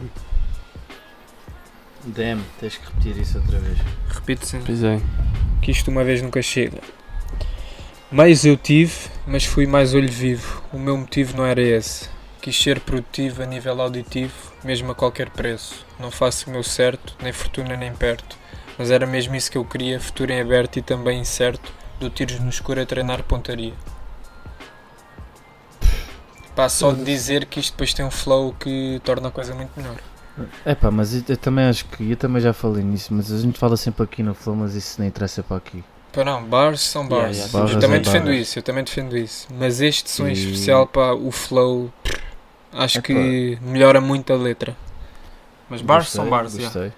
Damn, 2.05 2.41
tens 2.57 2.77
que 2.77 2.85
repetir 2.85 3.17
isso 3.17 3.37
outra 3.37 3.59
vez. 3.59 3.77
Repito 4.07 4.45
sempre. 4.45 4.67
pois 4.67 4.81
é. 4.81 5.01
que 5.61 5.71
isto 5.71 5.91
uma 5.91 6.05
vez 6.05 6.21
nunca 6.21 6.41
chega. 6.41 6.79
Mais 8.15 8.45
eu 8.45 8.55
tive, 8.55 8.93
mas 9.27 9.43
fui 9.43 9.67
mais 9.67 9.93
olho 9.93 10.09
vivo. 10.09 10.63
O 10.71 10.79
meu 10.79 10.95
motivo 10.95 11.35
não 11.35 11.45
era 11.45 11.61
esse. 11.61 12.07
Quis 12.41 12.57
ser 12.57 12.79
produtivo 12.79 13.43
a 13.43 13.45
nível 13.45 13.81
auditivo, 13.81 14.53
mesmo 14.63 14.89
a 14.89 14.95
qualquer 14.95 15.29
preço. 15.29 15.85
Não 15.99 16.09
faço 16.09 16.49
o 16.49 16.53
meu 16.53 16.63
certo, 16.63 17.13
nem 17.21 17.33
fortuna 17.33 17.75
nem 17.75 17.93
perto. 17.93 18.37
Mas 18.77 18.89
era 18.89 19.05
mesmo 19.05 19.35
isso 19.35 19.51
que 19.51 19.57
eu 19.57 19.65
queria, 19.65 19.99
futuro 19.99 20.31
em 20.31 20.39
aberto 20.39 20.79
e 20.79 20.81
também 20.81 21.19
incerto. 21.19 21.73
Do 21.99 22.09
tiros 22.09 22.39
no 22.39 22.47
escuro 22.47 22.79
a 22.79 22.85
treinar 22.85 23.21
pontaria. 23.21 23.73
Pá, 26.55 26.69
só 26.69 26.93
de 26.93 27.03
dizer 27.03 27.45
que 27.47 27.59
isto 27.59 27.73
depois 27.73 27.93
tem 27.93 28.05
um 28.05 28.11
flow 28.11 28.55
que 28.57 29.01
torna 29.03 29.27
a 29.27 29.31
coisa 29.31 29.53
muito 29.53 29.71
melhor. 29.75 29.97
É 30.63 30.73
pá, 30.73 30.89
mas 30.89 31.13
eu, 31.13 31.21
eu 31.27 31.35
também 31.35 31.65
acho 31.65 31.83
que, 31.83 32.11
eu 32.11 32.15
também 32.15 32.41
já 32.41 32.53
falei 32.53 32.81
nisso, 32.81 33.13
mas 33.13 33.29
a 33.29 33.37
gente 33.37 33.59
fala 33.59 33.75
sempre 33.75 34.03
aqui 34.03 34.23
no 34.23 34.33
Flow, 34.33 34.55
mas 34.55 34.73
isso 34.73 35.01
nem 35.01 35.09
interessa 35.09 35.43
para 35.43 35.57
aqui. 35.57 35.83
Não, 36.23 36.43
bars 36.43 36.81
são 36.81 37.03
Yeah, 37.03 37.23
bars. 37.25 37.37
yeah, 37.37 37.51
barras 37.53 37.71
eu 37.73 37.79
também 37.79 37.97
é 37.97 37.99
defendo 38.01 38.23
barras. 38.25 38.39
isso, 38.39 38.59
eu 38.59 38.63
também 38.63 38.83
defendo 38.83 39.17
isso. 39.17 39.47
Mas 39.57 39.81
este 39.81 40.09
som 40.09 40.27
em 40.27 40.29
E- 40.29 40.33
especial, 40.33 40.85
pá, 40.87 41.11
o 41.13 41.31
flow, 41.31 41.91
acho 42.71 43.01
que 43.01 43.57
melhora 43.61 43.99
muito 43.99 44.31
a 44.31 44.35
letra. 44.37 44.75
Mas 45.69 45.81
bars 45.81 46.05
Gostei, 46.05 46.21
são 46.21 46.29
bars, 46.29 46.53
yeah. 46.55 46.73
Gostei. 46.79 46.93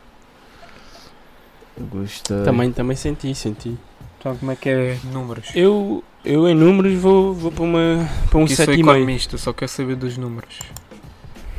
Gostei. 1.79 2.43
Também, 2.43 2.71
também 2.71 2.95
senti, 2.97 3.33
senti. 3.35 3.77
Então 4.19 4.35
como 4.35 4.51
é 4.51 4.55
que 4.55 4.67
é 4.69 4.97
números? 5.05 5.49
Eu, 5.55 6.03
eu 6.25 6.47
em 6.49 6.55
números 6.55 6.93
vou, 6.99 7.33
vou 7.33 7.51
para, 7.51 7.63
uma, 7.63 8.09
para 8.29 8.39
um 8.39 8.45
Que 8.45 8.55
sou 8.55 8.65
7,5. 8.65 8.79
economista, 8.79 9.37
só 9.37 9.53
quero 9.53 9.69
saber 9.69 9.95
dos 9.95 10.17
números. 10.17 10.59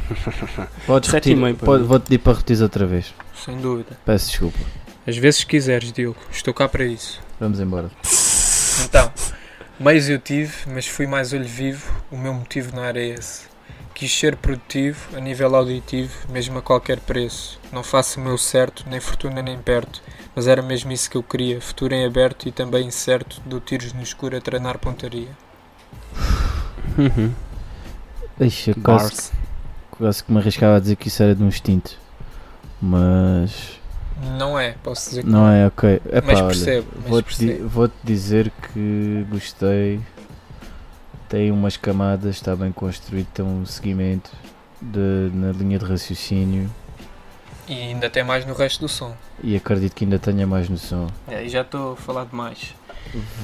Podes 0.87 1.11
Sete 1.11 1.27
e 1.27 1.31
repetir, 1.31 1.37
meio 1.37 1.55
para 1.57 1.67
pode- 1.67 1.85
vou-te 1.85 2.03
pedir 2.05 2.19
para 2.19 2.33
repetir 2.33 2.63
outra 2.63 2.87
vez. 2.87 3.15
Sem 3.45 3.59
dúvida. 3.59 3.97
Peço 4.05 4.31
desculpa. 4.31 4.59
Às 5.07 5.17
vezes 5.17 5.45
quiseres, 5.45 5.93
Diogo. 5.93 6.17
Estou 6.33 6.53
cá 6.53 6.69
para 6.69 6.85
isso. 6.85 7.21
Vamos 7.41 7.61
embora. 7.61 7.91
Então, 8.85 9.13
meios 9.79 10.09
eu 10.09 10.19
tive, 10.19 10.53
mas 10.67 10.87
fui 10.87 11.07
mais 11.07 11.33
olho 11.33 11.45
vivo. 11.45 11.91
O 12.11 12.17
meu 12.17 12.35
motivo 12.35 12.75
não 12.75 12.85
era 12.85 13.01
esse. 13.01 13.47
Quis 13.95 14.17
ser 14.17 14.37
produtivo 14.37 15.17
a 15.17 15.21
nível 15.21 15.57
auditivo, 15.57 16.15
mesmo 16.29 16.59
a 16.59 16.63
qualquer 16.63 17.01
preço. 17.01 17.59
Não 17.73 17.83
faço 17.83 18.21
o 18.21 18.23
meu 18.23 18.39
certo, 18.39 18.85
nem 18.89 19.01
fortuna 19.01 19.43
nem 19.43 19.59
perto. 19.59 20.01
Mas 20.35 20.47
era 20.47 20.63
mesmo 20.63 20.93
isso 20.93 21.11
que 21.11 21.17
eu 21.17 21.23
queria. 21.23 21.61
Futuro 21.61 21.95
em 21.95 22.07
aberto 22.07 22.49
e 22.49 22.53
também 22.53 22.87
incerto. 22.87 23.41
Dou 23.45 23.61
tiros 23.61 23.93
no 23.93 24.03
escuro 24.03 24.37
a 24.37 24.41
treinar 24.41 24.79
pontaria. 24.79 25.37
Uhum. 26.97 27.33
Ixi, 28.41 28.71
eu 28.71 28.77
quase, 28.83 29.33
quase 29.91 30.23
que 30.23 30.31
me 30.31 30.39
arriscava 30.39 30.77
a 30.77 30.81
dizer 30.81 30.95
que 30.95 31.09
isso 31.09 31.23
era 31.23 31.35
de 31.35 31.43
um 31.43 31.49
instinto. 31.49 31.99
Mas. 32.81 33.78
Não 34.37 34.59
é, 34.59 34.73
posso 34.83 35.11
dizer 35.11 35.23
que 35.23 35.29
Não 35.31 35.49
é 35.49 35.67
ok. 35.67 36.01
Epá, 36.13 36.33
Mas 36.33 36.41
percebo, 36.43 36.87
Vou-te 37.07 37.37
di- 37.39 37.53
vou-te 37.63 37.95
dizer 38.05 38.51
que 38.73 39.27
gostei. 39.31 40.01
Tem 41.29 41.51
umas 41.53 41.77
camadas, 41.77 42.37
está 42.37 42.57
bem 42.57 42.73
construído, 42.73 43.27
tem 43.35 43.45
um 43.45 43.65
seguimento 43.67 44.31
de, 44.81 45.31
na 45.35 45.53
linha 45.53 45.79
de 45.79 45.85
raciocínio 45.85 46.71
E 47.69 47.75
ainda 47.75 48.09
tem 48.09 48.25
mais 48.25 48.47
no 48.47 48.55
resto 48.55 48.81
do 48.81 48.89
som. 48.89 49.15
e 49.45 49.55
acredito 49.55 49.95
que 49.95 50.05
ainda 50.05 50.19
tenha 50.19 50.47
mais 50.47 50.69
noção. 50.71 51.07
É, 51.29 51.45
e 51.45 51.49
já 51.49 51.61
estou 51.61 51.93
a 51.93 51.97
falar 51.97 52.25
demais. 52.25 52.75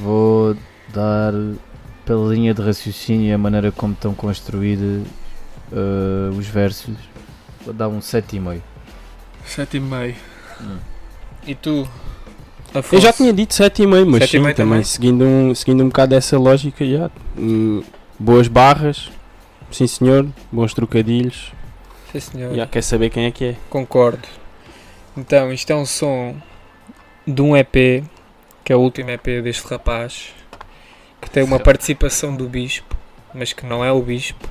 Vou 0.00 0.56
dar 0.94 1.32
pela 2.06 2.32
linha 2.34 2.52
de 2.54 2.62
raciocínio 2.62 3.26
e 3.28 3.32
a 3.32 3.38
maneira 3.38 3.70
como 3.70 3.92
estão 3.92 4.14
construídos 4.14 5.06
eh, 5.72 6.30
os 6.38 6.46
versos. 6.46 6.96
Vou 7.64 7.72
dar 7.74 7.88
um 7.88 7.98
7,5. 8.00 8.60
Sete 9.44 9.76
e 9.76 9.80
meio. 9.80 10.14
Hum. 10.64 10.78
E 11.46 11.54
tu? 11.54 11.88
Eu 12.90 13.00
já 13.00 13.12
tinha 13.12 13.32
dito 13.32 13.54
7,5, 13.54 14.04
mas 14.06 14.22
7,5 14.22 14.26
sim, 14.26 14.38
também, 14.38 14.54
também? 14.54 14.84
seguindo, 14.84 15.24
um, 15.24 15.54
seguindo 15.54 15.84
um 15.84 15.88
bocado 15.88 16.14
essa 16.14 16.36
lógica, 16.36 16.84
já. 16.84 17.10
Hum, 17.38 17.84
boas 18.18 18.48
barras, 18.48 19.10
sim 19.70 19.86
senhor, 19.86 20.26
bons 20.50 20.74
trocadilhos. 20.74 21.52
Sim, 22.10 22.20
senhor. 22.20 22.54
Já 22.54 22.66
quer 22.66 22.82
saber 22.82 23.10
quem 23.10 23.26
é 23.26 23.30
que 23.30 23.44
é. 23.44 23.56
Concordo. 23.70 24.26
Então, 25.16 25.52
isto 25.52 25.70
é 25.70 25.76
um 25.76 25.86
som 25.86 26.34
de 27.26 27.40
um 27.40 27.56
EP, 27.56 28.02
que 28.64 28.72
é 28.72 28.76
o 28.76 28.80
último 28.80 29.10
EP 29.10 29.42
deste 29.42 29.66
rapaz, 29.68 30.34
que 31.20 31.30
tem 31.30 31.44
uma 31.44 31.60
participação 31.60 32.34
do 32.34 32.48
Bispo, 32.48 32.96
mas 33.32 33.52
que 33.52 33.64
não 33.64 33.84
é 33.84 33.92
o 33.92 34.02
Bispo. 34.02 34.48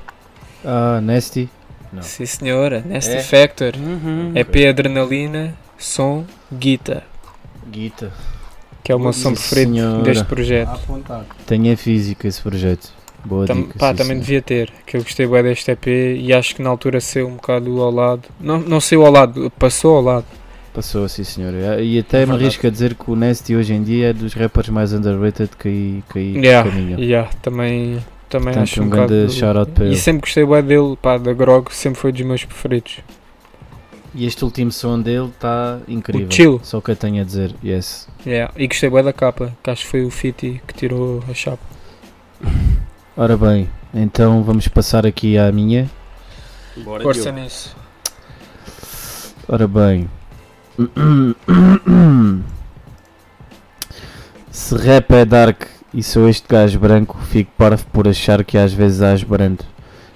Ah, 0.63 1.01
Nasty. 1.01 1.49
Não. 1.91 2.01
Sim, 2.01 2.25
senhora. 2.25 2.83
Nasty 2.85 3.15
É? 3.15 3.21
Factor. 3.21 3.73
Uhum. 3.75 4.31
EP 4.35 4.69
Adrenalina, 4.69 5.53
som 5.77 6.25
Guita, 6.51 7.03
Guita. 7.69 8.11
que 8.83 8.91
é 8.91 8.95
o 8.95 8.99
meu 8.99 9.13
som 9.13 9.33
preferido 9.33 10.01
deste 10.03 10.25
projeto. 10.25 10.69
apontar. 10.69 11.25
Tem 11.45 11.71
a 11.71 11.77
física 11.77 12.27
esse 12.27 12.41
projeto. 12.41 12.89
Boa 13.25 13.45
Tam- 13.47 13.55
dica. 13.61 13.79
pá, 13.79 13.91
sim, 13.91 13.95
também 13.95 14.17
sim. 14.17 14.21
devia 14.21 14.41
ter, 14.41 14.69
que 14.85 14.97
eu 14.97 15.01
gostei 15.01 15.25
bem 15.25 15.41
deste 15.43 15.71
EP 15.71 15.87
e 15.87 16.33
acho 16.33 16.55
que 16.55 16.61
na 16.61 16.69
altura 16.69 16.99
saiu 16.99 17.27
um 17.27 17.35
bocado 17.35 17.81
ao 17.81 17.89
lado. 17.89 18.23
Não, 18.39 18.59
não 18.59 18.81
saiu 18.81 19.05
ao 19.05 19.11
lado, 19.11 19.49
passou 19.57 19.95
ao 19.95 20.01
lado. 20.03 20.25
Passou, 20.73 21.07
sim 21.07 21.23
senhor. 21.23 21.53
E 21.81 21.99
até 21.99 22.19
me 22.19 22.25
Verdade. 22.25 22.43
arrisco 22.43 22.67
a 22.67 22.69
dizer 22.69 22.95
que 22.95 23.09
o 23.09 23.15
Nasty 23.15 23.55
hoje 23.55 23.73
em 23.73 23.81
dia 23.83 24.09
é 24.09 24.13
dos 24.13 24.33
rappers 24.33 24.67
mais 24.69 24.91
underrated 24.91 25.51
que 25.57 25.67
aí, 25.69 26.03
que 26.11 26.19
aí 26.19 26.37
Yeah, 26.37 26.69
caminham. 26.69 26.99
yeah, 26.99 27.29
também, 27.41 27.99
também 28.27 28.45
Portanto, 28.55 28.63
acho 28.63 28.81
um, 28.81 28.85
um 28.85 28.89
bocado. 28.89 29.07
grande 29.13 29.33
shout-out 29.33 29.71
para 29.71 29.85
E 29.85 29.87
ele. 29.89 29.97
sempre 29.97 30.21
gostei 30.21 30.45
bem 30.45 30.63
dele, 30.63 30.97
pá, 31.01 31.17
da 31.17 31.31
Grog, 31.31 31.69
sempre 31.73 31.99
foi 32.01 32.11
dos 32.11 32.21
meus 32.23 32.43
preferidos. 32.43 32.97
E 34.15 34.25
este 34.25 34.45
último 34.45 34.71
som 34.71 35.01
dele 35.01 35.29
está 35.29 35.79
incrível. 35.87 36.27
O 36.27 36.31
Chill. 36.31 36.59
Só 36.63 36.77
o 36.77 36.81
que 36.81 36.91
eu 36.91 36.95
tenho 36.95 37.21
a 37.21 37.25
dizer, 37.25 37.55
yes. 37.63 38.07
Yeah. 38.25 38.53
E 38.55 38.67
gostei 38.67 38.89
bem 38.89 39.03
da 39.03 39.11
capa, 39.11 39.51
que 39.63 39.69
acho 39.69 39.83
que 39.83 39.89
foi 39.89 40.05
o 40.05 40.11
Fiti 40.11 40.61
que 40.67 40.73
tirou 40.73 41.23
a 41.29 41.33
chapa. 41.33 41.63
Ora 43.17 43.37
bem, 43.37 43.69
então 43.93 44.43
vamos 44.43 44.67
passar 44.67 45.05
aqui 45.05 45.37
à 45.37 45.51
minha. 45.51 45.89
Bora, 46.77 47.03
Força 47.03 47.23
Diogo. 47.23 47.39
nisso. 47.39 47.75
Ora 49.47 49.67
bem. 49.67 50.09
Se 54.51 54.75
rap 54.75 55.11
é 55.11 55.25
dark 55.25 55.63
e 55.93 56.01
sou 56.01 56.29
este 56.29 56.47
gajo 56.47 56.79
branco, 56.79 57.17
fico 57.29 57.51
parvo 57.57 57.85
por 57.91 58.07
achar 58.07 58.43
que 58.43 58.57
às 58.57 58.73
vezes 58.73 59.01
és 59.01 59.23
brando. 59.23 59.63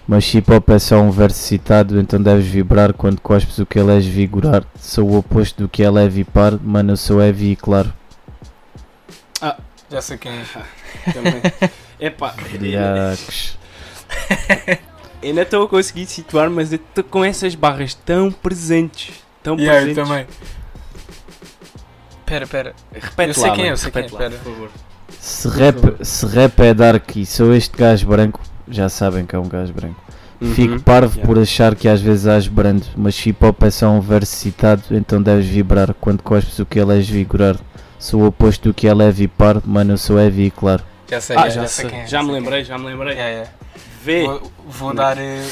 Mas 0.07 0.33
hip 0.33 0.49
hop 0.51 0.69
é 0.69 0.79
só 0.79 0.99
um 1.01 1.11
verso 1.11 1.37
citado, 1.39 1.99
então 1.99 2.21
deves 2.21 2.45
vibrar 2.47 2.93
quando 2.93 3.19
cospes 3.19 3.57
o 3.59 3.65
que 3.65 3.77
ele 3.77 3.91
és 3.93 4.05
vigorar. 4.05 4.63
Sou 4.79 5.09
o 5.09 5.17
oposto 5.17 5.63
do 5.63 5.69
que 5.69 5.83
é 5.83 5.89
leve 5.91 6.21
e 6.21 6.23
par, 6.23 6.57
mano, 6.61 6.93
eu 6.93 6.97
sou 6.97 7.21
heavy 7.21 7.51
e 7.51 7.55
claro. 7.55 7.93
Já 9.89 10.01
sei 10.01 10.17
quem 10.17 10.31
é. 10.31 10.43
Também. 11.13 11.41
Epá, 11.99 12.35
Diacos. 12.59 13.57
ainda 15.23 15.41
estou 15.41 15.63
a 15.63 15.69
conseguir 15.69 16.05
situar, 16.05 16.49
mas 16.49 16.71
eu 16.73 16.77
estou 16.77 17.03
com 17.03 17.23
essas 17.23 17.55
barras 17.55 17.93
tão 17.93 18.31
presentes. 18.31 19.13
Tão 19.41 19.57
Yeah, 19.57 19.79
eu 19.81 19.93
presentes. 19.95 20.09
também. 20.09 20.27
Pera, 22.25 22.47
pera. 22.47 22.75
Repete 22.91 23.29
Eu 23.29 23.33
sei 23.33 23.49
lá, 23.49 23.55
quem 23.55 23.65
é, 23.67 23.71
eu 23.71 23.77
sei 23.77 23.91
quem 23.91 24.01
é, 24.01 24.05
repete 24.05 24.21
lá, 24.21 24.27
espera. 24.27 24.43
por 24.43 24.53
favor. 24.53 24.69
Se 25.19 25.47
rap, 25.47 26.05
se 26.05 26.25
rap 26.25 26.59
é 26.59 26.73
dark 26.73 27.15
e 27.15 27.25
sou 27.25 27.53
este 27.53 27.77
gajo 27.77 28.07
branco, 28.07 28.41
já 28.69 28.89
sabem 28.89 29.25
que 29.25 29.35
é 29.35 29.39
um 29.39 29.47
gajo 29.47 29.73
branco. 29.73 30.01
Fico 30.53 30.73
Uhum. 30.73 30.79
parvo 30.79 31.15
Yeah. 31.15 31.25
por 31.25 31.41
achar 31.41 31.73
que 31.75 31.87
às 31.87 31.99
vezes 31.99 32.27
és 32.27 32.47
brando, 32.47 32.85
mas 32.95 33.25
hip 33.25 33.43
hop 33.43 33.63
é 33.63 33.71
só 33.71 33.89
um 33.89 33.99
verso 33.99 34.35
citado, 34.35 34.83
então 34.91 35.19
deves 35.21 35.47
vibrar 35.47 35.95
quando 35.99 36.21
cospes 36.21 36.59
o 36.59 36.65
que 36.65 36.79
ele 36.79 36.95
és 36.95 37.09
vigorar. 37.09 37.55
Sou 37.97 38.21
o 38.21 38.27
oposto 38.27 38.69
do 38.69 38.73
que 38.73 38.87
é 38.87 38.93
leve 38.93 39.23
e 39.23 39.27
par, 39.27 39.59
mano, 39.65 39.93
eu 39.93 39.97
sou 39.97 40.19
heavy 40.19 40.43
e 40.45 40.51
claro. 40.51 40.83
Já 41.09 41.19
sei, 41.19 41.35
Ah, 41.35 41.43
já, 41.43 41.49
já, 41.49 41.61
já 41.61 41.67
sei 41.67 41.81
sei. 41.85 41.89
quem 41.91 42.01
é. 42.01 42.07
Já 42.07 42.21
me 42.21 42.29
sei 42.29 42.35
lembrei, 42.39 42.63
já 42.63 42.77
me 42.77 42.85
lembrei. 42.85 43.13
é. 43.15 43.17
Yeah, 43.17 43.49
Vê. 44.03 44.11
yeah. 44.21 44.39
Vou, 44.39 44.51
vou 44.67 44.93
dar. 44.93 45.17
eh, 45.17 45.43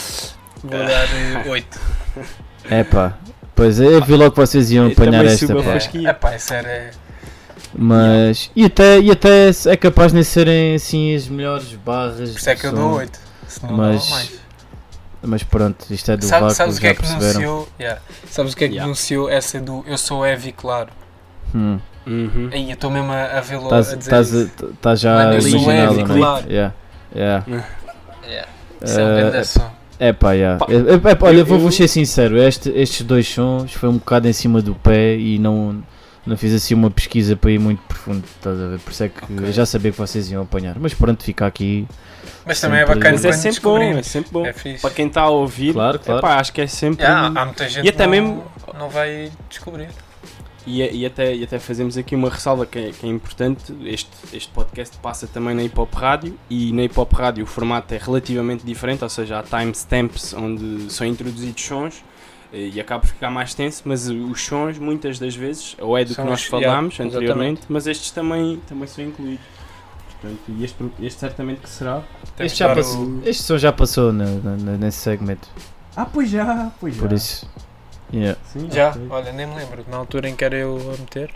Vou 0.64 0.70
dar 0.72 1.48
8. 1.50 1.80
É 2.70 2.84
pá, 2.84 3.14
pois 3.56 3.80
é, 3.80 3.86
eu 3.86 4.04
vi 4.04 4.14
logo 4.16 4.32
que 4.32 4.38
vocês 4.38 4.70
iam 4.72 4.86
apanhar 4.88 5.26
esta, 5.26 5.48
pá. 5.48 5.62
É 6.10 6.14
pá, 6.14 6.36
isso 6.36 6.54
era. 6.54 6.92
Mas, 7.78 8.50
e 8.56 8.66
até, 8.66 9.00
e 9.00 9.12
até 9.12 9.50
é 9.66 9.76
capaz 9.78 10.12
de 10.12 10.16
nem 10.16 10.24
serem 10.24 10.76
assim 10.76 11.14
as 11.16 11.28
melhores 11.28 11.74
barras. 11.74 12.32
Por 12.32 12.38
isso 12.40 12.50
é 12.50 12.56
que 12.56 12.66
eu 12.68 12.72
do 12.72 12.78
dou 12.78 12.90
som. 12.92 12.98
8. 12.98 13.20
Senão 13.48 13.74
Mas-. 13.78 14.32
Mas 15.28 15.44
pronto, 15.44 15.86
isto 15.90 16.12
é 16.12 16.18
do 16.18 16.24
Sabe- 16.24 16.42
vácuo, 16.42 16.56
sabes 16.56 16.78
o 16.78 16.82
que 16.82 16.88
é 16.88 16.94
que 16.94 17.02
denunciou? 17.02 17.68
Yeah. 17.80 18.02
Sabes 18.30 18.54
o 18.54 18.56
que 18.56 18.64
é 18.64 18.68
que 18.68 18.74
Yeah. 18.76 18.86
denunciou 18.86 19.30
essa 19.30 19.60
do 19.60 19.84
Eu 19.88 19.98
sou 19.98 20.26
heavy, 20.26 20.52
claro. 20.52 20.90
Hum. 21.54 21.80
Uhum. 22.06 22.50
Aí 22.54 22.70
eu 22.70 22.76
estou 22.76 22.92
mesmo 22.92 23.12
a, 23.12 23.40
a 23.40 23.42
vê-lo 23.42 23.64
Estás 23.64 23.92
a 23.92 23.96
dizer 23.96 24.12
estás 24.12 24.32
estás 24.76 25.00
já 25.00 25.16
Mano, 25.16 25.34
eu 25.34 25.42
sou 25.42 25.72
heavy, 25.72 26.04
né? 26.04 26.16
claro. 26.16 26.46
Yeah, 26.52 26.74
yeah. 27.16 27.46
Yeah. 28.28 28.48
Isso 28.84 29.00
é 29.00 29.16
grande 29.32 29.48
som. 29.48 29.72
É 29.98 30.14
pá, 30.14 30.34
yeah. 30.34 30.64
Pá, 30.64 30.72
É- 30.72 30.76
é- 31.10 31.12
é 31.12 31.16
pá, 31.16 31.28
olha, 31.28 31.40
eu- 31.40 31.46
vou, 31.46 31.58
vou 31.58 31.70
eu- 31.70 31.72
ser 31.72 31.88
sincero, 31.88 32.38
este- 32.38 32.70
estes 32.70 33.02
dois 33.02 33.28
sons 33.28 33.74
foi 33.74 33.90
um 33.90 33.94
bocado 33.98 34.28
em 34.28 34.34
cima 34.34 34.62
do 34.62 34.76
pé 34.76 35.16
e 35.18 35.40
não, 35.40 35.82
não 36.26 36.36
fiz 36.38 36.54
assim 36.54 36.74
uma 36.74 36.90
pesquisa 36.90 37.36
para 37.36 37.52
ir 37.52 37.60
muito 37.60 37.80
profundo, 37.84 38.24
estás 38.36 38.60
a 38.60 38.68
ver? 38.68 38.80
Por 38.80 38.92
isso 38.92 39.04
é 39.04 39.10
que 39.10 39.24
Ok. 39.24 39.38
eu 39.48 39.52
já 39.54 39.66
sabia 39.66 39.92
que 39.92 39.98
vocês 39.98 40.30
iam 40.32 40.44
apanhar. 40.44 40.76
Mas 40.80 40.94
pronto, 40.94 41.24
fica 41.24 41.46
aqui. 41.46 41.88
Mas 42.46 42.60
também 42.60 42.80
é 42.80 42.86
bacana 42.86 43.12
Mas 43.12 43.26
é 43.26 43.30
quando 43.30 43.42
sempre 43.42 43.62
bom, 43.62 43.80
é 43.82 44.04
sempre 44.04 44.32
bom. 44.32 44.46
É. 44.46 44.54
Para 44.82 44.90
quem 44.92 45.08
está 45.08 45.22
a 45.22 45.30
ouvir, 45.30 45.74
Claro, 45.74 46.00
claro. 46.00 46.20
epá, 46.20 46.40
acho 46.40 46.52
que 46.54 46.62
é 46.62 46.68
sempre. 46.68 47.04
Yeah, 47.06 47.40
há 47.40 47.46
muita 47.46 47.70
gente 47.70 47.86
E 47.86 47.90
até 47.90 48.04
que 48.06 48.10
mesmo- 48.10 48.44
não, 48.74 48.80
não 48.82 48.90
vai 48.90 49.32
descobrir. 49.50 49.90
E, 50.68 50.82
e 50.82 51.06
até, 51.06 51.36
e 51.36 51.44
até 51.44 51.60
fazemos 51.60 51.96
aqui 51.96 52.16
uma 52.16 52.28
ressalva 52.28 52.66
que 52.66 52.80
é, 52.80 52.92
que 52.92 53.06
é 53.06 53.10
importante. 53.10 53.72
Este, 53.84 54.10
este 54.34 54.52
podcast 54.52 54.98
passa 54.98 55.28
também 55.28 55.54
na 55.54 55.62
Hip 55.62 55.80
Hop 55.80 55.94
Rádio 55.94 56.36
e 56.50 56.74
na 56.74 56.82
Hip 56.84 57.00
Hop 57.00 57.14
Rádio 57.14 57.44
o 57.44 57.48
formato 57.48 57.94
é 57.94 58.00
relativamente 58.00 58.66
diferente, 58.66 59.04
ou 59.04 59.10
seja, 59.10 59.38
há 59.40 59.44
timestamps 59.44 60.34
onde 60.34 60.92
são 60.92 61.06
introduzidos 61.06 61.64
sons 61.64 62.04
e 62.54 62.80
acaba 62.80 63.02
por 63.02 63.08
ficar 63.08 63.30
mais 63.30 63.54
tenso, 63.54 63.82
mas 63.86 64.08
os 64.10 64.42
sons 64.46 64.78
muitas 64.80 65.20
das 65.20 65.36
vezes, 65.36 65.76
ou 65.80 65.98
é 65.98 66.04
do 66.06 66.14
São 66.14 66.24
que 66.26 66.32
nós 66.32 66.42
os- 66.42 66.46
falámos 66.48 66.96
yeah, 66.98 67.16
anteriormente, 67.16 67.62
mas 67.70 67.88
estes 67.88 68.12
também, 68.12 68.62
também 68.68 68.88
são 68.88 69.04
incluídos. 69.04 69.46
Portanto, 70.22 70.40
e 70.48 70.64
este, 70.64 70.92
este 71.02 71.20
certamente 71.20 71.60
que 71.62 71.70
será. 71.70 72.02
Este, 72.40 72.60
já 72.60 72.74
passou, 72.74 73.02
o- 73.06 73.22
este 73.26 73.44
som 73.44 73.58
já 73.58 73.72
passou 73.72 74.12
na- 74.14 74.26
na- 74.26 74.78
nesse 74.78 75.00
segmento, 75.00 75.48
Ah, 75.98 76.06
pois 76.06 76.30
já, 76.30 76.72
pois 76.80 76.98
por 76.98 77.12
isso. 77.14 77.50
Yeah. 78.14 78.38
Sim, 78.46 78.70
Já, 78.72 78.90
ok. 78.90 79.08
olha, 79.10 79.32
nem 79.32 79.48
me 79.48 79.56
lembro. 79.56 79.86
Na 79.90 79.98
altura 79.98 80.30
em 80.30 80.36
que 80.36 80.44
era 80.46 80.56
eu 80.56 80.76
a 80.94 80.98
meter. 81.00 81.32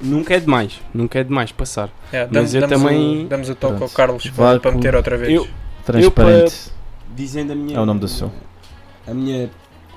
Nunca 0.00 0.34
é 0.34 0.40
demais, 0.40 0.80
nunca 0.92 1.18
é 1.18 1.24
demais 1.24 1.52
passar. 1.52 1.88
Yeah, 2.12 2.28
Mas 2.32 2.52
damos, 2.52 2.54
eu 2.54 2.60
damos 2.68 2.82
também- 2.82 3.24
O, 3.24 3.28
damos 3.28 3.48
o 3.48 3.54
toque 3.54 3.72
ao 3.74 3.78
Pronto. 3.78 3.94
Carlos 3.94 4.30
para, 4.30 4.60
para 4.60 4.72
meter 4.72 4.94
outra 4.94 5.16
vez. 5.16 5.32
Eu- 5.32 5.48
Transparente. 5.84 6.70
Dizendo 7.14 7.52
a 7.52 7.56
minha. 7.56 7.76
É 7.76 7.80
o 7.80 7.86
nome 7.86 8.00
do 8.00 8.08
som. 8.08 8.30
A 9.06 9.12
minha 9.14 9.50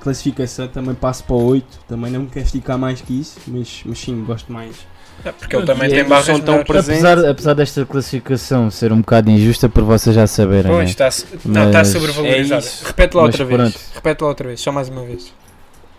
classificação 0.06 0.68
também 0.70 0.96
passo 0.96 1.24
para 1.26 1.36
o 1.36 1.44
8. 1.46 1.66
Também 1.88 2.12
não 2.12 2.22
me 2.22 2.28
quero 2.28 2.46
esticar 2.46 2.78
mais 2.78 3.02
que 3.02 3.20
isso, 3.20 3.38
mas, 3.48 3.82
mas 3.86 4.00
sim, 4.00 4.24
gosto 4.24 4.52
mais. 4.54 4.76
É, 5.24 5.32
porque 5.32 5.56
ele 5.56 5.66
também 5.66 5.88
E 5.90 5.94
tem 5.96 6.04
barras 6.04 6.26
tão 6.28 6.38
melhores. 6.40 6.68
presente. 6.68 7.06
Apesar, 7.06 7.30
apesar 7.30 7.54
desta 7.56 7.86
classificação 7.86 8.70
ser 8.70 8.92
um 8.94 9.00
bocado 9.00 9.30
injusta 9.32 9.68
por 9.68 9.84
vocês 9.84 10.16
já 10.16 10.28
saberem, 10.28 10.72
Pois, 10.72 10.96
né? 10.96 11.08
está, 11.10 11.10
não, 11.46 11.68
está 11.68 11.84
sobrevalorizado. 11.84 12.66
é. 12.66 12.88
Repete 12.88 13.16
lá 13.18 13.24
Mas 13.24 13.34
outra 13.40 13.46
vez. 13.46 13.60
pronto. 13.62 13.80
Repete 13.96 14.22
lá 14.24 14.28
outra 14.30 14.48
vez, 14.48 14.60
só 14.62 14.72
mais 14.72 14.90
uma 14.90 15.04
vez. 15.04 15.34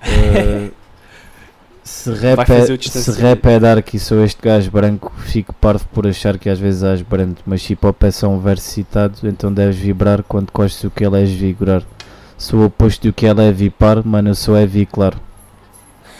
Uh, 0.06 0.70
se, 1.82 2.12
rap 2.12 2.38
é, 2.50 2.76
se 2.78 3.10
rap 3.20 3.46
é 3.46 3.58
dark 3.58 3.94
e 3.94 3.98
sou 3.98 4.22
este 4.24 4.40
gajo 4.42 4.70
branco, 4.70 5.12
fico 5.24 5.52
parvo 5.54 5.84
por 5.92 6.06
achar 6.06 6.36
que 6.38 6.48
às 6.48 6.58
vezes 6.58 6.82
és 6.82 7.00
branco, 7.02 7.40
mas 7.46 7.68
hip 7.68 7.84
hop 7.86 8.02
é 8.04 8.10
só 8.10 8.28
um 8.28 8.38
verso 8.38 8.68
citado, 8.70 9.16
então 9.24 9.52
deves 9.52 9.76
vibrar 9.76 10.22
quando 10.22 10.50
costes 10.52 10.84
o 10.84 10.90
que 10.90 11.04
ele 11.04 11.20
és 11.20 11.30
vigorar. 11.30 11.82
Sou 12.38 12.60
o 12.60 12.64
oposto 12.66 13.06
do 13.08 13.12
que 13.12 13.26
ela 13.26 13.42
é 13.42 13.52
vipar, 13.52 14.06
mano, 14.06 14.30
eu 14.30 14.34
sou 14.34 14.56
é 14.56 14.66
vi, 14.66 14.84
claro. 14.86 15.18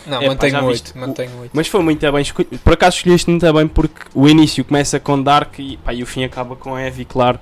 Não, 0.07 0.23
É, 0.23 0.35
pá, 0.35 0.49
já 0.49 0.61
mantenho 0.61 0.69
viste 0.69 0.93
8. 0.93 0.97
o- 0.97 1.01
Mantenho 1.09 1.31
8. 1.41 1.51
Mas 1.53 1.67
foi 1.69 1.83
muito 1.83 2.13
bem 2.13 2.23
escolhido. 2.23 2.59
Por 2.59 2.73
acaso 2.73 2.97
escolheste 2.99 3.29
muito 3.31 3.53
bem 3.53 3.67
porque 3.69 4.03
o 4.15 4.29
início 4.29 4.65
começa 4.65 5.01
com 5.01 5.21
Dark 5.21 5.59
e, 5.59 5.77
pá, 5.79 5.93
e 5.93 6.03
o 6.03 6.07
fim 6.07 6.23
acaba 6.25 6.55
com 6.57 6.79
Heavy, 6.79 7.05
claro. 7.05 7.39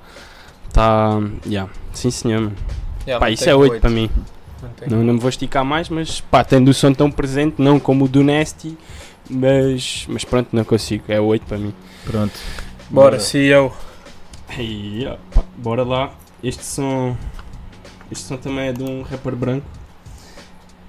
Tá. 0.73 1.21
Yeah. 1.47 1.71
Sim, 1.93 2.11
senhor. 2.11 2.41
mano. 2.41 2.57
Pá, 3.21 3.31
isso 3.31 3.49
é 3.49 3.55
8 3.55 3.81
para 3.81 3.91
mim. 3.91 4.11
Não, 4.87 5.05
não 5.05 5.13
me 5.15 5.21
vou 5.21 5.29
esticar 5.29 5.63
mais, 5.65 5.91
mas 5.91 6.21
pá, 6.23 6.43
tendo 6.43 6.69
o 6.69 6.75
som 6.75 6.93
tão 6.93 7.11
presente, 7.11 7.57
não 7.59 7.79
como 7.79 8.07
o 8.07 8.09
do 8.09 8.25
Nasty, 8.25 8.77
mas, 9.29 10.07
mas 10.09 10.25
pronto, 10.25 10.49
não 10.53 10.65
consigo. 10.65 11.05
É 11.09 11.21
8 11.21 11.45
para 11.47 11.59
mim. 11.59 11.75
Pronto. 12.05 12.33
Bora, 12.89 13.21
CEO. 13.21 13.73
E, 14.59 15.07
ó, 15.07 15.17
pá, 15.35 15.45
bora 15.59 15.85
lá. 15.85 16.13
Este 16.43 16.65
som. 16.65 17.15
Este 18.11 18.25
som 18.27 18.37
também 18.37 18.69
é 18.69 18.73
de 18.73 18.83
um 18.83 19.03
rapper 19.03 19.35
branco. 19.35 19.67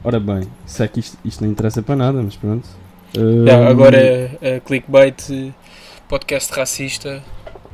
Ora 0.04 0.20
bem, 0.20 0.44
sei 0.66 0.88
que 0.88 1.00
isto, 1.00 1.18
isto 1.26 1.44
não 1.44 1.52
interessa 1.52 1.82
para 1.82 1.96
nada, 1.96 2.22
mas 2.22 2.36
pronto. 2.36 2.68
Yeah, 3.16 3.66
Hum, 3.66 3.68
agora 3.72 3.98
é, 3.98 4.38
é 4.42 4.60
clickbait, 4.60 5.54
podcast 6.08 6.54
racista 6.54 7.24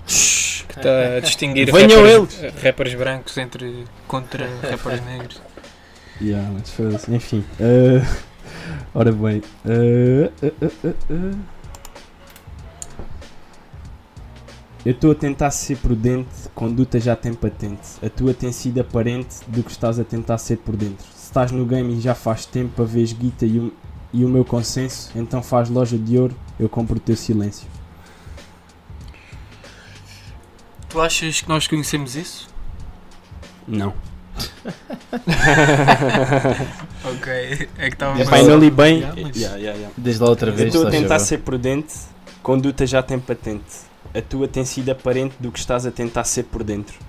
que 0.05 0.77
está 0.77 1.17
a 1.17 1.19
distinguir 1.19 1.71
Venham 1.71 2.03
rappers, 2.03 2.63
rappers 2.63 2.93
brancos 2.95 3.37
entre, 3.37 3.85
contra 4.07 4.47
rappers 4.69 5.03
negros. 5.05 5.41
Yeah, 6.21 6.47
mas 6.53 6.69
foda-se. 6.69 7.13
Enfim. 7.13 7.43
eh, 7.59 8.01
ora 8.93 9.11
bem. 9.11 9.41
eh, 9.65 10.29
eh, 10.41 10.51
Eu 14.83 14.93
estou 14.93 15.11
a 15.11 15.15
tentar 15.15 15.51
ser 15.51 15.77
prudente, 15.77 16.49
conduta 16.55 16.99
já 16.99 17.15
tem 17.15 17.33
patente. 17.33 17.87
A 18.03 18.09
tua 18.09 18.33
tem 18.33 18.51
sido 18.51 18.81
aparente 18.81 19.37
do 19.47 19.61
que 19.63 19.69
estás 19.71 19.99
a 19.99 20.03
tentar 20.03 20.37
ser 20.39 20.57
por 20.57 20.75
dentro. 20.75 21.05
Se 21.15 21.25
estás 21.25 21.51
no 21.51 21.65
game 21.65 21.93
e 21.95 22.01
já 22.01 22.15
faz 22.15 22.45
tempo 22.47 22.81
a 22.81 22.85
vez 22.85 23.13
guita 23.13 23.45
e 23.45 23.59
o, 23.59 23.71
e 24.11 24.25
o 24.25 24.29
meu 24.29 24.43
consenso, 24.43 25.11
então 25.15 25.43
faz 25.43 25.69
loja 25.69 25.97
de 25.97 26.17
ouro, 26.17 26.35
eu 26.59 26.67
compro 26.67 26.97
o 26.97 26.99
teu 26.99 27.15
silêncio. 27.15 27.67
Tu 30.89 30.99
achas 30.99 31.41
que 31.41 31.47
nós 31.47 31.67
conhecemos 31.67 32.15
isso? 32.15 32.49
Não. 33.67 33.93
Ok, 37.03 37.31
é 37.77 37.87
que 37.89 37.95
estava 37.95 38.19
É 38.21 38.25
pá, 38.25 38.39
eu 38.39 38.49
não 38.49 38.57
li 38.57 38.69
bem. 38.71 38.99
Yeah, 38.99 39.21
mas- 39.21 39.35
Yeah, 39.35 39.57
yeah, 39.57 39.77
yeah. 39.77 39.93
Desde 39.97 40.21
lá 40.23 40.29
outra 40.29 40.49
Eu 40.51 40.55
vez. 40.55 40.73
estou 40.73 40.87
a 40.87 40.91
tentar 40.91 41.19
ser 41.19 41.39
prudente, 41.39 41.93
conduta 42.41 42.85
já 42.87 43.01
tem 43.03 43.19
patente. 43.19 43.90
A 44.13 44.21
tua 44.21 44.47
tem 44.47 44.65
sido 44.65 44.89
aparente 44.89 45.35
do 45.39 45.51
que 45.51 45.59
estás 45.59 45.85
a 45.85 45.91
tentar 45.91 46.23
ser 46.25 46.43
por 46.43 46.63
dentro. 46.63 46.99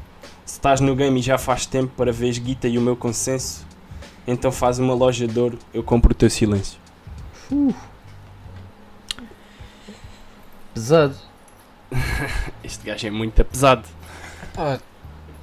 Se 0.45 0.55
estás 0.55 0.81
no 0.81 0.95
game 0.95 1.19
e 1.19 1.23
já 1.23 1.37
faz 1.37 1.67
tempo 1.67 1.93
para 1.97 2.13
veres 2.13 2.39
guita 2.39 2.69
e 2.69 2.79
o 2.79 2.81
meu 2.81 2.97
consenso, 2.97 3.67
então 4.27 4.53
faz 4.53 4.79
uma 4.79 4.95
loja 4.95 5.27
de 5.27 5.39
ouro, 5.39 5.59
eu 5.75 5.83
compro 5.83 6.13
o 6.13 6.15
teu 6.15 6.31
silêncio. 6.31 6.79
Pesado. 10.75 11.17
Este 12.65 12.87
gajo 12.87 13.07
é 13.07 13.11
muito 13.11 13.45
pesado. 13.45 13.87
Pá, 14.55 14.79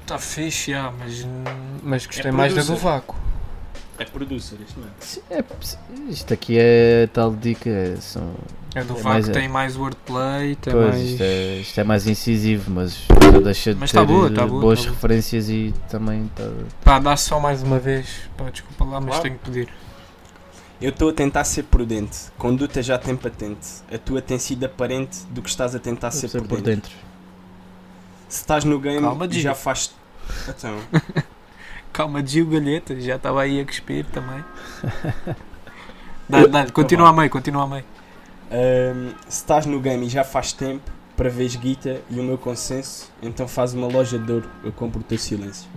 está 0.02 0.18
fixe, 0.18 0.72
yeah, 0.72 0.94
mas, 0.98 1.28
mas 1.84 2.06
gostei 2.06 2.30
É 2.30 2.32
mais 2.32 2.56
da 2.56 2.64
do 2.64 2.76
vácuo. 2.76 3.29
É 4.00 4.06
producer, 4.06 4.58
este 4.66 4.80
mano. 4.80 4.92
Sim, 5.02 5.22
é- 5.30 5.44
isto 6.10 6.34
aqui 6.34 6.58
é 6.58 7.08
tal 7.14 7.36
dica. 7.36 7.70
é- 7.70 7.98
São, 7.98 8.34
A 8.76 8.84
do 8.84 8.98
É 8.98 9.04
mais- 9.04 9.28
tem 9.28 9.50
mais 9.50 9.76
wordplay, 9.76 10.56
tem 10.56 10.72
pois, 10.72 10.88
mais. 10.90 11.02
isto, 11.10 11.22
é, 11.24 11.56
isto 11.58 11.80
é 11.80 11.84
mais 11.84 12.08
incisivo, 12.08 12.70
mas 12.72 12.98
não 13.34 13.42
deixa 13.42 13.74
de 13.74 13.80
Mas 13.80 13.92
ter 13.92 13.98
tá 13.98 14.06
boa, 14.06 14.28
eh, 14.28 14.30
tá 14.34 14.46
boa, 14.48 14.62
boas 14.62 14.80
tá 14.80 14.86
boa. 14.86 14.96
referências 14.96 15.50
e 15.50 15.74
também 15.90 16.30
tá, 16.36 16.44
Pá, 16.84 17.00
dá 17.00 17.18
só 17.18 17.40
mais 17.40 17.62
uma 17.64 17.80
vez. 17.80 18.08
Pá, 18.38 18.50
desculpa 18.50 18.86
lá, 18.86 19.02
mas 19.02 19.10
Claro. 19.10 19.24
tenho 19.24 19.38
que 19.40 19.46
pedir. 19.46 19.70
Eu 20.80 20.92
estou 20.92 21.10
a 21.10 21.14
tentar 21.14 21.44
ser 21.44 21.64
prudente, 21.64 22.18
conduta 22.38 22.82
já 22.82 22.98
tem 22.98 23.16
patente. 23.16 23.68
A 23.94 23.98
tua 23.98 24.22
tem 24.22 24.38
sido 24.40 24.64
aparente 24.66 25.26
do 25.32 25.42
que 25.42 25.50
estás 25.50 25.76
a 25.76 25.80
tentar 25.80 26.12
ser 26.12 26.30
ser 26.30 26.38
por, 26.44 26.62
dentro. 26.62 26.64
dentro. 26.72 26.92
Se 28.30 28.38
estás 28.42 28.64
no 28.64 28.80
game 28.80 29.02
Calma, 29.02 29.28
já 29.30 29.56
faz. 29.56 29.92
Então, 30.48 30.78
Calma, 31.92 32.26
Gil 32.26 32.46
Galheta, 32.48 33.00
já 33.00 33.16
estava 33.16 33.42
aí 33.42 33.60
a 33.60 33.66
cuspir 33.66 34.06
também. 34.06 34.44
Dá, 36.30 36.46
dá, 36.46 36.72
continua 36.72 37.10
a 37.10 37.14
meio, 37.14 37.30
continua 37.30 37.64
a 37.64 37.68
meio. 37.68 37.86
Se 39.28 39.42
estás 39.42 39.66
no 39.66 39.80
game 39.80 40.06
e 40.06 40.10
já 40.10 40.24
faz 40.24 40.54
tempo 40.54 40.92
para 41.18 41.30
veres 41.30 41.56
guita 41.56 42.02
e 42.10 42.20
o 42.20 42.24
meu 42.24 42.38
consenso, 42.38 43.12
então 43.22 43.48
faz 43.48 43.74
uma 43.74 43.88
loja 43.88 44.18
de 44.18 44.32
ouro, 44.32 44.50
eu 44.64 44.72
compro 44.72 45.02
o 45.02 45.04
teu 45.04 45.18
silêncio. 45.18 45.70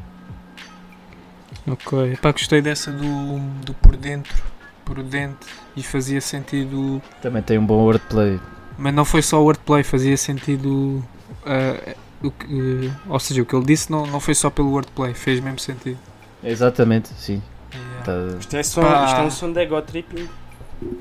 Ok, 1.66 2.16
pá, 2.20 2.32
gostei 2.32 2.60
dessa 2.60 2.92
do, 2.92 3.38
do 3.64 3.74
por 3.74 3.96
dentro, 3.96 4.42
prudente, 4.84 5.46
e 5.76 5.82
fazia 5.82 6.20
sentido. 6.20 7.00
Também 7.20 7.42
tem 7.42 7.58
um 7.58 7.66
bom 7.66 7.82
wordplay. 7.84 8.38
Mas 8.76 8.94
não 8.94 9.04
foi 9.04 9.22
só 9.22 9.40
o 9.40 9.44
wordplay, 9.44 9.82
fazia 9.82 10.16
sentido. 10.16 11.02
ah, 11.46 11.94
o 12.22 12.30
que, 12.30 12.90
ou 13.08 13.18
seja, 13.18 13.42
o 13.42 13.46
que 13.46 13.54
ele 13.54 13.64
disse 13.64 13.90
não, 13.90 14.06
não 14.06 14.20
foi 14.20 14.34
só 14.34 14.50
pelo 14.50 14.70
wordplay, 14.70 15.14
fez 15.14 15.40
mesmo 15.40 15.58
sentido. 15.58 15.98
Exatamente, 16.42 17.08
sim. 17.16 17.42
Yeah. 17.72 18.04
Tá- 18.04 18.38
Isto 18.38 18.56
é, 18.56 18.62
som, 18.62 18.80
isto 18.82 19.16
é 19.16 19.22
um 19.22 19.30
som 19.30 19.52
de 19.52 19.60
ego 19.60 19.80
tripping 19.82 20.28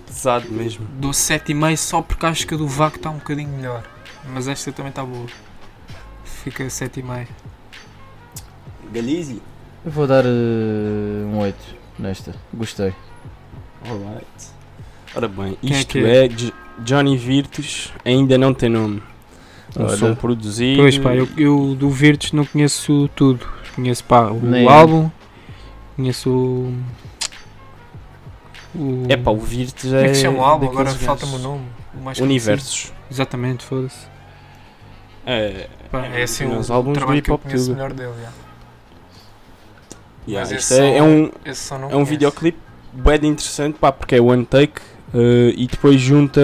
pesado 0.06 0.52
mesmo. 0.52 0.85
Dou 0.99 1.11
7,5 1.11 1.77
só 1.77 2.02
porque 2.02 2.26
acho 2.26 2.45
que 2.45 2.53
a 2.53 2.57
do 2.57 2.68
Vaco 2.68 2.98
está 2.98 3.10
um 3.10 3.18
bocadinho 3.18 3.49
melhor. 3.49 3.84
Mas 4.34 4.48
esta 4.48 4.72
também 4.72 4.91
está 4.91 5.03
boa. 5.03 5.26
Fica 6.23 6.64
7,5. 6.65 7.27
Galizi? 8.93 9.41
Eu 9.84 9.91
vou 9.91 10.06
dar 10.06 10.23
eh, 10.26 10.27
um 11.26 11.39
8 11.39 11.57
nesta. 11.98 12.35
Gostei. 12.53 12.93
Alright. 13.88 14.26
Ora 15.15 15.27
bem, 15.27 15.57
Quem 15.61 15.73
é 15.73 15.80
isto 15.80 15.88
que 15.91 15.99
é, 15.99 16.26
é? 16.26 16.30
Johnny 16.80 17.18
Virtus, 17.18 17.91
ainda 18.06 18.38
não 18.38 18.53
tem 18.53 18.69
nome. 18.69 19.02
Um 19.77 19.84
Olha. 19.85 19.98
som 19.98 20.15
produzido. 20.15 20.81
Pois 20.81 20.98
pá, 20.98 21.15
eu, 21.15 21.27
eu 21.38 21.76
do 21.76 21.89
Virtus 21.89 22.31
não 22.34 22.45
conheço 22.45 23.10
tudo. 23.15 23.45
Conheço 23.76 24.03
pá, 24.03 24.27
o 24.30 24.39
Nem 24.41 24.68
álbum, 24.68 25.10
conheço 25.95 26.30
o. 26.30 26.73
o 28.76 29.06
É 29.10 29.15
pá, 29.18 29.31
o 29.31 29.38
Virtus 29.38 29.84
Como 29.89 29.95
é. 29.95 30.06
é 30.06 30.10
que 30.10 30.15
se 30.15 30.22
chama 30.23 30.39
o 30.39 30.43
álbum? 30.43 30.68
Agora 30.68 30.89
falta-me 30.91 31.35
o 31.35 31.39
nome. 31.39 31.65
O 31.93 32.03
mais 32.03 32.19
Universos. 32.19 32.85
conhecido. 32.85 32.95
Exatamente, 33.11 33.64
foda-se. 33.65 34.07
É, 35.26 35.68
Pá, 35.91 36.06
É, 36.07 36.23
assim 36.23 36.45
os 36.48 36.69
o, 36.69 36.73
álbuns 36.73 36.98
trabalho 36.98 37.22
que 37.22 37.30
eu 37.30 37.38
conheço 37.38 37.65
tudo. 37.65 37.76
melhor 37.76 37.93
dele. 37.93 38.11
já. 38.22 38.30
yeah, 40.27 40.49
Mas 40.49 40.52
isto 40.52 40.73
esse 40.73 40.81
é, 40.81 40.98
é 40.98 41.03
um, 41.03 41.31
não 41.80 41.91
é 41.91 41.95
um 41.95 42.03
videoclipe 42.06 42.57
bem 42.93 43.30
interessante, 43.30 43.77
pá, 43.77 43.91
porque 43.91 44.15
é 44.15 44.22
one 44.22 44.45
take 44.45 44.81
eh, 45.14 45.53
e 45.56 45.68
depois 45.68 45.99
junta, 45.99 46.41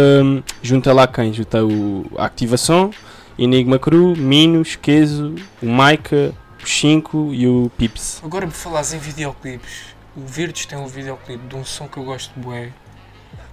junta 0.61 0.93
lá 0.93 1.07
quem? 1.07 1.33
Junta 1.33 1.63
o, 1.65 2.05
a 2.17 2.25
ativação, 2.25 2.91
Enigma 3.37 3.77
Cru, 3.77 4.15
Minos, 4.15 4.75
Queso, 4.75 5.35
o 5.61 5.67
Maika, 5.67 6.33
o 6.63 6.67
5 6.67 7.33
e 7.33 7.47
o 7.47 7.71
Pips. 7.77 8.21
Agora 8.23 8.47
por 8.47 8.53
falares 8.53 8.93
em 8.93 8.99
videoclipes, 8.99 9.95
o 10.15 10.21
Virtus 10.21 10.65
tem 10.65 10.77
um 10.77 10.87
videoclipe 10.87 11.45
de 11.47 11.55
um 11.55 11.63
som 11.63 11.87
que 11.87 11.97
eu 11.97 12.03
gosto 12.03 12.33
de 12.33 12.39
bué, 12.39 12.71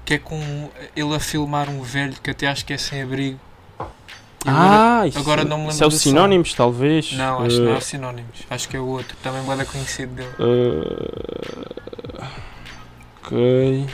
que 0.05 0.15
é 0.15 0.19
com 0.19 0.71
ele 0.97 1.15
a 1.15 1.21
filmar 1.21 1.69
um 1.69 1.83
velho 1.83 2.15
que 2.23 2.31
até 2.31 2.47
acho 2.49 2.65
que 2.65 2.73
é 2.73 2.79
sem 2.79 3.03
abrigo. 3.03 3.39
E 4.47 4.49
agora- 4.49 5.01
Ah, 5.03 5.07
isso, 5.07 5.19
agora 5.19 5.45
não 5.45 5.57
me 5.59 5.63
lembro 5.65 5.75
isso 5.75 5.85
é 5.85 5.87
o 5.87 5.91
do 5.91 5.95
som. 5.97 6.01
Sinónimos, 6.11 6.53
talvez. 6.55 7.13
Não, 7.13 7.41
acho 7.43 7.57
que 7.57 7.63
não 7.63 7.71
é 7.71 7.75
Eh, 7.75 7.79
o 7.79 7.81
Sinónimos, 7.81 8.39
acho 8.51 8.69
que 8.69 8.77
é 8.77 8.81
o 8.81 8.87
outro, 8.87 9.17
também 9.23 9.43
bué 9.43 9.65
conhecido 9.65 10.13
dele. 10.15 10.29
eh, 10.39 12.25
ok. 13.23 13.87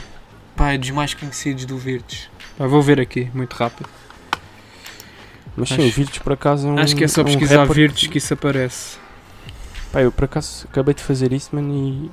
Pá, 0.55 0.73
é 0.73 0.77
dos 0.77 0.89
mais 0.91 1.13
conhecidos 1.13 1.65
do 1.65 1.77
Virtus. 1.77 2.29
Pá, 2.57 2.67
vou 2.67 2.81
ver 2.81 2.99
aqui, 2.99 3.29
muito 3.33 3.53
rápido. 3.55 3.89
Mas 5.55 5.69
sim, 5.69 5.75
Acho- 5.75 5.83
o 5.87 5.89
Virtus 5.91 6.19
por 6.19 6.33
acaso 6.33 6.67
é 6.67 6.71
um. 6.71 6.79
acho 6.79 6.95
que 6.95 7.03
é 7.03 7.07
só 7.07 7.21
um 7.21 7.25
pesquisar 7.25 7.57
rapper 7.61 7.75
Virtus 7.75 8.07
que 8.07 8.17
isso 8.17 8.33
aparece. 8.33 8.97
Pá, 9.91 10.01
eu 10.01 10.11
por 10.11 10.23
acaso 10.25 10.65
acabei 10.69 10.93
de 10.93 11.01
fazer 11.03 11.33
isso, 11.33 11.49
mano, 11.53 11.73
e. 11.73 12.11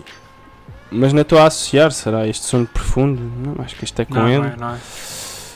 Mas 0.91 1.13
não 1.13 1.21
estou 1.23 1.39
a 1.39 1.47
associar, 1.47 1.93
será? 1.93 2.27
Este 2.27 2.47
som 2.47 2.65
profundo? 2.65 3.21
Não, 3.21 3.63
acho 3.65 3.77
que 3.77 3.85
este 3.85 4.03
é 4.03 4.05
com 4.05 4.15
não, 4.15 4.29
ele. 4.29 4.39
não 4.39 4.47
é, 4.47 4.57
não 4.57 4.75
é. 4.75 4.79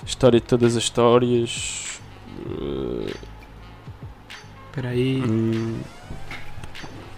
História 0.07 0.39
de 0.41 0.47
todas 0.47 0.77
as 0.77 0.83
histórias. 0.83 2.01
eh, 2.47 3.15
Espera 4.69 4.89
aí. 4.91 5.23
hum, 5.27 5.81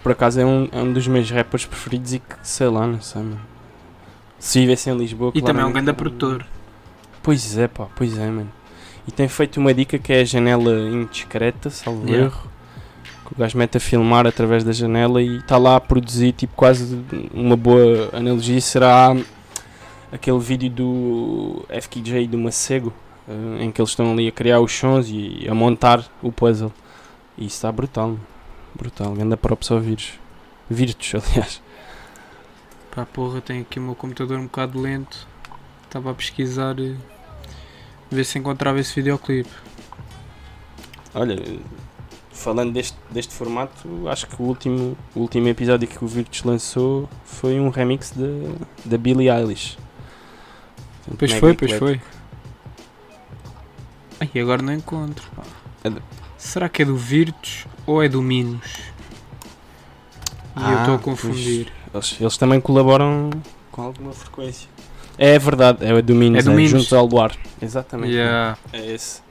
por 0.01 0.11
acaso 0.11 0.39
é 0.39 0.45
um, 0.45 0.67
é 0.71 0.77
um 0.79 0.93
dos 0.93 1.07
meus 1.07 1.29
rappers 1.29 1.65
preferidos 1.65 2.13
e 2.13 2.19
que 2.19 2.35
sei 2.43 2.67
lá, 2.67 2.85
não 2.87 3.01
sei, 3.01 3.21
mano. 3.21 3.41
Se 4.39 4.59
vivesse 4.59 4.89
em 4.89 4.97
Lisboa, 4.97 5.31
E 5.35 5.41
também 5.41 5.63
é 5.63 5.65
um 5.65 5.71
grande 5.71 5.93
produtor. 5.93 6.45
Pois 7.23 7.57
é, 7.57 7.67
pá, 7.67 7.87
pois 7.95 8.17
é, 8.17 8.27
mano. 8.29 8.51
E 9.07 9.11
tem 9.11 9.27
feito 9.27 9.57
uma 9.59 9.73
dica 9.73 9.97
que 9.99 10.11
é 10.11 10.21
a 10.21 10.25
janela 10.25 10.71
indiscreta, 10.89 11.69
salvo 11.69 12.05
Yeah. 12.07 12.25
erro. 12.25 12.49
Que 13.25 13.33
o 13.33 13.37
gajo 13.37 13.57
mete 13.57 13.77
a 13.77 13.79
filmar 13.79 14.27
através 14.27 14.63
da 14.63 14.71
janela 14.71 15.21
e 15.21 15.37
está 15.37 15.57
lá 15.57 15.75
a 15.75 15.79
produzir, 15.81 16.31
tipo, 16.31 16.53
quase 16.55 17.03
uma 17.33 17.55
boa 17.57 18.09
analogia. 18.13 18.59
Será 18.61 19.15
aquele 20.11 20.39
vídeo 20.39 20.69
do 20.69 21.65
FKJ 21.69 22.27
do 22.27 22.37
Macego, 22.37 22.93
eh, 23.27 23.63
em 23.63 23.71
que 23.71 23.81
eles 23.81 23.89
estão 23.89 24.11
ali 24.11 24.27
a 24.27 24.31
criar 24.31 24.59
os 24.59 24.71
sons 24.71 25.07
e 25.09 25.47
a 25.49 25.53
montar 25.55 26.03
o 26.21 26.31
puzzle. 26.31 26.71
E 27.37 27.45
isso 27.47 27.55
está 27.55 27.71
brutal, 27.71 28.09
mano. 28.09 28.21
brutal. 28.75 29.13
Ganda 29.13 29.35
props 29.37 29.71
ao 29.71 29.79
vírus. 29.79 30.13
Virtus, 30.69 31.13
aliás. 31.31 31.61
Pá, 32.93 33.05
porra, 33.05 33.41
tenho 33.41 33.61
aqui 33.61 33.79
o 33.79 33.81
meu 33.81 33.95
computador 33.95 34.37
um 34.39 34.43
bocado 34.43 34.79
lento. 34.79 35.27
Estava 35.85 36.11
a 36.11 36.13
pesquisar, 36.13 36.75
eh, 36.79 36.95
ver 38.11 38.23
se 38.23 38.37
encontrava 38.39 38.79
esse 38.79 38.93
videoclipe. 38.95 39.49
Olha, 41.13 41.37
falando 42.31 42.73
deste, 42.73 42.97
deste 43.09 43.33
formato, 43.33 44.07
acho 44.09 44.27
que 44.27 44.41
o 44.41 44.45
último, 44.45 44.97
o 45.15 45.21
último 45.21 45.47
episódio 45.47 45.87
que 45.87 46.03
o 46.03 46.07
Virtus 46.07 46.43
lançou 46.43 47.09
foi 47.23 47.59
um 47.59 47.69
remix 47.69 48.11
da 48.11 48.25
da 48.83 48.97
Billie 48.97 49.29
Eilish. 49.29 49.77
Portanto, 51.05 51.19
Pois 51.19 51.31
foi, 51.33 51.53
pois 51.53 51.71
foi. 51.73 52.01
Ai, 54.19 54.29
agora 54.41 54.61
não 54.61 54.73
encontro. 54.73 55.27
É 55.83 55.89
do- 55.89 56.01
Será 56.37 56.69
que 56.69 56.81
é 56.81 56.85
do 56.85 56.95
Virtus 56.95 57.65
ou 57.85 58.03
é 58.03 58.09
do 58.09 58.21
Minos? 58.21 58.77
E 60.57 60.59
eu 60.61 60.65
Ah, 60.67 60.79
estou 60.81 60.95
a 60.95 60.99
confundir. 60.99 61.71
Eles, 61.93 62.17
eles 62.19 62.37
também 62.37 62.61
colaboram 62.61 63.29
com 63.71 63.81
alguma 63.81 64.13
frequência. 64.13 64.69
É 65.17 65.39
verdade, 65.39 65.85
é 65.85 65.93
o 65.93 66.01
do 66.03 66.13
Minos, 66.15 66.45
É 66.45 66.49
é 66.51 66.53
Minos. 66.53 66.71
juntos 66.71 66.93
ao 66.93 67.05
luar. 67.05 67.31
Exatamente. 67.61 68.13
Yeah, 68.13 68.57
É 68.73 68.85
esse. 68.93 69.21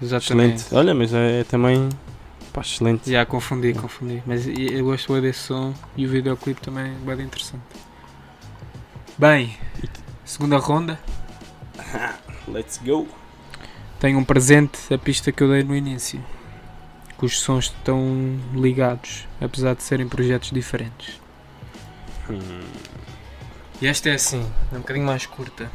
exatamente. 0.00 0.56
Excelente. 0.56 0.74
Olha, 0.74 0.94
mas 0.94 1.12
é, 1.12 1.44
também. 1.44 1.88
Pá, 2.52 2.60
excelente. 2.60 3.10
Já 3.10 3.26
confundi, 3.26 3.74
confundi. 3.74 4.22
Mas 4.26 4.46
eu 4.46 4.84
gosto 4.84 5.08
bué 5.12 5.20
desse 5.20 5.40
som 5.40 5.74
e 5.96 6.06
o 6.06 6.08
videoclipe 6.08 6.60
também 6.60 6.92
é 7.06 7.14
bem 7.16 7.26
interessante. 7.26 7.62
Bem, 9.18 9.56
segunda 10.24 10.56
ronda. 10.58 10.98
Let's 12.46 12.80
go. 12.84 13.06
Tenho 13.98 14.18
um 14.18 14.24
presente 14.24 14.78
a 14.94 14.98
pista 14.98 15.32
que 15.32 15.42
eu 15.42 15.48
dei 15.50 15.64
no 15.64 15.74
início. 15.74 16.24
Que 17.18 17.26
os 17.26 17.40
sons 17.40 17.64
estão 17.64 18.38
ligados, 18.54 19.26
apesar 19.40 19.74
de 19.74 19.82
serem 19.82 20.08
projetos 20.08 20.50
diferentes. 20.52 21.20
Hum, 22.30 22.38
E 23.80 23.86
esta 23.86 24.08
é 24.08 24.14
assim, 24.14 24.44
é 24.72 24.76
um 24.76 24.80
bocadinho 24.80 25.06
mais 25.06 25.24
curta. 25.26 25.70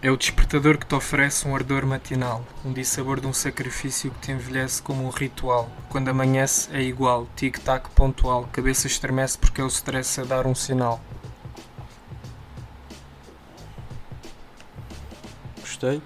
É 0.00 0.10
o 0.10 0.16
despertador 0.16 0.76
que 0.78 0.86
te 0.86 0.94
oferece 0.94 1.48
um 1.48 1.54
ardor 1.56 1.86
matinal, 1.86 2.44
um 2.64 2.72
dissabor 2.72 3.20
de 3.20 3.26
um 3.26 3.32
sacrifício 3.32 4.10
que 4.10 4.18
te 4.20 4.32
envelhece 4.32 4.82
como 4.82 5.04
um 5.04 5.08
ritual. 5.08 5.68
Quando 5.88 6.08
amanhece 6.10 6.68
é 6.72 6.82
igual, 6.82 7.26
tic-tac 7.34 7.88
pontual, 7.90 8.48
cabeça 8.52 8.86
estremece 8.86 9.38
porque 9.38 9.60
é 9.60 9.64
o 9.64 9.68
stress 9.68 10.20
a 10.20 10.24
dar 10.24 10.46
um 10.46 10.54
sinal. 10.54 11.00
Gostei. 15.60 16.02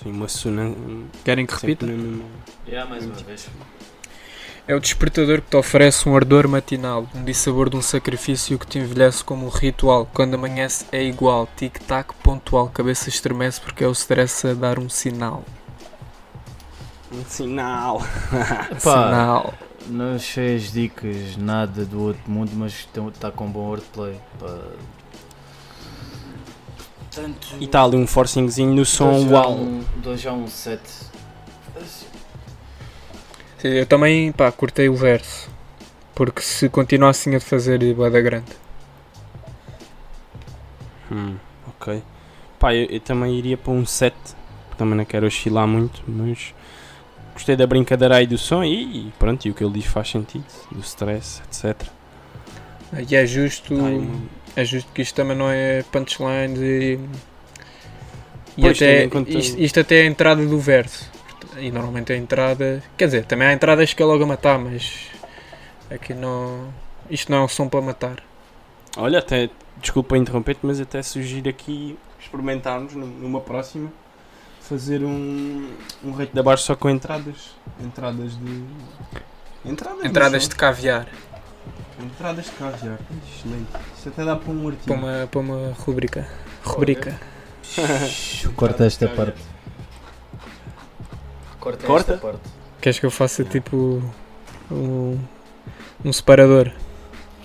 Sim, 0.00 0.12
uma 0.12 0.28
sona. 0.28 0.72
Querem 1.24 1.46
que 1.46 1.54
repita? 1.54 1.84
sempre 1.86 1.96
na 1.96 2.02
mesma- 2.10 2.24
Yeah, 2.66 2.88
mais 2.88 3.04
uma 3.04 3.14
vez. 3.16 3.48
É 4.66 4.74
o 4.74 4.80
despertador 4.80 5.42
que 5.42 5.50
te 5.50 5.56
oferece 5.58 6.08
um 6.08 6.16
ardor 6.16 6.48
matinal, 6.48 7.06
um 7.14 7.22
dissabor 7.22 7.68
de 7.68 7.76
um 7.76 7.82
sacrifício 7.82 8.58
que 8.58 8.66
te 8.66 8.78
envelhece 8.78 9.22
como 9.22 9.44
um 9.46 9.50
ritual. 9.50 10.08
Quando 10.14 10.34
amanhece 10.34 10.86
é 10.90 11.02
igual, 11.02 11.46
tic-tac 11.54 12.14
pontual, 12.22 12.68
cabeça 12.70 13.10
estremece 13.10 13.60
porque 13.60 13.84
é 13.84 13.86
o 13.86 13.92
stress 13.92 14.46
a 14.48 14.54
dar 14.54 14.78
um 14.78 14.88
sinal. 14.88 15.44
Um 17.12 17.22
sinal. 17.26 17.98
Pá, 18.82 19.04
Sinal. 19.04 19.54
não 19.86 20.14
achei 20.16 20.56
as 20.56 20.72
dicas 20.72 21.36
nada 21.36 21.84
do 21.84 22.00
outro 22.00 22.22
mundo, 22.30 22.50
mas 22.54 22.72
está 22.72 23.30
com 23.30 23.46
bom 23.50 23.66
wordplay. 23.68 24.18
Pá. 24.40 24.58
Tanto. 27.14 27.48
E 27.60 27.64
está 27.66 27.84
ali 27.84 27.96
um 27.96 28.06
forcingzinho 28.06 28.72
no 28.74 28.84
som. 28.86 29.28
Uau! 29.28 29.52
um- 29.56 29.84
Dou 29.98 30.16
já 30.16 30.32
um 30.32 30.46
7. 30.48 30.80
Eu 33.64 33.86
também, 33.86 34.30
pá, 34.30 34.52
cortei 34.52 34.90
o 34.90 34.94
verso. 34.94 35.50
Porque 36.14 36.42
se 36.42 36.68
continuar 36.68 37.10
assim 37.10 37.34
a 37.34 37.40
fazer 37.40 37.78
da 37.96 38.20
grande. 38.20 38.52
Hum, 41.10 41.36
ok. 41.68 42.02
Pá, 42.58 42.74
eu, 42.74 42.84
eu 42.90 43.00
também 43.00 43.34
iria 43.34 43.56
para 43.56 43.72
um 43.72 43.86
7. 43.86 44.14
porque 44.66 44.76
Também 44.76 44.94
não 44.94 45.04
quero 45.06 45.26
oscilar 45.26 45.66
muito, 45.66 46.02
mas 46.06 46.54
gostei 47.32 47.56
da 47.56 47.66
brincadeira 47.66 48.16
aí 48.16 48.26
do 48.26 48.36
som 48.36 48.62
e, 48.62 49.08
e 49.08 49.12
pronto, 49.18 49.46
e 49.46 49.50
o 49.50 49.54
que 49.54 49.64
ele 49.64 49.72
diz 49.72 49.86
faz 49.86 50.10
sentido, 50.10 50.44
do 50.70 50.80
stress, 50.80 51.40
etc. 51.42 51.88
E 53.08 53.16
é 53.16 53.26
justo, 53.26 53.74
Ai, 53.82 54.06
é 54.56 54.64
justo 54.64 54.92
que 54.92 55.00
isto 55.00 55.14
também 55.14 55.36
não 55.36 55.50
é 55.50 55.82
punchlines 55.90 56.60
e. 56.60 57.00
E 58.56 58.68
até, 58.68 59.06
isto, 59.28 59.58
isto 59.58 59.80
até 59.80 60.00
é 60.00 60.02
a 60.02 60.06
entrada 60.06 60.44
do 60.46 60.60
verso. 60.60 61.13
E 61.58 61.70
normalmente 61.70 62.12
a 62.12 62.16
entrada. 62.16 62.82
Quer 62.96 63.06
dizer, 63.06 63.24
também 63.24 63.48
há 63.48 63.52
entradas 63.52 63.92
que 63.92 64.02
é 64.02 64.06
logo 64.06 64.22
a 64.24 64.26
matar, 64.26 64.58
mas. 64.58 65.08
Aqui 65.90 66.14
não. 66.14 66.68
Isto 67.10 67.30
não 67.30 67.38
é 67.38 67.44
um 67.44 67.48
som 67.48 67.68
para 67.68 67.80
matar. 67.82 68.16
Olha, 68.96 69.18
até, 69.18 69.50
desculpa 69.80 70.16
interromper-te, 70.16 70.60
mas 70.62 70.80
até 70.80 71.02
sugiro 71.02 71.48
aqui 71.48 71.98
experimentarmos 72.20 72.94
num- 72.94 73.06
numa 73.06 73.40
próxima 73.40 73.92
fazer 74.60 75.02
um, 75.04 75.68
um 76.02 76.12
rate 76.12 76.32
da 76.34 76.42
baixo 76.42 76.62
só 76.64 76.74
com 76.74 76.88
entradas. 76.88 77.50
Entradas 77.80 78.38
de. 78.38 78.64
Entradas, 79.64 80.04
Entradas 80.04 80.48
de 80.48 80.54
caviar. 80.56 81.06
Entradas 82.02 82.46
de 82.46 82.50
caviar. 82.52 82.98
Excelente. 83.36 83.68
Isso 83.98 84.08
até 84.08 84.24
dá 84.24 84.36
para 84.36 84.50
um 84.52 84.68
artigo. 84.68 84.86
Para 84.86 84.94
uma, 84.96 85.26
para 85.30 85.40
uma 85.40 85.72
rubrica. 85.78 86.26
Rubrica. 86.64 87.20
Corta 88.56 88.84
esta 88.86 89.08
parte. 89.08 89.40
Corta, 91.64 91.86
Corta? 91.86 92.12
esta 92.14 92.26
parte. 92.26 92.40
Queres 92.80 92.98
que 92.98 93.06
eu 93.06 93.10
faça 93.10 93.42
tipo. 93.44 94.02
Um, 94.70 95.18
um 96.04 96.12
separador? 96.12 96.70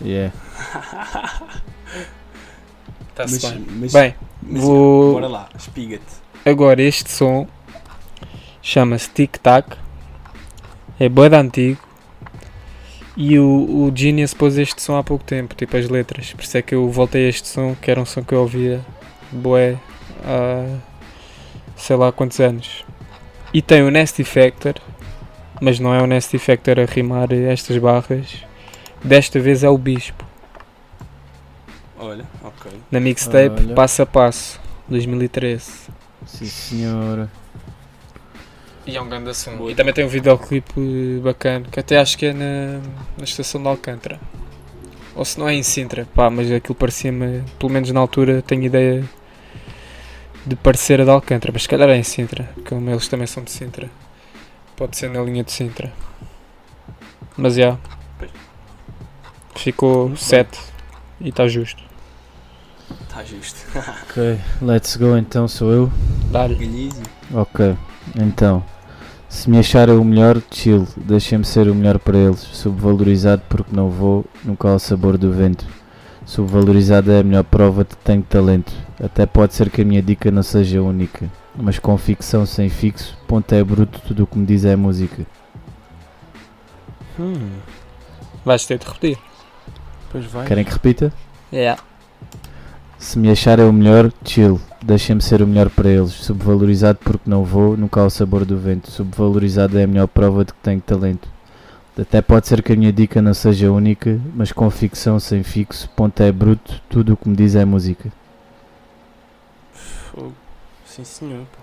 Yeah. 0.01 0.33
Está-se 3.09 3.33
Mas- 3.33 3.53
bem. 3.53 3.65
mas- 3.79 3.93
Bem, 3.93 4.15
mas, 4.41 4.61
vou- 4.61 5.13
Bora 5.13 5.27
lá, 5.27 5.49
espiga-te. 5.57 6.03
agora 6.45 6.81
este 6.81 7.09
som 7.11 7.47
chama-se 8.61 9.09
Tic 9.09 9.37
Tac. 9.39 9.77
É 10.99 11.07
de 11.07 11.35
antigo. 11.35 11.79
E 13.15 13.37
o, 13.39 13.45
o 13.87 13.91
Genius 13.95 14.33
pôs 14.33 14.57
este 14.57 14.81
som 14.81 14.97
há 14.97 15.03
pouco 15.03 15.23
tempo, 15.25 15.55
tipo 15.55 15.75
as 15.75 15.89
letras. 15.89 16.31
Por 16.33 16.43
isso 16.43 16.57
é 16.57 16.61
que 16.61 16.75
eu 16.75 16.89
voltei 16.89 17.25
a 17.25 17.29
este 17.29 17.47
som, 17.47 17.75
que 17.75 17.89
era 17.91 17.99
um 17.99 18.05
som 18.05 18.21
que 18.23 18.33
eu 18.33 18.39
ouvia 18.41 18.85
bué 19.31 19.77
há 20.23 20.77
sei 21.75 21.95
lá 21.97 22.11
quantos 22.11 22.39
anos. 22.39 22.85
E 23.53 23.61
tem 23.61 23.81
o 23.81 23.89
Nasty 23.89 24.23
Factor, 24.23 24.75
mas 25.59 25.79
não 25.79 25.93
é 25.93 26.01
o 26.01 26.07
Nasty 26.07 26.37
Factor 26.37 26.79
a 26.79 26.85
rimar 26.85 27.33
estas 27.33 27.77
barras. 27.77 28.43
Desta 29.03 29.39
vez 29.39 29.63
é 29.63 29.69
o 29.69 29.77
Bispo. 29.77 30.23
Olha, 31.97 32.25
ok. 32.43 32.71
Na 32.91 32.99
mixtape 32.99 33.63
Olha. 33.65 33.75
Passo 33.75 34.01
a 34.03 34.05
Passo, 34.05 34.59
2013. 34.87 35.89
Sim 36.25 36.45
senhora. 36.45 37.29
E 38.85 38.95
é 38.95 39.01
um 39.01 39.09
grande 39.09 39.33
som. 39.33 39.55
Boa. 39.57 39.71
E 39.71 39.75
também 39.75 39.93
tem 39.93 40.05
um 40.05 40.07
videoclipe 40.07 41.19
bacana, 41.23 41.65
que 41.71 41.79
até 41.79 41.97
acho 41.97 42.17
que 42.17 42.27
é 42.27 42.33
na, 42.33 42.79
na 43.17 43.23
estação 43.23 43.61
de 43.61 43.67
Alcântara. 43.67 44.19
Ou 45.15 45.25
se 45.25 45.39
não 45.39 45.49
é 45.49 45.53
em 45.53 45.63
Sintra, 45.63 46.07
pá, 46.13 46.29
mas 46.29 46.51
aquilo 46.51 46.75
parecia-me, 46.75 47.43
pelo 47.57 47.71
menos 47.71 47.91
na 47.91 47.99
altura, 47.99 48.41
tenho 48.41 48.63
ideia 48.63 49.03
de 50.45 50.55
parecer 50.55 51.01
a 51.01 51.03
de 51.03 51.09
Alcântara, 51.09 51.51
mas 51.53 51.63
se 51.63 51.69
calhar 51.69 51.89
é 51.89 51.97
em 51.97 52.03
Sintra, 52.03 52.49
como 52.67 52.89
eles 52.89 53.07
também 53.07 53.27
são 53.27 53.43
de 53.43 53.51
Sintra. 53.51 53.89
Pode 54.75 54.97
ser 54.97 55.09
na 55.09 55.21
linha 55.21 55.43
de 55.43 55.51
Sintra. 55.51 55.91
Mas 57.37 57.55
já. 57.55 57.77
Ficou 59.55 60.09
Muito 60.09 60.19
bem. 60.19 60.23
7 60.23 60.59
e 61.21 61.29
está 61.29 61.47
justo. 61.47 61.83
Está 63.01 63.23
justo. 63.23 63.59
Ok, 64.09 64.39
let's 64.61 64.95
go 64.95 65.15
então, 65.15 65.47
sou 65.47 65.71
eu. 65.71 65.91
Dá-lhe. 66.31 66.89
Ok, 67.33 67.75
então. 68.19 68.63
Se 69.27 69.47
me 69.47 69.59
acharem 69.59 69.95
o 69.95 70.03
melhor, 70.03 70.41
chill, 70.51 70.87
deixem-me 70.97 71.45
ser 71.45 71.67
o 71.69 71.75
melhor 71.75 71.99
para 71.99 72.17
eles. 72.17 72.39
Subvalorizado 72.39 73.43
porque 73.47 73.75
não 73.75 73.89
vou, 73.89 74.25
nunca 74.43 74.69
ao 74.69 74.79
sabor 74.79 75.17
do 75.17 75.31
vento. 75.31 75.67
Subvalorizado 76.29 77.11
é 77.11 77.21
a 77.21 77.23
melhor 77.23 77.43
prova 77.43 77.83
de 77.83 77.89
que 77.95 78.03
tenho 78.03 78.21
talento. 78.21 78.71
Até 79.03 79.25
pode 79.25 79.55
ser 79.55 79.71
que 79.71 79.81
a 79.81 79.85
minha 79.85 79.99
dica 79.99 80.29
não 80.29 80.43
seja 80.43 80.79
única. 80.79 81.27
Mas 81.55 81.79
com 81.79 81.97
ficção 81.97 82.45
sem 82.45 82.69
fixo, 82.69 83.17
ponto 83.27 83.51
é 83.55 83.63
bruto, 83.63 83.99
tudo 84.07 84.23
o 84.23 84.27
que 84.27 84.37
me 84.37 84.45
diz 84.45 84.63
é 84.63 84.75
música. 84.75 85.25
Hum, 87.19 87.49
Vais 88.45 88.63
ter 88.63 88.77
de 88.77 88.85
repetir. 88.85 89.17
pois 90.11 90.25
vai. 90.25 90.45
Querem 90.45 90.63
que 90.63 90.71
repita? 90.71 91.11
É. 91.51 91.75
Se 92.99 93.17
me 93.17 93.31
acharem 93.31 93.65
o 93.65 93.73
melhor, 93.73 94.13
chill. 94.23 94.61
Deixem-me 94.83 95.23
ser 95.23 95.41
o 95.41 95.47
melhor 95.47 95.71
para 95.71 95.89
eles. 95.89 96.11
Subvalorizado 96.11 96.99
porque 97.03 97.27
não 97.27 97.43
vou, 97.43 97.75
nunca 97.75 98.01
há 98.01 98.05
o 98.05 98.09
sabor 98.11 98.45
do 98.45 98.55
vento. 98.55 98.91
Subvalorizado 98.91 99.79
é 99.79 99.83
a 99.83 99.87
melhor 99.87 100.07
prova 100.07 100.45
de 100.45 100.53
que 100.53 100.59
tenho 100.61 100.79
talento. 100.79 101.27
Até 101.99 102.21
pode 102.21 102.47
ser 102.47 102.61
que 102.63 102.71
a 102.71 102.75
minha 102.75 102.93
dica 102.93 103.21
não 103.21 103.33
seja 103.33 103.71
única, 103.71 104.19
mas 104.33 104.51
com 104.51 104.69
ficção 104.69 105.19
sem 105.19 105.43
fixo, 105.43 105.89
ponto 105.95 106.21
é 106.23 106.31
bruto, 106.31 106.81
tudo 106.89 107.13
o 107.13 107.17
que 107.17 107.27
me 107.27 107.35
diz 107.35 107.55
é 107.55 107.65
música. 107.65 108.09
Fogo. 109.73 110.33
Sim 110.85 111.03
senhor, 111.03 111.45
pá. 111.51 111.59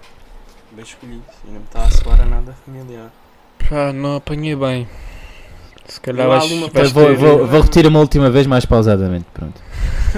Bem 0.72 0.84
escolhido. 0.84 1.22
E 1.44 1.50
não 1.50 1.60
me 1.60 1.64
está 1.64 1.84
a 1.84 1.90
soar 1.90 2.20
a 2.20 2.26
nada 2.26 2.54
familiar. 2.64 3.10
Pá, 3.68 3.92
não 3.92 4.16
apanhei 4.16 4.54
bem. 4.54 4.86
Se 5.86 6.00
calhar 6.00 6.26
vais, 6.26 6.50
vais 6.72 6.90
vou, 6.92 7.06
ter- 7.06 7.16
vou, 7.16 7.46
vou 7.46 7.60
repetir 7.60 7.86
uma 7.86 8.00
última 8.00 8.28
vez 8.28 8.46
mais 8.46 8.64
pausadamente. 8.66 9.26
Pronto. 9.32 9.60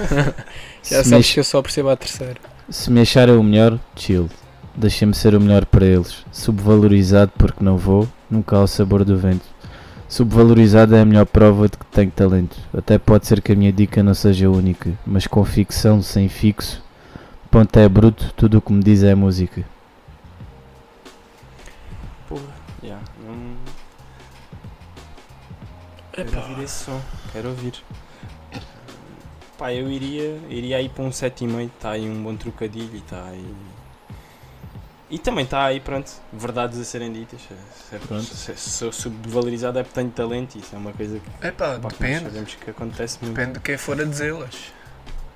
Já 0.83 1.03
Se 1.03 1.09
me 1.09 1.09
sabes 1.11 1.33
que 1.33 1.39
eu 1.39 1.43
só 1.43 1.61
percebo 1.61 1.89
a 1.89 1.95
terceira. 1.95 2.37
Se 2.69 2.91
me 2.91 3.01
acharem 3.01 3.35
o 3.35 3.43
melhor, 3.43 3.79
chill. 3.95 4.29
Deixem-me 4.75 5.13
ser 5.13 5.35
o 5.35 5.39
melhor 5.41 5.65
para 5.65 5.85
eles. 5.85 6.25
Subvalorizado 6.31 7.31
porque 7.37 7.63
não 7.63 7.77
vou, 7.77 8.07
nunca 8.29 8.57
há 8.57 8.63
o 8.63 8.67
sabor 8.67 9.03
do 9.05 9.17
vento. 9.17 9.45
Subvalorizado 10.09 10.95
é 10.95 11.01
a 11.01 11.05
melhor 11.05 11.27
prova 11.27 11.69
de 11.69 11.77
que 11.77 11.85
tenho 11.85 12.09
talento. 12.09 12.57
Até 12.75 12.97
pode 12.97 13.27
ser 13.27 13.43
que 13.43 13.51
a 13.51 13.55
minha 13.55 13.71
dica 13.71 14.01
não 14.01 14.15
seja 14.15 14.49
única, 14.49 14.91
mas 15.05 15.27
com 15.27 15.45
ficção 15.45 16.01
sem 16.01 16.27
fixo, 16.27 16.83
ponto 17.51 17.77
é 17.77 17.87
bruto, 17.87 18.33
tudo 18.35 18.57
o 18.57 18.61
que 18.61 18.73
me 18.73 18.81
diz 18.81 19.03
é 19.03 19.13
música. 19.13 19.63
Porra. 22.27 22.41
Yeah. 22.83 23.03
Não... 23.23 23.55
Quero 26.11 26.37
ouvir 26.39 26.63
esse 26.63 26.85
som. 26.85 26.99
Quero 27.31 27.49
ouvir. 27.49 27.73
Pá, 29.59 29.71
eu 29.71 29.91
iria, 29.91 30.39
iria 30.49 30.77
aí 30.77 30.89
para 30.89 31.03
um 31.03 31.11
7,5. 31.11 31.65
Está 31.65 31.91
aí 31.91 32.09
um 32.09 32.23
bom 32.23 32.35
trocadilho 32.35 32.95
e 32.95 32.97
está 32.97 33.25
aí. 33.25 33.45
E 35.09 35.17
também 35.17 35.43
está 35.43 35.65
aí, 35.65 35.79
pronto, 35.79 36.11
verdades 36.31 36.79
a 36.79 36.83
serem 36.83 37.11
ditas. 37.11 37.39
Se, 37.41 37.95
é- 37.95 37.99
Pronto. 37.99 38.23
se, 38.23 38.55
se 38.55 38.69
sou 38.69 38.91
subvalorizado 38.91 39.79
é 39.79 39.83
porque 39.83 39.99
tenho 39.99 40.11
talento. 40.11 40.55
Isso 40.57 40.75
é 40.75 40.77
uma 40.77 40.91
coisa 40.93 41.19
que 41.19 41.47
É 41.47 41.51
pá, 41.51 41.79
nós 41.81 41.93
sabemos 41.93 42.55
que 42.55 42.69
acontece 42.69 43.17
muito. 43.21 43.35
Depende 43.35 43.53
de 43.53 43.59
quem 43.61 43.77
for 43.77 43.99
a 43.99 44.03
dizê-las. 44.03 44.55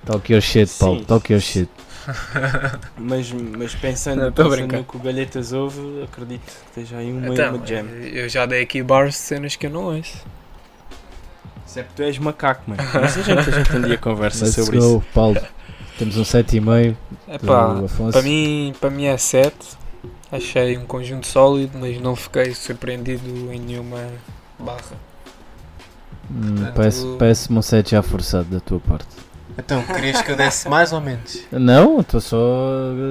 Talk 0.05 0.31
your 0.31 0.41
shit, 0.41 0.69
Paulo, 0.77 0.99
Sim. 0.99 1.05
talk 1.05 1.31
your 1.33 1.41
shit. 1.41 1.69
Mas, 2.97 3.31
mas 3.31 3.73
pensando, 3.75 4.23
Não, 4.23 4.31
pensando 4.33 4.67
no 4.77 4.83
que 4.83 4.97
o 4.97 4.99
Galhetas 4.99 5.53
ouve, 5.53 6.03
acredito 6.03 6.41
que 6.41 6.51
esteja 6.81 6.97
aí 6.97 7.09
uma, 7.09 7.29
Então, 7.29 7.55
uma 7.55 7.65
jam. 7.65 7.85
eu 7.87 8.27
já 8.27 8.45
dei 8.45 8.61
aqui 8.61 8.83
bars 8.83 9.13
de 9.13 9.19
cenas 9.21 9.55
que 9.55 9.67
eu 9.67 9.69
não 9.71 9.83
ouço. 9.95 10.17
Se 11.65 11.79
é 11.79 11.83
porque 11.83 12.03
tu 12.03 12.05
és 12.05 12.17
macaco, 12.17 12.61
mano. 12.69 12.83
Mas 12.93 13.17
a 13.17 13.21
gente, 13.21 13.39
a 13.49 13.51
gente 13.53 13.75
um 13.77 13.81
dia 13.83 13.97
conversa 13.97 14.43
Let's 14.43 14.55
sobre 14.55 14.77
go, 14.79 14.97
isso. 14.97 15.03
Paulo. 15.13 15.41
Temos 15.97 16.17
um 16.17 16.23
7,5 16.23 16.95
É 17.27 17.37
do 17.37 17.45
pá, 17.45 17.79
Afonso. 17.85 18.11
para 18.11 18.21
mim, 18.21 18.73
para 18.79 18.89
mim 18.89 19.05
é 19.05 19.17
7. 19.17 19.53
Achei 20.31 20.77
um 20.77 20.85
conjunto 20.85 21.27
sólido, 21.27 21.77
mas 21.79 22.01
não 22.01 22.15
fiquei 22.15 22.53
surpreendido 22.55 23.23
em 23.53 23.59
nenhuma 23.59 23.99
barra. 24.59 24.79
Hum, 26.31 26.55
Portanto- 26.55 26.73
parece- 26.75 27.15
Parece-me 27.19 27.59
um 27.59 27.61
7 27.61 27.91
já 27.91 28.01
forçado 28.01 28.45
da 28.45 28.59
tua 28.59 28.79
parte. 28.79 29.05
Então, 29.55 29.83
querias 29.83 30.19
que 30.23 30.31
eu 30.31 30.35
desse 30.35 30.67
mais 30.67 30.91
ou 30.91 30.99
menos? 30.99 31.41
Não, 31.51 31.99
estou 31.99 32.19
só 32.19 32.37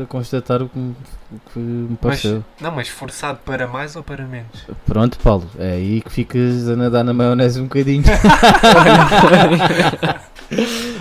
a 0.02 0.06
constatar 0.08 0.60
o 0.60 0.68
que 0.68 0.76
me, 0.76 0.90
o 1.30 1.40
que 1.52 1.58
me 1.60 1.88
Mas, 1.90 1.98
pareceu. 2.00 2.44
não, 2.60 2.72
mas 2.72 2.88
forçado 2.88 3.38
para 3.44 3.68
mais 3.68 3.94
ou 3.94 4.02
para 4.02 4.26
menos? 4.26 4.66
Pronto, 4.84 5.20
Paulo, 5.20 5.48
é 5.56 5.74
aí 5.74 6.00
que 6.00 6.10
ficas 6.10 6.68
a 6.68 6.74
nadar 6.74 7.04
na 7.04 7.14
maionese 7.14 7.60
um 7.60 7.64
bocadinho. 7.64 8.02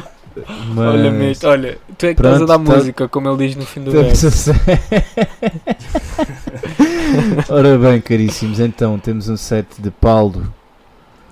Mas 0.74 0.94
Olha, 0.94 1.12
mate, 1.12 1.46
olha, 1.46 1.78
tu 1.98 2.06
é 2.06 2.14
que 2.14 2.22
estás 2.22 2.42
a 2.42 2.46
Pronto, 2.46 2.48
dar 2.48 2.60
tá- 2.72 2.78
música, 2.78 3.08
como 3.08 3.30
ele 3.30 3.48
diz 3.48 3.56
no 3.56 3.66
fim 3.66 3.82
do 3.84 3.92
verso. 3.92 4.30
set. 4.32 4.56
Ora 7.50 7.78
bem, 7.78 8.02
caríssimos, 8.02 8.60
então 8.60 8.98
temos 9.00 9.30
um 9.30 9.38
set 9.38 9.68
de 9.80 9.92
Paulo 9.92 10.52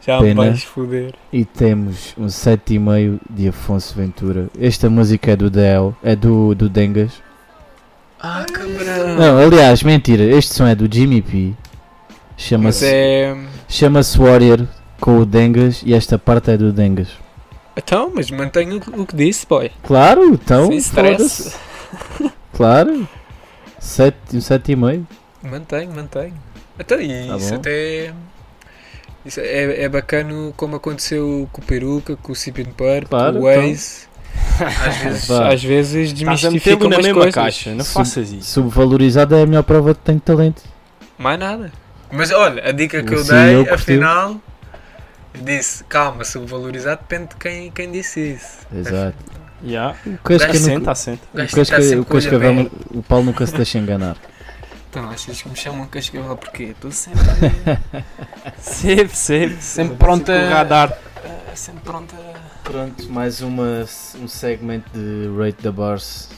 Já 0.06 0.20
Pena. 0.20 0.44
vais 0.44 0.64
foder. 0.64 1.14
e 1.32 1.46
temos 1.46 2.14
um 2.18 2.26
7,5 2.28 3.20
de 3.30 3.48
Afonso 3.50 3.96
Ventura. 3.96 4.48
Esta 4.60 4.90
música 4.90 5.32
é 5.32 5.36
do 5.36 5.50
Del, 5.50 5.96
é 6.04 6.16
do, 6.16 6.54
do 6.56 6.70
Dengas. 6.70 7.12
Ah, 8.20 8.46
cabrão! 8.52 9.16
Não, 9.18 9.38
aliás, 9.38 9.82
mentira, 9.84 10.24
este 10.24 10.54
som 10.54 10.68
é 10.68 10.76
do 10.76 10.94
Jimmy 10.94 11.22
P. 11.22 11.54
Mas 11.56 12.46
Chama-se 12.46 12.86
é. 12.86 13.36
chama-se 13.68 14.18
Warrior 14.18 14.66
com 15.00 15.18
o 15.20 15.26
Dengas 15.26 15.82
e 15.86 15.94
esta 15.94 16.18
parte 16.18 16.52
é 16.52 16.58
do 16.58 16.72
Dengas. 16.72 17.10
Então, 17.84 18.12
mas 18.14 18.30
mantenho 18.30 18.78
o, 18.98 19.06
que 19.06 19.16
disse, 19.16 19.46
boy. 19.48 19.72
Claro, 19.84 20.26
então, 20.26 20.68
Sem 20.68 20.78
stress. 20.78 21.56
Claro. 22.54 23.08
7, 23.80 24.18
um 24.34 24.40
7,5. 24.40 25.06
Mantenho, 25.44 25.92
mantenho. 25.94 26.34
Então, 26.78 27.00
e 27.00 27.28
Tá 27.28 27.38
isso 27.38 27.50
bom. 27.52 27.56
até. 27.56 28.14
Isso 29.26 29.40
é, 29.40 29.84
é 29.84 29.90
bacana 29.90 30.34
como 30.58 30.76
aconteceu 30.76 31.48
com 31.52 31.62
o 31.62 31.66
Peruca, 31.66 32.16
com 32.18 32.32
o 32.32 32.36
Cipin 32.36 32.66
Purp, 32.66 33.08
Claro, 33.10 33.40
com 33.40 33.46
o 33.46 33.50
então. 33.50 33.68
Waze. 33.70 34.10
Às 34.86 34.98
vezes, 35.04 35.32
às 35.32 35.64
vezes 35.64 36.14
desmistificam 36.14 36.90
na 36.90 36.98
mesma 36.98 37.14
coisas. 37.14 37.34
caixa. 37.36 37.74
Não 37.74 37.84
Sub- 37.86 37.94
faças 37.94 38.32
isso. 38.32 38.52
Subvalorizado 38.52 39.36
é 39.36 39.44
a 39.44 39.46
melhor 39.46 39.64
prova 39.64 39.94
de 39.94 40.00
que 40.00 40.06
tenho 40.06 40.20
talento. 40.20 40.62
Mais 41.18 41.40
nada. 41.40 41.72
Mas 42.12 42.32
olha, 42.32 42.68
a 42.68 42.72
dica 42.72 43.02
que 43.04 43.14
eu 43.14 43.24
Sim, 43.24 43.34
eu 43.34 43.38
dei, 43.46 43.56
curti. 43.58 43.74
afinal, 43.74 44.32
eu 44.32 44.42
disse, 45.42 45.84
calma, 45.86 46.24
subvalorizado 46.24 47.02
depende 47.02 47.30
de 47.30 47.36
quem, 47.36 47.72
quem 47.72 47.92
disse 47.92 48.34
isso. 48.34 48.60
Exato. 48.74 49.18
Yeah. 49.64 49.96
O 50.06 50.18
Casca, 50.20 50.54
nunca, 50.54 50.92
assenta. 50.92 51.22
O 51.34 51.38
o 51.38 51.40
Casca, 51.40 51.76
Paulo 53.08 53.26
nunca 53.26 53.46
se 53.46 53.54
deixa 53.56 53.78
enganar. 53.78 54.16
Então, 54.92 55.08
achas 55.08 55.40
que 55.40 55.48
me 55.48 55.56
chamam 55.56 55.86
Cascavel 55.86 56.36
porque 56.36 56.64
estou 56.64 56.92
sempre, 56.92 57.22
Sempre, 58.58 59.16
sempre. 59.16 59.62
Sempre 59.62 59.98
pronta- 59.98 60.34
Com 60.34 60.48
o 60.48 60.50
radar. 60.50 60.98
eh, 61.24 61.56
sempre 61.56 61.82
pronta. 61.84 62.16
Pronto, 62.64 63.08
mais 63.12 63.40
uma, 63.42 63.86
um 64.20 64.28
segmento 64.28 64.90
de 64.92 65.30
Rate 65.38 65.62
the 65.62 65.70
Bars. 65.70 66.30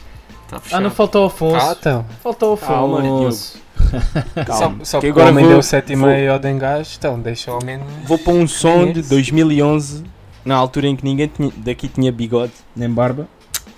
Tá 0.49 0.61
Ah, 0.69 0.81
não 0.81 0.91
falta 0.91 1.17
o 1.19 1.25
Afonso. 1.27 1.65
Ah, 1.65 1.77
então. 1.79 2.05
falta 2.21 2.45
o 2.45 2.57
Calma, 2.57 2.99
Afonso. 2.99 3.60
Calma. 4.45 4.77
Só, 4.79 4.85
só 4.85 4.99
Que 4.99 5.07
que 5.07 5.11
agora 5.11 5.29
agora 5.29 5.31
me 5.31 5.41
vou- 5.41 5.51
deu 5.51 5.59
7,5 5.63 6.29
ao 6.31 6.39
Dengas, 6.39 6.95
então 6.97 7.19
deixa 7.19 7.51
ao 7.51 7.63
menos. 7.63 7.85
Vou 8.05 8.17
para 8.17 8.33
um 8.33 8.47
som 8.47 8.85
de 8.87 8.93
Conheço. 8.93 9.09
2011, 9.09 10.03
na 10.45 10.55
altura 10.55 10.87
em 10.87 10.95
que 10.95 11.03
ninguém 11.03 11.27
tinha- 11.27 11.51
daqui 11.57 11.87
tinha 11.87 12.11
bigode, 12.11 12.53
nem 12.75 12.89
barba. 12.89 13.27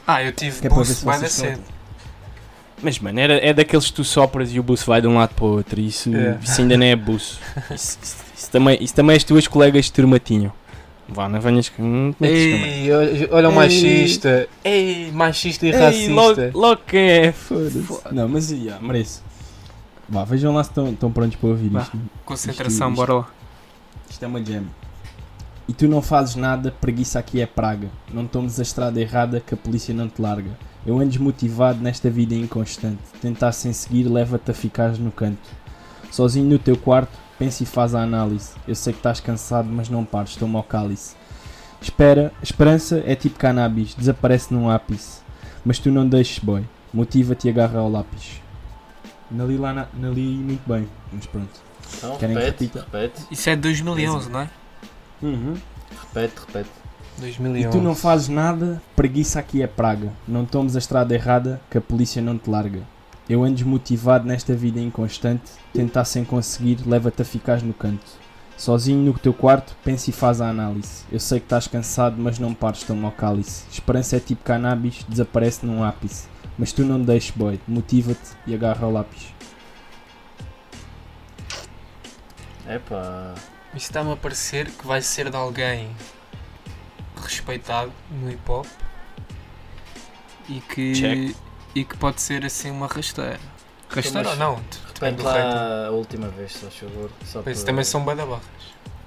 Ah, 0.06 0.22
eu 0.24 0.32
tive 0.32 0.60
Que 0.62 0.68
é 0.68 0.70
boost 0.70 1.06
cedo. 1.30 1.62
Mas, 2.82 3.00
mano, 3.00 3.18
era, 3.20 3.36
é 3.36 3.54
daqueles 3.54 3.86
que 3.88 3.94
tu 3.94 4.04
sopras 4.04 4.54
e 4.54 4.60
o 4.60 4.64
buço 4.64 4.86
vai 4.86 5.00
de 5.00 5.08
um 5.08 5.16
lado 5.16 5.34
para 5.34 5.46
o 5.46 5.52
outro. 5.56 5.80
Isso, 5.80 6.14
É. 6.14 6.38
isso 6.44 6.60
ainda 6.62 6.76
não 6.78 6.86
é 6.86 6.96
buço. 6.96 7.40
Isso, 7.74 7.98
isso- 8.04 8.16
isso 8.36 8.52
também, 8.52 8.78
isso 8.82 8.94
também 8.94 9.16
as 9.16 9.24
tuas 9.24 9.48
colegas 9.48 9.86
de 9.86 9.94
turma 9.94 10.20
tinham. 10.20 10.52
Vá, 11.08 11.30
não 11.30 11.40
venhas 11.40 11.70
com. 11.70 12.14
É 12.22 12.28
que? 12.28 12.34
Ei, 12.34 13.28
olha, 13.32 13.50
o 13.50 13.54
machista. 13.54 14.48
Ei, 14.64 15.12
machista 15.14 15.66
e 15.66 15.70
Ei, 15.72 15.76
racista. 15.78 16.12
logo, 16.14 16.42
logo 16.54 16.82
quem 16.88 17.00
é? 17.10 17.32
Foda-se. 17.32 17.86
Não, 18.12 18.28
mas 18.28 18.52
yeah, 18.52 18.82
mereço. 18.86 19.22
Vá, 20.14 20.24
vejam 20.24 20.54
lá 20.54 20.64
se 20.64 20.70
estão, 20.70 21.12
prontos 21.12 21.36
para 21.38 21.50
ouvir 21.50 21.76
isto. 21.76 22.00
Concentração, 22.24 22.90
Isto- 22.90 22.96
bora 22.96 23.14
lá. 23.16 23.28
Isto 24.08 24.24
é 24.24 24.28
uma 24.28 24.46
jam. 24.46 24.66
E 25.68 25.74
tu 25.74 25.88
não 25.88 26.04
fazes 26.04 26.36
nada, 26.36 26.72
preguiça 26.80 27.18
aqui 27.18 27.42
é 27.42 27.48
praga. 27.48 27.90
Não 28.14 28.28
tomes 28.28 28.60
a 28.60 28.62
estrada 28.64 29.02
errada 29.02 29.40
que 29.40 29.56
a 29.56 29.58
polícia 29.58 29.92
não 29.92 30.08
te 30.08 30.22
larga. 30.22 30.52
Eu 30.86 30.98
ando 31.00 31.10
desmotivado 31.10 31.80
nesta 31.82 32.12
vida 32.12 32.36
inconstante. 32.36 33.00
Tentar 33.20 33.54
sem 33.54 33.74
seguir 33.74 34.04
leva-te 34.04 34.52
a 34.52 34.54
ficares 34.54 35.00
no 35.00 35.12
canto. 35.12 35.50
Sozinho 36.12 36.48
no 36.48 36.60
teu 36.60 36.78
quarto, 36.78 37.18
pensa 37.40 37.64
e 37.64 37.66
faz 37.66 37.96
a 37.96 38.04
análise. 38.04 38.52
Eu 38.68 38.76
sei 38.76 38.94
que 38.94 39.00
estás 39.00 39.20
cansado, 39.20 39.68
mas 39.72 39.90
não 39.90 40.06
pares, 40.06 40.36
toma 40.36 40.60
ao 40.60 40.64
cálice. 40.64 41.16
Espera, 41.82 42.32
esperança 42.44 43.02
é 43.06 43.16
tipo 43.16 43.40
cannabis, 43.40 43.96
desaparece 43.96 44.54
num 44.54 44.70
ápice. 44.70 45.22
Mas 45.66 45.80
tu 45.80 45.90
não 45.90 46.08
deixes, 46.08 46.38
boy. 46.38 46.64
Motiva-te 46.94 47.48
e 47.48 47.50
agarra 47.50 47.80
ao 47.80 47.90
lápis. 47.90 48.43
Não 49.34 49.48
li 49.48 49.58
lá, 49.58 49.74
na, 49.74 49.88
não 49.94 50.14
li 50.14 50.22
muito 50.22 50.62
bem, 50.68 50.88
mas 51.12 51.26
pronto. 51.26 51.50
Então, 51.98 52.18
Querem 52.18 52.36
que 52.36 52.42
repete, 52.44 52.64
repita? 52.66 52.80
repete, 52.92 53.22
Isso 53.32 53.50
é 53.50 53.56
de 53.56 53.62
2011, 53.64 54.30
não 54.30 54.40
é? 54.42 54.50
repete, 55.22 56.34
repete. 56.46 56.70
2011. 57.18 57.68
E 57.68 57.70
tu 57.70 57.82
não 57.82 57.96
fazes 57.96 58.28
nada, 58.30 58.82
preguiça 58.96 59.40
aqui 59.40 59.62
é 59.62 59.68
praga. 59.68 60.12
Não 60.28 60.46
tomes 60.46 60.76
a 60.76 60.80
estrada 60.80 61.14
errada, 61.14 61.62
que 61.70 61.78
a 61.78 61.82
polícia 61.82 62.22
não 62.22 62.38
te 62.38 62.50
larga. 62.50 62.82
Eu 63.30 63.44
ando 63.44 63.56
desmotivado 63.56 64.28
nesta 64.28 64.54
vida 64.54 64.80
inconstante, 64.80 65.52
tentar 65.74 66.06
sem 66.06 66.26
conseguir, 66.26 66.80
leva-te 66.86 67.22
a 67.22 67.26
ficares 67.26 67.64
no 67.64 67.74
canto. 67.74 68.06
Sozinho 68.58 69.00
no 69.04 69.18
teu 69.18 69.34
quarto, 69.34 69.76
pensa 69.84 70.10
e 70.10 70.14
faz 70.14 70.42
a 70.42 70.50
análise. 70.50 71.04
Eu 71.12 71.20
sei 71.20 71.40
que 71.40 71.46
estás 71.46 71.68
cansado, 71.68 72.16
mas 72.20 72.38
não 72.38 72.54
pares, 72.54 72.84
toma 72.84 73.08
ao 73.08 73.12
cálice. 73.12 73.66
Esperança 73.72 74.18
é 74.18 74.20
tipo 74.20 74.44
cannabis, 74.44 75.06
desaparece 75.08 75.66
num 75.66 75.84
ápice. 75.84 76.28
Mas 76.58 76.72
tu 76.72 76.84
não 76.84 77.02
deixes, 77.02 77.32
boy, 77.32 77.60
motiva-te 77.68 78.32
e 78.46 78.54
agarra 78.54 78.86
ao 78.86 78.92
lápis. 78.92 79.34
Epá. 82.68 83.34
Isso 83.76 83.88
está-me 83.88 84.12
a 84.14 84.16
parecer 84.16 84.70
que 84.70 84.86
vai 84.86 85.02
ser 85.02 85.30
de 85.30 85.36
alguém 85.36 85.90
respeitado 87.22 87.92
no 88.12 88.32
hip 88.32 88.52
hop 88.52 88.66
e 90.48 90.60
que, 90.62 90.94
Check. 90.94 91.36
e 91.74 91.84
que 91.84 91.98
pode 91.98 92.22
ser 92.22 92.46
assim 92.46 92.70
uma 92.70 92.88
rasteira. 92.88 93.40
Rasteira 93.90 94.30
mas- 94.30 94.34
ou 94.34 94.36
não? 94.38 94.56
Depende 94.94 95.18
Repete 95.18 95.18
do 95.18 95.24
lá 95.24 95.88
a 95.88 95.92
última 95.92 96.28
vez, 96.30 96.52
se 96.54 96.60
faz 96.60 96.76
favor. 96.76 97.10
Só 97.26 97.42
Pois, 97.42 97.58
para- 97.60 97.66
também 97.66 97.84
são 97.84 98.04
badabarras. 98.06 98.44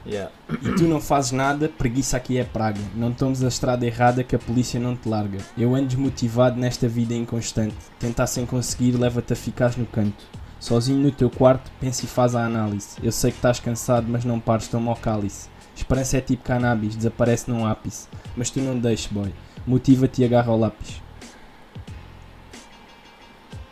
Yeah. 0.06 0.30
E 0.62 0.72
tu 0.76 0.84
não 0.84 1.00
fazes 1.00 1.32
nada, 1.32 1.68
preguiça 1.68 2.16
aqui 2.16 2.38
é 2.38 2.44
praga. 2.44 2.80
Não 2.94 3.12
tomes 3.12 3.42
a 3.42 3.48
estrada 3.48 3.84
errada 3.84 4.22
que 4.22 4.36
a 4.36 4.38
polícia 4.38 4.78
não 4.78 4.94
te 4.94 5.08
larga. 5.08 5.38
Eu 5.58 5.74
ando 5.74 5.88
desmotivado 5.88 6.58
nesta 6.58 6.86
vida 6.86 7.12
inconstante. 7.12 7.74
Tentar 7.98 8.28
sem 8.28 8.46
conseguir, 8.46 8.92
leva-te 8.92 9.32
a 9.32 9.36
ficares 9.36 9.76
no 9.76 9.84
canto. 9.84 10.24
Sozinho 10.60 11.00
no 11.00 11.10
teu 11.10 11.28
quarto, 11.28 11.70
pensa 11.80 12.04
e 12.04 12.08
faz 12.08 12.36
a 12.36 12.44
análise. 12.44 12.96
Eu 13.02 13.10
sei 13.10 13.32
que 13.32 13.38
estás 13.38 13.58
cansado, 13.58 14.06
mas 14.08 14.24
não 14.24 14.38
pares, 14.38 14.68
toma 14.68 14.92
ao 14.92 14.96
cálice. 14.96 15.48
Esperança 15.74 16.16
é 16.16 16.20
tipo 16.20 16.44
cannabis, 16.44 16.94
desaparece 16.94 17.50
num 17.50 17.66
ápice. 17.66 18.06
Mas 18.36 18.48
tu 18.48 18.60
não 18.60 18.78
deixes, 18.78 19.10
boy. 19.10 19.34
Motiva-te 19.66 20.22
e 20.22 20.24
agarra 20.24 20.52
ao 20.52 20.58
lápis. 20.58 21.02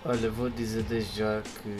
Olha, 0.04 0.30
vou 0.30 0.50
dizer 0.50 0.82
desde 0.82 1.20
já 1.20 1.40
que 1.40 1.76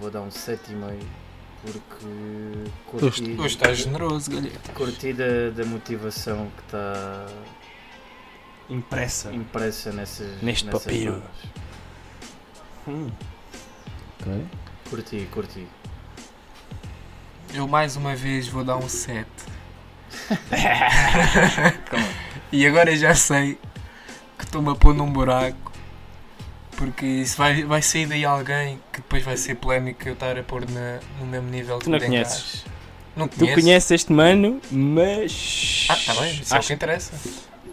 vou 0.00 0.10
dar 0.10 0.22
um 0.22 0.28
7,5 0.28 1.21
porque 1.62 2.70
curti, 2.86 3.36
Hoje 3.38 3.46
estás 3.54 3.78
generoso, 3.78 4.30
galera. 4.30 4.58
curti 4.74 5.12
da, 5.12 5.50
da 5.50 5.64
motivação 5.64 6.50
que 6.56 6.62
está 6.64 7.26
Impressa. 8.68 9.32
impressa 9.32 9.92
nessas, 9.92 10.42
Neste 10.42 10.66
nessas 10.66 10.82
papiro. 10.82 11.22
Hum. 12.88 13.10
Curti, 14.90 15.28
curti. 15.30 15.66
Eu 17.54 17.68
mais 17.68 17.96
uma 17.96 18.16
vez 18.16 18.48
vou 18.48 18.64
dar 18.64 18.76
um 18.76 18.88
7. 18.88 19.28
e 22.52 22.66
agora 22.66 22.94
já 22.96 23.14
sei 23.14 23.58
que 24.38 24.44
estou-me 24.44 24.70
a 24.70 24.74
pôr 24.74 24.94
num 24.94 25.12
buraco. 25.12 25.71
Porque 26.82 27.06
isso 27.06 27.36
vai, 27.36 27.62
vai 27.62 27.80
sair 27.80 28.06
daí 28.06 28.24
alguém 28.24 28.80
que 28.92 29.00
depois 29.00 29.22
vai 29.22 29.36
ser 29.36 29.54
polémico 29.54 30.08
eu 30.08 30.14
estar 30.14 30.36
a 30.36 30.42
pôr 30.42 30.68
na- 30.68 30.98
no 31.20 31.26
mesmo 31.26 31.48
nível 31.48 31.78
Tu 31.78 31.84
que 31.84 31.90
não 31.90 31.96
o 31.96 32.00
Dengas. 32.00 32.28
conheces? 32.32 32.64
Não 33.14 33.28
Tu 33.28 33.38
conheces? 33.38 33.62
conheces 33.62 33.90
este 33.92 34.12
mano, 34.12 34.60
mas. 34.70 35.86
Ah, 35.88 35.96
tá 36.04 36.14
bem, 36.20 36.32
isso 36.40 36.52
é 36.52 36.56
o 36.56 36.58
Acho- 36.58 36.68
que 36.68 36.74
interessa. 36.74 37.12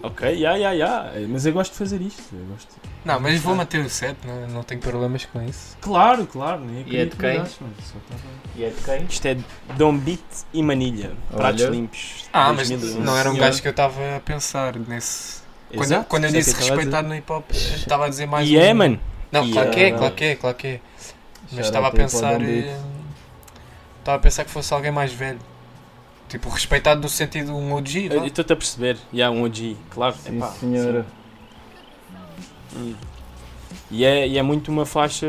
Ok, 0.03 0.37
ya, 0.37 0.53
ya, 0.55 0.71
ya. 0.73 1.11
Mas 1.27 1.45
eu 1.45 1.51
gosto 1.53 1.71
de 1.71 1.77
fazer 1.79 1.99
isto. 2.01 2.21
Eu 2.33 2.45
gosto. 2.45 2.69
Não, 3.03 3.19
mas 3.19 3.39
vou 3.41 3.55
manter 3.55 3.79
o 3.83 3.89
7, 3.89 4.15
não, 4.25 4.47
não 4.47 4.63
tenho 4.63 4.79
problemas 4.79 5.25
com 5.25 5.41
isso. 5.43 5.75
Claro, 5.81 6.25
claro. 6.27 6.61
Nem 6.63 6.85
E 6.87 6.97
é 6.97 7.05
de 7.05 7.15
quem? 7.15 7.43
E 8.55 8.63
é 8.63 8.69
de 8.69 8.75
quem? 8.83 9.05
Isto 9.09 9.25
é 9.27 9.37
Dom 9.75 9.97
Beat 9.97 10.19
e 10.53 10.61
Manilha. 10.61 11.11
Pratos 11.35 11.63
Olha. 11.63 11.71
limpos. 11.71 12.25
Ah, 12.31 12.53
mas 12.53 12.69
2011. 12.69 12.99
não 12.99 13.17
era 13.17 13.29
um 13.31 13.35
gajo 13.37 13.61
que 13.61 13.67
eu 13.67 13.71
estava 13.71 14.17
a 14.17 14.19
pensar 14.19 14.75
nesse. 14.77 15.39
Quando, 15.69 15.81
Exato, 15.83 16.05
quando 16.09 16.23
eu 16.23 16.29
é 16.29 16.33
disse 16.33 16.55
respeitado 16.55 17.07
no 17.07 17.15
hip 17.15 17.31
hop, 17.31 17.45
eu 17.51 17.55
estava 17.75 18.05
a 18.05 18.09
dizer 18.09 18.25
mais. 18.25 18.49
E 18.49 18.57
um- 18.57 18.61
é, 18.61 18.73
mano. 18.73 18.99
Não, 19.31 19.45
E 19.45 19.51
claro 19.51 19.69
é- 19.69 19.71
que 19.71 19.79
é, 19.81 19.91
claro 19.91 20.15
que 20.15 20.23
é, 20.23 20.35
claro 20.35 20.55
que 20.57 20.67
é. 20.67 20.79
Mas 21.51 21.65
estava 21.67 21.87
a 21.87 21.91
pensar. 21.91 22.41
Estava 22.41 24.17
a 24.17 24.19
pensar 24.19 24.45
que 24.45 24.51
fosse 24.51 24.73
alguém 24.73 24.91
mais 24.91 25.13
velho. 25.13 25.39
Tipo, 26.27 26.49
respeitado 26.49 27.01
no 27.01 27.09
sentido 27.09 27.55
um 27.55 27.73
OG, 27.73 28.07
Eu 28.11 28.19
vá. 28.21 28.27
estou-te 28.27 28.53
a 28.53 28.55
perceber. 28.55 28.97
E 29.11 29.21
há 29.21 29.29
um 29.31 29.43
OG, 29.43 29.75
claro. 29.89 30.15
Sim, 30.23 30.37
epá, 30.37 30.47
senhora. 30.51 31.05
sim. 32.73 32.95
E 33.91 34.05
é, 34.05 34.27
e 34.27 34.37
é 34.37 34.41
muito 34.43 34.71
uma 34.71 34.85
faixa. 34.85 35.27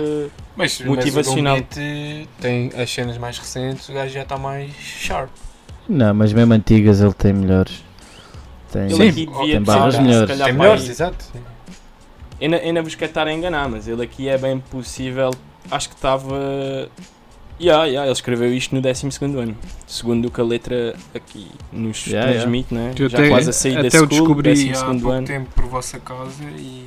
Mas, 0.57 0.81
motivacional. 0.81 1.57
Mas 1.57 2.29
tem 2.41 2.71
as 2.77 2.91
cenas 2.91 3.17
mais 3.17 3.39
recentes, 3.39 3.89
o 3.89 3.93
gajo 3.95 4.12
já 4.12 4.23
está 4.23 4.37
mais 4.37 4.71
sharp. 4.75 5.31
Não, 5.89 6.12
mas 6.15 6.33
mesmo 6.33 6.53
antigas 6.53 7.01
ele 7.01 7.15
tem 7.15 7.33
melhores. 7.33 7.83
Tem. 8.72 8.82
Ele 8.82 8.94
Sim, 8.94 9.09
aqui 9.09 9.26
devia 9.26 9.55
tem 9.55 9.62
barras 9.62 9.98
melhores. 9.98 10.20
se 10.20 10.26
calhar, 10.26 10.48
tem 10.48 10.56
melhores, 10.59 10.88
exato. 10.88 11.24
Ainda, 12.40 12.56
ainda 12.56 12.82
vos 12.82 12.94
quero 12.94 13.10
estar 13.10 13.26
a 13.26 13.32
enganar, 13.32 13.68
mas 13.68 13.86
ele 13.88 14.02
aqui 14.02 14.28
é 14.28 14.38
bem 14.38 14.59
possível. 14.60 15.30
Acho 15.70 15.88
que 15.88 15.94
estava. 15.94 16.88
Yeah, 17.60 17.84
yeah, 17.84 18.06
ele 18.06 18.12
escreveu 18.12 18.55
isto 18.55 18.74
no 18.74 18.80
12 18.80 19.06
ano. 19.36 19.55
Segundo 19.86 20.26
o 20.28 20.30
que 20.30 20.40
a 20.40 20.44
letra 20.44 20.97
aqui 21.14 21.47
nos 21.70 22.06
Yeah, 22.06 22.32
transmite, 22.32 22.72
né? 22.72 22.94
Eu 22.98 23.09
já 23.10 23.18
até- 23.18 23.28
quase 23.28 23.51
a 23.51 23.52
sair 23.52 23.74
da 23.74 23.80
Até 23.80 23.88
eu 23.98 24.05
school, 24.05 24.09
descobri 24.09 24.55
12 24.55 24.70
há 24.72 24.84
pouco 24.86 25.10
ano. 25.10 25.26
tempo 25.26 25.51
por 25.55 25.66
vossa 25.66 25.98
causa 26.01 26.42
e. 26.56 26.86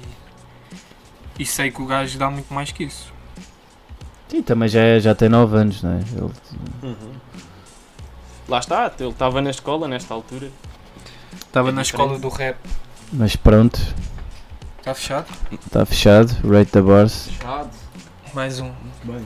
E 1.38 1.46
sei 1.46 1.70
que 1.70 1.82
o 1.82 1.86
gajo 1.86 2.18
dá 2.18 2.30
muito 2.32 2.52
mais 2.52 2.72
que 2.72 2.86
isso. 2.86 3.14
Sim, 4.30 4.42
também 4.42 4.68
já, 4.68 4.80
é- 4.82 5.00
já 5.00 5.14
tem 5.14 5.30
9 5.30 5.56
anos, 5.58 5.84
não 5.84 5.92
é? 5.92 5.98
Ele- 5.98 6.32
Uhum. 6.82 6.96
Lá 8.48 8.58
está, 8.60 8.92
ele 9.00 9.10
estava 9.10 9.42
na 9.42 9.52
escola 9.52 9.88
nesta 9.88 10.12
altura. 10.14 10.50
Estava 11.40 11.70
É 11.70 11.72
na 11.72 11.82
escola 11.82 12.18
do 12.20 12.30
rap. 12.30 12.58
Mas 13.12 13.36
pronto, 13.36 13.80
Está 14.80 14.94
fechado? 14.94 15.28
está 15.66 15.86
fechado. 15.86 16.30
Rate 16.50 16.72
the 16.72 16.82
bars. 16.82 17.28
Fechado. 17.28 17.70
Mais 18.34 18.60
um. 18.60 18.66
Muito 18.66 19.06
bem. 19.06 19.26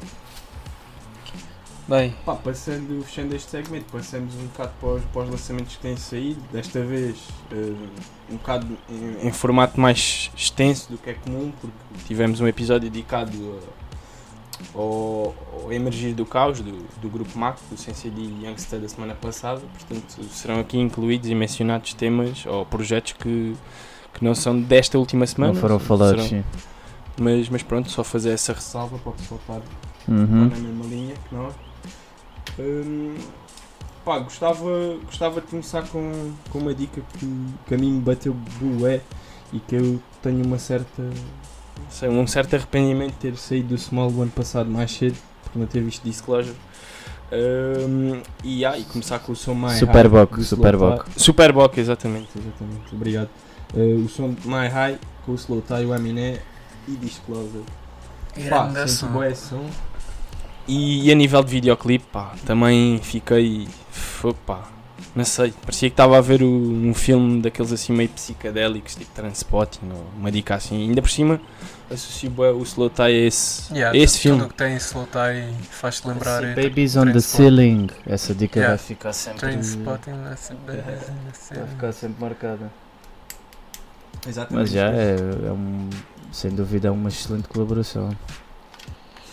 Bem, 1.88 2.14
Pá, 2.26 2.36
passando, 2.36 3.02
fechando 3.06 3.34
este 3.34 3.50
segmento, 3.50 3.86
passamos 3.90 4.36
um 4.36 4.48
bocado 4.48 4.74
para 4.82 4.90
os, 4.90 5.04
para 5.06 5.22
os 5.22 5.30
lançamentos 5.30 5.76
que 5.78 5.82
têm 5.82 5.96
saído. 5.96 6.42
Desta 6.52 6.82
vez, 6.82 7.16
eh, 7.50 7.74
um 8.30 8.36
bocado 8.36 8.78
em, 8.90 9.28
em 9.28 9.32
formato 9.32 9.80
mais 9.80 10.30
extenso 10.36 10.92
do 10.92 10.98
que 10.98 11.12
é 11.12 11.14
comum, 11.14 11.50
porque 11.62 11.78
tivemos 12.06 12.42
um 12.42 12.48
episódio 12.48 12.90
dedicado 12.90 13.32
a- 13.32 13.77
ao, 14.74 15.34
ao 15.64 15.72
emergir 15.74 16.14
do 16.14 16.26
caos 16.26 16.60
do, 16.62 16.72
do 17.02 17.10
grupo 17.10 17.38
MAC, 17.38 17.60
do 17.70 17.78
CCD 17.78 18.22
Youngster 18.44 18.80
da 18.80 18.88
semana 18.90 19.16
passada. 19.16 19.62
Portanto, 19.74 20.24
serão 20.32 20.60
aqui 20.60 20.78
incluídos 20.78 21.30
e 21.30 21.36
mencionados 21.36 21.94
temas 21.94 22.46
ou 22.46 22.66
projetos 22.66 23.14
que, 23.14 23.56
que 24.14 24.24
não 24.24 24.34
são 24.36 24.60
desta 24.60 24.98
última 24.98 25.26
semana. 25.26 25.54
Não 25.54 25.60
foram 25.62 25.80
falados, 25.80 26.26
sim. 26.26 26.44
mas, 27.20 27.50
mas 27.50 27.64
pronto, 27.64 27.90
só 27.90 28.04
fazer 28.04 28.32
essa 28.32 28.54
ressalva 28.54 28.98
para 28.98 29.10
o 29.12 29.14
pessoal 29.14 29.40
estar 29.42 29.62
Uhum. 30.10 30.48
na 30.50 30.56
mesma 30.56 30.86
linha 30.86 31.16
que 31.28 31.36
nós. 31.36 31.54
Hum, 32.58 33.16
pá, 34.06 34.20
gostava, 34.20 34.96
gostava 35.06 35.42
de 35.42 35.48
começar 35.48 35.86
com, 35.90 36.32
com 36.50 36.60
uma 36.60 36.74
dica 36.74 37.02
que, 37.20 37.46
que 37.68 37.76
a 37.76 37.78
mim 37.78 37.92
me 37.92 38.00
bateu 38.02 38.34
bué 38.34 39.02
e 39.52 39.60
que 39.60 39.76
eu 39.76 40.02
tenho 40.22 40.46
uma 40.46 40.58
certa. 40.58 41.04
Sei, 41.90 42.10
um 42.10 42.28
certo 42.28 42.56
arrependimento 42.56 43.12
de 43.14 43.18
ter 43.18 43.38
saído 43.38 43.70
do 43.70 43.78
Small 43.78 44.12
o 44.12 44.22
ano 44.22 44.32
passado 44.32 44.70
mais 44.70 44.92
cedo, 44.92 45.18
por 45.52 45.58
não 45.60 45.66
ter 45.66 45.82
visto 45.82 46.04
Disclosure. 46.04 46.56
Hum, 47.32 48.22
e, 48.44 48.66
ah, 48.66 48.78
e 48.78 48.84
começar 48.84 49.20
com 49.20 49.32
o 49.32 49.36
som 49.36 49.54
mais 49.54 49.80
Superboc, 49.80 50.32
high 50.32 50.40
do 50.40 50.46
Superboc. 50.46 50.94
Slow 50.94 51.04
Tie. 51.14 51.24
Superboc, 51.24 51.78
exatamente, 51.78 52.30
exatamente, 52.38 52.94
obrigado. 52.96 53.30
Uh, 53.74 54.06
o 54.06 54.10
som 54.10 54.34
mais 54.46 54.72
high 54.72 54.98
com 55.26 55.34
o 55.34 55.36
Slow 55.36 55.62
Tie, 55.62 55.86
o 55.86 55.94
Aminé 55.94 56.40
e 56.88 56.92
Disclosure. 56.92 57.64
Pá, 58.50 58.68
grande 58.68 58.92
senti 58.92 59.36
som. 59.36 59.66
E, 60.68 61.08
e 61.08 61.12
a 61.12 61.16
nível 61.16 61.44
de 61.44 61.52
videoclipe, 61.52 62.06
pá, 62.12 62.34
também 62.46 63.00
fiquei. 63.02 63.68
Pá, 64.46 64.70
não 65.16 65.26
sei, 65.26 65.52
parecia 65.62 65.90
que 65.90 65.94
estava 65.94 66.18
a 66.18 66.22
ver 66.22 66.42
o- 66.44 66.46
um 66.48 66.94
filme 66.94 67.42
daqueles 67.42 67.72
assim 67.74 67.92
meio 67.94 68.10
psicadélicos, 68.10 68.96
tipo 68.96 69.12
Transpotting 69.14 69.90
ou 69.92 70.06
uma 70.18 70.32
dica 70.32 70.56
assim. 70.56 70.88
Ainda 70.88 71.02
por 71.02 71.10
cima, 71.10 71.42
associo 71.92 72.30
bué 72.30 72.52
o 72.52 72.62
Slow 72.64 72.90
Tie 72.90 73.04
a 73.04 73.10
esse, 73.10 73.74
Yeah, 73.74 73.98
esse 73.98 74.16
tudo 74.16 74.22
filme. 74.22 74.42
o 74.44 74.48
que 74.50 74.54
tem 74.56 74.76
slow 74.78 75.08
tie 75.08 75.54
faz-te 75.70 76.08
lembrar. 76.08 76.42
Sim, 76.42 76.48
eh, 76.52 76.56
Babies 76.56 76.96
on 76.98 77.12
the 77.12 77.20
ceiling. 77.22 77.88
Essa 78.06 78.34
dica 78.36 78.60
Yeah. 78.60 78.76
vai 78.78 78.86
ficar 78.86 79.14
sempre. 79.14 79.40
Trainspotting, 79.40 80.12
it, 80.12 80.14
babies 80.14 80.50
in 80.50 80.56
the 80.66 80.82
Vai 80.82 81.34
ceiling. 81.34 81.68
ficar 81.68 81.92
sempre 81.94 82.22
marcada. 82.22 82.72
Exatamente. 84.28 84.64
Mas 84.64 84.72
já 84.72 84.90
é, 84.92 85.16
é 85.48 85.52
um, 85.52 85.90
sem 86.32 86.52
dúvida 86.52 86.88
é 86.90 86.92
uma 86.92 87.10
excelente 87.10 87.48
colaboração. 87.48 88.10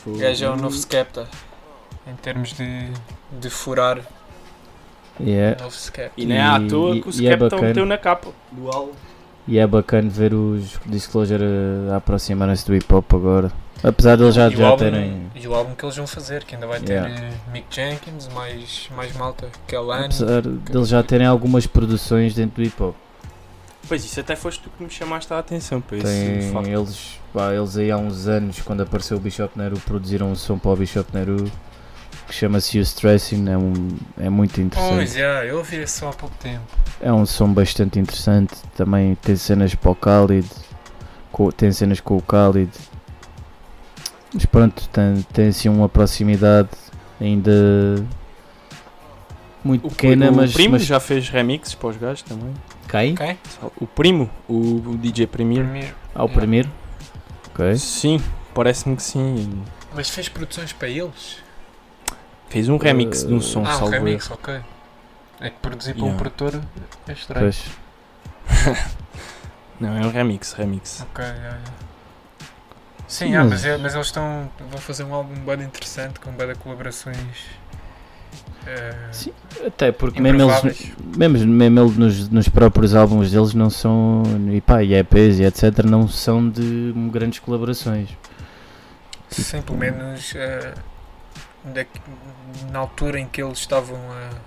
O 0.07 0.17
gajo 0.19 0.45
é 0.45 0.51
o 0.51 0.57
novo 0.57 0.77
Skepta. 0.77 1.27
Em 2.07 2.15
termos 2.17 2.53
de, 2.53 2.91
de 3.41 3.51
furar, 3.51 3.99
Yeah. 5.21 5.63
novo 5.63 5.75
Skepta. 5.77 6.13
E 6.17 6.27
não 6.27 6.35
é 6.37 6.41
à 6.43 6.61
toa 6.69 6.93
que 7.01 7.09
o 7.09 7.11
é 7.11 7.13
Skepta 7.13 7.45
bacana. 7.51 7.63
meteu 7.69 7.87
na 7.87 7.97
capa 7.99 8.31
do 8.53 8.69
álbum. 8.71 8.93
E 9.47 9.59
é 9.59 9.67
bacana 9.67 10.09
ver 10.09 10.33
os 10.33 10.79
Disclosure 10.87 11.43
a, 11.91 11.95
a 11.95 11.97
aproximarem-se 11.97 12.67
do 12.67 12.75
hip 12.75 12.93
hop 12.93 13.13
agora. 13.15 13.53
Apesar 13.83 14.17
de 14.17 14.23
eles 14.23 14.35
já, 14.35 14.49
e, 14.49 14.55
o 14.55 14.57
já 14.57 14.69
álbum, 14.69 14.79
terem. 14.85 15.31
e 15.35 15.47
o 15.47 15.55
álbum 15.55 15.75
que 15.75 15.85
eles 15.85 15.97
vão 15.97 16.07
fazer, 16.07 16.45
que 16.45 16.55
ainda 16.55 16.67
vai 16.67 16.81
ter 16.81 16.95
Yeah. 16.95 17.15
eh, 17.15 17.33
Mick 17.53 17.67
Jenkins, 17.71 18.29
mais, 18.29 18.89
mais 18.97 19.15
malta, 19.15 19.49
Kellan. 19.69 20.07
Apesar 20.07 20.41
de 20.41 20.59
eles 20.75 20.89
já 20.89 21.03
terem 21.03 21.27
algumas 21.27 21.67
produções 21.67 22.35
dentro 22.35 22.63
do 22.63 22.67
hip 22.67 22.83
hop. 22.83 22.95
Pois 23.87 24.03
isso 24.03 24.19
até 24.19 24.35
foste 24.35 24.63
tu 24.63 24.71
que 24.71 24.83
me 24.83 24.89
chamaste 24.89 25.31
a 25.35 25.39
atenção 25.39 25.79
para 25.83 25.99
Tem, 25.99 26.51
facto. 26.51 26.69
eles, 26.71 27.21
pá, 27.35 27.53
eles 27.53 27.77
aí 27.77 27.91
há 27.91 27.99
uns 27.99 28.27
anos, 28.27 28.63
quando 28.63 28.81
apareceu 28.83 29.19
o 29.19 29.21
Bishop 29.21 29.59
Nero, 29.59 29.79
produziram 29.81 30.33
um 30.33 30.35
som 30.35 30.57
para 30.59 30.71
o 30.71 30.77
Bishop 30.77 31.07
Nero 31.13 31.45
que 32.27 32.35
chama-se 32.35 32.77
You 32.79 32.83
Stressing. 32.83 33.49
É, 33.49 33.57
um, 33.57 33.89
é 34.19 34.29
muito 34.31 34.61
interessante. 34.61 34.95
Pois, 34.97 35.15
yeah, 35.17 35.45
eu 35.47 35.59
ouvi 35.59 35.77
esse 35.77 35.99
som 35.99 36.09
há 36.09 36.13
pouco 36.13 36.35
tempo. 36.37 36.65
É 37.01 37.13
um 37.13 37.25
som 37.27 37.53
bastante 37.53 37.99
interessante. 37.99 38.55
Também 38.77 39.15
tem 39.17 39.37
cenas 39.37 39.75
para 39.75 39.91
o 39.91 39.95
Khalid. 39.95 40.49
co- 41.33 41.53
tem 41.53 41.71
cenas 41.73 42.01
com 42.01 42.17
o 42.17 42.21
Khalid. 42.23 42.71
Mas 44.33 44.45
pronto, 44.47 44.89
tem, 44.89 45.23
tem 45.33 45.49
assim 45.49 45.69
uma 45.69 45.89
proximidade 45.89 46.71
ainda 47.21 47.51
muito 49.65 49.87
O, 49.87 49.91
pequena, 49.91 50.31
o 50.31 50.35
mas, 50.35 50.53
primo 50.53 50.73
mas 50.73 50.85
já 50.85 50.99
fez 51.01 51.29
remixes 51.29 51.75
para 51.75 51.89
os 51.91 51.97
gajos 51.97 52.23
também. 52.23 52.53
Quem? 52.89 53.15
Quem? 53.15 53.39
O 53.81 53.87
primo, 53.87 54.29
o, 54.49 54.55
o 54.91 54.97
DJ 54.99 55.27
Premier. 55.27 55.65
Primeiro. 55.65 55.95
Ah, 56.15 56.25
o 56.25 56.29
primeiro? 56.29 56.71
Ok. 57.51 57.77
Sim, 57.77 58.21
parece-me 58.53 58.97
que 58.97 59.03
sim. 59.03 59.63
Mas 59.95 60.11
fez 60.11 60.29
produções 60.29 60.73
para 60.73 60.89
eles? 60.89 61.39
Fez 62.49 62.69
um 62.69 62.77
remix 62.77 63.25
de 63.25 63.33
um 63.35 63.41
som, 63.41 63.61
ah, 63.67 63.71
um 63.75 63.79
salvo 63.79 63.91
remix, 63.93 64.31
ok. 64.31 64.61
É 65.41 65.51
que 65.51 65.57
produzir 65.61 65.95
para 65.95 66.05
um 66.05 66.07
Yeah. 66.09 66.19
produtor 66.31 66.61
é 67.09 67.13
estranho. 67.13 67.53
Não, 69.81 69.97
é 69.97 70.07
um 70.07 70.11
remix, 70.11 70.53
remix. 70.53 71.03
Ok, 71.03 71.25
yeah, 71.25 71.39
yeah. 71.43 71.61
Sim, 73.09 73.27
Sim, 73.27 73.35
ah, 73.37 73.41
mas- 73.45 73.51
mas, 73.51 73.65
é- 73.65 73.77
mas 73.79 73.95
eles 73.95 74.07
estão. 74.07 74.51
vão 74.71 74.81
fazer 74.81 75.05
um 75.05 75.15
álbum 75.15 75.35
bem 75.35 75.67
interessante 75.67 76.21
com 76.21 76.31
bem 76.33 76.55
colaborações. 76.57 77.17
eh, 78.67 78.95
Sim, 79.13 79.33
Até 79.67 79.93
porque 79.93 80.21
mesmo 80.21 80.41
eles, 80.43 80.93
mesmo, 81.17 81.47
mesmo 81.53 81.81
eles 81.81 81.97
nos, 81.97 82.29
nos 82.29 82.49
próprios 82.49 82.95
álbuns 82.95 83.31
deles 83.31 83.53
não 83.55 83.69
são, 83.69 84.23
e 84.53 84.61
pá, 84.61 84.83
e 84.83 84.95
EPs 84.95 85.39
e 85.41 85.45
etc, 85.45 85.85
não 85.85 86.09
são 86.09 86.49
de 86.49 86.93
grandes 87.13 87.41
colaborações. 87.41 88.09
Sim, 89.29 89.63
pelo 89.63 89.79
menos 89.79 90.33
eh, 90.37 90.75
da- 91.65 91.87
na 92.71 92.79
altura 92.81 93.19
em 93.19 93.27
que 93.27 93.43
eles 93.43 93.59
estavam 93.59 93.97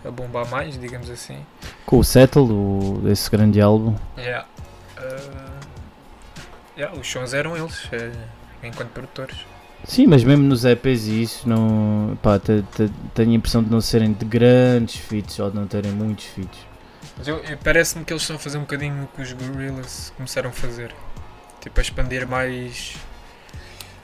a, 0.04 0.08
a 0.08 0.12
bombar 0.12 0.48
mais, 0.50 0.78
digamos 0.80 1.10
assim. 1.10 1.38
Com 1.86 2.00
o 2.00 2.04
Settle, 2.04 2.44
o, 2.52 3.04
esse 3.10 3.30
grande 3.30 3.60
álbum, 3.62 3.96
Yeah. 4.18 4.46
Eh, 4.98 5.20
yeah, 6.78 6.98
os 7.00 7.08
sons 7.10 7.34
eram 7.34 7.56
eles, 7.58 7.88
eh, 7.92 8.12
enquanto 8.64 8.90
produtores. 8.90 9.38
Sim, 9.86 10.08
mas 10.08 10.24
mesmo 10.24 10.44
nos 10.44 10.66
EPs 10.66 11.06
e 11.08 11.22
isso, 11.22 11.48
não, 11.48 12.18
pá, 12.22 12.40
te- 12.40 12.64
te- 12.76 12.92
tenho 13.14 13.32
a 13.32 13.34
impressão 13.36 13.64
de 13.64 13.70
não 13.70 13.80
serem 13.80 14.12
de 14.12 14.26
grandes 14.26 14.96
feats 14.96 15.38
ou 15.40 15.50
de 15.52 15.56
não 15.56 15.68
terem 15.68 15.92
muitos 15.92 16.26
feats. 16.26 16.60
Parece-me 17.64 18.04
que 18.06 18.12
eles 18.14 18.24
estão 18.24 18.36
a 18.36 18.40
fazer 18.40 18.58
um 18.58 18.62
bocadinho 18.62 19.04
o 19.04 19.08
que 19.08 19.22
os 19.22 19.32
Gorillaz 19.34 20.12
começaram 20.16 20.50
a 20.50 20.54
fazer. 20.54 20.94
Tipo, 21.62 21.80
a 21.80 21.82
expandir 21.82 22.28
mais. 22.28 22.96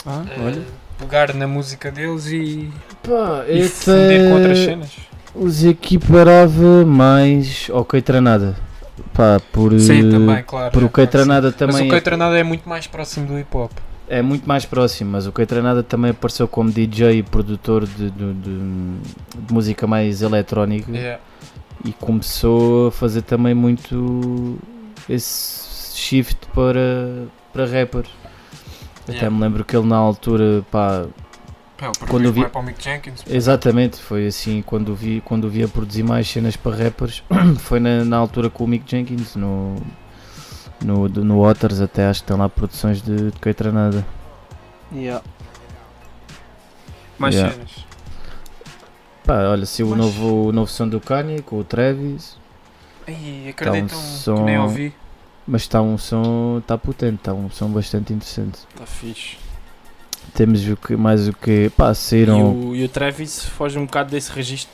Ah, 0.06 0.24
eh, 0.30 0.42
olha. 0.44 0.62
pegar 1.00 1.34
na 1.34 1.48
música 1.48 1.92
deles 1.92 2.28
e, 2.28 2.70
Pá, 3.04 3.46
e 3.48 3.64
fundir 3.68 4.30
com 4.30 4.34
outras 4.36 4.58
cenas. 4.60 4.90
os 5.36 5.64
equiparava 5.64 6.86
mais 6.86 7.70
ao 7.72 7.84
Keitranada. 7.86 8.56
Pá, 9.14 9.40
por, 9.52 9.78
Sim, 9.80 10.08
eh, 10.08 10.12
também, 10.12 10.44
claro. 10.44 10.72
por 10.72 10.84
o 10.84 10.90
claro 10.90 10.92
que 10.92 11.02
sim. 11.02 11.18
Keitranada 11.18 11.48
Mas 11.48 11.56
também 11.56 11.82
o 11.84 11.88
é- 11.88 11.90
Keitranada 11.90 12.38
é 12.38 12.44
muito 12.44 12.68
mais 12.70 12.86
próximo 12.88 13.28
do 13.28 13.40
hip 13.40 13.56
hop. 13.56 13.72
é 14.08 14.22
muito 14.22 14.48
mais 14.48 14.66
próximo, 14.66 15.12
mas 15.12 15.26
o 15.26 15.32
Keitranada 15.32 15.82
também 15.82 16.12
apareceu 16.12 16.48
como 16.48 16.70
DJ 16.72 17.18
e 17.20 17.24
produtor 17.24 17.86
de, 17.88 18.10
de- 18.12 18.34
de- 18.34 18.98
de 19.48 19.54
música 19.54 19.88
mais 19.88 20.22
eletrónica 20.22 20.92
Yeah. 20.92 21.20
e 21.86 21.92
começou 21.94 22.88
a 22.88 22.92
fazer 22.92 23.22
também 23.24 23.54
muito 23.56 24.60
esse 25.10 25.98
shift 25.98 26.46
para, 26.54 27.26
para 27.52 27.66
rappers. 27.66 28.10
Até 29.04 29.14
Yeah. 29.14 29.30
me 29.36 29.42
lembro 29.42 29.66
que 29.66 29.76
ele 29.76 29.86
na 29.88 29.98
altura, 29.98 30.64
pá, 30.72 31.06
É, 31.82 31.88
o 31.90 31.92
Quando 32.08 32.32
vi- 32.32 32.42
vai 32.42 32.50
para 32.50 32.62
o 32.62 32.64
Mick 32.64 32.82
Jenkins. 32.82 33.24
exatamente, 33.28 33.98
foi 34.02 34.28
assim, 34.28 34.62
quando 34.62 34.90
o 34.90 34.96
vi, 34.96 35.22
quando 35.26 35.50
vi 35.50 35.64
a 35.64 35.68
produzir 35.68 36.04
mais 36.04 36.30
cenas 36.30 36.56
para 36.56 36.76
rappers, 36.82 37.22
foi 37.60 37.80
na, 37.82 38.06
na 38.06 38.16
altura 38.18 38.50
com 38.50 38.64
o 38.64 38.68
Mick 38.68 38.90
Jenkins, 38.90 39.36
no, 39.36 39.76
no, 40.82 41.10
no 41.10 41.42
Waters, 41.42 41.82
até 41.82 42.06
acho 42.06 42.22
que 42.22 42.28
tem 42.28 42.38
lá 42.38 42.48
produções 42.48 43.02
de, 43.02 43.32
de 43.32 43.40
Keitranada. 43.40 44.06
Mais 47.20 47.36
Yeah. 47.36 47.54
cenas. 47.54 47.86
Pá, 49.26 49.36
olha, 49.50 49.66
se 49.66 49.84
o 49.84 49.96
novo, 49.96 50.48
o 50.48 50.52
novo 50.52 50.70
som 50.70 50.88
do 50.88 51.00
Kanye 51.00 51.42
com 51.42 51.60
o 51.60 51.64
Travis, 51.64 52.38
Ai, 53.08 53.48
acreditam 53.50 53.98
som- 53.98 54.36
que 54.36 54.42
nem 54.44 54.60
ouvi. 54.60 54.94
Mas 55.48 55.64
está 55.64 55.82
um 55.82 55.98
som, 55.98 56.60
está 56.60 56.78
potente, 56.78 57.16
está 57.16 57.34
um 57.34 57.50
som 57.50 57.70
bastante 57.70 58.14
interessante. 58.14 58.60
Está 58.74 58.86
fixe. 58.86 59.38
Temos 60.34 60.66
o 60.68 60.76
que, 60.78 60.96
mais 60.96 61.28
o 61.28 61.34
que, 61.34 61.70
pá, 61.78 61.92
E 61.92 61.96
saíram, 61.96 62.54
o, 62.70 62.76
e 62.76 62.84
o 62.84 62.90
Travis 62.90 63.44
foge 63.46 63.78
um 63.78 63.86
bocado 63.86 64.10
desse 64.12 64.32
registro. 64.32 64.72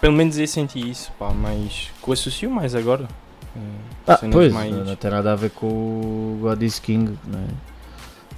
Pelo 0.00 0.14
menos 0.14 0.38
eu 0.38 0.46
senti 0.46 0.78
isso, 0.90 1.10
pá, 1.18 1.30
mas 1.30 1.90
que 2.02 2.10
o 2.10 2.12
associo 2.12 2.50
mais 2.50 2.74
agora. 2.74 3.08
Eh, 3.56 3.60
ah, 4.06 4.18
pois, 4.30 4.52
mais- 4.52 4.72
não, 4.74 4.84
não 4.84 4.96
tem 4.96 5.10
nada 5.10 5.32
a 5.32 5.36
ver 5.36 5.50
com 5.50 5.66
o 5.66 6.38
God 6.42 6.62
is 6.62 6.78
King, 6.78 7.18
não 7.26 7.38
é? 7.40 7.44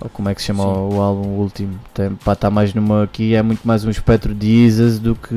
Ou 0.00 0.08
como 0.10 0.28
é 0.28 0.34
que 0.34 0.40
se 0.40 0.48
chama 0.48 0.64
o, 0.64 0.96
o 0.96 1.00
álbum 1.00 1.28
último, 1.38 1.78
tem, 1.94 2.14
pá, 2.16 2.32
está 2.32 2.50
mais 2.50 2.74
numa, 2.74 3.04
aqui 3.04 3.34
é 3.34 3.42
muito 3.42 3.66
mais 3.66 3.84
um 3.84 3.90
espectro 3.90 4.34
de 4.34 4.46
Isis 4.48 4.98
do 4.98 5.14
que, 5.14 5.34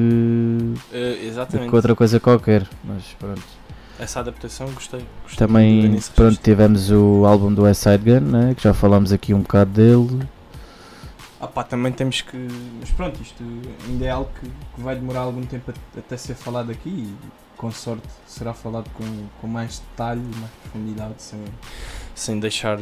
Eh, 0.91 1.31
do 1.51 1.69
que 1.69 1.75
outra 1.75 1.95
coisa 1.95 2.19
qualquer, 2.19 2.67
mas 2.83 3.03
pronto. 3.19 3.43
Essa 3.99 4.19
adaptação 4.19 4.67
gostei. 4.71 5.05
gostei 5.23 5.47
Também, 5.47 5.99
pronto, 6.15 6.37
tivemos 6.41 6.91
o 6.91 7.25
álbum 7.25 7.53
do 7.53 7.63
West 7.63 7.83
Side 7.83 8.03
Gun, 8.03 8.25
né, 8.25 8.53
que 8.55 8.63
já 8.63 8.73
falámos 8.73 9.11
aqui 9.13 9.33
um 9.33 9.41
bocado 9.41 9.71
dele. 9.71 10.27
Ah 11.39 11.47
pá, 11.47 11.63
também 11.63 11.91
temos 11.91 12.21
que. 12.21 12.47
Mas 12.79 12.89
pronto, 12.91 13.21
isto 13.21 13.43
ainda 13.87 14.05
é 14.05 14.09
algo 14.09 14.29
que, 14.39 14.49
que 14.49 14.81
vai 14.81 14.95
demorar 14.95 15.21
algum 15.21 15.43
tempo 15.45 15.73
até 15.97 16.17
ser 16.17 16.33
falado 16.35 16.71
aqui 16.71 16.89
e 16.89 17.15
com 17.55 17.71
sorte 17.71 18.07
será 18.27 18.53
falado 18.53 18.89
com, 18.93 19.05
com 19.39 19.47
mais 19.47 19.79
detalhe 19.79 20.21
mais 20.39 20.51
profundidade, 20.63 21.15
sem, 21.17 21.39
sem 22.13 22.39
deixar. 22.39 22.79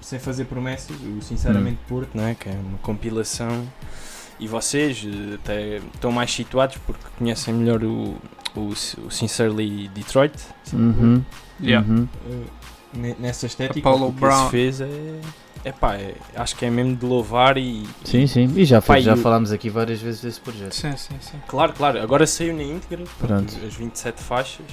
sem 0.00 0.18
fazer 0.18 0.44
promessas. 0.46 0.96
O 0.96 1.22
Sinceramente 1.22 1.78
Porto, 1.88 2.10
não 2.14 2.24
é? 2.26 2.34
Que 2.34 2.48
é 2.48 2.52
uma 2.52 2.78
compilação. 2.78 3.66
E 4.38 4.48
vocês 4.48 5.04
eh, 5.06 5.34
até 5.34 5.76
estão 5.76 6.10
mais 6.10 6.32
situados 6.32 6.78
porque 6.86 7.04
conhecem 7.18 7.52
melhor 7.52 7.84
o, 7.84 8.16
o, 8.56 8.68
o 9.06 9.10
Sincerely 9.10 9.88
Detroit. 9.88 10.34
Uhum. 10.72 11.22
Yeah. 11.62 11.86
Uhum. 11.88 12.08
Ne- 12.94 13.16
nessa 13.20 13.46
estética 13.46 13.88
Apollo 13.88 14.08
o 14.08 14.12
que 14.12 14.20
Brown. 14.20 14.44
se 14.46 14.50
fez 14.50 14.80
é. 14.80 15.20
É 15.62 15.72
pá, 15.72 15.94
é- 15.96 16.14
acho 16.36 16.56
que 16.56 16.64
é 16.64 16.70
mesmo 16.70 16.96
de 16.96 17.04
louvar 17.04 17.58
e, 17.58 17.86
Sim, 18.04 18.26
sim. 18.26 18.50
E 18.56 18.64
já, 18.64 18.80
foi, 18.80 18.98
e 18.98 19.02
já 19.02 19.14
falámos 19.14 19.52
aqui 19.52 19.68
várias 19.68 20.00
vezes 20.00 20.22
desse 20.22 20.40
projeto. 20.40 20.74
Sim, 20.74 20.96
sim, 20.96 21.14
sim. 21.20 21.36
Claro, 21.46 21.74
claro. 21.74 22.00
Agora 22.00 22.26
saiu 22.26 22.56
na 22.56 22.62
íntegra. 22.62 23.04
Pronto. 23.18 23.54
As 23.66 23.74
27 23.74 24.22
faixas 24.22 24.64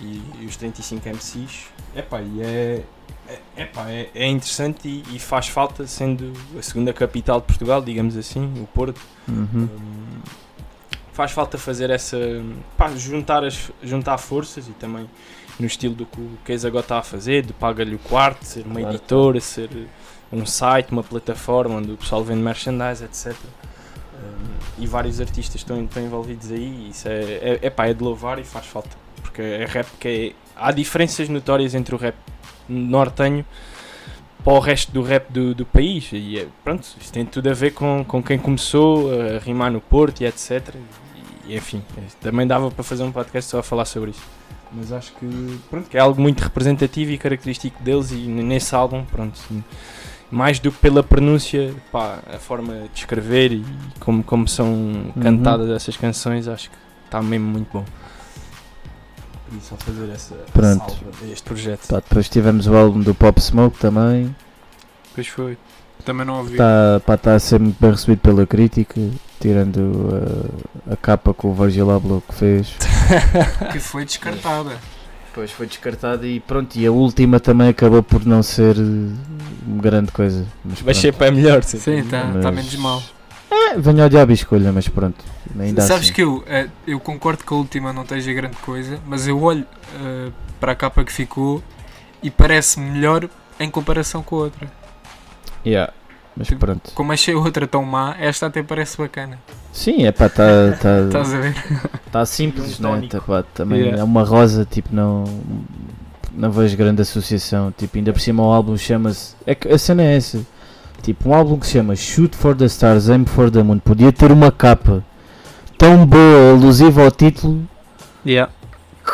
e, 0.00 0.22
e 0.40 0.46
os 0.46 0.56
35 0.56 1.06
MCs. 1.10 1.66
Epá, 1.94 2.22
e 2.22 2.40
é, 2.42 2.82
é, 3.28 3.62
epá, 3.62 3.90
é, 3.90 4.08
é 4.14 4.26
interessante 4.26 4.88
e, 4.88 5.04
e 5.14 5.18
faz 5.18 5.48
falta, 5.48 5.86
sendo 5.86 6.32
a 6.58 6.62
segunda 6.62 6.92
capital 6.94 7.40
de 7.40 7.46
Portugal, 7.46 7.82
digamos 7.82 8.16
assim, 8.16 8.50
o 8.62 8.66
Porto. 8.66 9.00
Uhum. 9.28 9.46
Hum, 9.54 9.68
faz 11.16 11.32
falta 11.32 11.56
fazer 11.56 11.88
essa. 11.88 12.18
Pá, 12.76 12.90
juntar, 12.90 13.42
as, 13.42 13.70
juntar 13.82 14.18
forças 14.18 14.68
e 14.68 14.72
também 14.72 15.08
no 15.58 15.66
estilo 15.66 15.94
do 15.94 16.04
que 16.04 16.20
o 16.20 16.38
Case 16.44 16.66
agora 16.66 16.84
está 16.84 16.98
a 16.98 17.02
fazer, 17.02 17.42
de 17.42 17.54
paga-lhe 17.54 17.94
o 17.94 17.98
quarto, 17.98 18.44
ser 18.44 18.66
uma 18.66 18.80
Claro. 18.80 18.94
editora, 18.94 19.40
ser 19.40 19.70
um 20.30 20.44
site, 20.44 20.92
uma 20.92 21.02
plataforma 21.02 21.76
onde 21.76 21.92
o 21.92 21.96
pessoal 21.96 22.22
vende 22.22 22.42
merchandise, 22.42 23.02
etc. 23.02 23.32
Hum, 23.32 24.44
e 24.78 24.86
vários 24.86 25.18
artistas 25.18 25.62
estão, 25.62 25.82
estão 25.82 26.02
envolvidos 26.02 26.52
aí, 26.52 26.90
isso 26.90 27.08
é, 27.08 27.22
é, 27.22 27.58
é, 27.62 27.70
pá, 27.70 27.86
é 27.86 27.94
de 27.94 28.02
louvar 28.02 28.38
e 28.38 28.44
faz 28.44 28.66
falta. 28.66 28.90
Porque 29.22 29.40
é 29.40 29.64
rap 29.64 29.86
que 29.98 30.08
é. 30.08 30.32
Há 30.54 30.70
diferenças 30.70 31.30
notórias 31.30 31.74
entre 31.74 31.94
o 31.94 31.98
rap 31.98 32.14
nortenho 32.68 33.44
para 34.44 34.52
o 34.52 34.58
resto 34.58 34.92
do 34.92 35.02
rap 35.02 35.32
do, 35.32 35.54
do 35.54 35.64
país. 35.64 36.10
E 36.12 36.40
é, 36.40 36.46
pronto, 36.62 36.86
isso 37.00 37.10
tem 37.10 37.24
tudo 37.24 37.48
a 37.48 37.54
ver 37.54 37.72
com, 37.72 38.04
com 38.04 38.22
quem 38.22 38.38
começou 38.38 39.10
a 39.12 39.38
rimar 39.38 39.72
no 39.72 39.80
Porto 39.80 40.20
e 40.20 40.26
etc. 40.26 40.74
Enfim, 41.48 41.82
é, 41.96 42.02
também 42.20 42.46
dava 42.46 42.70
para 42.70 42.82
fazer 42.84 43.02
um 43.02 43.12
podcast 43.12 43.50
só 43.50 43.58
a 43.58 43.62
falar 43.62 43.84
sobre 43.84 44.10
isso. 44.10 44.22
Mas 44.72 44.92
acho 44.92 45.12
que, 45.14 45.60
pronto, 45.70 45.88
que 45.88 45.96
é 45.96 46.00
algo 46.00 46.20
muito 46.20 46.40
representativo 46.40 47.12
e 47.12 47.18
característico 47.18 47.82
deles 47.82 48.10
e 48.10 48.16
nesse 48.16 48.74
álbum, 48.74 49.04
pronto, 49.04 49.38
mais 50.30 50.58
do 50.58 50.72
que 50.72 50.78
pela 50.78 51.02
pronúncia, 51.02 51.72
pá, 51.92 52.18
a 52.34 52.38
forma 52.38 52.74
de 52.92 53.00
escrever 53.00 53.52
e 53.52 53.64
como, 54.00 54.24
como 54.24 54.48
são 54.48 55.12
cantadas 55.20 55.70
essas 55.70 55.96
canções, 55.96 56.48
acho 56.48 56.70
que 56.70 56.76
está 57.04 57.22
mesmo 57.22 57.46
muito 57.46 57.68
bom. 57.72 57.84
E 59.52 59.60
só 59.60 59.76
fazer 59.76 60.10
essa 60.10 60.34
Pronto. 60.52 60.90
salva 60.90 61.10
a 61.22 61.26
este 61.28 61.44
projeto. 61.44 61.86
Pá, 61.86 61.96
depois 62.00 62.28
tivemos 62.28 62.66
o 62.66 62.76
álbum 62.76 63.00
do 63.00 63.14
Pop 63.14 63.40
Smoke 63.40 63.78
também. 63.78 64.34
Pois 65.14 65.28
foi. 65.28 65.56
Também 66.06 66.24
não 66.24 66.38
ouvi. 66.38 66.52
Está 66.52 67.00
tá 67.20 67.34
a 67.34 67.38
ser 67.40 67.58
muito 67.58 67.76
bem 67.80 67.90
recebido 67.90 68.20
pela 68.20 68.46
crítica, 68.46 69.00
tirando 69.40 69.78
uh, 69.78 70.92
a 70.92 70.96
capa 70.96 71.34
que 71.34 71.44
o 71.44 71.52
Virgil 71.52 71.90
Abloh 71.90 72.22
que 72.28 72.34
fez. 72.34 72.74
Que 73.72 73.80
foi 73.80 74.04
descartada. 74.04 74.70
Depois 75.28 75.50
foi 75.50 75.66
descartada 75.66 76.26
e 76.26 76.38
pronto, 76.40 76.76
e 76.76 76.86
a 76.86 76.92
última 76.92 77.38
também 77.40 77.68
acabou 77.68 78.02
por 78.02 78.24
não 78.24 78.40
ser 78.40 78.76
uh, 78.78 79.12
grande 79.66 80.12
coisa. 80.12 80.46
Mas 80.84 80.96
sempre 80.96 81.26
é 81.26 81.30
melhor. 81.32 81.64
Sim, 81.64 81.78
sempre. 81.78 82.00
está 82.02 82.24
Mas- 82.24 82.42
tá 82.42 82.52
menos 82.52 82.74
mal. 82.76 83.02
É, 83.50 83.78
venha 83.78 84.04
ao 84.04 84.08
diabo 84.08 84.30
e 84.30 84.34
escolha, 84.34 84.72
mas 84.72 84.88
pronto. 84.88 85.24
Ainda 85.58 85.82
Sabes 85.82 86.04
assim. 86.04 86.12
que 86.12 86.22
eu, 86.22 86.42
eh, 86.46 86.68
eu 86.86 86.98
concordo 87.00 87.44
que 87.44 87.52
a 87.52 87.56
última 87.56 87.92
não 87.92 88.02
esteja 88.02 88.32
grande 88.32 88.56
coisa, 88.58 88.98
mas 89.06 89.26
eu 89.26 89.40
olho 89.40 89.64
eh, 90.00 90.30
para 90.58 90.72
a 90.72 90.74
capa 90.74 91.04
que 91.04 91.12
ficou 91.12 91.62
e 92.22 92.30
parece 92.30 92.80
melhor 92.80 93.28
em 93.60 93.70
comparação 93.70 94.22
com 94.22 94.36
a 94.36 94.38
outra. 94.40 94.85
Yeah, 95.66 95.92
Mas 96.36 96.48
pronto. 96.50 96.92
Como 96.94 97.12
achei 97.12 97.34
outra 97.34 97.66
tão 97.66 97.82
má, 97.84 98.14
esta 98.20 98.46
até 98.46 98.62
parece 98.62 98.96
bacana. 98.98 99.38
Sim, 99.72 100.04
é 100.06 100.12
pá, 100.12 100.26
está 100.26 100.44
tá, 100.80 101.00
Estás 101.06 101.34
a 101.34 101.38
ver? 101.38 101.54
tá 102.12 102.24
simples, 102.26 102.78
né? 102.78 102.88
tónico. 102.88 103.12
Tá, 103.16 103.20
pá, 103.20 103.42
também 103.54 103.80
Yeah. 103.80 104.00
é 104.00 104.04
uma 104.04 104.22
rosa, 104.22 104.64
tipo, 104.64 104.90
não. 104.94 105.24
não 106.32 106.50
vejo 106.50 106.76
grande 106.76 107.02
associação. 107.02 107.72
Tipo, 107.76 107.98
ainda 107.98 108.12
por 108.12 108.20
cima 108.20 108.42
o 108.44 108.52
álbum 108.52 108.76
chama-se. 108.76 109.34
É 109.46 109.54
que 109.54 109.66
a 109.68 109.76
cena 109.78 110.02
é 110.02 110.16
essa. 110.16 110.40
Tipo, 111.02 111.30
um 111.30 111.34
álbum 111.34 111.58
que 111.58 111.66
se 111.66 111.72
chama 111.74 111.94
Shoot 111.96 112.36
for 112.36 112.54
the 112.54 112.66
Stars, 112.66 113.08
Aim 113.10 113.24
for 113.26 113.50
the 113.50 113.62
Moon. 113.62 113.78
Podia 113.78 114.12
ter 114.12 114.30
uma 114.32 114.50
capa 114.52 115.04
tão 115.78 116.06
boa, 116.06 116.52
alusiva 116.52 117.02
ao 117.04 117.10
título, 117.10 117.62
Yeah. 118.24 118.50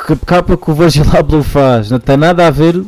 que 0.07 0.17
capa 0.25 0.57
que 0.57 0.71
o 0.71 0.75
Virgil 0.75 1.05
Abloh 1.17 1.43
faz. 1.43 1.91
Não 1.91 1.99
tem 2.01 2.17
nada 2.17 2.47
a 2.47 2.51
ver 2.51 2.83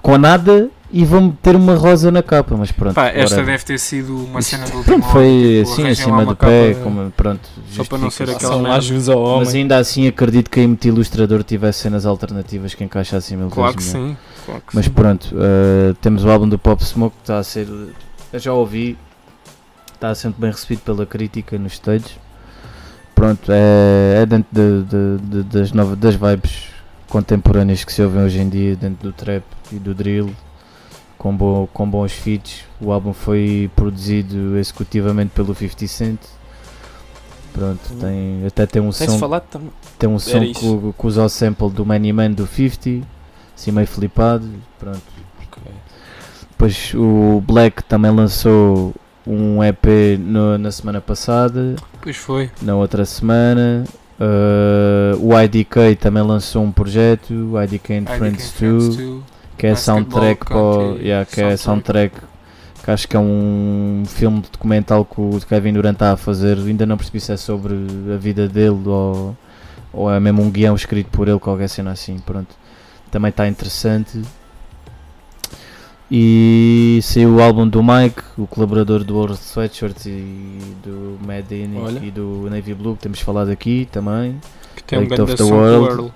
com 0.00 0.16
nada 0.18 0.68
e 0.92 1.04
vão 1.04 1.30
ter 1.30 1.56
uma 1.56 1.74
rosa 1.74 2.10
na 2.12 2.22
capa. 2.22 2.54
Mas 2.56 2.70
pronto. 2.70 2.94
Pá, 2.94 3.06
esta 3.08 3.36
whatever. 3.36 3.46
deve 3.46 3.64
ter 3.64 3.78
sido 3.78 4.24
uma 4.26 4.40
Isso, 4.40 4.50
cena 4.50 4.66
do 4.68 4.76
último 4.76 4.98
Pronto, 4.98 5.12
foi 5.12 5.60
tipo, 5.64 5.72
assim 5.72 5.88
acima 5.88 6.24
do 6.26 6.36
pé. 6.36 6.74
capa 6.74 6.84
Como, 6.84 7.10
pronto, 7.12 7.48
Só 7.70 7.84
para 7.84 7.98
não 7.98 8.10
ser 8.10 8.24
aquela 8.30 8.52
São 8.52 8.62
merda. 8.62 8.76
ajuda 8.78 9.12
ao 9.14 9.38
Mas 9.38 9.48
homem. 9.48 9.62
ainda 9.62 9.78
assim 9.78 10.06
acredito 10.06 10.50
que 10.50 10.60
a 10.60 10.62
MT 10.64 10.88
Ilustrador 10.88 11.42
tivesse 11.42 11.80
cenas 11.80 12.04
alternativas 12.04 12.74
que 12.74 12.84
encaixassem 12.84 13.36
mil 13.38 13.48
Claro 13.48 13.74
que 13.76 13.82
sim. 13.82 14.16
Claro 14.44 14.60
que 14.66 14.74
Mas 14.76 14.84
sim. 14.84 14.90
pronto, 14.90 15.34
eh, 15.36 15.94
temos 16.00 16.24
o 16.24 16.30
álbum 16.30 16.48
do 16.48 16.58
Pop 16.58 16.84
Smoke 16.84 17.16
que 17.16 17.22
está 17.22 17.38
a 17.38 17.42
ser. 17.44 17.66
Eu 18.32 18.38
já 18.38 18.52
ouvi, 18.52 18.98
está 19.94 20.14
sempre 20.14 20.40
bem 20.40 20.50
recebido 20.50 20.80
pela 20.80 21.06
crítica 21.06 21.58
nos 21.58 21.74
stages. 21.74 22.18
Pronto, 23.14 23.50
é, 23.52 24.22
é 24.22 24.26
dentro 24.26 24.48
de- 24.52 24.82
de- 24.84 25.18
de- 25.22 25.42
das, 25.44 25.72
novas, 25.72 25.96
das 25.98 26.14
vibes 26.16 26.64
contemporâneas 27.08 27.84
que 27.84 27.92
se 27.92 28.02
ouvem 28.02 28.22
hoje 28.24 28.40
em 28.40 28.48
dia, 28.48 28.74
dentro 28.74 29.08
do 29.08 29.12
trap 29.12 29.44
e 29.70 29.76
do 29.76 29.94
drill, 29.94 30.30
com, 31.22 31.34
bo, 31.36 31.68
com 31.72 31.88
bons 31.88 32.12
feats. 32.12 32.64
O 32.80 32.90
álbum 32.92 33.12
foi 33.12 33.70
produzido 33.76 34.56
executivamente 34.58 35.30
pelo 35.30 35.54
50 35.54 35.86
Cent. 35.86 36.18
Pronto, 37.52 37.80
Hum. 37.92 37.98
tem, 38.00 38.46
até 38.46 38.66
tem 38.66 38.80
um 38.82 38.90
som 38.90 39.18
falado 39.18 39.44
tem 39.98 40.08
um 40.08 40.18
som 40.18 40.40
que, 40.40 40.54
que 40.54 41.06
usa 41.06 41.22
o 41.22 41.28
sample 41.28 41.68
do 41.70 41.84
Many 41.84 42.10
Man 42.12 42.30
do 42.32 42.46
50, 42.46 43.06
assim 43.56 43.70
meio 43.70 43.86
flipado. 43.86 44.48
Pronto. 44.78 45.02
Depois 46.50 46.92
o 46.94 47.42
Black 47.46 47.82
também 47.84 48.10
lançou 48.10 48.94
um 49.26 49.62
EP 49.62 50.16
no- 50.18 50.56
na 50.58 50.70
semana 50.70 51.00
passada, 51.00 51.76
Pois 52.00 52.16
foi. 52.16 52.50
na 52.60 52.74
outra 52.76 53.04
semana. 53.04 53.84
Uh, 54.20 55.18
o 55.20 55.38
IDK 55.40 55.96
também 55.98 56.22
lançou 56.22 56.62
um 56.62 56.70
projeto, 56.70 57.32
o 57.34 57.60
IDK 57.60 57.94
and 57.94 58.02
I 58.02 58.18
Friends 58.18 58.52
Became 58.52 58.78
2, 58.78 58.94
Friends 58.94 58.96
too. 58.96 59.22
Que 59.56 59.66
é 59.66 59.74
soundtrack, 59.74 60.46
yeah, 61.00 61.24
que 61.24 61.40
é 61.40 61.56
soundtrack. 61.56 62.16
soundtrack 62.16 62.32
que 62.82 62.90
acho 62.90 63.06
que 63.06 63.16
é 63.16 63.20
um 63.20 64.02
filme 64.06 64.42
documental 64.50 65.04
que 65.04 65.20
o 65.20 65.40
Kevin 65.48 65.72
Durant 65.74 65.94
está 65.94 66.12
a 66.12 66.16
fazer. 66.16 66.58
Ainda 66.58 66.84
não 66.84 66.96
percebi 66.96 67.20
se 67.20 67.32
é 67.32 67.36
sobre 67.36 67.74
a 68.12 68.16
vida 68.16 68.48
dele 68.48 68.82
ou, 68.86 69.36
ou 69.92 70.12
é 70.12 70.18
mesmo 70.18 70.42
um 70.42 70.50
guião 70.50 70.74
escrito 70.74 71.08
por 71.10 71.28
ele, 71.28 71.38
qualquer 71.38 71.68
cena 71.68 71.92
assim. 71.92 72.18
Pronto, 72.18 72.54
também 73.10 73.28
está 73.28 73.46
interessante. 73.46 74.20
E 76.10 76.98
saiu 77.02 77.36
o 77.36 77.42
álbum 77.42 77.66
do 77.66 77.82
Mike, 77.82 78.20
o 78.36 78.46
colaborador 78.46 79.02
do 79.02 79.14
World 79.14 79.38
Sweatshirt 79.38 80.04
e 80.04 80.58
do 80.84 81.18
Mad 81.24 81.50
In 81.50 81.78
Olha. 81.78 82.00
e 82.04 82.10
do 82.10 82.50
Navy 82.50 82.74
Blue, 82.74 82.96
que 82.96 83.02
temos 83.02 83.20
falado 83.20 83.50
aqui 83.50 83.88
também. 83.90 84.38
Que 84.76 84.82
tem 84.82 84.98
um 84.98 85.02
Light 85.02 85.14
grande 85.14 85.32
of 85.32 85.36
the 85.36 85.44
do 85.44 85.54
World. 85.54 86.12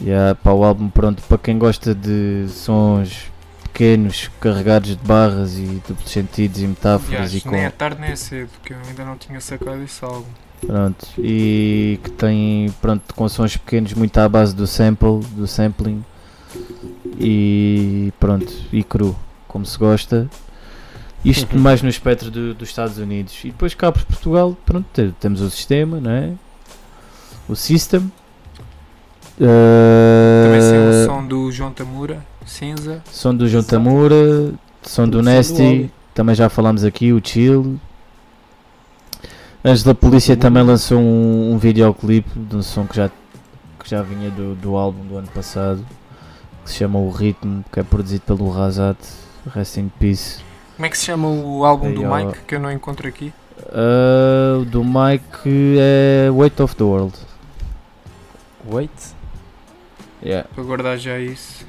Yeah, 0.00 0.34
para 0.34 0.52
o 0.52 0.62
álbum, 0.64 0.88
pronto, 0.88 1.22
para 1.22 1.38
quem 1.38 1.58
gosta 1.58 1.94
de 1.94 2.46
sons 2.48 3.26
pequenos, 3.64 4.30
carregados 4.40 4.90
de 4.90 5.04
barras 5.04 5.56
e 5.56 5.82
duplos 5.86 6.10
sentidos 6.10 6.60
e 6.60 6.66
metáforas 6.66 7.14
Aliás, 7.14 7.34
e 7.34 7.40
com, 7.40 7.50
nem 7.50 7.62
é 7.64 7.70
tarde 7.70 8.00
nem 8.00 8.10
é 8.10 8.16
cedo, 8.16 8.50
que 8.64 8.72
eu 8.72 8.76
ainda 8.88 9.04
não 9.04 9.16
tinha 9.16 9.40
sacado 9.40 9.82
esse 9.82 10.04
álbum. 10.04 10.26
pronto, 10.66 11.06
e 11.18 11.98
que 12.02 12.10
tem 12.10 12.72
pronto, 12.80 13.14
com 13.14 13.28
sons 13.28 13.56
pequenos 13.56 13.92
muito 13.94 14.16
à 14.18 14.28
base 14.28 14.54
do 14.54 14.66
sample, 14.66 15.20
do 15.32 15.46
sampling 15.46 16.04
e 17.18 18.12
pronto, 18.20 18.52
e 18.72 18.82
cru, 18.82 19.16
como 19.46 19.64
se 19.66 19.78
gosta. 19.78 20.28
Isto 21.24 21.56
Uhum. 21.56 21.62
mais 21.62 21.82
no 21.82 21.88
espectro 21.88 22.30
do- 22.30 22.54
dos 22.54 22.68
Estados 22.68 22.98
Unidos. 22.98 23.36
E 23.44 23.48
depois 23.48 23.74
cá 23.74 23.90
por 23.90 24.04
Portugal, 24.04 24.56
pronto, 24.64 24.86
te- 24.92 25.12
temos 25.18 25.40
o 25.40 25.50
sistema, 25.50 26.00
não 26.00 26.10
é? 26.10 26.32
O 27.48 27.56
System. 27.56 28.10
Também 29.38 30.60
saiu 30.60 30.80
Uh, 30.80 31.02
o 31.02 31.06
som 31.06 31.26
do 31.26 31.52
João 31.52 31.72
Tamura, 31.72 32.24
Cinza. 32.44 33.02
Som 33.10 33.34
do 33.34 33.48
João 33.48 33.62
Tamura, 33.62 34.52
som 34.82 35.08
do 35.08 35.22
Nasty, 35.22 35.90
também 36.12 36.34
já 36.34 36.48
falámos 36.48 36.82
aqui, 36.84 37.12
o 37.12 37.20
Chill. 37.24 37.78
Antes 39.64 39.82
da 39.82 39.94
polícia 39.94 40.36
também 40.36 40.62
lançou 40.62 40.98
um, 40.98 41.52
um 41.52 41.58
videoclipe 41.58 42.30
de 42.36 42.56
um 42.56 42.62
som 42.62 42.86
que 42.86 42.96
já, 42.96 43.08
que 43.78 43.88
já 43.88 44.02
vinha 44.02 44.30
do, 44.30 44.54
do 44.54 44.76
álbum 44.76 45.04
do 45.04 45.16
ano 45.16 45.28
passado, 45.28 45.84
que 46.64 46.70
se 46.70 46.76
chama 46.76 46.98
O 46.98 47.10
Ritmo, 47.10 47.64
que 47.72 47.78
é 47.78 47.82
produzido 47.82 48.22
pelo 48.22 48.50
Razat, 48.50 48.98
Rest 49.54 49.76
in 49.76 49.88
Peace. 50.00 50.40
Como 50.76 50.86
é 50.86 50.88
que 50.88 50.98
se 50.98 51.04
chama 51.06 51.28
o 51.28 51.64
álbum 51.64 51.88
Aí, 51.88 51.94
do 51.94 52.04
ó. 52.04 52.16
Mike 52.16 52.38
que 52.46 52.54
eu 52.54 52.60
não 52.60 52.70
encontro 52.72 53.06
aqui? 53.06 53.32
O 54.60 54.64
do 54.64 54.84
Mike 54.84 55.76
é 55.78 56.30
Weight 56.30 56.60
of 56.62 56.74
the 56.76 56.84
World. 56.84 57.14
Wait. 58.70 58.90
Yeah. 60.22 60.48
Para 60.54 60.64
guardar 60.64 60.98
já 60.98 61.18
isso. 61.18 61.64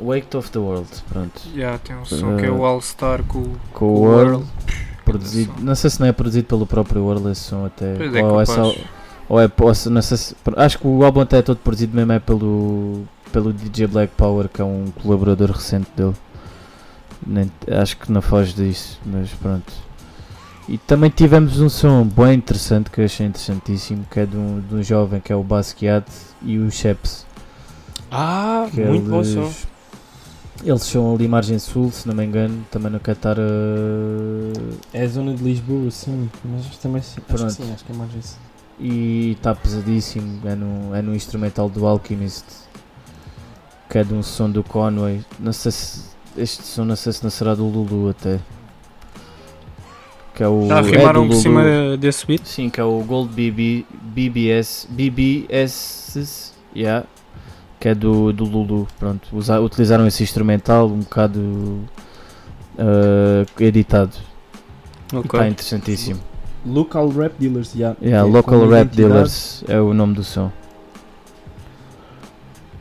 Weight 0.00 0.34
of 0.36 0.50
the 0.50 0.58
World, 0.58 0.88
pronto. 1.08 1.40
Já 1.54 1.76
tem 1.78 1.94
um 1.96 2.04
som 2.06 2.36
que 2.38 2.46
é 2.46 2.50
o 2.50 2.60
Uh, 2.60 2.64
All 2.64 2.80
Star 2.80 3.22
com, 3.24 3.40
o- 3.40 3.60
Com 3.74 3.84
o 3.84 4.00
World, 4.00 4.30
Earl. 4.32 4.44
produzido, 5.04 5.52
não 5.58 5.74
sei 5.74 5.90
se 5.90 6.00
não 6.00 6.06
é 6.06 6.12
produzido 6.12 6.46
pelo 6.46 6.66
próprio 6.66 7.02
World 7.02 7.28
esse 7.30 7.42
som 7.42 7.66
até. 7.66 7.94
Pois 7.96 8.14
é, 8.14 8.22
ou 8.24 8.40
é 8.40 8.46
só, 8.46 8.74
Ou 9.28 9.40
é, 9.40 9.50
ou 9.60 9.74
se- 9.74 9.90
não 9.90 10.00
sei 10.02 10.16
se- 10.16 10.34
acho 10.56 10.78
que 10.78 10.86
o 10.86 11.04
álbum 11.04 11.20
até 11.20 11.38
é 11.38 11.42
todo 11.42 11.58
produzido 11.58 11.94
mesmo 11.94 12.10
é 12.12 12.18
pelo, 12.18 13.02
pelo 13.30 13.52
DJ 13.52 13.86
Black 13.86 14.12
Power, 14.16 14.48
que 14.48 14.60
é 14.60 14.64
um 14.64 14.86
colaborador 15.02 15.50
recente 15.52 15.88
dele. 15.94 16.14
Nem- 17.26 17.50
acho 17.80 17.96
que 17.98 18.10
não 18.10 18.22
foge 18.22 18.54
disso, 18.54 18.98
mas 19.04 19.28
pronto. 19.34 19.70
E 20.70 20.78
também 20.78 21.10
tivemos 21.10 21.58
um 21.60 21.68
som 21.68 22.04
bem 22.06 22.34
interessante 22.34 22.90
que 22.90 23.00
eu 23.00 23.04
achei 23.04 23.26
interessantíssimo, 23.26 24.06
que 24.08 24.20
é 24.20 24.26
de 24.26 24.36
um, 24.36 24.60
de 24.60 24.72
um 24.76 24.82
jovem 24.84 25.20
que 25.20 25.32
é 25.32 25.36
o 25.36 25.42
Basquiat 25.42 26.06
e 26.42 26.58
o 26.58 26.70
Sheps. 26.70 27.26
Ah, 28.10 28.68
Que 28.72 28.80
muito 28.84 29.10
bom 29.10 29.16
eles, 29.16 29.28
som. 29.32 29.50
eles 30.64 30.82
são 30.82 31.12
ali 31.12 31.26
margem 31.26 31.58
sul, 31.58 31.90
se 31.90 32.06
não 32.06 32.14
me 32.14 32.24
engano, 32.24 32.64
também 32.70 32.90
não 32.92 33.00
quero 33.00 33.18
estar 33.18 33.36
a... 33.36 33.42
É 34.92 35.02
a 35.02 35.08
zona 35.08 35.34
de 35.34 35.42
Lisboa, 35.42 35.90
sim. 35.90 36.30
Mas 36.44 36.76
também 36.78 37.02
sim. 37.02 37.20
Acho 37.28 37.36
Pronto. 37.36 37.56
que 37.56 37.62
sim, 37.64 37.72
acho 37.74 37.84
que 37.84 37.92
é 37.92 37.96
mais 37.96 38.14
isso. 38.14 38.38
e 38.78 39.32
está 39.32 39.52
pesadíssimo. 39.56 40.40
É 40.48 40.54
no, 40.54 40.94
é 40.94 41.02
no 41.02 41.16
instrumental 41.16 41.68
do 41.68 41.84
Alchemist, 41.84 42.44
que 43.88 43.98
é 43.98 44.04
de 44.04 44.14
um 44.14 44.22
som 44.22 44.48
do 44.48 44.62
Conway. 44.62 45.20
Não 45.40 45.52
sei 45.52 45.72
se 45.72 46.10
este 46.36 46.62
som 46.62 46.84
não 46.84 46.94
sei 46.94 47.12
se 47.12 47.24
não 47.24 47.30
será 47.30 47.56
do 47.56 47.66
Lulu 47.66 48.10
até. 48.10 48.38
Que 50.40 50.44
é 50.44 50.48
o 50.48 50.66
Já 50.66 50.78
é 50.78 50.82
do 50.82 50.88
rimaram 50.88 51.28
por 51.28 51.34
cima 51.34 51.62
desse 51.98 52.26
beat? 52.26 52.46
Sim, 52.46 52.70
que 52.70 52.80
é 52.80 52.82
o 52.82 53.02
Gold 53.02 53.30
BB, 53.30 53.84
BBS, 54.00 54.88
BBS, 54.88 56.54
yeah, 56.74 57.04
que 57.78 57.90
é 57.90 57.94
do, 57.94 58.32
do 58.32 58.44
Lulu. 58.44 58.88
Pronto, 58.98 59.28
usa- 59.34 59.60
utilizaram 59.60 60.06
esse 60.06 60.22
instrumental 60.22 60.86
um 60.86 61.00
bocado 61.00 61.80
ah, 62.78 63.44
editado. 63.60 64.16
E 65.12 65.18
está 65.18 65.46
interessantíssimo. 65.46 66.20
Local 66.64 67.10
Rap 67.10 67.34
Dealers, 67.38 67.74
yeah. 67.74 67.94
Yeah, 68.00 68.26
é 68.26 68.32
Local 68.32 68.66
Rap. 68.66 68.96
Dealers 68.96 69.62
é 69.68 69.78
o 69.78 69.92
nome 69.92 70.14
do 70.14 70.24
som. 70.24 70.50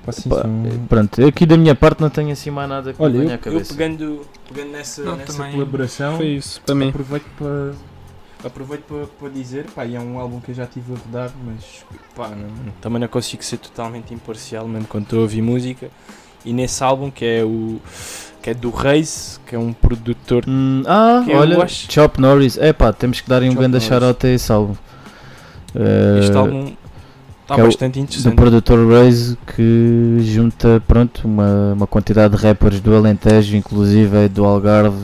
Pá, 0.10 0.22
sim, 0.22 0.30
Pá, 0.30 0.41
são- 0.41 0.64
Pronto, 0.88 1.26
aqui 1.26 1.45
da 1.45 1.56
minha 1.57 1.76
parte 1.76 2.02
não 2.02 2.10
tenho 2.10 2.31
assim 2.31 2.49
mais 2.49 2.68
nada 2.69 2.94
que 2.94 3.02
Olha, 3.02 3.18
eu, 3.18 3.23
eu 3.30 3.38
cabeça. 3.38 3.73
pegando, 3.73 4.22
pegando 4.52 4.72
nessa, 4.72 5.03
Não, 5.03 5.15
nessa 5.15 5.34
também 5.34 5.52
colaboração, 5.53 6.18
Foi 6.18 6.27
isso, 6.27 6.61
para 6.65 6.76
mim. 6.76 6.90
aproveito 6.90 7.26
para 7.38 7.73
aproveito 8.48 8.84
para, 8.84 9.06
para 9.06 9.30
dizer, 9.30 9.65
pá, 9.76 9.86
e 9.86 9.95
é 9.95 9.99
um 9.99 10.18
álbum 10.18 10.40
que 10.40 10.52
eu 10.52 10.56
já 10.56 10.65
tive 10.65 10.94
a 10.94 10.98
rodar, 10.98 11.31
mas 11.45 11.86
pá, 12.15 12.30
não- 12.30 12.72
também 12.81 12.99
não 13.02 13.07
consigo 13.07 13.44
ser 13.44 13.57
totalmente 13.57 14.14
imparcial, 14.14 14.68
mesmo 14.68 14.88
quando 14.88 15.03
estou 15.03 15.19
a 15.19 15.22
ouvir 15.23 15.41
música. 15.41 15.90
E 16.45 16.53
nesse 16.53 16.81
álbum 16.84 17.11
que 17.11 17.26
é 17.26 17.44
o 17.44 17.80
que 18.41 18.49
é 18.52 18.53
do 18.53 18.69
Reis, 18.69 19.41
que 19.45 19.53
é 19.56 19.60
um 19.60 19.73
produtor 19.73 20.45
Hum, 20.48 20.84
ah, 20.88 21.22
Que 21.26 21.31
eu 21.31 21.38
olha, 21.38 21.61
acho- 21.61 21.91
Chop 21.91 22.19
Norris. 22.22 22.57
É 22.57 22.72
pá, 22.72 22.94
temos 22.94 23.19
que 23.19 23.27
dar 23.30 23.44
um 23.44 23.53
grande 23.53 23.81
shout-out 23.81 24.26
a 24.26 24.30
esse 24.30 24.49
álbum. 24.49 24.76
Este 26.19 26.31
Eh, 26.31 26.38
álbum 26.38 26.73
está 27.54 27.62
é 27.62 27.66
bastante 27.66 28.00
do 28.00 28.04
interessante. 28.04 28.36
produtor 28.36 28.92
Raze 28.92 29.38
que 29.56 30.18
junta 30.22 30.82
pronto, 30.88 31.28
uma, 31.28 31.74
uma 31.74 31.88
quantidade 31.88 32.36
de 32.36 32.42
rappers 32.42 32.80
do 32.80 32.96
Alentejo, 32.96 33.56
inclusive 33.56 34.28
do 34.30 34.46
Algarve 34.46 35.04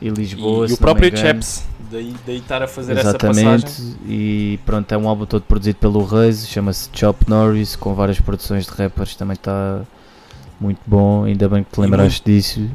e 0.00 0.08
Lisboa. 0.08 0.66
e 0.66 0.68
se 0.68 0.74
o 0.74 0.78
próprio. 0.78 1.16
Chaps, 1.16 1.64
daí, 1.90 2.14
daí 2.26 2.38
estar 2.38 2.62
a 2.62 2.68
fazer 2.68 2.92
essa 2.96 3.08
Exatamente, 3.10 3.64
passagem. 3.64 3.96
e 4.06 4.58
pronto, 4.64 4.90
é 4.92 4.96
um 4.96 5.08
álbum 5.08 5.26
todo 5.26 5.42
produzido 5.42 5.78
pelo 5.78 6.04
Reis, 6.04 6.48
chama-se 6.48 6.88
Chop 6.92 7.28
Norris, 7.28 7.76
com 7.76 7.94
várias 7.94 8.20
produções 8.20 8.64
de 8.66 8.72
rappers, 8.72 9.14
também 9.14 9.34
está 9.34 9.82
muito 10.60 10.80
bom, 10.86 11.24
ainda 11.24 11.48
bem 11.48 11.62
que 11.62 11.70
te 11.70 11.78
E 11.78 11.80
lembraste 11.82 12.22
disso. 12.24 12.68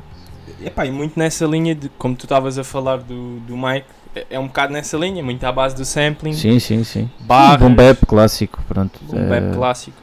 Epá, 0.64 0.86
e 0.86 0.92
muito 0.92 1.18
nessa 1.18 1.46
linha 1.46 1.74
de 1.74 1.90
como 1.98 2.16
tu 2.16 2.26
estavas 2.26 2.58
a 2.60 2.64
falar 2.64 2.98
do, 3.00 3.40
do 3.40 3.58
Mike, 3.58 3.88
é- 4.30 4.40
um 4.40 4.48
bocado 4.48 4.74
nessa 4.74 4.98
linha, 4.98 5.24
muito 5.24 5.44
à 5.44 5.52
base 5.52 5.76
do 5.76 5.86
sampling, 5.86 6.34
Sim, 6.34 6.60
sim, 6.60 6.84
sim. 6.84 7.10
barras, 7.22 7.62
Um 7.62 7.70
bom 7.70 7.76
bap 7.76 8.06
clássico, 8.06 8.60
pronto. 8.68 9.00
um 9.12 9.30
bap 9.30 9.44
é, 9.46 9.52
clássico. 9.54 9.98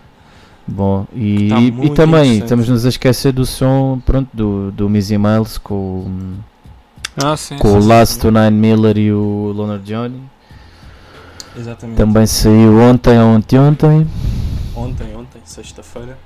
Bom, 0.67 1.07
e, 1.15 1.49
Tá 1.49 1.61
e 1.61 1.91
também 1.91 2.39
estamos-nos 2.39 2.85
a 2.85 2.89
esquecer 2.91 3.33
do 3.33 3.47
som 3.47 4.01
pronto, 4.05 4.29
do, 4.35 4.71
do 4.73 4.89
Mizzy 4.89 5.17
Miles 5.17 5.57
com, 5.59 5.75
o- 5.75 6.35
Ah, 7.25 7.37
sim. 7.37 7.57
com 7.59 7.69
sim, 7.81 7.87
o. 7.87 7.89
Last 7.89 8.19
to 8.21 8.31
Nine 8.31 8.51
Miller 8.51 8.99
e 8.99 9.13
o 9.13 9.53
Loner 9.55 9.79
Johnny. 9.81 10.21
Exatamente. 11.57 11.97
Também 11.97 12.27
saiu 12.27 12.79
ontem, 12.81 13.19
ontem, 13.19 13.59
ontem. 13.59 14.07
Ontem, 14.77 15.17
ontem, 15.17 15.41
sexta-feira. 15.45 16.17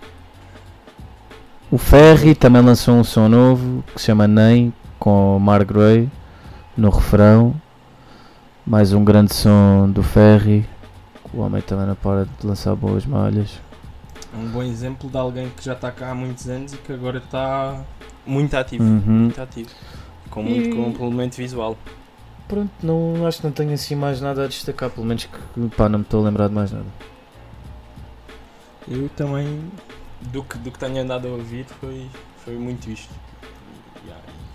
O 1.70 1.78
Ferry 1.78 2.34
também 2.34 2.60
lançou 2.60 2.96
um 2.96 3.04
som 3.04 3.28
novo 3.28 3.82
que 3.94 4.00
se 4.00 4.06
chama 4.06 4.26
Nem 4.28 4.72
com 4.98 5.36
o 5.36 5.40
Mar 5.40 5.64
Gray 5.64 6.10
no 6.76 6.90
refrão. 6.90 7.54
Mais 8.66 8.92
um 8.92 9.04
grande 9.04 9.34
som 9.34 9.90
do 9.90 10.02
Ferry. 10.02 10.64
O 11.32 11.40
homem 11.40 11.62
também 11.62 11.86
não 11.86 11.94
para 11.94 12.26
de 12.26 12.46
lançar 12.46 12.74
boas 12.76 13.04
malhas. 13.06 13.60
É 14.32 14.36
um 14.36 14.48
bom 14.48 14.62
exemplo 14.62 15.10
de 15.10 15.16
alguém 15.16 15.48
que 15.50 15.64
já 15.64 15.72
está 15.72 15.90
cá 15.90 16.10
há 16.10 16.14
muitos 16.14 16.48
anos 16.48 16.72
e 16.72 16.76
que 16.76 16.92
agora 16.92 17.18
está 17.18 17.82
muito 18.26 18.54
ativo. 18.56 18.84
Uhum. 18.84 19.02
Muito 19.24 19.40
ativo. 19.40 19.70
Com 20.30 20.42
muito 20.42 20.68
E- 20.68 20.74
complemento 20.76 21.36
visual. 21.36 21.76
Pronto, 22.48 22.70
não, 22.82 23.26
acho 23.26 23.38
que 23.40 23.44
não 23.46 23.52
tenho 23.52 23.72
assim 23.72 23.94
mais 23.94 24.20
nada 24.20 24.44
a 24.44 24.46
destacar, 24.48 24.90
pelo 24.90 25.06
menos 25.06 25.24
que 25.24 25.68
pá, 25.76 25.88
não 25.88 26.00
me 26.00 26.04
estou 26.04 26.20
a 26.20 26.24
lembrar 26.24 26.48
de 26.48 26.54
mais 26.54 26.70
nada. 26.70 26.84
Eu 28.86 29.08
também, 29.10 29.70
do 30.20 30.42
que, 30.42 30.58
do 30.58 30.70
que 30.70 30.78
tenho 30.78 31.00
andado 31.00 31.28
a 31.28 31.30
ouvir, 31.30 31.64
foi, 31.80 32.06
foi 32.44 32.54
muito 32.56 32.90
isto. 32.90 33.12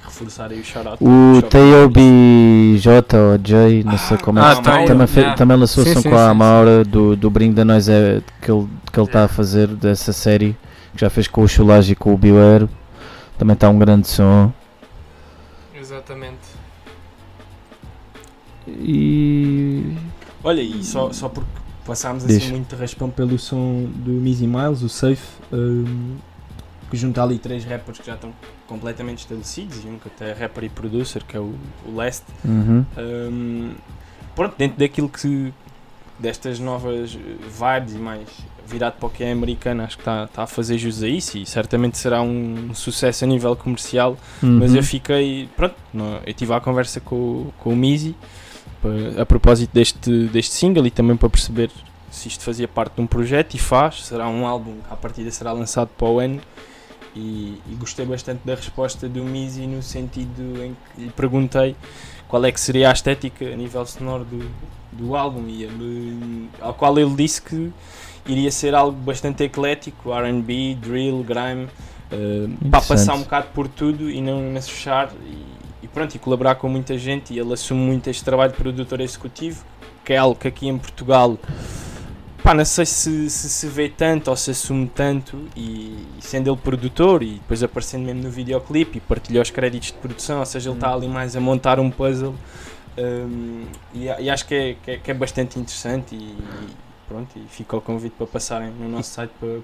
Ah, 0.07 0.09
reforçar 0.09 0.51
aí 0.51 0.59
o 0.59 0.63
shout-out. 0.63 1.03
O 1.03 1.34
Shout-out. 1.41 1.49
T.O.B. 1.49 2.77
J 2.79 3.17
ou 3.17 3.38
J, 3.38 3.84
não 3.84 3.97
sei 3.97 4.17
como 4.17 4.39
é 4.39 4.41
Ah, 4.41 4.55
que 4.55 4.61
tá, 4.63 4.84
também, 4.85 5.07
fe- 5.07 5.19
yeah. 5.19 5.35
também 5.38 5.57
lançou 5.57 5.84
som 5.85 6.01
com 6.01 6.15
a 6.15 6.25
sim, 6.25 6.29
Amaura 6.31 6.84
do, 6.85 7.15
do 7.15 7.29
Brinco 7.29 7.55
da 7.55 7.65
Nós 7.65 7.88
é, 7.89 8.21
que 8.41 8.51
ele 8.51 8.67
que 8.91 8.99
ele 8.99 9.05
está 9.07 9.25
a 9.25 9.27
fazer 9.27 9.67
dessa 9.67 10.11
série, 10.13 10.55
que 10.93 11.01
já 11.01 11.09
fez 11.09 11.27
com 11.27 11.41
o 11.43 11.47
Chulage 11.47 11.91
e 11.91 11.95
com 11.95 12.13
o 12.13 12.17
Biuero. 12.17 12.69
Também 13.38 13.53
está 13.53 13.69
um 13.69 13.77
grande 13.77 14.07
som. 14.07 14.51
Exatamente. 15.79 16.38
E. 18.67 19.93
Olha, 20.43 20.61
e 20.61 20.84
só, 20.84 21.11
só 21.11 21.29
porque 21.29 21.49
passámos 21.85 22.25
assim 22.25 22.51
muito 22.51 22.75
raspão 22.75 23.09
pelo 23.09 23.38
som 23.38 23.85
do 23.95 24.11
Mizzy 24.11 24.47
Miles, 24.47 24.81
o 24.81 24.89
Safe, 24.89 25.21
hum, 25.53 26.15
que 26.89 26.97
junta 26.97 27.22
ali 27.23 27.38
três 27.38 27.64
rappers 27.65 27.99
que 27.99 28.07
já 28.07 28.15
estão 28.15 28.34
completamente 28.68 29.19
estabelecidos 29.19 29.84
e 29.84 29.88
um 29.88 29.97
que 29.99 30.07
até 30.07 30.30
é 30.30 30.34
rapper 30.34 30.64
e 30.65 30.69
producer, 30.69 31.23
que 31.23 31.35
é 31.35 31.39
o, 31.39 31.53
o 31.85 31.95
Lest. 31.95 32.23
Uhum. 32.45 32.85
Hum, 32.97 33.72
pronto, 34.35 34.55
dentro 34.57 34.77
daquilo 34.80 35.09
que 35.09 35.53
destas 36.19 36.59
novas 36.59 37.15
eh, 37.15 37.19
vibes 37.77 37.93
e 37.93 37.97
mais 37.99 38.27
virado 38.65 38.95
para 38.97 39.07
o 39.07 39.09
que 39.09 39.23
é 39.23 39.31
americano, 39.31 39.84
acho 39.84 39.95
que 39.97 40.01
está 40.01 40.27
tá 40.27 40.43
a 40.43 40.47
fazer 40.47 40.77
jus 40.77 41.01
a 41.03 41.07
isso 41.07 41.38
e 41.38 41.45
certamente 41.45 41.97
será 41.97 42.22
um 42.22 42.73
sucesso 42.73 43.23
a 43.23 43.27
nível 43.27 43.55
comercial. 43.55 44.18
Mas 44.41 44.72
Uhum. 44.72 44.77
eu 44.77 44.84
fiquei, 44.84 45.47
pronto, 45.55 45.76
não- 45.93 46.19
eu 46.26 46.34
tive 46.34 46.53
a 46.53 46.59
conversa 46.59 46.99
com, 46.99 47.15
o- 47.15 47.53
com 47.59 47.72
o 47.72 47.76
Mizzy 47.76 48.15
a 49.19 49.26
propósito 49.26 49.72
deste, 49.73 50.27
deste 50.27 50.53
single 50.53 50.85
e 50.85 50.91
também 50.91 51.15
para 51.18 51.30
perceber 51.30 51.69
se 52.11 52.27
isto 52.30 52.43
fazia 52.43 52.68
parte 52.68 52.95
de 52.95 53.01
um 53.01 53.07
projeto 53.07 53.53
e 53.55 53.57
faz, 53.59 54.03
será 54.05 54.27
um 54.27 54.45
álbum 54.45 54.73
que 54.85 54.93
à 54.93 54.95
partida 54.95 55.30
será 55.31 55.51
lançado 55.51 55.89
para 55.97 56.07
o 56.07 56.19
ano 56.19 56.41
e, 57.18 57.61
e 57.69 57.76
gostei 57.76 58.06
bastante 58.06 58.41
da 58.45 58.53
resposta 58.53 59.10
do 59.10 59.23
Mizzy 59.23 59.65
no 59.65 59.81
sentido 59.81 60.64
em 60.64 60.76
que 60.95 61.02
lhe 61.02 61.10
perguntei 61.10 61.76
qual 62.27 62.45
é 62.45 62.52
que 62.52 62.60
seria 62.60 62.89
a 62.89 62.94
estética 62.94 63.45
a 63.45 63.56
nível 63.56 63.85
sonoro 63.85 64.23
do, 64.23 64.49
do 64.91 65.15
álbum 65.15 65.48
e 65.48 65.64
ele, 65.64 66.49
ao 66.61 66.73
qual 66.73 66.98
ele 66.99 67.15
disse 67.15 67.41
que 67.41 67.72
iria 68.27 68.52
ser 68.52 68.76
algo 68.76 68.98
bastante 68.98 69.44
eclético, 69.44 70.14
R&B, 70.14 70.76
drill, 70.76 71.23
grime, 71.23 71.68
eh, 72.11 72.48
para 72.69 72.81
passar 72.81 73.15
um 73.15 73.22
bocado 73.22 73.48
por 73.53 73.68
tudo 73.68 74.10
e 74.10 74.22
não, 74.22 74.41
não 74.52 74.61
se 74.61 74.69
fechar 74.69 75.11
e, 75.26 75.85
e 75.85 75.88
pronto, 75.88 76.14
e 76.14 76.19
colaborar 76.19 76.56
com 76.56 76.68
muita 76.68 76.98
gente 76.98 77.34
e 77.34 77.39
ele 77.39 77.53
assume 77.53 77.80
muito 77.80 78.10
este 78.10 78.23
trabalho 78.23 78.52
de 78.52 78.57
produtor 78.57 78.99
executivo, 78.99 79.64
que 80.03 80.14
é 80.14 80.18
algo 80.18 80.35
que 80.35 80.48
aqui 80.48 80.68
em 80.68 80.77
Portugal 80.77 81.38
pá, 82.47 82.53
não 82.53 82.63
sei 82.63 82.85
se, 82.85 83.29
se 83.29 83.49
se 83.49 83.67
vê 83.67 83.89
tanto 83.89 84.29
ou 84.29 84.35
se 84.37 84.51
assume 84.51 84.87
tanto 84.87 85.37
e, 85.55 85.97
e 86.17 86.21
sendo 86.21 86.49
ele 86.49 86.55
produtor 86.57 87.21
e 87.21 87.33
depois 87.33 87.61
aparecendo 87.61 88.05
mesmo 88.05 88.23
no 88.23 88.29
videoclipe 88.29 88.99
e 88.99 89.01
partilhou 89.01 89.41
os 89.43 89.49
créditos 89.49 89.89
de 89.89 89.95
produção, 89.95 90.39
ou 90.39 90.45
seja, 90.45 90.69
ele 90.69 90.77
está 90.77 90.93
ali 90.93 91.09
mais 91.09 91.35
a 91.35 91.41
montar 91.41 91.77
um 91.77 91.89
puzzle 91.91 92.33
hum, 92.97 93.65
e, 93.93 94.05
e 94.05 94.29
acho 94.29 94.47
que 94.47 94.55
é, 94.55 94.75
que, 94.81 94.91
é, 94.91 94.97
que 94.97 95.11
é 95.11 95.13
bastante 95.13 95.59
interessante 95.59 96.15
e, 96.15 96.19
e 96.19 96.37
pronto, 97.07 97.29
e 97.37 97.43
fica 97.49 97.75
o 97.75 97.81
convite 97.81 98.13
para 98.17 98.27
passarem 98.27 98.69
no 98.71 98.87
nosso 98.87 99.09
site 99.11 99.31
para, 99.39 99.59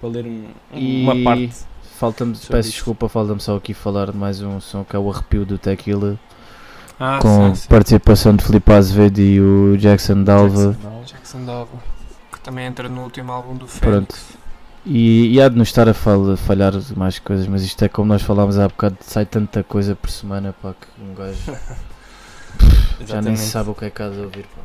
para 0.00 0.08
ler 0.08 0.24
um- 0.24 0.46
E- 0.72 1.02
uma 1.02 1.24
parte. 1.24 1.52
Falta-me, 1.98 2.32
peço 2.34 2.58
isso. 2.60 2.70
desculpa, 2.70 3.08
falta-me 3.08 3.40
só 3.40 3.56
aqui 3.56 3.74
falar 3.74 4.12
de 4.12 4.16
mais 4.16 4.40
um 4.40 4.60
som 4.60 4.84
que 4.84 4.94
é 4.94 4.98
o 4.98 5.10
Arrepio 5.10 5.44
do 5.44 5.58
Tequila, 5.58 6.16
Ah, 7.00 7.18
com 7.20 7.54
sim, 7.54 7.62
sim. 7.62 7.68
participação 7.68 8.34
de 8.36 8.44
Filipe 8.44 8.72
Azevedo 8.72 9.18
e 9.20 9.40
o 9.40 9.76
Jackson 9.76 10.22
Dalva. 10.22 10.76
Jackson 11.04 11.44
Dava. 11.44 11.91
Também 12.42 12.66
entra 12.66 12.88
no 12.88 13.02
último 13.02 13.30
álbum 13.32 13.54
do 13.54 13.66
Félix. 13.68 13.80
Pronto. 14.16 14.42
E, 14.84 15.34
e 15.34 15.40
há 15.40 15.48
de 15.48 15.56
nos 15.56 15.68
estar 15.68 15.88
a 15.88 15.94
fal- 15.94 16.36
falhar 16.36 16.72
mais 16.96 17.18
coisas, 17.20 17.46
mas 17.46 17.62
isto 17.62 17.84
é 17.84 17.88
como 17.88 18.08
nós 18.08 18.20
falámos 18.22 18.58
há 18.58 18.66
bocado, 18.66 18.96
sai 19.00 19.24
tanta 19.24 19.62
coisa 19.62 19.94
por 19.94 20.10
semana 20.10 20.52
pá, 20.60 20.74
que 20.74 20.88
um 21.00 21.14
gajo 21.14 21.56
já 23.06 23.22
nem 23.22 23.36
sabe 23.36 23.70
o 23.70 23.74
que 23.74 23.84
é 23.84 23.90
que 23.90 24.02
há 24.02 24.08
de 24.08 24.18
ouvir. 24.18 24.42
Pá. 24.44 24.60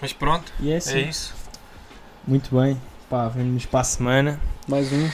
Mas 0.00 0.12
pronto, 0.14 0.50
E 0.60 0.70
é 0.72 0.76
assim. 0.76 0.94
é 0.98 1.00
isso. 1.08 1.34
Muito 2.26 2.54
bem. 2.58 2.80
Pá, 3.10 3.28
vemos 3.28 3.66
para 3.66 3.80
a 3.80 3.84
semana. 3.84 4.40
Mais 4.66 4.90
um. 4.92 5.08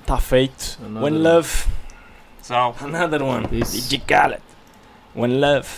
Está 0.00 0.18
feito. 0.18 0.78
Another 0.84 1.02
One 1.04 1.16
one. 1.16 1.22
love. 1.28 1.48
Tchau. 2.42 2.76
Another 2.82 3.22
one. 3.22 3.46
Isso. 3.52 3.72
Did 3.88 3.92
you 3.92 3.98
got 4.00 4.32
it? 4.32 4.42
One 5.14 5.38
love. 5.38 5.68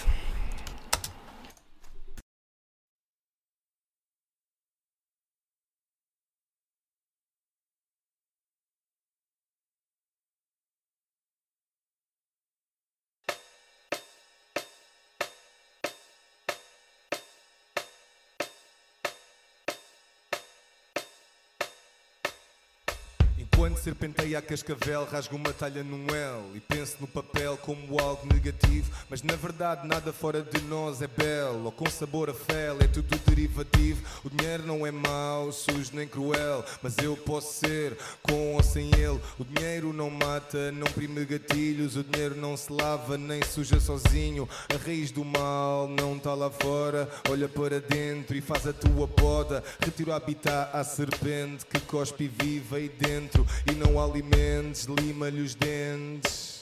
Serpenteia 23.87 24.41
a 24.41 24.43
cascavel, 24.43 25.05
rasgo 25.05 25.37
uma 25.37 25.53
talha 25.53 25.85
num 25.85 26.07
L 26.09 26.57
E 26.57 26.59
penso 26.59 26.97
no 26.99 27.07
papel 27.07 27.57
como 27.57 28.01
algo 28.01 28.27
negativo 28.27 28.91
Mas 29.09 29.23
na 29.23 29.37
verdade 29.37 29.87
nada 29.87 30.13
fora 30.13 30.43
de 30.43 30.61
nós 30.63 31.01
é 31.03 31.07
belo 31.07 31.67
Ou 31.67 31.71
com 31.71 31.89
sabor 31.89 32.29
a 32.29 32.35
fel, 32.35 32.79
é 32.81 32.89
tudo 32.89 33.17
derivativo. 33.25 34.03
O 34.25 34.31
dinheiro 34.31 34.67
não 34.67 34.85
é 34.85 34.91
mau, 34.91 35.53
sujo 35.53 35.91
nem 35.93 36.09
cruel 36.09 36.65
Mas 36.83 36.99
eu 36.99 37.17
posso 37.17 37.61
ser, 37.61 37.97
com 38.23 38.57
ou 38.57 38.63
sem 38.65 38.91
ele. 38.97 39.21
O 39.39 39.45
dinheiro 39.45 39.93
não 39.93 40.11
mata, 40.11 40.73
não 40.73 40.89
prime 40.89 41.25
gatilhos 41.25 41.95
O 41.95 42.03
dinheiro 42.03 42.35
não 42.35 42.57
se 42.57 42.73
lava, 42.73 43.17
nem 43.17 43.41
suja 43.45 43.79
sozinho. 43.79 44.49
A 44.75 44.85
raiz 44.85 45.13
do 45.13 45.25
mal 45.25 45.87
não 45.87 46.17
está 46.17 46.35
lá 46.35 46.51
fora 46.51 47.09
Olha 47.31 47.49
para 47.49 47.81
dentro 47.81 48.37
e 48.37 48.41
faz 48.41 48.67
a 48.67 48.73
tua 48.73 49.07
poda. 49.07 49.63
Retira 49.79 50.11
o 50.11 50.15
habitat 50.15 50.71
à 50.73 50.83
serpente 50.83 51.65
que 51.67 51.79
cospe 51.79 52.25
e 52.25 52.29
vive 52.29 52.75
aí 52.75 52.89
dentro 52.89 53.47
E 53.71 53.76
não 53.77 54.03
alimentes, 54.03 54.85
lima-lhe 54.85 55.41
os 55.41 55.55
dentes. 55.55 56.57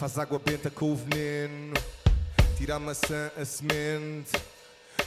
Faz 0.00 0.18
água 0.18 0.38
benta 0.38 0.70
com 0.70 0.92
o 0.92 0.96
veneno 0.96 1.74
Tira 2.56 2.76
a 2.76 2.78
maçã, 2.78 3.30
a 3.36 3.44
semente 3.44 4.32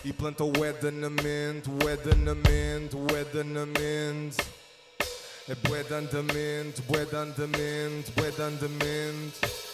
E 0.04 0.14
planta 0.14 0.44
o 0.44 0.66
Eda 0.66 0.92
na 0.92 1.10
mente, 1.10 1.70
o 1.70 1.90
Eda 1.90 2.16
na 2.16 2.36
mente, 2.36 2.96
o 2.96 3.18
Eda 3.18 3.44
na 3.44 3.66
mente 3.66 4.38
É 5.48 5.56
bué 5.56 5.84
de 5.84 5.94
andamento, 5.94 6.82
bué 6.84 7.06
de 7.06 7.16
andamento, 7.16 8.12
bué 8.16 8.32
de 8.32 8.42
andamento 8.42 9.73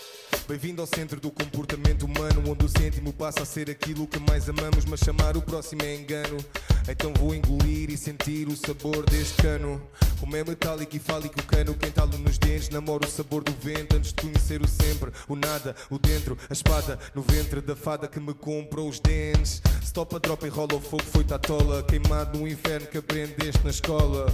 Bem-vindo 0.49 0.81
ao 0.81 0.87
centro 0.87 1.21
do 1.21 1.29
comportamento 1.29 2.07
humano, 2.07 2.43
onde 2.47 2.65
o 2.65 2.67
cêntimo 2.67 3.13
passa 3.13 3.43
a 3.43 3.45
ser 3.45 3.69
aquilo 3.69 4.07
que 4.07 4.17
mais 4.17 4.49
amamos, 4.49 4.83
mas 4.83 4.99
chamar 4.99 5.37
o 5.37 5.43
próximo 5.43 5.83
é 5.83 5.95
engano. 5.95 6.43
Então 6.87 7.13
vou 7.13 7.35
engolir 7.35 7.91
e 7.91 7.95
sentir 7.95 8.47
o 8.47 8.57
sabor 8.57 9.07
deste 9.07 9.43
cano. 9.43 9.79
Como 10.19 10.35
é 10.35 10.43
metálico 10.43 10.95
e 10.95 10.99
fálico 10.99 11.39
o 11.39 11.43
cano, 11.43 11.75
quem 11.75 11.91
talo 11.91 12.17
nos 12.17 12.39
dentes, 12.39 12.69
namora 12.69 13.05
o 13.05 13.11
sabor 13.11 13.43
do 13.43 13.51
vento 13.61 13.95
antes 13.95 14.11
de 14.11 14.23
conhecer 14.23 14.59
o 14.59 14.67
sempre, 14.67 15.11
o 15.27 15.35
nada, 15.35 15.75
o 15.87 15.99
dentro, 15.99 16.35
a 16.49 16.53
espada 16.53 16.97
no 17.13 17.21
ventre 17.21 17.61
da 17.61 17.75
fada 17.75 18.07
que 18.07 18.19
me 18.19 18.33
comprou 18.33 18.89
os 18.89 18.99
dentes. 18.99 19.61
Stop 19.83 20.15
a 20.15 20.17
drop, 20.17 20.43
enrola 20.43 20.73
o 20.73 20.81
fogo, 20.81 21.03
foi 21.03 21.23
tatola, 21.23 21.83
queimado 21.83 22.39
no 22.39 22.47
inferno 22.47 22.87
que 22.87 22.97
aprendeste 22.97 23.63
na 23.63 23.69
escola. 23.69 24.25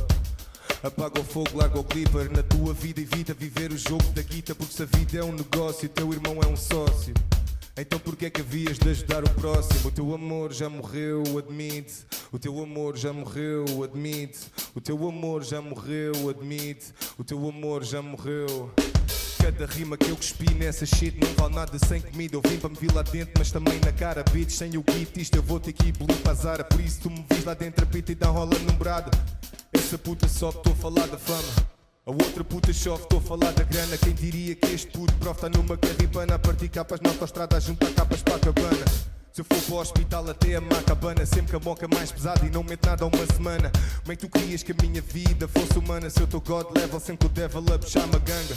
Apaga 0.84 1.20
o 1.20 1.24
fogo, 1.24 1.58
larga 1.58 1.80
o 1.80 1.84
clipper 1.84 2.32
Na 2.32 2.44
tua 2.44 2.74
vida 2.74 3.02
evita 3.02 3.34
viver 3.34 3.72
o 3.72 3.78
jogo 3.78 4.06
da 4.14 4.22
guita 4.22 4.54
Porque 4.54 4.74
se 4.74 4.84
a 4.84 4.86
vida 4.86 5.18
é 5.18 5.24
um 5.24 5.32
negócio 5.32 5.90
Teu 5.90 6.12
irmão 6.14 6.40
é 6.44 6.48
um 6.48 6.56
sócio 6.56 7.14
Então 7.78 8.00
porquê 8.00 8.28
é 8.28 8.30
que 8.30 8.42
havias 8.42 8.78
de 8.78 8.90
ajudar 8.90 9.24
o 9.24 9.30
próximo? 9.30 9.88
O 9.88 9.92
teu 9.92 10.14
amor 10.14 10.54
já 10.54 10.70
morreu, 10.70 11.24
admite. 11.38 12.06
O 12.32 12.40
teu 12.40 12.62
amor 12.64 12.98
já 12.98 13.12
morreu, 13.12 13.84
admite. 13.84 14.40
O 14.74 14.80
teu 14.80 14.96
amor 15.08 15.44
já 15.44 15.62
morreu, 15.62 16.30
admite. 16.30 16.94
O 17.18 17.24
teu 17.24 17.38
amor 17.50 17.84
já 17.84 18.02
morreu. 18.02 18.72
Cada 19.46 19.68
rima 19.68 19.96
que 19.96 20.10
eu 20.10 20.16
cuspi 20.16 20.52
nessa 20.56 20.88
shit 20.88 21.24
não 21.24 21.32
vale 21.36 21.54
nada 21.54 21.78
sem 21.78 22.02
comida. 22.02 22.36
Eu 22.36 22.42
vim 22.42 22.58
para 22.58 22.68
me 22.68 22.76
vir 22.78 22.92
lá 22.92 23.04
dentro, 23.04 23.32
mas 23.38 23.52
também 23.52 23.80
na 23.80 23.92
cara, 23.92 24.24
bitch. 24.24 24.50
Sem 24.50 24.76
o 24.76 24.82
kit, 24.82 25.22
isto 25.22 25.36
eu 25.36 25.44
vou 25.44 25.60
ter 25.60 25.72
que 25.72 25.90
ir 25.90 25.94
para 25.94 26.32
a 26.32 26.34
Zara. 26.34 26.64
Por 26.64 26.82
isso 26.82 27.02
tu 27.02 27.12
me 27.12 27.24
vis 27.30 27.46
lá 27.46 27.54
dentro 27.54 27.84
a 27.84 27.88
pita 27.88 28.12
e 28.12 28.16
dá 28.16 28.26
rola 28.26 28.58
nombrada. 28.68 29.12
Essa 29.72 30.00
puta 30.00 30.28
só 30.28 30.50
estou 30.50 30.74
a 30.74 30.76
falar 30.76 31.06
da 31.06 31.20
fama. 31.20 31.68
A 32.08 32.10
outra 32.10 32.44
puta 32.44 32.74
chove, 32.74 33.04
estou 33.04 33.20
a 33.20 33.22
falar 33.22 33.52
da 33.52 33.62
grana. 33.62 33.96
Quem 34.00 34.16
diria 34.16 34.56
que 34.56 34.66
este 34.66 34.88
puto 34.88 35.14
prof 35.18 35.38
está 35.38 35.48
numa 35.48 35.78
carribana 35.78 36.34
a 36.34 36.40
partir 36.40 36.68
capas 36.68 37.00
na 37.00 37.12
autostrada 37.12 37.56
a 37.56 37.60
juntar 37.60 37.94
capas 37.94 38.24
para 38.24 38.38
a 38.38 38.40
cabana. 38.40 39.15
Se 39.36 39.42
eu 39.42 39.46
for 39.46 39.62
para 39.64 39.76
o 39.76 39.80
hospital 39.80 40.30
até 40.30 40.56
a 40.56 40.62
macabana 40.62 41.26
Sempre 41.26 41.50
que 41.50 41.56
a 41.58 41.60
boca 41.60 41.86
mais 41.94 42.10
pesada 42.10 42.46
e 42.46 42.50
não 42.50 42.64
mete 42.64 42.86
nada 42.86 43.04
há 43.04 43.08
uma 43.10 43.26
semana 43.34 43.70
Como 44.00 44.14
é 44.14 44.16
que 44.16 44.26
tu 44.26 44.30
querias 44.30 44.64
que 44.64 44.72
a 44.72 44.76
minha 44.82 45.02
vida 45.02 45.46
fosse 45.46 45.78
humana 45.78 46.10
Se 46.10 46.22
eu 46.22 46.24
estou 46.24 46.40
God 46.40 46.68
level, 46.74 47.02
sempre 47.02 47.28
que 47.28 47.34
o 47.34 47.36
devil 47.36 47.74
a 47.74 47.78
puxar 47.78 48.06
uma 48.06 48.18
ganga 48.20 48.56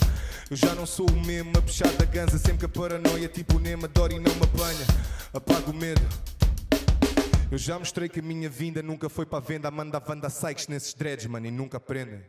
Eu 0.49 0.55
já 0.55 0.73
não 0.73 0.85
sou 0.85 1.05
o 1.09 1.25
mesmo 1.25 1.51
a 1.57 1.61
puxar 1.61 1.91
da 1.97 2.05
ganza 2.05 2.37
Sempre 2.37 2.59
que 2.59 2.65
a 2.65 2.69
paranoia 2.69 3.27
tipo 3.27 3.59
Nema 3.59 3.89
dora 3.89 4.13
e 4.13 4.19
não 4.19 4.33
me 4.33 4.43
apanha 4.43 4.87
Apago 5.33 5.71
o 5.71 5.75
medo 5.75 6.01
eu 7.51 7.57
já 7.57 7.79
mostrei 7.79 8.07
que 8.07 8.19
a 8.19 8.21
minha 8.21 8.47
vinda 8.47 8.83
nunca 8.83 9.09
foi 9.09 9.25
para 9.25 9.39
venda. 9.39 9.69
A 9.69 9.71
manda 9.71 9.97
a 9.97 10.03
Wanda 10.07 10.29
Sykes 10.29 10.67
nesses 10.67 10.93
dreads, 10.93 11.25
mano, 11.25 11.47
e 11.47 11.51
nunca 11.51 11.77
aprendem. 11.77 12.21